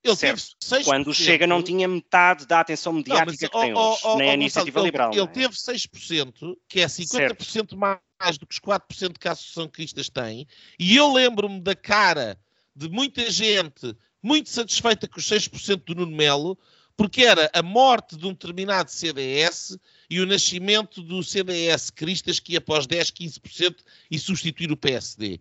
ele 0.03 0.15
certo. 0.15 0.41
teve 0.59 0.81
6%. 0.81 0.85
Quando 0.85 1.13
chega 1.13 1.45
não 1.45 1.61
tinha 1.61 1.87
metade 1.87 2.45
da 2.47 2.61
atenção 2.61 2.93
mediática 2.93 3.25
não, 3.25 3.31
mas, 3.31 3.37
que 3.37 3.49
tem 3.49 3.73
oh, 3.73 3.91
hoje, 3.91 4.01
oh, 4.05 4.17
nem 4.17 4.27
oh, 4.27 4.31
a 4.31 4.33
iniciativa 4.33 4.79
liberal. 4.81 5.11
Ele, 5.11 5.21
é? 5.21 5.27
teve 5.27 5.53
6%, 5.53 6.55
que 6.67 6.79
é 6.79 6.85
50% 6.85 7.45
certo. 7.45 7.77
mais 7.77 7.99
do 8.37 8.45
que 8.45 8.53
os 8.53 8.59
4% 8.59 9.17
que 9.17 9.27
a 9.27 9.31
Associação 9.31 9.67
Cristas 9.67 10.09
tem, 10.09 10.45
e 10.77 10.95
eu 10.95 11.11
lembro-me 11.11 11.61
da 11.61 11.73
cara 11.73 12.37
de 12.75 12.89
muita 12.89 13.29
gente 13.31 13.95
muito 14.21 14.49
satisfeita 14.49 15.07
com 15.07 15.19
os 15.19 15.25
6% 15.25 15.83
do 15.85 15.95
Nuno 15.95 16.15
Melo, 16.15 16.57
porque 16.97 17.23
era 17.23 17.49
a 17.53 17.63
morte 17.63 18.17
de 18.17 18.27
um 18.27 18.33
determinado 18.33 18.91
CDS 18.91 19.77
e 20.09 20.19
o 20.19 20.25
nascimento 20.25 21.01
do 21.01 21.23
CDS 21.23 21.89
Cristas 21.89 22.41
que 22.41 22.53
ia 22.53 22.57
após 22.59 22.85
10, 22.85 23.11
15% 23.11 23.77
e 24.11 24.19
substituir 24.19 24.69
o 24.69 24.77
PSD. 24.77 25.39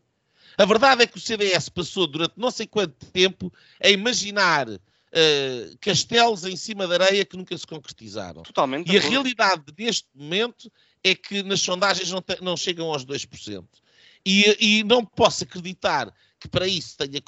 A 0.56 0.64
verdade 0.64 1.02
é 1.02 1.06
que 1.06 1.18
o 1.18 1.20
CDS 1.20 1.68
passou 1.68 2.06
durante 2.06 2.34
não 2.36 2.52
sei 2.52 2.66
quanto 2.66 3.06
tempo 3.06 3.52
a 3.82 3.88
imaginar 3.88 4.68
uh, 4.68 5.78
castelos 5.80 6.44
em 6.44 6.56
cima 6.56 6.86
da 6.86 6.94
areia 6.94 7.24
que 7.24 7.36
nunca 7.36 7.58
se 7.58 7.66
concretizaram. 7.66 8.42
Totalmente. 8.42 8.92
E 8.92 8.96
a 8.96 9.00
realidade 9.00 9.64
deste 9.72 10.06
momento 10.14 10.70
é 11.02 11.14
que 11.14 11.42
nas 11.42 11.60
sondagens 11.60 12.10
não, 12.10 12.20
te, 12.20 12.42
não 12.42 12.56
chegam 12.56 12.86
aos 12.86 13.04
2%. 13.04 13.64
E, 14.24 14.56
e 14.60 14.84
não 14.84 15.04
posso 15.04 15.44
acreditar 15.44 16.12
que 16.38 16.48
para 16.48 16.66
isso 16.66 16.96
tenha. 16.96 17.22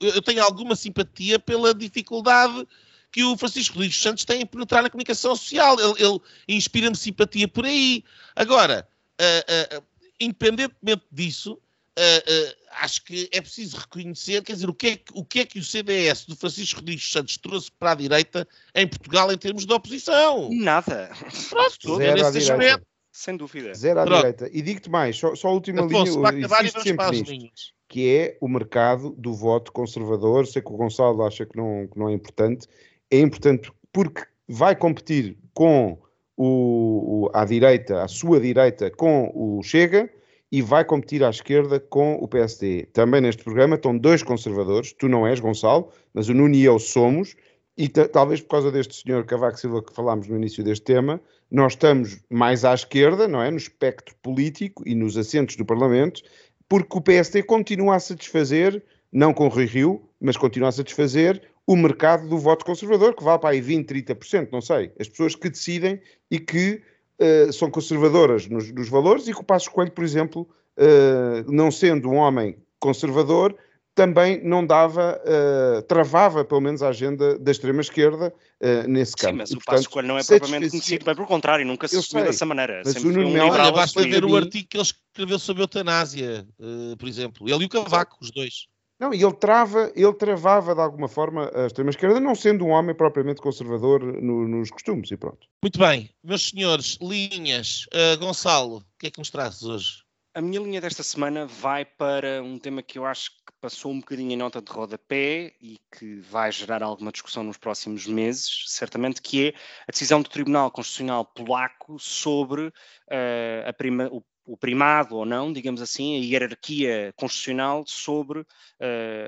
Eu 0.00 0.22
tenho 0.22 0.42
alguma 0.42 0.74
simpatia 0.74 1.38
pela 1.38 1.74
dificuldade 1.74 2.66
que 3.12 3.24
o 3.24 3.36
Francisco 3.36 3.78
Luís 3.78 3.96
Santos 4.00 4.24
tem 4.24 4.42
em 4.42 4.46
penetrar 4.46 4.82
na 4.82 4.90
comunicação 4.90 5.34
social. 5.34 5.76
Ele, 5.80 6.02
ele 6.02 6.20
inspira-me 6.48 6.96
simpatia 6.96 7.48
por 7.48 7.64
aí. 7.64 8.04
Agora, 8.34 8.88
uh, 9.20 9.78
uh, 9.78 9.84
independentemente 10.20 11.02
disso, 11.10 11.54
uh, 11.54 12.56
acho 12.72 13.04
que 13.04 13.28
é 13.32 13.40
preciso 13.40 13.76
reconhecer, 13.76 14.42
quer 14.42 14.54
dizer, 14.54 14.68
o 14.68 14.74
que, 14.74 14.86
é 14.88 14.96
que, 14.96 15.12
o 15.12 15.24
que 15.24 15.40
é 15.40 15.46
que 15.46 15.58
o 15.58 15.64
CDS 15.64 16.24
do 16.24 16.36
Francisco 16.36 16.80
Rodrigues 16.80 17.10
Santos 17.10 17.36
trouxe 17.36 17.70
para 17.72 17.92
a 17.92 17.94
direita 17.94 18.46
em 18.74 18.86
Portugal 18.86 19.32
em 19.32 19.38
termos 19.38 19.66
de 19.66 19.72
oposição? 19.72 20.48
Nada. 20.52 21.10
Pronto, 21.48 21.96
Zero 21.96 22.32
nesse 22.32 22.50
aspecto. 22.50 22.86
Sem 23.20 23.36
dúvida. 23.36 23.74
Zero 23.74 24.00
à 24.00 24.04
Pronto. 24.04 24.16
direita. 24.16 24.50
E 24.50 24.62
digo-te 24.62 24.88
mais, 24.88 25.14
só, 25.18 25.34
só 25.34 25.48
a 25.48 25.52
última 25.52 25.84
Afonso, 25.84 26.22
linha, 26.30 26.46
insisto 26.46 26.82
sempre 26.82 27.10
nisto, 27.20 27.74
que 27.86 28.08
é 28.16 28.38
o 28.40 28.48
mercado 28.48 29.10
do 29.10 29.34
voto 29.34 29.70
conservador. 29.72 30.46
Sei 30.46 30.62
que 30.62 30.72
o 30.72 30.76
Gonçalo 30.78 31.22
acha 31.22 31.44
que 31.44 31.54
não, 31.54 31.86
que 31.86 31.98
não 31.98 32.08
é 32.08 32.14
importante, 32.14 32.66
é 33.10 33.20
importante 33.20 33.70
porque 33.92 34.22
vai 34.48 34.74
competir 34.74 35.36
com 35.52 35.98
o, 36.34 37.26
o, 37.26 37.30
à 37.34 37.44
direita, 37.44 38.02
à 38.02 38.08
sua 38.08 38.40
direita, 38.40 38.90
com 38.90 39.30
o 39.34 39.62
Chega 39.62 40.08
e 40.50 40.62
vai 40.62 40.82
competir 40.82 41.22
à 41.22 41.28
esquerda 41.28 41.78
com 41.78 42.14
o 42.14 42.26
PSD. 42.26 42.86
Também 42.86 43.20
neste 43.20 43.44
programa 43.44 43.76
estão 43.76 43.98
dois 43.98 44.22
conservadores, 44.22 44.94
tu 44.94 45.10
não 45.10 45.26
és, 45.26 45.40
Gonçalo, 45.40 45.92
mas 46.14 46.30
o 46.30 46.32
Nuno 46.32 46.54
e 46.54 46.64
eu 46.64 46.78
somos, 46.78 47.36
e 47.80 47.88
talvez 47.88 48.42
por 48.42 48.50
causa 48.50 48.70
deste 48.70 49.02
senhor 49.02 49.24
Cavaco 49.24 49.58
Silva 49.58 49.82
que 49.82 49.94
falámos 49.94 50.28
no 50.28 50.36
início 50.36 50.62
deste 50.62 50.84
tema, 50.84 51.18
nós 51.50 51.72
estamos 51.72 52.20
mais 52.28 52.62
à 52.62 52.74
esquerda, 52.74 53.26
não 53.26 53.42
é? 53.42 53.50
No 53.50 53.56
espectro 53.56 54.14
político 54.22 54.82
e 54.86 54.94
nos 54.94 55.16
assentos 55.16 55.56
do 55.56 55.64
Parlamento, 55.64 56.20
porque 56.68 56.98
o 56.98 57.00
PSD 57.00 57.42
continua 57.42 57.96
a 57.96 57.98
satisfazer, 58.00 58.82
não 59.10 59.32
com 59.32 59.46
o 59.46 59.48
Rui 59.48 59.64
Rio, 59.64 60.02
mas 60.20 60.36
continua 60.36 60.68
a 60.68 60.72
satisfazer 60.72 61.40
o 61.66 61.74
mercado 61.74 62.28
do 62.28 62.36
voto 62.36 62.66
conservador, 62.66 63.14
que 63.14 63.24
vale 63.24 63.38
para 63.38 63.48
aí 63.48 63.62
20, 63.62 63.88
30%, 63.88 64.48
não 64.52 64.60
sei. 64.60 64.92
As 65.00 65.08
pessoas 65.08 65.34
que 65.34 65.48
decidem 65.48 66.02
e 66.30 66.38
que 66.38 66.82
uh, 67.18 67.50
são 67.50 67.70
conservadoras 67.70 68.46
nos, 68.46 68.70
nos, 68.72 68.90
valores 68.90 69.26
e 69.26 69.32
que 69.32 69.40
o 69.40 69.44
Passo 69.44 69.70
Coelho, 69.70 69.92
por 69.92 70.04
exemplo, 70.04 70.46
uh, 70.76 71.50
não 71.50 71.70
sendo 71.70 72.10
um 72.10 72.16
homem 72.16 72.58
conservador, 72.78 73.56
também 73.94 74.42
não 74.42 74.64
dava, 74.64 75.20
uh, 75.24 75.82
travava 75.82 76.44
pelo 76.44 76.60
menos 76.60 76.82
a 76.82 76.88
agenda 76.88 77.38
da 77.38 77.50
extrema-esquerda 77.50 78.32
uh, 78.60 78.88
nesse 78.88 79.16
campo. 79.16 79.32
Sim, 79.32 79.38
mas 79.38 79.50
e, 79.50 79.56
o 79.56 79.60
Passo 79.64 79.90
Coelho 79.90 80.08
não 80.08 80.18
é 80.18 80.24
propriamente 80.24 80.70
conhecido, 80.70 81.04
bem 81.04 81.14
pelo 81.14 81.26
contrário, 81.26 81.66
nunca 81.66 81.88
se 81.88 81.96
assumiu 81.96 82.24
dessa 82.24 82.46
maneira. 82.46 82.82
Mas 82.84 82.94
Sempre 82.94 83.08
o 83.08 83.12
Nuno 83.12 83.44
um 83.44 83.72
basta 83.72 84.02
ver 84.02 84.24
o 84.24 84.36
artigo 84.36 84.68
que 84.68 84.76
ele 84.76 84.84
escreveu 84.84 85.38
sobre 85.38 85.62
a 85.62 85.64
eutanásia, 85.64 86.46
uh, 86.58 86.96
por 86.96 87.08
exemplo. 87.08 87.48
Ele 87.48 87.64
e 87.64 87.66
o 87.66 87.68
Cavaco, 87.68 88.16
os 88.20 88.30
dois. 88.30 88.66
Não, 89.00 89.14
e 89.14 89.22
ele, 89.22 89.32
trava, 89.32 89.90
ele 89.96 90.12
travava 90.12 90.74
de 90.74 90.80
alguma 90.82 91.08
forma 91.08 91.50
a 91.54 91.66
extrema-esquerda, 91.66 92.20
não 92.20 92.34
sendo 92.34 92.66
um 92.66 92.68
homem 92.68 92.94
propriamente 92.94 93.40
conservador 93.40 94.02
no, 94.02 94.46
nos 94.46 94.70
costumes, 94.70 95.10
e 95.10 95.16
pronto. 95.16 95.48
Muito 95.62 95.78
bem, 95.78 96.10
meus 96.22 96.50
senhores, 96.50 96.98
linhas. 97.00 97.86
Uh, 97.86 98.18
Gonçalo, 98.18 98.76
o 98.76 98.98
que 98.98 99.06
é 99.06 99.10
que 99.10 99.18
nos 99.18 99.30
trazes 99.30 99.62
hoje? 99.62 100.09
A 100.32 100.40
minha 100.40 100.60
linha 100.60 100.80
desta 100.80 101.02
semana 101.02 101.44
vai 101.44 101.84
para 101.84 102.42
um 102.42 102.56
tema 102.56 102.82
que 102.82 102.98
eu 102.98 103.04
acho 103.04 103.30
que 103.30 103.52
passou 103.60 103.90
um 103.90 103.98
bocadinho 103.98 104.30
em 104.30 104.36
nota 104.36 104.62
de 104.62 104.70
rodapé 104.70 105.54
e 105.60 105.78
que 105.92 106.20
vai 106.20 106.52
gerar 106.52 106.82
alguma 106.84 107.10
discussão 107.10 107.42
nos 107.42 107.56
próximos 107.56 108.06
meses, 108.06 108.64
certamente, 108.68 109.20
que 109.20 109.48
é 109.48 109.54
a 109.88 109.90
decisão 109.90 110.22
do 110.22 110.30
Tribunal 110.30 110.70
Constitucional 110.70 111.24
Polaco 111.24 111.98
sobre 111.98 112.68
uh, 112.68 113.72
prima, 113.76 114.08
o 114.12 114.22
o 114.50 114.56
primado 114.56 115.16
ou 115.16 115.24
não, 115.24 115.52
digamos 115.52 115.80
assim, 115.80 116.16
a 116.16 116.24
hierarquia 116.24 117.12
constitucional 117.14 117.84
sobre 117.86 118.40
uh, 118.40 118.46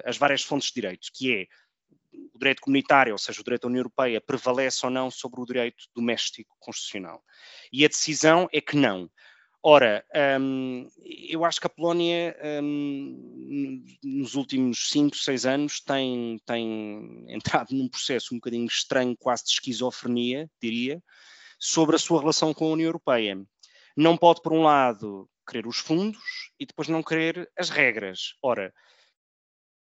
as 0.05 0.16
várias 0.16 0.43
fontes 0.43 0.69
de 0.69 0.74
direitos, 0.74 1.11
que 1.11 1.33
é 1.33 1.47
o 2.35 2.39
direito 2.39 2.61
comunitário, 2.61 3.12
ou 3.12 3.19
seja, 3.19 3.41
o 3.41 3.45
direito 3.45 3.62
da 3.62 3.69
União 3.69 3.81
Europeia, 3.81 4.20
prevalece 4.20 4.85
ou 4.85 4.91
não 4.91 5.12
sobre 5.12 5.41
o 5.41 5.47
direito 5.47 5.85
doméstico 5.95 6.57
constitucional. 6.59 7.23
E 7.73 7.85
a 7.85 7.89
decisão 7.89 8.49
é 8.53 8.61
que 8.61 8.77
não. 8.77 9.09
Ora, 9.64 10.05
um, 10.40 10.89
eu 11.28 11.44
acho 11.44 11.60
que 11.60 11.66
a 11.68 11.70
Polónia, 11.70 12.36
um, 12.62 13.84
nos 14.02 14.34
últimos 14.34 14.89
5, 14.90 15.16
6 15.16 15.47
anos, 15.47 15.80
tem, 15.80 16.40
tem 16.44 17.24
entrado 17.28 17.72
num 17.72 17.89
processo 17.89 18.34
um 18.34 18.39
bocadinho 18.39 18.66
estranho, 18.66 19.16
quase 19.16 19.44
de 19.44 19.51
esquizofrenia, 19.51 20.51
diria, 20.60 21.01
sobre 21.60 21.94
a 21.94 21.98
sua 21.98 22.20
relação 22.20 22.52
com 22.52 22.66
a 22.66 22.72
União 22.72 22.89
Europeia 22.89 23.39
não 23.97 24.16
pode, 24.16 24.40
por 24.43 24.52
um 24.52 24.62
lado, 24.62 25.28
querer 25.47 25.66
os 25.66 25.78
fundos 25.78 26.52
e 26.59 26.66
depois 26.66 26.89
não 26.89 27.02
querer 27.02 27.51
as 27.59 27.70
regras. 27.70 28.34
Ora, 28.43 28.72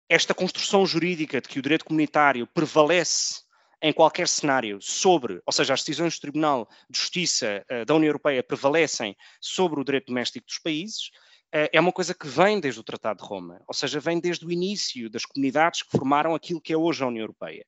esta 0.10 0.34
construção 0.34 0.86
jurídica 0.86 1.40
de 1.40 1.48
que 1.48 1.60
o 1.60 1.62
direito 1.62 1.86
comunitário 1.86 2.46
prevalece 2.48 3.42
em 3.82 3.92
qualquer 3.92 4.28
cenário 4.28 4.80
sobre, 4.82 5.42
ou 5.46 5.52
seja, 5.52 5.74
as 5.74 5.82
decisões 5.82 6.16
do 6.16 6.22
Tribunal 6.22 6.70
de 6.90 7.00
Justiça 7.00 7.66
uh, 7.70 7.86
da 7.86 7.96
União 7.96 8.10
Europeia 8.10 8.44
prevalecem 8.44 9.16
sobre 9.40 9.80
o 9.80 9.84
direito 9.84 10.08
doméstico 10.08 10.46
dos 10.46 10.60
países, 10.60 11.08
uh, 11.54 11.68
é 11.72 11.80
uma 11.80 11.92
coisa 11.92 12.14
que 12.14 12.28
vem 12.28 12.60
desde 12.60 12.80
o 12.80 12.84
Tratado 12.84 13.22
de 13.22 13.28
Roma, 13.28 13.62
ou 13.68 13.74
seja, 13.74 14.00
vem 14.00 14.20
desde 14.20 14.46
o 14.46 14.52
início 14.52 15.10
das 15.10 15.26
comunidades 15.26 15.82
que 15.82 15.90
formaram 15.90 16.36
aquilo 16.36 16.62
que 16.62 16.74
é 16.74 16.78
hoje 16.78 17.04
a 17.04 17.08
União 17.08 17.24
Europeia. 17.24 17.66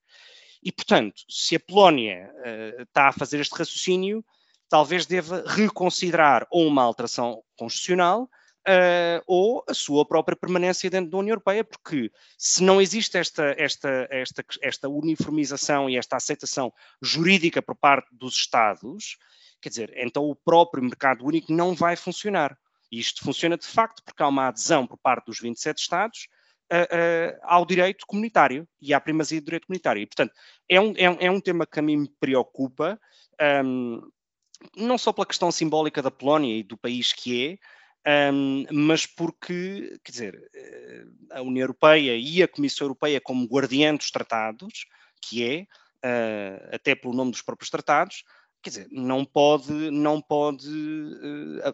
E, 0.62 0.72
portanto, 0.72 1.24
se 1.28 1.56
a 1.56 1.60
Polónia 1.60 2.32
uh, 2.36 2.84
está 2.84 3.08
a 3.08 3.14
fazer 3.14 3.40
este 3.40 3.56
raciocínio, 3.58 4.24
talvez 4.70 5.06
deva 5.06 5.44
reconsiderar 5.46 6.48
ou 6.50 6.68
uma 6.68 6.84
alteração 6.84 7.44
constitucional 7.58 8.30
uh, 8.68 9.24
ou 9.28 9.64
a 9.68 9.74
sua 9.74 10.06
própria 10.06 10.36
permanência 10.36 10.90
dentro 10.90 11.12
da 11.12 11.18
União 11.18 11.34
Europeia, 11.34 11.64
porque 11.64 12.12
se 12.38 12.64
não 12.64 12.82
existe 12.82 13.18
esta, 13.18 13.56
esta, 13.58 14.08
esta, 14.10 14.46
esta 14.62 14.90
uniformização 14.90 15.90
e 15.90 15.98
esta 15.98 16.18
aceitação 16.18 16.74
jurídica 17.02 17.62
por 17.62 17.76
parte 17.76 18.08
dos 18.12 18.36
Estados, 18.36 19.18
quer 19.62 19.70
dizer, 19.70 19.94
então 19.96 20.24
o 20.24 20.36
próprio 20.36 20.84
mercado 20.84 21.26
único 21.26 21.52
não 21.52 21.74
vai 21.74 21.96
funcionar. 21.96 22.58
E 22.92 23.00
isto 23.00 23.24
funciona 23.24 23.58
de 23.58 23.66
facto 23.66 24.04
porque 24.04 24.22
há 24.22 24.28
uma 24.28 24.48
adesão 24.48 24.86
por 24.86 24.98
parte 24.98 25.26
dos 25.26 25.40
27 25.40 25.82
Estados 25.82 26.28
uh, 26.72 26.76
uh, 26.76 27.40
ao 27.44 27.66
direito 27.66 28.06
comunitário 28.06 28.68
e 28.80 28.94
à 28.94 29.02
primazia 29.02 29.42
do 29.42 29.46
direito 29.46 29.68
comunitário. 29.68 30.02
E, 30.02 30.06
portanto, 30.06 30.34
é 30.70 30.80
um, 30.80 30.92
é, 30.92 31.26
é 31.26 31.32
um 31.32 31.40
tema 31.40 31.66
que 31.66 31.80
a 31.80 31.82
mim 31.82 31.98
me 31.98 32.10
preocupa. 32.20 33.00
Um, 33.66 34.00
não 34.78 34.98
só 34.98 35.12
pela 35.12 35.26
questão 35.26 35.52
simbólica 35.52 36.02
da 36.02 36.12
Polónia 36.12 36.56
e 36.56 36.64
do 36.64 36.78
país 36.78 37.12
que 37.12 37.46
é, 37.46 37.58
um, 38.06 38.66
mas 38.72 39.06
porque, 39.06 40.00
quer 40.04 40.12
dizer, 40.12 40.52
eh, 40.54 41.06
a 41.32 41.42
União 41.42 41.64
Europeia 41.64 42.18
e 42.18 42.44
a 42.44 42.48
Comissão 42.48 42.86
Europeia, 42.86 43.22
como 43.22 43.48
guardiã 43.48 43.96
dos 43.96 44.12
tratados, 44.12 44.86
que 45.22 45.44
é, 45.44 45.62
uh, 46.06 46.76
até 46.76 46.96
pelo 46.96 47.14
nome 47.14 47.32
dos 47.32 47.42
próprios 47.42 47.70
tratados, 47.70 48.24
quer 48.62 48.70
dizer, 48.70 48.88
não 48.92 49.24
pode, 49.24 49.72
não 49.72 50.22
pode 50.22 50.68
uh, 50.68 51.74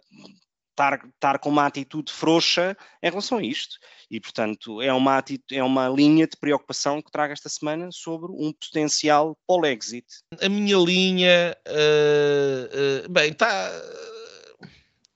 estar, 0.69 1.05
estar 1.05 1.39
com 1.39 1.49
uma 1.49 1.65
atitude 1.65 2.11
frouxa 2.11 2.77
em 3.01 3.09
relação 3.09 3.39
a 3.39 3.43
isto. 3.43 3.77
E, 4.09 4.19
portanto, 4.19 4.81
é 4.81 4.93
uma, 4.93 5.17
atitude, 5.17 5.59
é 5.59 5.63
uma 5.63 5.89
linha 5.89 6.25
de 6.25 6.37
preocupação 6.37 7.01
que 7.01 7.11
trago 7.11 7.33
esta 7.33 7.49
semana 7.49 7.89
sobre 7.91 8.31
um 8.31 8.53
potencial 8.53 9.37
pole-exit. 9.45 10.05
A 10.41 10.47
minha 10.47 10.77
linha, 10.77 11.55
uh, 11.67 13.09
bem, 13.09 13.31
está. 13.31 13.71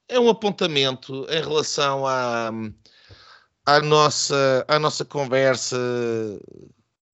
É 0.08 0.20
um 0.20 0.30
apontamento 0.30 1.26
em 1.30 1.42
relação 1.42 2.06
à, 2.06 2.52
à, 3.66 3.80
nossa, 3.82 4.66
à 4.68 4.78
nossa 4.78 5.06
conversa 5.06 5.78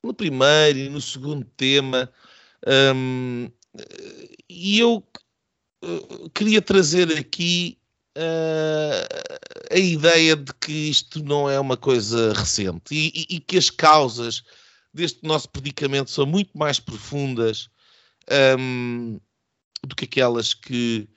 no 0.03 0.13
primeiro 0.13 0.79
e 0.79 0.89
no 0.89 0.99
segundo 0.99 1.45
tema. 1.55 2.11
Um, 2.95 3.49
e 4.49 4.79
eu 4.79 5.03
uh, 5.83 6.29
queria 6.31 6.61
trazer 6.61 7.17
aqui 7.17 7.77
uh, 8.17 9.73
a 9.73 9.77
ideia 9.77 10.35
de 10.35 10.53
que 10.55 10.71
isto 10.71 11.23
não 11.23 11.49
é 11.49 11.59
uma 11.59 11.77
coisa 11.77 12.33
recente 12.33 12.93
e, 12.93 13.07
e, 13.15 13.35
e, 13.35 13.39
que 13.39 13.57
as 13.57 13.69
causas 13.69 14.43
deste 14.93 15.23
nosso 15.23 15.47
predicamento 15.49 16.09
são 16.09 16.25
muito 16.25 16.57
mais 16.57 16.79
profundas 16.79 17.69
um, 18.59 19.19
do 19.85 19.95
que 19.95 20.05
aquelas 20.05 20.53
que 20.53 21.07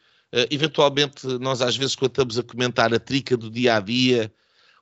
eventualmente 0.50 1.26
nós 1.38 1.60
às 1.60 1.76
vezes 1.76 1.94
quando 1.94 2.12
estamos 2.12 2.38
a 2.38 2.42
comentar 2.42 2.92
a 2.94 2.98
trica 2.98 3.36
do 3.36 3.50
dia 3.50 3.76
a 3.76 3.80
dia 3.80 4.32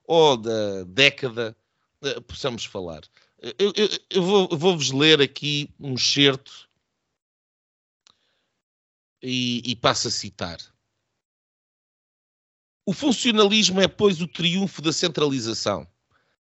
ou 0.04 0.36
da 0.36 0.84
década 0.84 1.56
uh, 2.02 2.22
possamos 2.22 2.64
falar. 2.64 3.02
Eu, 3.58 3.72
eu, 3.74 3.88
eu 4.10 4.22
vou, 4.22 4.48
vou-vos 4.48 4.90
ler 4.90 5.20
aqui 5.20 5.70
um 5.78 5.94
excerto 5.94 6.68
e, 9.22 9.62
e 9.64 9.76
passo 9.76 10.08
a 10.08 10.10
citar. 10.10 10.58
O 12.84 12.92
funcionalismo 12.92 13.80
é, 13.80 13.88
pois, 13.88 14.20
o 14.20 14.26
triunfo 14.26 14.82
da 14.82 14.92
centralização. 14.92 15.86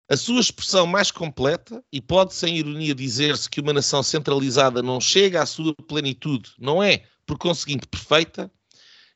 A 0.08 0.16
sua 0.16 0.40
expressão 0.40 0.86
mais 0.86 1.10
completa, 1.10 1.82
e 1.90 2.00
pode 2.00 2.34
sem 2.34 2.58
ironia 2.58 2.94
dizer-se 2.94 3.48
que 3.48 3.60
uma 3.60 3.72
nação 3.72 4.02
centralizada 4.02 4.82
não 4.82 5.00
chega 5.00 5.42
à 5.42 5.46
sua 5.46 5.74
plenitude, 5.88 6.52
não 6.58 6.82
é, 6.82 7.06
por 7.24 7.38
conseguinte, 7.38 7.86
perfeita, 7.86 8.50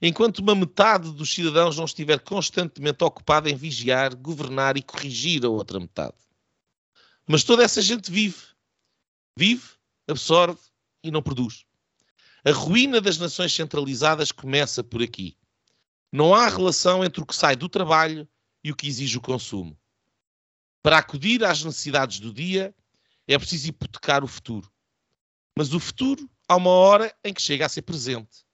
enquanto 0.00 0.38
uma 0.38 0.54
metade 0.54 1.12
dos 1.12 1.32
cidadãos 1.32 1.76
não 1.76 1.84
estiver 1.84 2.20
constantemente 2.20 3.02
ocupada 3.02 3.50
em 3.50 3.56
vigiar, 3.56 4.14
governar 4.14 4.76
e 4.76 4.82
corrigir 4.82 5.44
a 5.44 5.48
outra 5.48 5.80
metade. 5.80 6.16
Mas 7.26 7.44
toda 7.44 7.62
essa 7.62 7.82
gente 7.82 8.10
vive. 8.10 8.38
Vive, 9.36 9.68
absorve 10.08 10.58
e 11.02 11.10
não 11.10 11.22
produz. 11.22 11.64
A 12.44 12.52
ruína 12.52 13.00
das 13.00 13.18
nações 13.18 13.52
centralizadas 13.52 14.32
começa 14.32 14.82
por 14.82 15.02
aqui. 15.02 15.36
Não 16.12 16.34
há 16.34 16.48
relação 16.48 17.04
entre 17.04 17.22
o 17.22 17.26
que 17.26 17.34
sai 17.34 17.54
do 17.54 17.68
trabalho 17.68 18.26
e 18.64 18.70
o 18.70 18.76
que 18.76 18.88
exige 18.88 19.18
o 19.18 19.20
consumo. 19.20 19.78
Para 20.82 20.98
acudir 20.98 21.44
às 21.44 21.62
necessidades 21.62 22.20
do 22.20 22.32
dia, 22.32 22.74
é 23.26 23.36
preciso 23.36 23.68
hipotecar 23.68 24.24
o 24.24 24.28
futuro. 24.28 24.70
Mas 25.56 25.74
o 25.74 25.80
futuro 25.80 26.30
há 26.48 26.56
uma 26.56 26.70
hora 26.70 27.14
em 27.22 27.34
que 27.34 27.42
chega 27.42 27.66
a 27.66 27.68
ser 27.68 27.82
presente. 27.82 28.46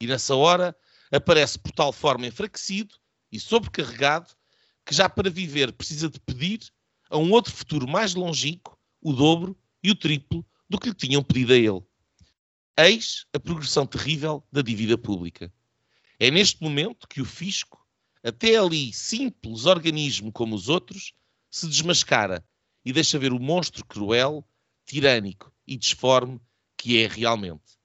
E 0.00 0.06
nessa 0.06 0.34
hora 0.34 0.74
aparece 1.12 1.58
por 1.58 1.70
tal 1.72 1.92
forma 1.92 2.26
enfraquecido 2.26 2.94
e 3.30 3.38
sobrecarregado 3.38 4.28
que 4.84 4.94
já 4.94 5.08
para 5.08 5.30
viver 5.30 5.72
precisa 5.72 6.08
de 6.08 6.18
pedir 6.18 6.60
a 7.10 7.18
um 7.18 7.30
outro 7.30 7.52
futuro 7.52 7.86
mais 7.86 8.14
longínquo 8.14 8.78
o 9.00 9.12
dobro 9.12 9.56
e 9.82 9.90
o 9.90 9.94
triplo 9.94 10.44
do 10.68 10.78
que 10.78 10.88
lhe 10.88 10.94
tinham 10.94 11.22
pedido 11.22 11.52
a 11.52 11.56
ele. 11.56 11.82
Eis 12.78 13.26
a 13.34 13.38
progressão 13.38 13.86
terrível 13.86 14.42
da 14.50 14.62
dívida 14.62 14.96
pública. 14.96 15.52
É 16.18 16.30
neste 16.30 16.62
momento 16.62 17.06
que 17.06 17.20
o 17.20 17.24
fisco, 17.24 17.86
até 18.24 18.56
ali 18.56 18.92
simples 18.92 19.66
organismo 19.66 20.32
como 20.32 20.54
os 20.54 20.68
outros, 20.68 21.12
se 21.50 21.66
desmascara 21.66 22.42
e 22.84 22.92
deixa 22.92 23.18
ver 23.18 23.32
o 23.32 23.38
monstro 23.38 23.84
cruel, 23.84 24.46
tirânico 24.86 25.52
e 25.66 25.76
disforme 25.76 26.40
que 26.76 27.02
é 27.02 27.06
realmente. 27.06 27.78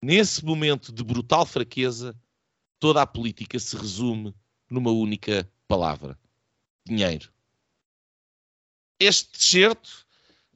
Nesse 0.00 0.44
momento 0.44 0.92
de 0.92 1.04
brutal 1.04 1.44
fraqueza, 1.44 2.18
toda 2.82 3.00
a 3.00 3.06
política 3.06 3.60
se 3.60 3.76
resume 3.76 4.34
numa 4.68 4.90
única 4.90 5.48
palavra: 5.68 6.18
dinheiro. 6.84 7.30
Este 8.98 9.30
excerto 9.38 10.04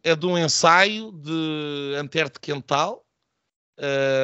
é 0.03 0.16
de 0.16 0.27
um 0.27 0.36
ensaio 0.36 1.12
de 1.12 1.94
Antero 1.97 2.32
Quental, 2.40 3.07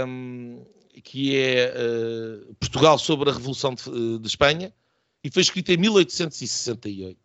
um, 0.08 0.66
que 1.04 1.36
é 1.36 1.72
uh, 1.72 2.54
Portugal 2.56 2.98
sobre 2.98 3.30
a 3.30 3.32
Revolução 3.32 3.72
de, 3.72 4.18
de, 4.18 4.26
Espanha, 4.26 4.74
e 5.22 5.30
foi 5.30 5.42
escrito 5.42 5.70
em 5.70 5.76
1868. 5.76 7.16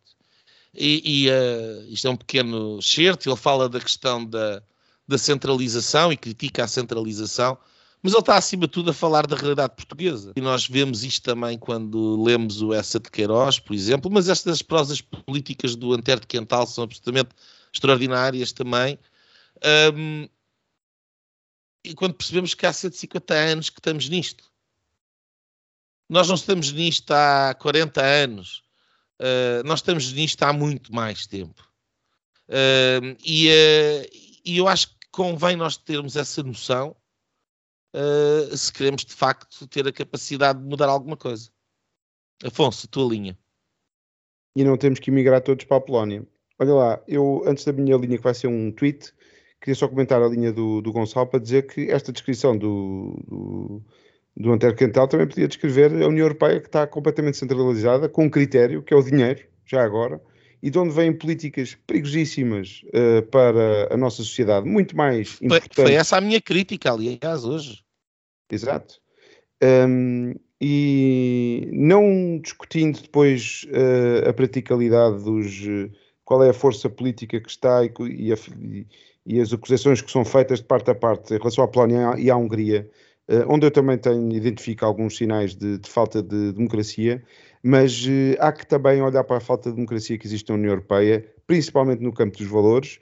E, 0.76 1.26
e 1.26 1.30
uh, 1.30 1.90
isto 1.90 2.08
é 2.08 2.12
um 2.12 2.16
pequeno 2.16 2.78
excerto, 2.78 3.28
ele 3.28 3.36
fala 3.36 3.68
da 3.68 3.80
questão 3.80 4.24
da, 4.24 4.62
da 5.08 5.18
centralização 5.18 6.14
e 6.14 6.18
critica 6.18 6.66
a 6.66 6.68
centralização, 6.68 7.58
mas 8.02 8.14
ele 8.14 8.22
está, 8.22 8.38
acima 8.38 8.68
de 8.68 8.74
tudo, 8.74 8.92
a 8.92 8.94
falar 8.94 9.26
da 9.26 9.36
realidade 9.36 9.76
portuguesa. 9.76 10.34
E 10.36 10.42
nós 10.42 10.68
vemos 10.68 11.04
isto 11.04 11.24
também 11.24 11.58
quando 11.58 12.24
lemos 12.24 12.62
o 12.62 12.74
Essa 12.74 13.00
de 13.00 13.10
Queiroz, 13.10 13.60
por 13.60 13.74
exemplo, 13.74 14.10
mas 14.12 14.30
estas 14.30 14.62
prosas 14.62 15.02
políticas 15.02 15.76
do 15.76 15.94
Antero 15.94 16.22
de 16.22 16.28
Quental 16.28 16.68
são 16.68 16.84
absolutamente 16.84 17.30
extraordinárias 17.74 18.52
também. 18.52 19.00
Um, 19.94 20.28
e 21.84 21.94
quando 21.96 22.14
percebemos 22.14 22.54
que 22.54 22.66
há 22.66 22.74
150 22.74 23.34
anos 23.34 23.70
que 23.70 23.80
estamos 23.80 24.10
nisto. 24.10 24.44
Nós 26.10 26.28
não 26.28 26.36
estamos 26.36 26.72
nisto 26.72 27.12
há 27.12 27.56
40 27.60 28.02
anos. 28.02 28.64
Uh, 29.20 29.66
nós 29.66 29.80
estamos 29.80 30.12
nisto 30.14 30.44
há 30.44 30.54
muito 30.54 30.94
mais 30.94 31.26
tempo. 31.26 31.68
Uh, 32.48 33.18
e, 33.26 33.50
uh, 33.50 34.10
e 34.46 34.58
eu 34.58 34.68
acho 34.68 34.90
que 34.90 34.96
convém 35.12 35.56
nós 35.56 35.76
termos 35.78 36.16
essa 36.16 36.44
noção 36.44 36.96
uh, 37.94 38.56
se 38.56 38.72
queremos 38.72 39.06
de 39.06 39.14
facto 39.14 39.68
ter 39.68 39.88
a 39.88 39.92
capacidade 39.92 40.60
de 40.60 40.66
mudar 40.66 40.88
alguma 40.88 41.18
coisa. 41.18 41.50
Afonso, 42.44 42.88
tua 42.88 43.10
linha. 43.10 43.38
E 44.56 44.64
não 44.64 44.78
temos 44.78 45.00
que 45.00 45.12
emigrar 45.12 45.42
todos 45.42 45.66
para 45.66 45.78
a 45.78 45.82
Polónia. 45.82 46.26
Olha 46.60 46.74
lá, 46.74 47.04
eu 47.08 47.44
antes 47.46 47.64
da 47.66 47.72
minha 47.72 47.96
linha 47.98 48.18
que 48.18 48.24
vai 48.24 48.34
ser 48.34 48.48
um 48.48 48.72
tweet, 48.72 49.14
queria 49.62 49.76
só 49.76 49.88
comentar 49.88 50.22
a 50.22 50.28
linha 50.28 50.52
do, 50.52 50.82
do 50.82 50.92
Gonçalo 50.92 51.28
para 51.28 51.40
dizer 51.40 51.68
que 51.68 51.92
esta 51.92 52.12
descrição 52.12 52.58
do, 52.58 53.16
do, 53.28 53.82
do 54.36 54.52
Antero 54.52 54.76
Quental 54.76 55.08
também 55.08 55.28
podia 55.28 55.48
descrever 55.48 55.92
a 55.92 56.08
União 56.08 56.26
Europeia 56.26 56.60
que 56.60 56.68
está 56.68 56.88
completamente 56.88 57.38
centralizada, 57.38 58.10
com 58.10 58.26
um 58.26 58.30
critério, 58.30 58.82
que 58.82 58.94
é 58.94 58.98
o 58.98 59.04
dinheiro, 59.04 59.46
já 59.66 59.84
agora, 59.84 60.22
e 60.62 60.70
de 60.70 60.80
onde 60.80 60.94
vêm 60.94 61.14
políticas 61.14 61.78
perigosíssimas 61.86 62.82
uh, 62.88 63.22
para 63.28 63.94
a 63.94 63.98
nossa 63.98 64.18
sociedade, 64.18 64.68
muito 64.68 64.96
mais 64.96 65.38
importantes. 65.42 65.76
Foi, 65.76 65.86
foi 65.86 65.94
essa 65.94 66.18
a 66.18 66.22
minha 66.22 66.42
crítica, 66.42 66.92
aliás, 66.92 67.44
hoje. 67.46 67.84
Exato. 68.52 69.00
Um, 69.62 70.34
e 70.60 71.70
não 71.72 72.40
discutindo 72.40 73.02
depois 73.02 73.66
uh, 73.70 74.30
a 74.30 74.34
praticalidade 74.34 75.24
dos. 75.24 75.62
Uh, 75.62 75.92
qual 76.26 76.44
é 76.44 76.50
a 76.50 76.54
força 76.54 76.90
política 76.90 77.40
que 77.40 77.50
está 77.50 77.86
e, 77.86 77.92
e, 78.10 78.34
a, 78.34 78.38
e, 79.26 79.40
as 79.40 79.54
acusações 79.54 80.02
que 80.02 80.12
são 80.12 80.26
feitas 80.26 80.60
de 80.60 80.66
parte 80.66 80.92
a 80.92 80.96
parte 80.96 81.34
em 81.34 81.38
relação 81.38 81.64
à 81.64 81.68
Polónia 81.70 82.16
e 82.18 82.30
à 82.30 82.36
Hungria, 82.36 82.90
onde 83.48 83.66
eu 83.66 83.72
também 83.72 83.98
tenho, 83.98 84.30
identifico 84.34 84.84
alguns 84.84 85.16
sinais 85.16 85.56
de, 85.56 85.78
de 85.78 85.90
falta 85.90 86.22
de 86.22 86.52
democracia, 86.52 87.24
mas 87.64 88.06
há 88.40 88.52
que 88.52 88.66
também 88.66 89.02
olhar 89.02 89.24
para 89.24 89.38
a 89.38 89.42
falta 89.42 89.70
de 89.70 89.76
democracia 89.76 90.18
que 90.18 90.28
existe 90.28 90.50
na 90.50 90.56
União 90.56 90.72
Europeia, 90.72 91.26
principalmente 91.46 92.02
no 92.02 92.14
campo 92.14 92.38
dos 92.38 92.48
valores, 92.48 93.00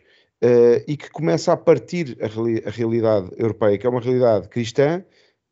e 0.88 0.95
que 0.95 1.10
começa 1.10 1.53
a 1.53 1.57
partir 1.57 2.18
a, 2.22 2.26
a 2.26 2.72
realidade 2.72 3.30
europeia, 3.38 3.77
que 3.77 3.88
é 3.88 3.90
uma 3.90 4.02
realidade 4.02 4.48
cristã, 4.48 5.03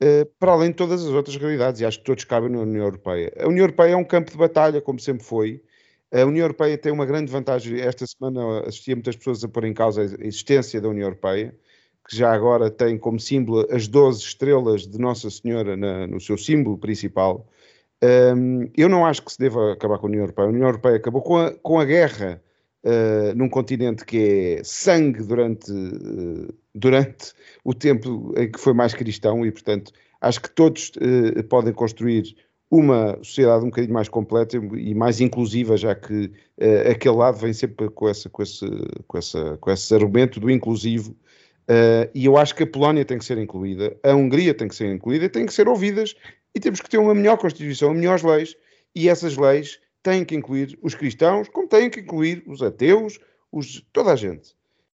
eh, 0.03 0.27
para 0.38 0.51
além 0.51 0.69
de 0.71 0.75
todas 0.75 1.01
as 1.01 1.11
outras 1.11 1.38
realidades, 1.38 1.80
e 1.80 1.85
acho 1.85 1.99
que 1.99 2.03
todos 2.03 2.25
cabem 2.25 2.49
na 2.49 2.59
União 2.59 2.84
Europeia. 2.84 3.31
A 3.39 3.47
União 3.47 3.63
Europeia 3.63 3.93
é 3.93 3.95
um 3.95 4.03
campo 4.03 4.31
de 4.31 4.38
batalha, 4.38 4.81
como 4.81 4.99
sempre 4.99 5.23
foi. 5.23 5.63
A 6.11 6.25
União 6.25 6.43
Europeia 6.43 6.77
tem 6.77 6.91
uma 6.91 7.05
grande 7.05 7.31
vantagem. 7.31 7.80
Esta 7.80 8.05
semana 8.05 8.67
assistia 8.67 8.95
muitas 8.95 9.15
pessoas 9.15 9.43
a 9.45 9.47
pôr 9.47 9.63
em 9.63 9.73
causa 9.73 10.01
a 10.01 10.05
existência 10.27 10.81
da 10.81 10.89
União 10.89 11.05
Europeia, 11.05 11.55
que 12.07 12.17
já 12.17 12.34
agora 12.34 12.69
tem 12.69 12.97
como 12.97 13.17
símbolo 13.17 13.65
as 13.71 13.88
12 13.88 14.19
estrelas 14.21 14.85
de 14.85 14.99
Nossa 14.99 15.30
Senhora 15.30 15.77
na, 15.77 16.05
no 16.05 16.19
seu 16.19 16.38
símbolo 16.38 16.77
principal. 16.77 17.47
Um, 18.03 18.69
eu 18.75 18.89
não 18.89 19.05
acho 19.05 19.23
que 19.23 19.31
se 19.31 19.39
deva 19.39 19.71
acabar 19.71 19.97
com 19.97 20.07
a 20.07 20.09
União 20.09 20.23
Europeia. 20.23 20.45
A 20.45 20.49
União 20.49 20.67
Europeia 20.67 20.97
acabou 20.97 21.21
com 21.21 21.38
a, 21.38 21.51
com 21.53 21.80
a 21.80 21.85
guerra 21.85 22.41
uh, 22.84 23.34
num 23.35 23.47
continente 23.47 24.03
que 24.03 24.57
é 24.59 24.63
sangue 24.63 25.23
durante, 25.23 25.71
uh, 25.71 26.53
durante 26.75 27.31
o 27.63 27.73
tempo 27.73 28.34
em 28.35 28.51
que 28.51 28.59
foi 28.59 28.73
mais 28.73 28.93
cristão 28.93 29.45
e, 29.45 29.51
portanto, 29.51 29.93
acho 30.19 30.41
que 30.41 30.49
todos 30.49 30.91
uh, 30.97 31.43
podem 31.45 31.71
construir 31.71 32.35
uma 32.69 33.17
sociedade 33.23 33.63
um 33.63 33.69
bocadinho 33.69 33.93
mais 33.93 34.09
completa 34.09 34.57
e 34.57 34.95
mais 34.95 35.21
inclusiva, 35.21 35.77
já 35.77 35.95
que 35.95 36.25
uh, 36.57 36.91
aquele 36.91 37.15
lado 37.15 37.38
vem 37.38 37.53
sempre 37.53 37.89
com, 37.89 38.09
essa, 38.09 38.30
com, 38.30 38.43
esse, 38.43 38.65
com, 39.07 39.17
essa, 39.17 39.57
com 39.61 39.71
esse 39.71 39.93
argumento 39.93 40.39
do 40.41 40.49
inclusivo. 40.49 41.11
Uh, 41.69 42.09
e 42.13 42.25
eu 42.25 42.35
acho 42.35 42.53
que 42.53 42.63
a 42.63 42.67
Polónia 42.67 43.05
tem 43.05 43.17
que 43.17 43.23
ser 43.23 43.38
incluída, 43.38 43.95
a 44.03 44.13
Hungria 44.13 44.53
tem 44.53 44.67
que 44.67 44.75
ser 44.75 44.93
incluída, 44.93 45.30
tem 45.30 45.45
que 45.45 45.53
ser 45.53 45.69
ouvidas 45.69 46.13
e 46.55 46.59
temos 46.59 46.81
que 46.81 46.89
ter 46.89 46.97
uma 46.97 47.15
melhor 47.15 47.38
Constituição, 47.38 47.93
melhores 47.93 48.23
leis, 48.23 48.55
e 48.95 49.09
essas 49.09 49.38
leis 49.38 49.80
têm 50.01 50.25
que 50.25 50.35
incluir 50.35 50.77
os 50.81 50.93
cristãos, 50.93 51.47
como 51.49 51.67
têm 51.67 51.89
que 51.89 52.01
incluir 52.01 52.43
os 52.45 52.61
ateus, 52.61 53.19
os, 53.51 53.81
toda 53.93 54.11
a 54.11 54.15
gente. 54.15 54.55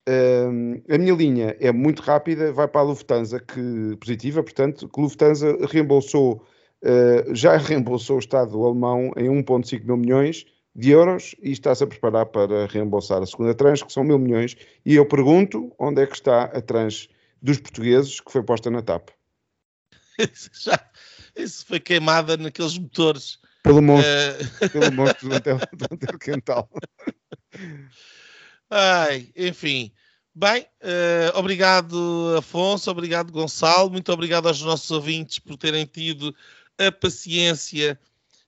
Uh, 0.08 0.84
a 0.88 0.98
minha 0.98 1.14
linha 1.14 1.58
é 1.60 1.72
muito 1.72 2.02
rápida, 2.02 2.52
vai 2.52 2.68
para 2.68 2.82
a 2.82 2.84
Lufthansa, 2.84 3.40
que 3.40 3.96
positiva, 4.00 4.44
portanto, 4.44 4.90
que 4.90 5.02
Lufthansa 5.02 5.58
reembolsou, 5.68 6.46
uh, 6.84 7.36
já 7.36 7.58
reembolsou 7.58 8.18
o 8.18 8.20
Estado 8.20 8.64
alemão 8.64 9.12
em 9.16 9.30
1,5 9.30 9.84
mil 9.86 9.98
milhões 9.98 10.46
de 10.76 10.92
euros 10.92 11.36
e 11.42 11.52
está-se 11.52 11.84
a 11.84 11.88
preparar 11.88 12.26
para 12.26 12.68
reembolsar 12.68 13.22
a 13.22 13.26
segunda 13.26 13.56
tranche, 13.56 13.86
que 13.86 13.94
são 13.94 14.04
mil 14.04 14.20
milhões. 14.20 14.56
E 14.86 14.96
eu 14.96 15.06
pergunto 15.06 15.74
onde 15.80 16.02
é 16.02 16.06
que 16.06 16.16
está 16.16 16.44
a 16.44 16.62
tranche 16.62 17.10
dos 17.42 17.60
portugueses 17.60 18.20
que 18.20 18.32
foi 18.32 18.44
posta 18.44 18.70
na 18.70 18.82
TAP. 18.82 19.10
Já, 20.54 20.80
isso 21.36 21.66
foi 21.66 21.80
queimada 21.80 22.38
naqueles 22.38 22.78
motores. 22.78 23.40
Pelo 23.64 23.82
monstro, 23.82 24.12
uh... 24.12 24.70
pelo 24.70 24.92
monstro 24.94 25.30
do 25.30 25.86
Antero 25.92 26.20
Quental. 26.20 26.70
Ai, 28.70 29.30
enfim. 29.36 29.92
Bem, 30.38 30.64
uh, 30.82 31.38
obrigado 31.38 32.36
Afonso, 32.38 32.92
obrigado 32.92 33.32
Gonçalo, 33.32 33.90
muito 33.90 34.12
obrigado 34.12 34.50
aos 34.50 34.62
nossos 34.62 34.92
ouvintes 34.92 35.40
por 35.40 35.56
terem 35.56 35.86
tido 35.86 36.36
a 36.78 36.92
paciência 36.92 37.98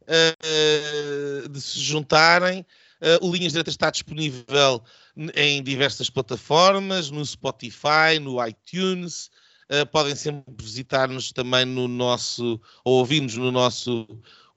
uh, 0.03 1.47
de 1.47 1.61
se 1.61 1.79
juntarem. 1.79 2.65
Uh, 2.99 3.25
o 3.25 3.31
Linhas 3.31 3.53
Diretas 3.53 3.75
está 3.75 3.89
disponível 3.89 4.83
em 5.35 5.63
diversas 5.63 6.09
plataformas, 6.09 7.09
no 7.09 7.25
Spotify, 7.25 8.19
no 8.21 8.45
iTunes. 8.45 9.29
Uh, 9.69 9.85
podem 9.91 10.15
sempre 10.15 10.43
visitar-nos 10.61 11.31
também 11.31 11.65
no 11.65 11.87
nosso, 11.87 12.59
ou 12.85 12.99
ouvir-nos 12.99 13.35
no 13.35 13.51
nosso 13.51 14.07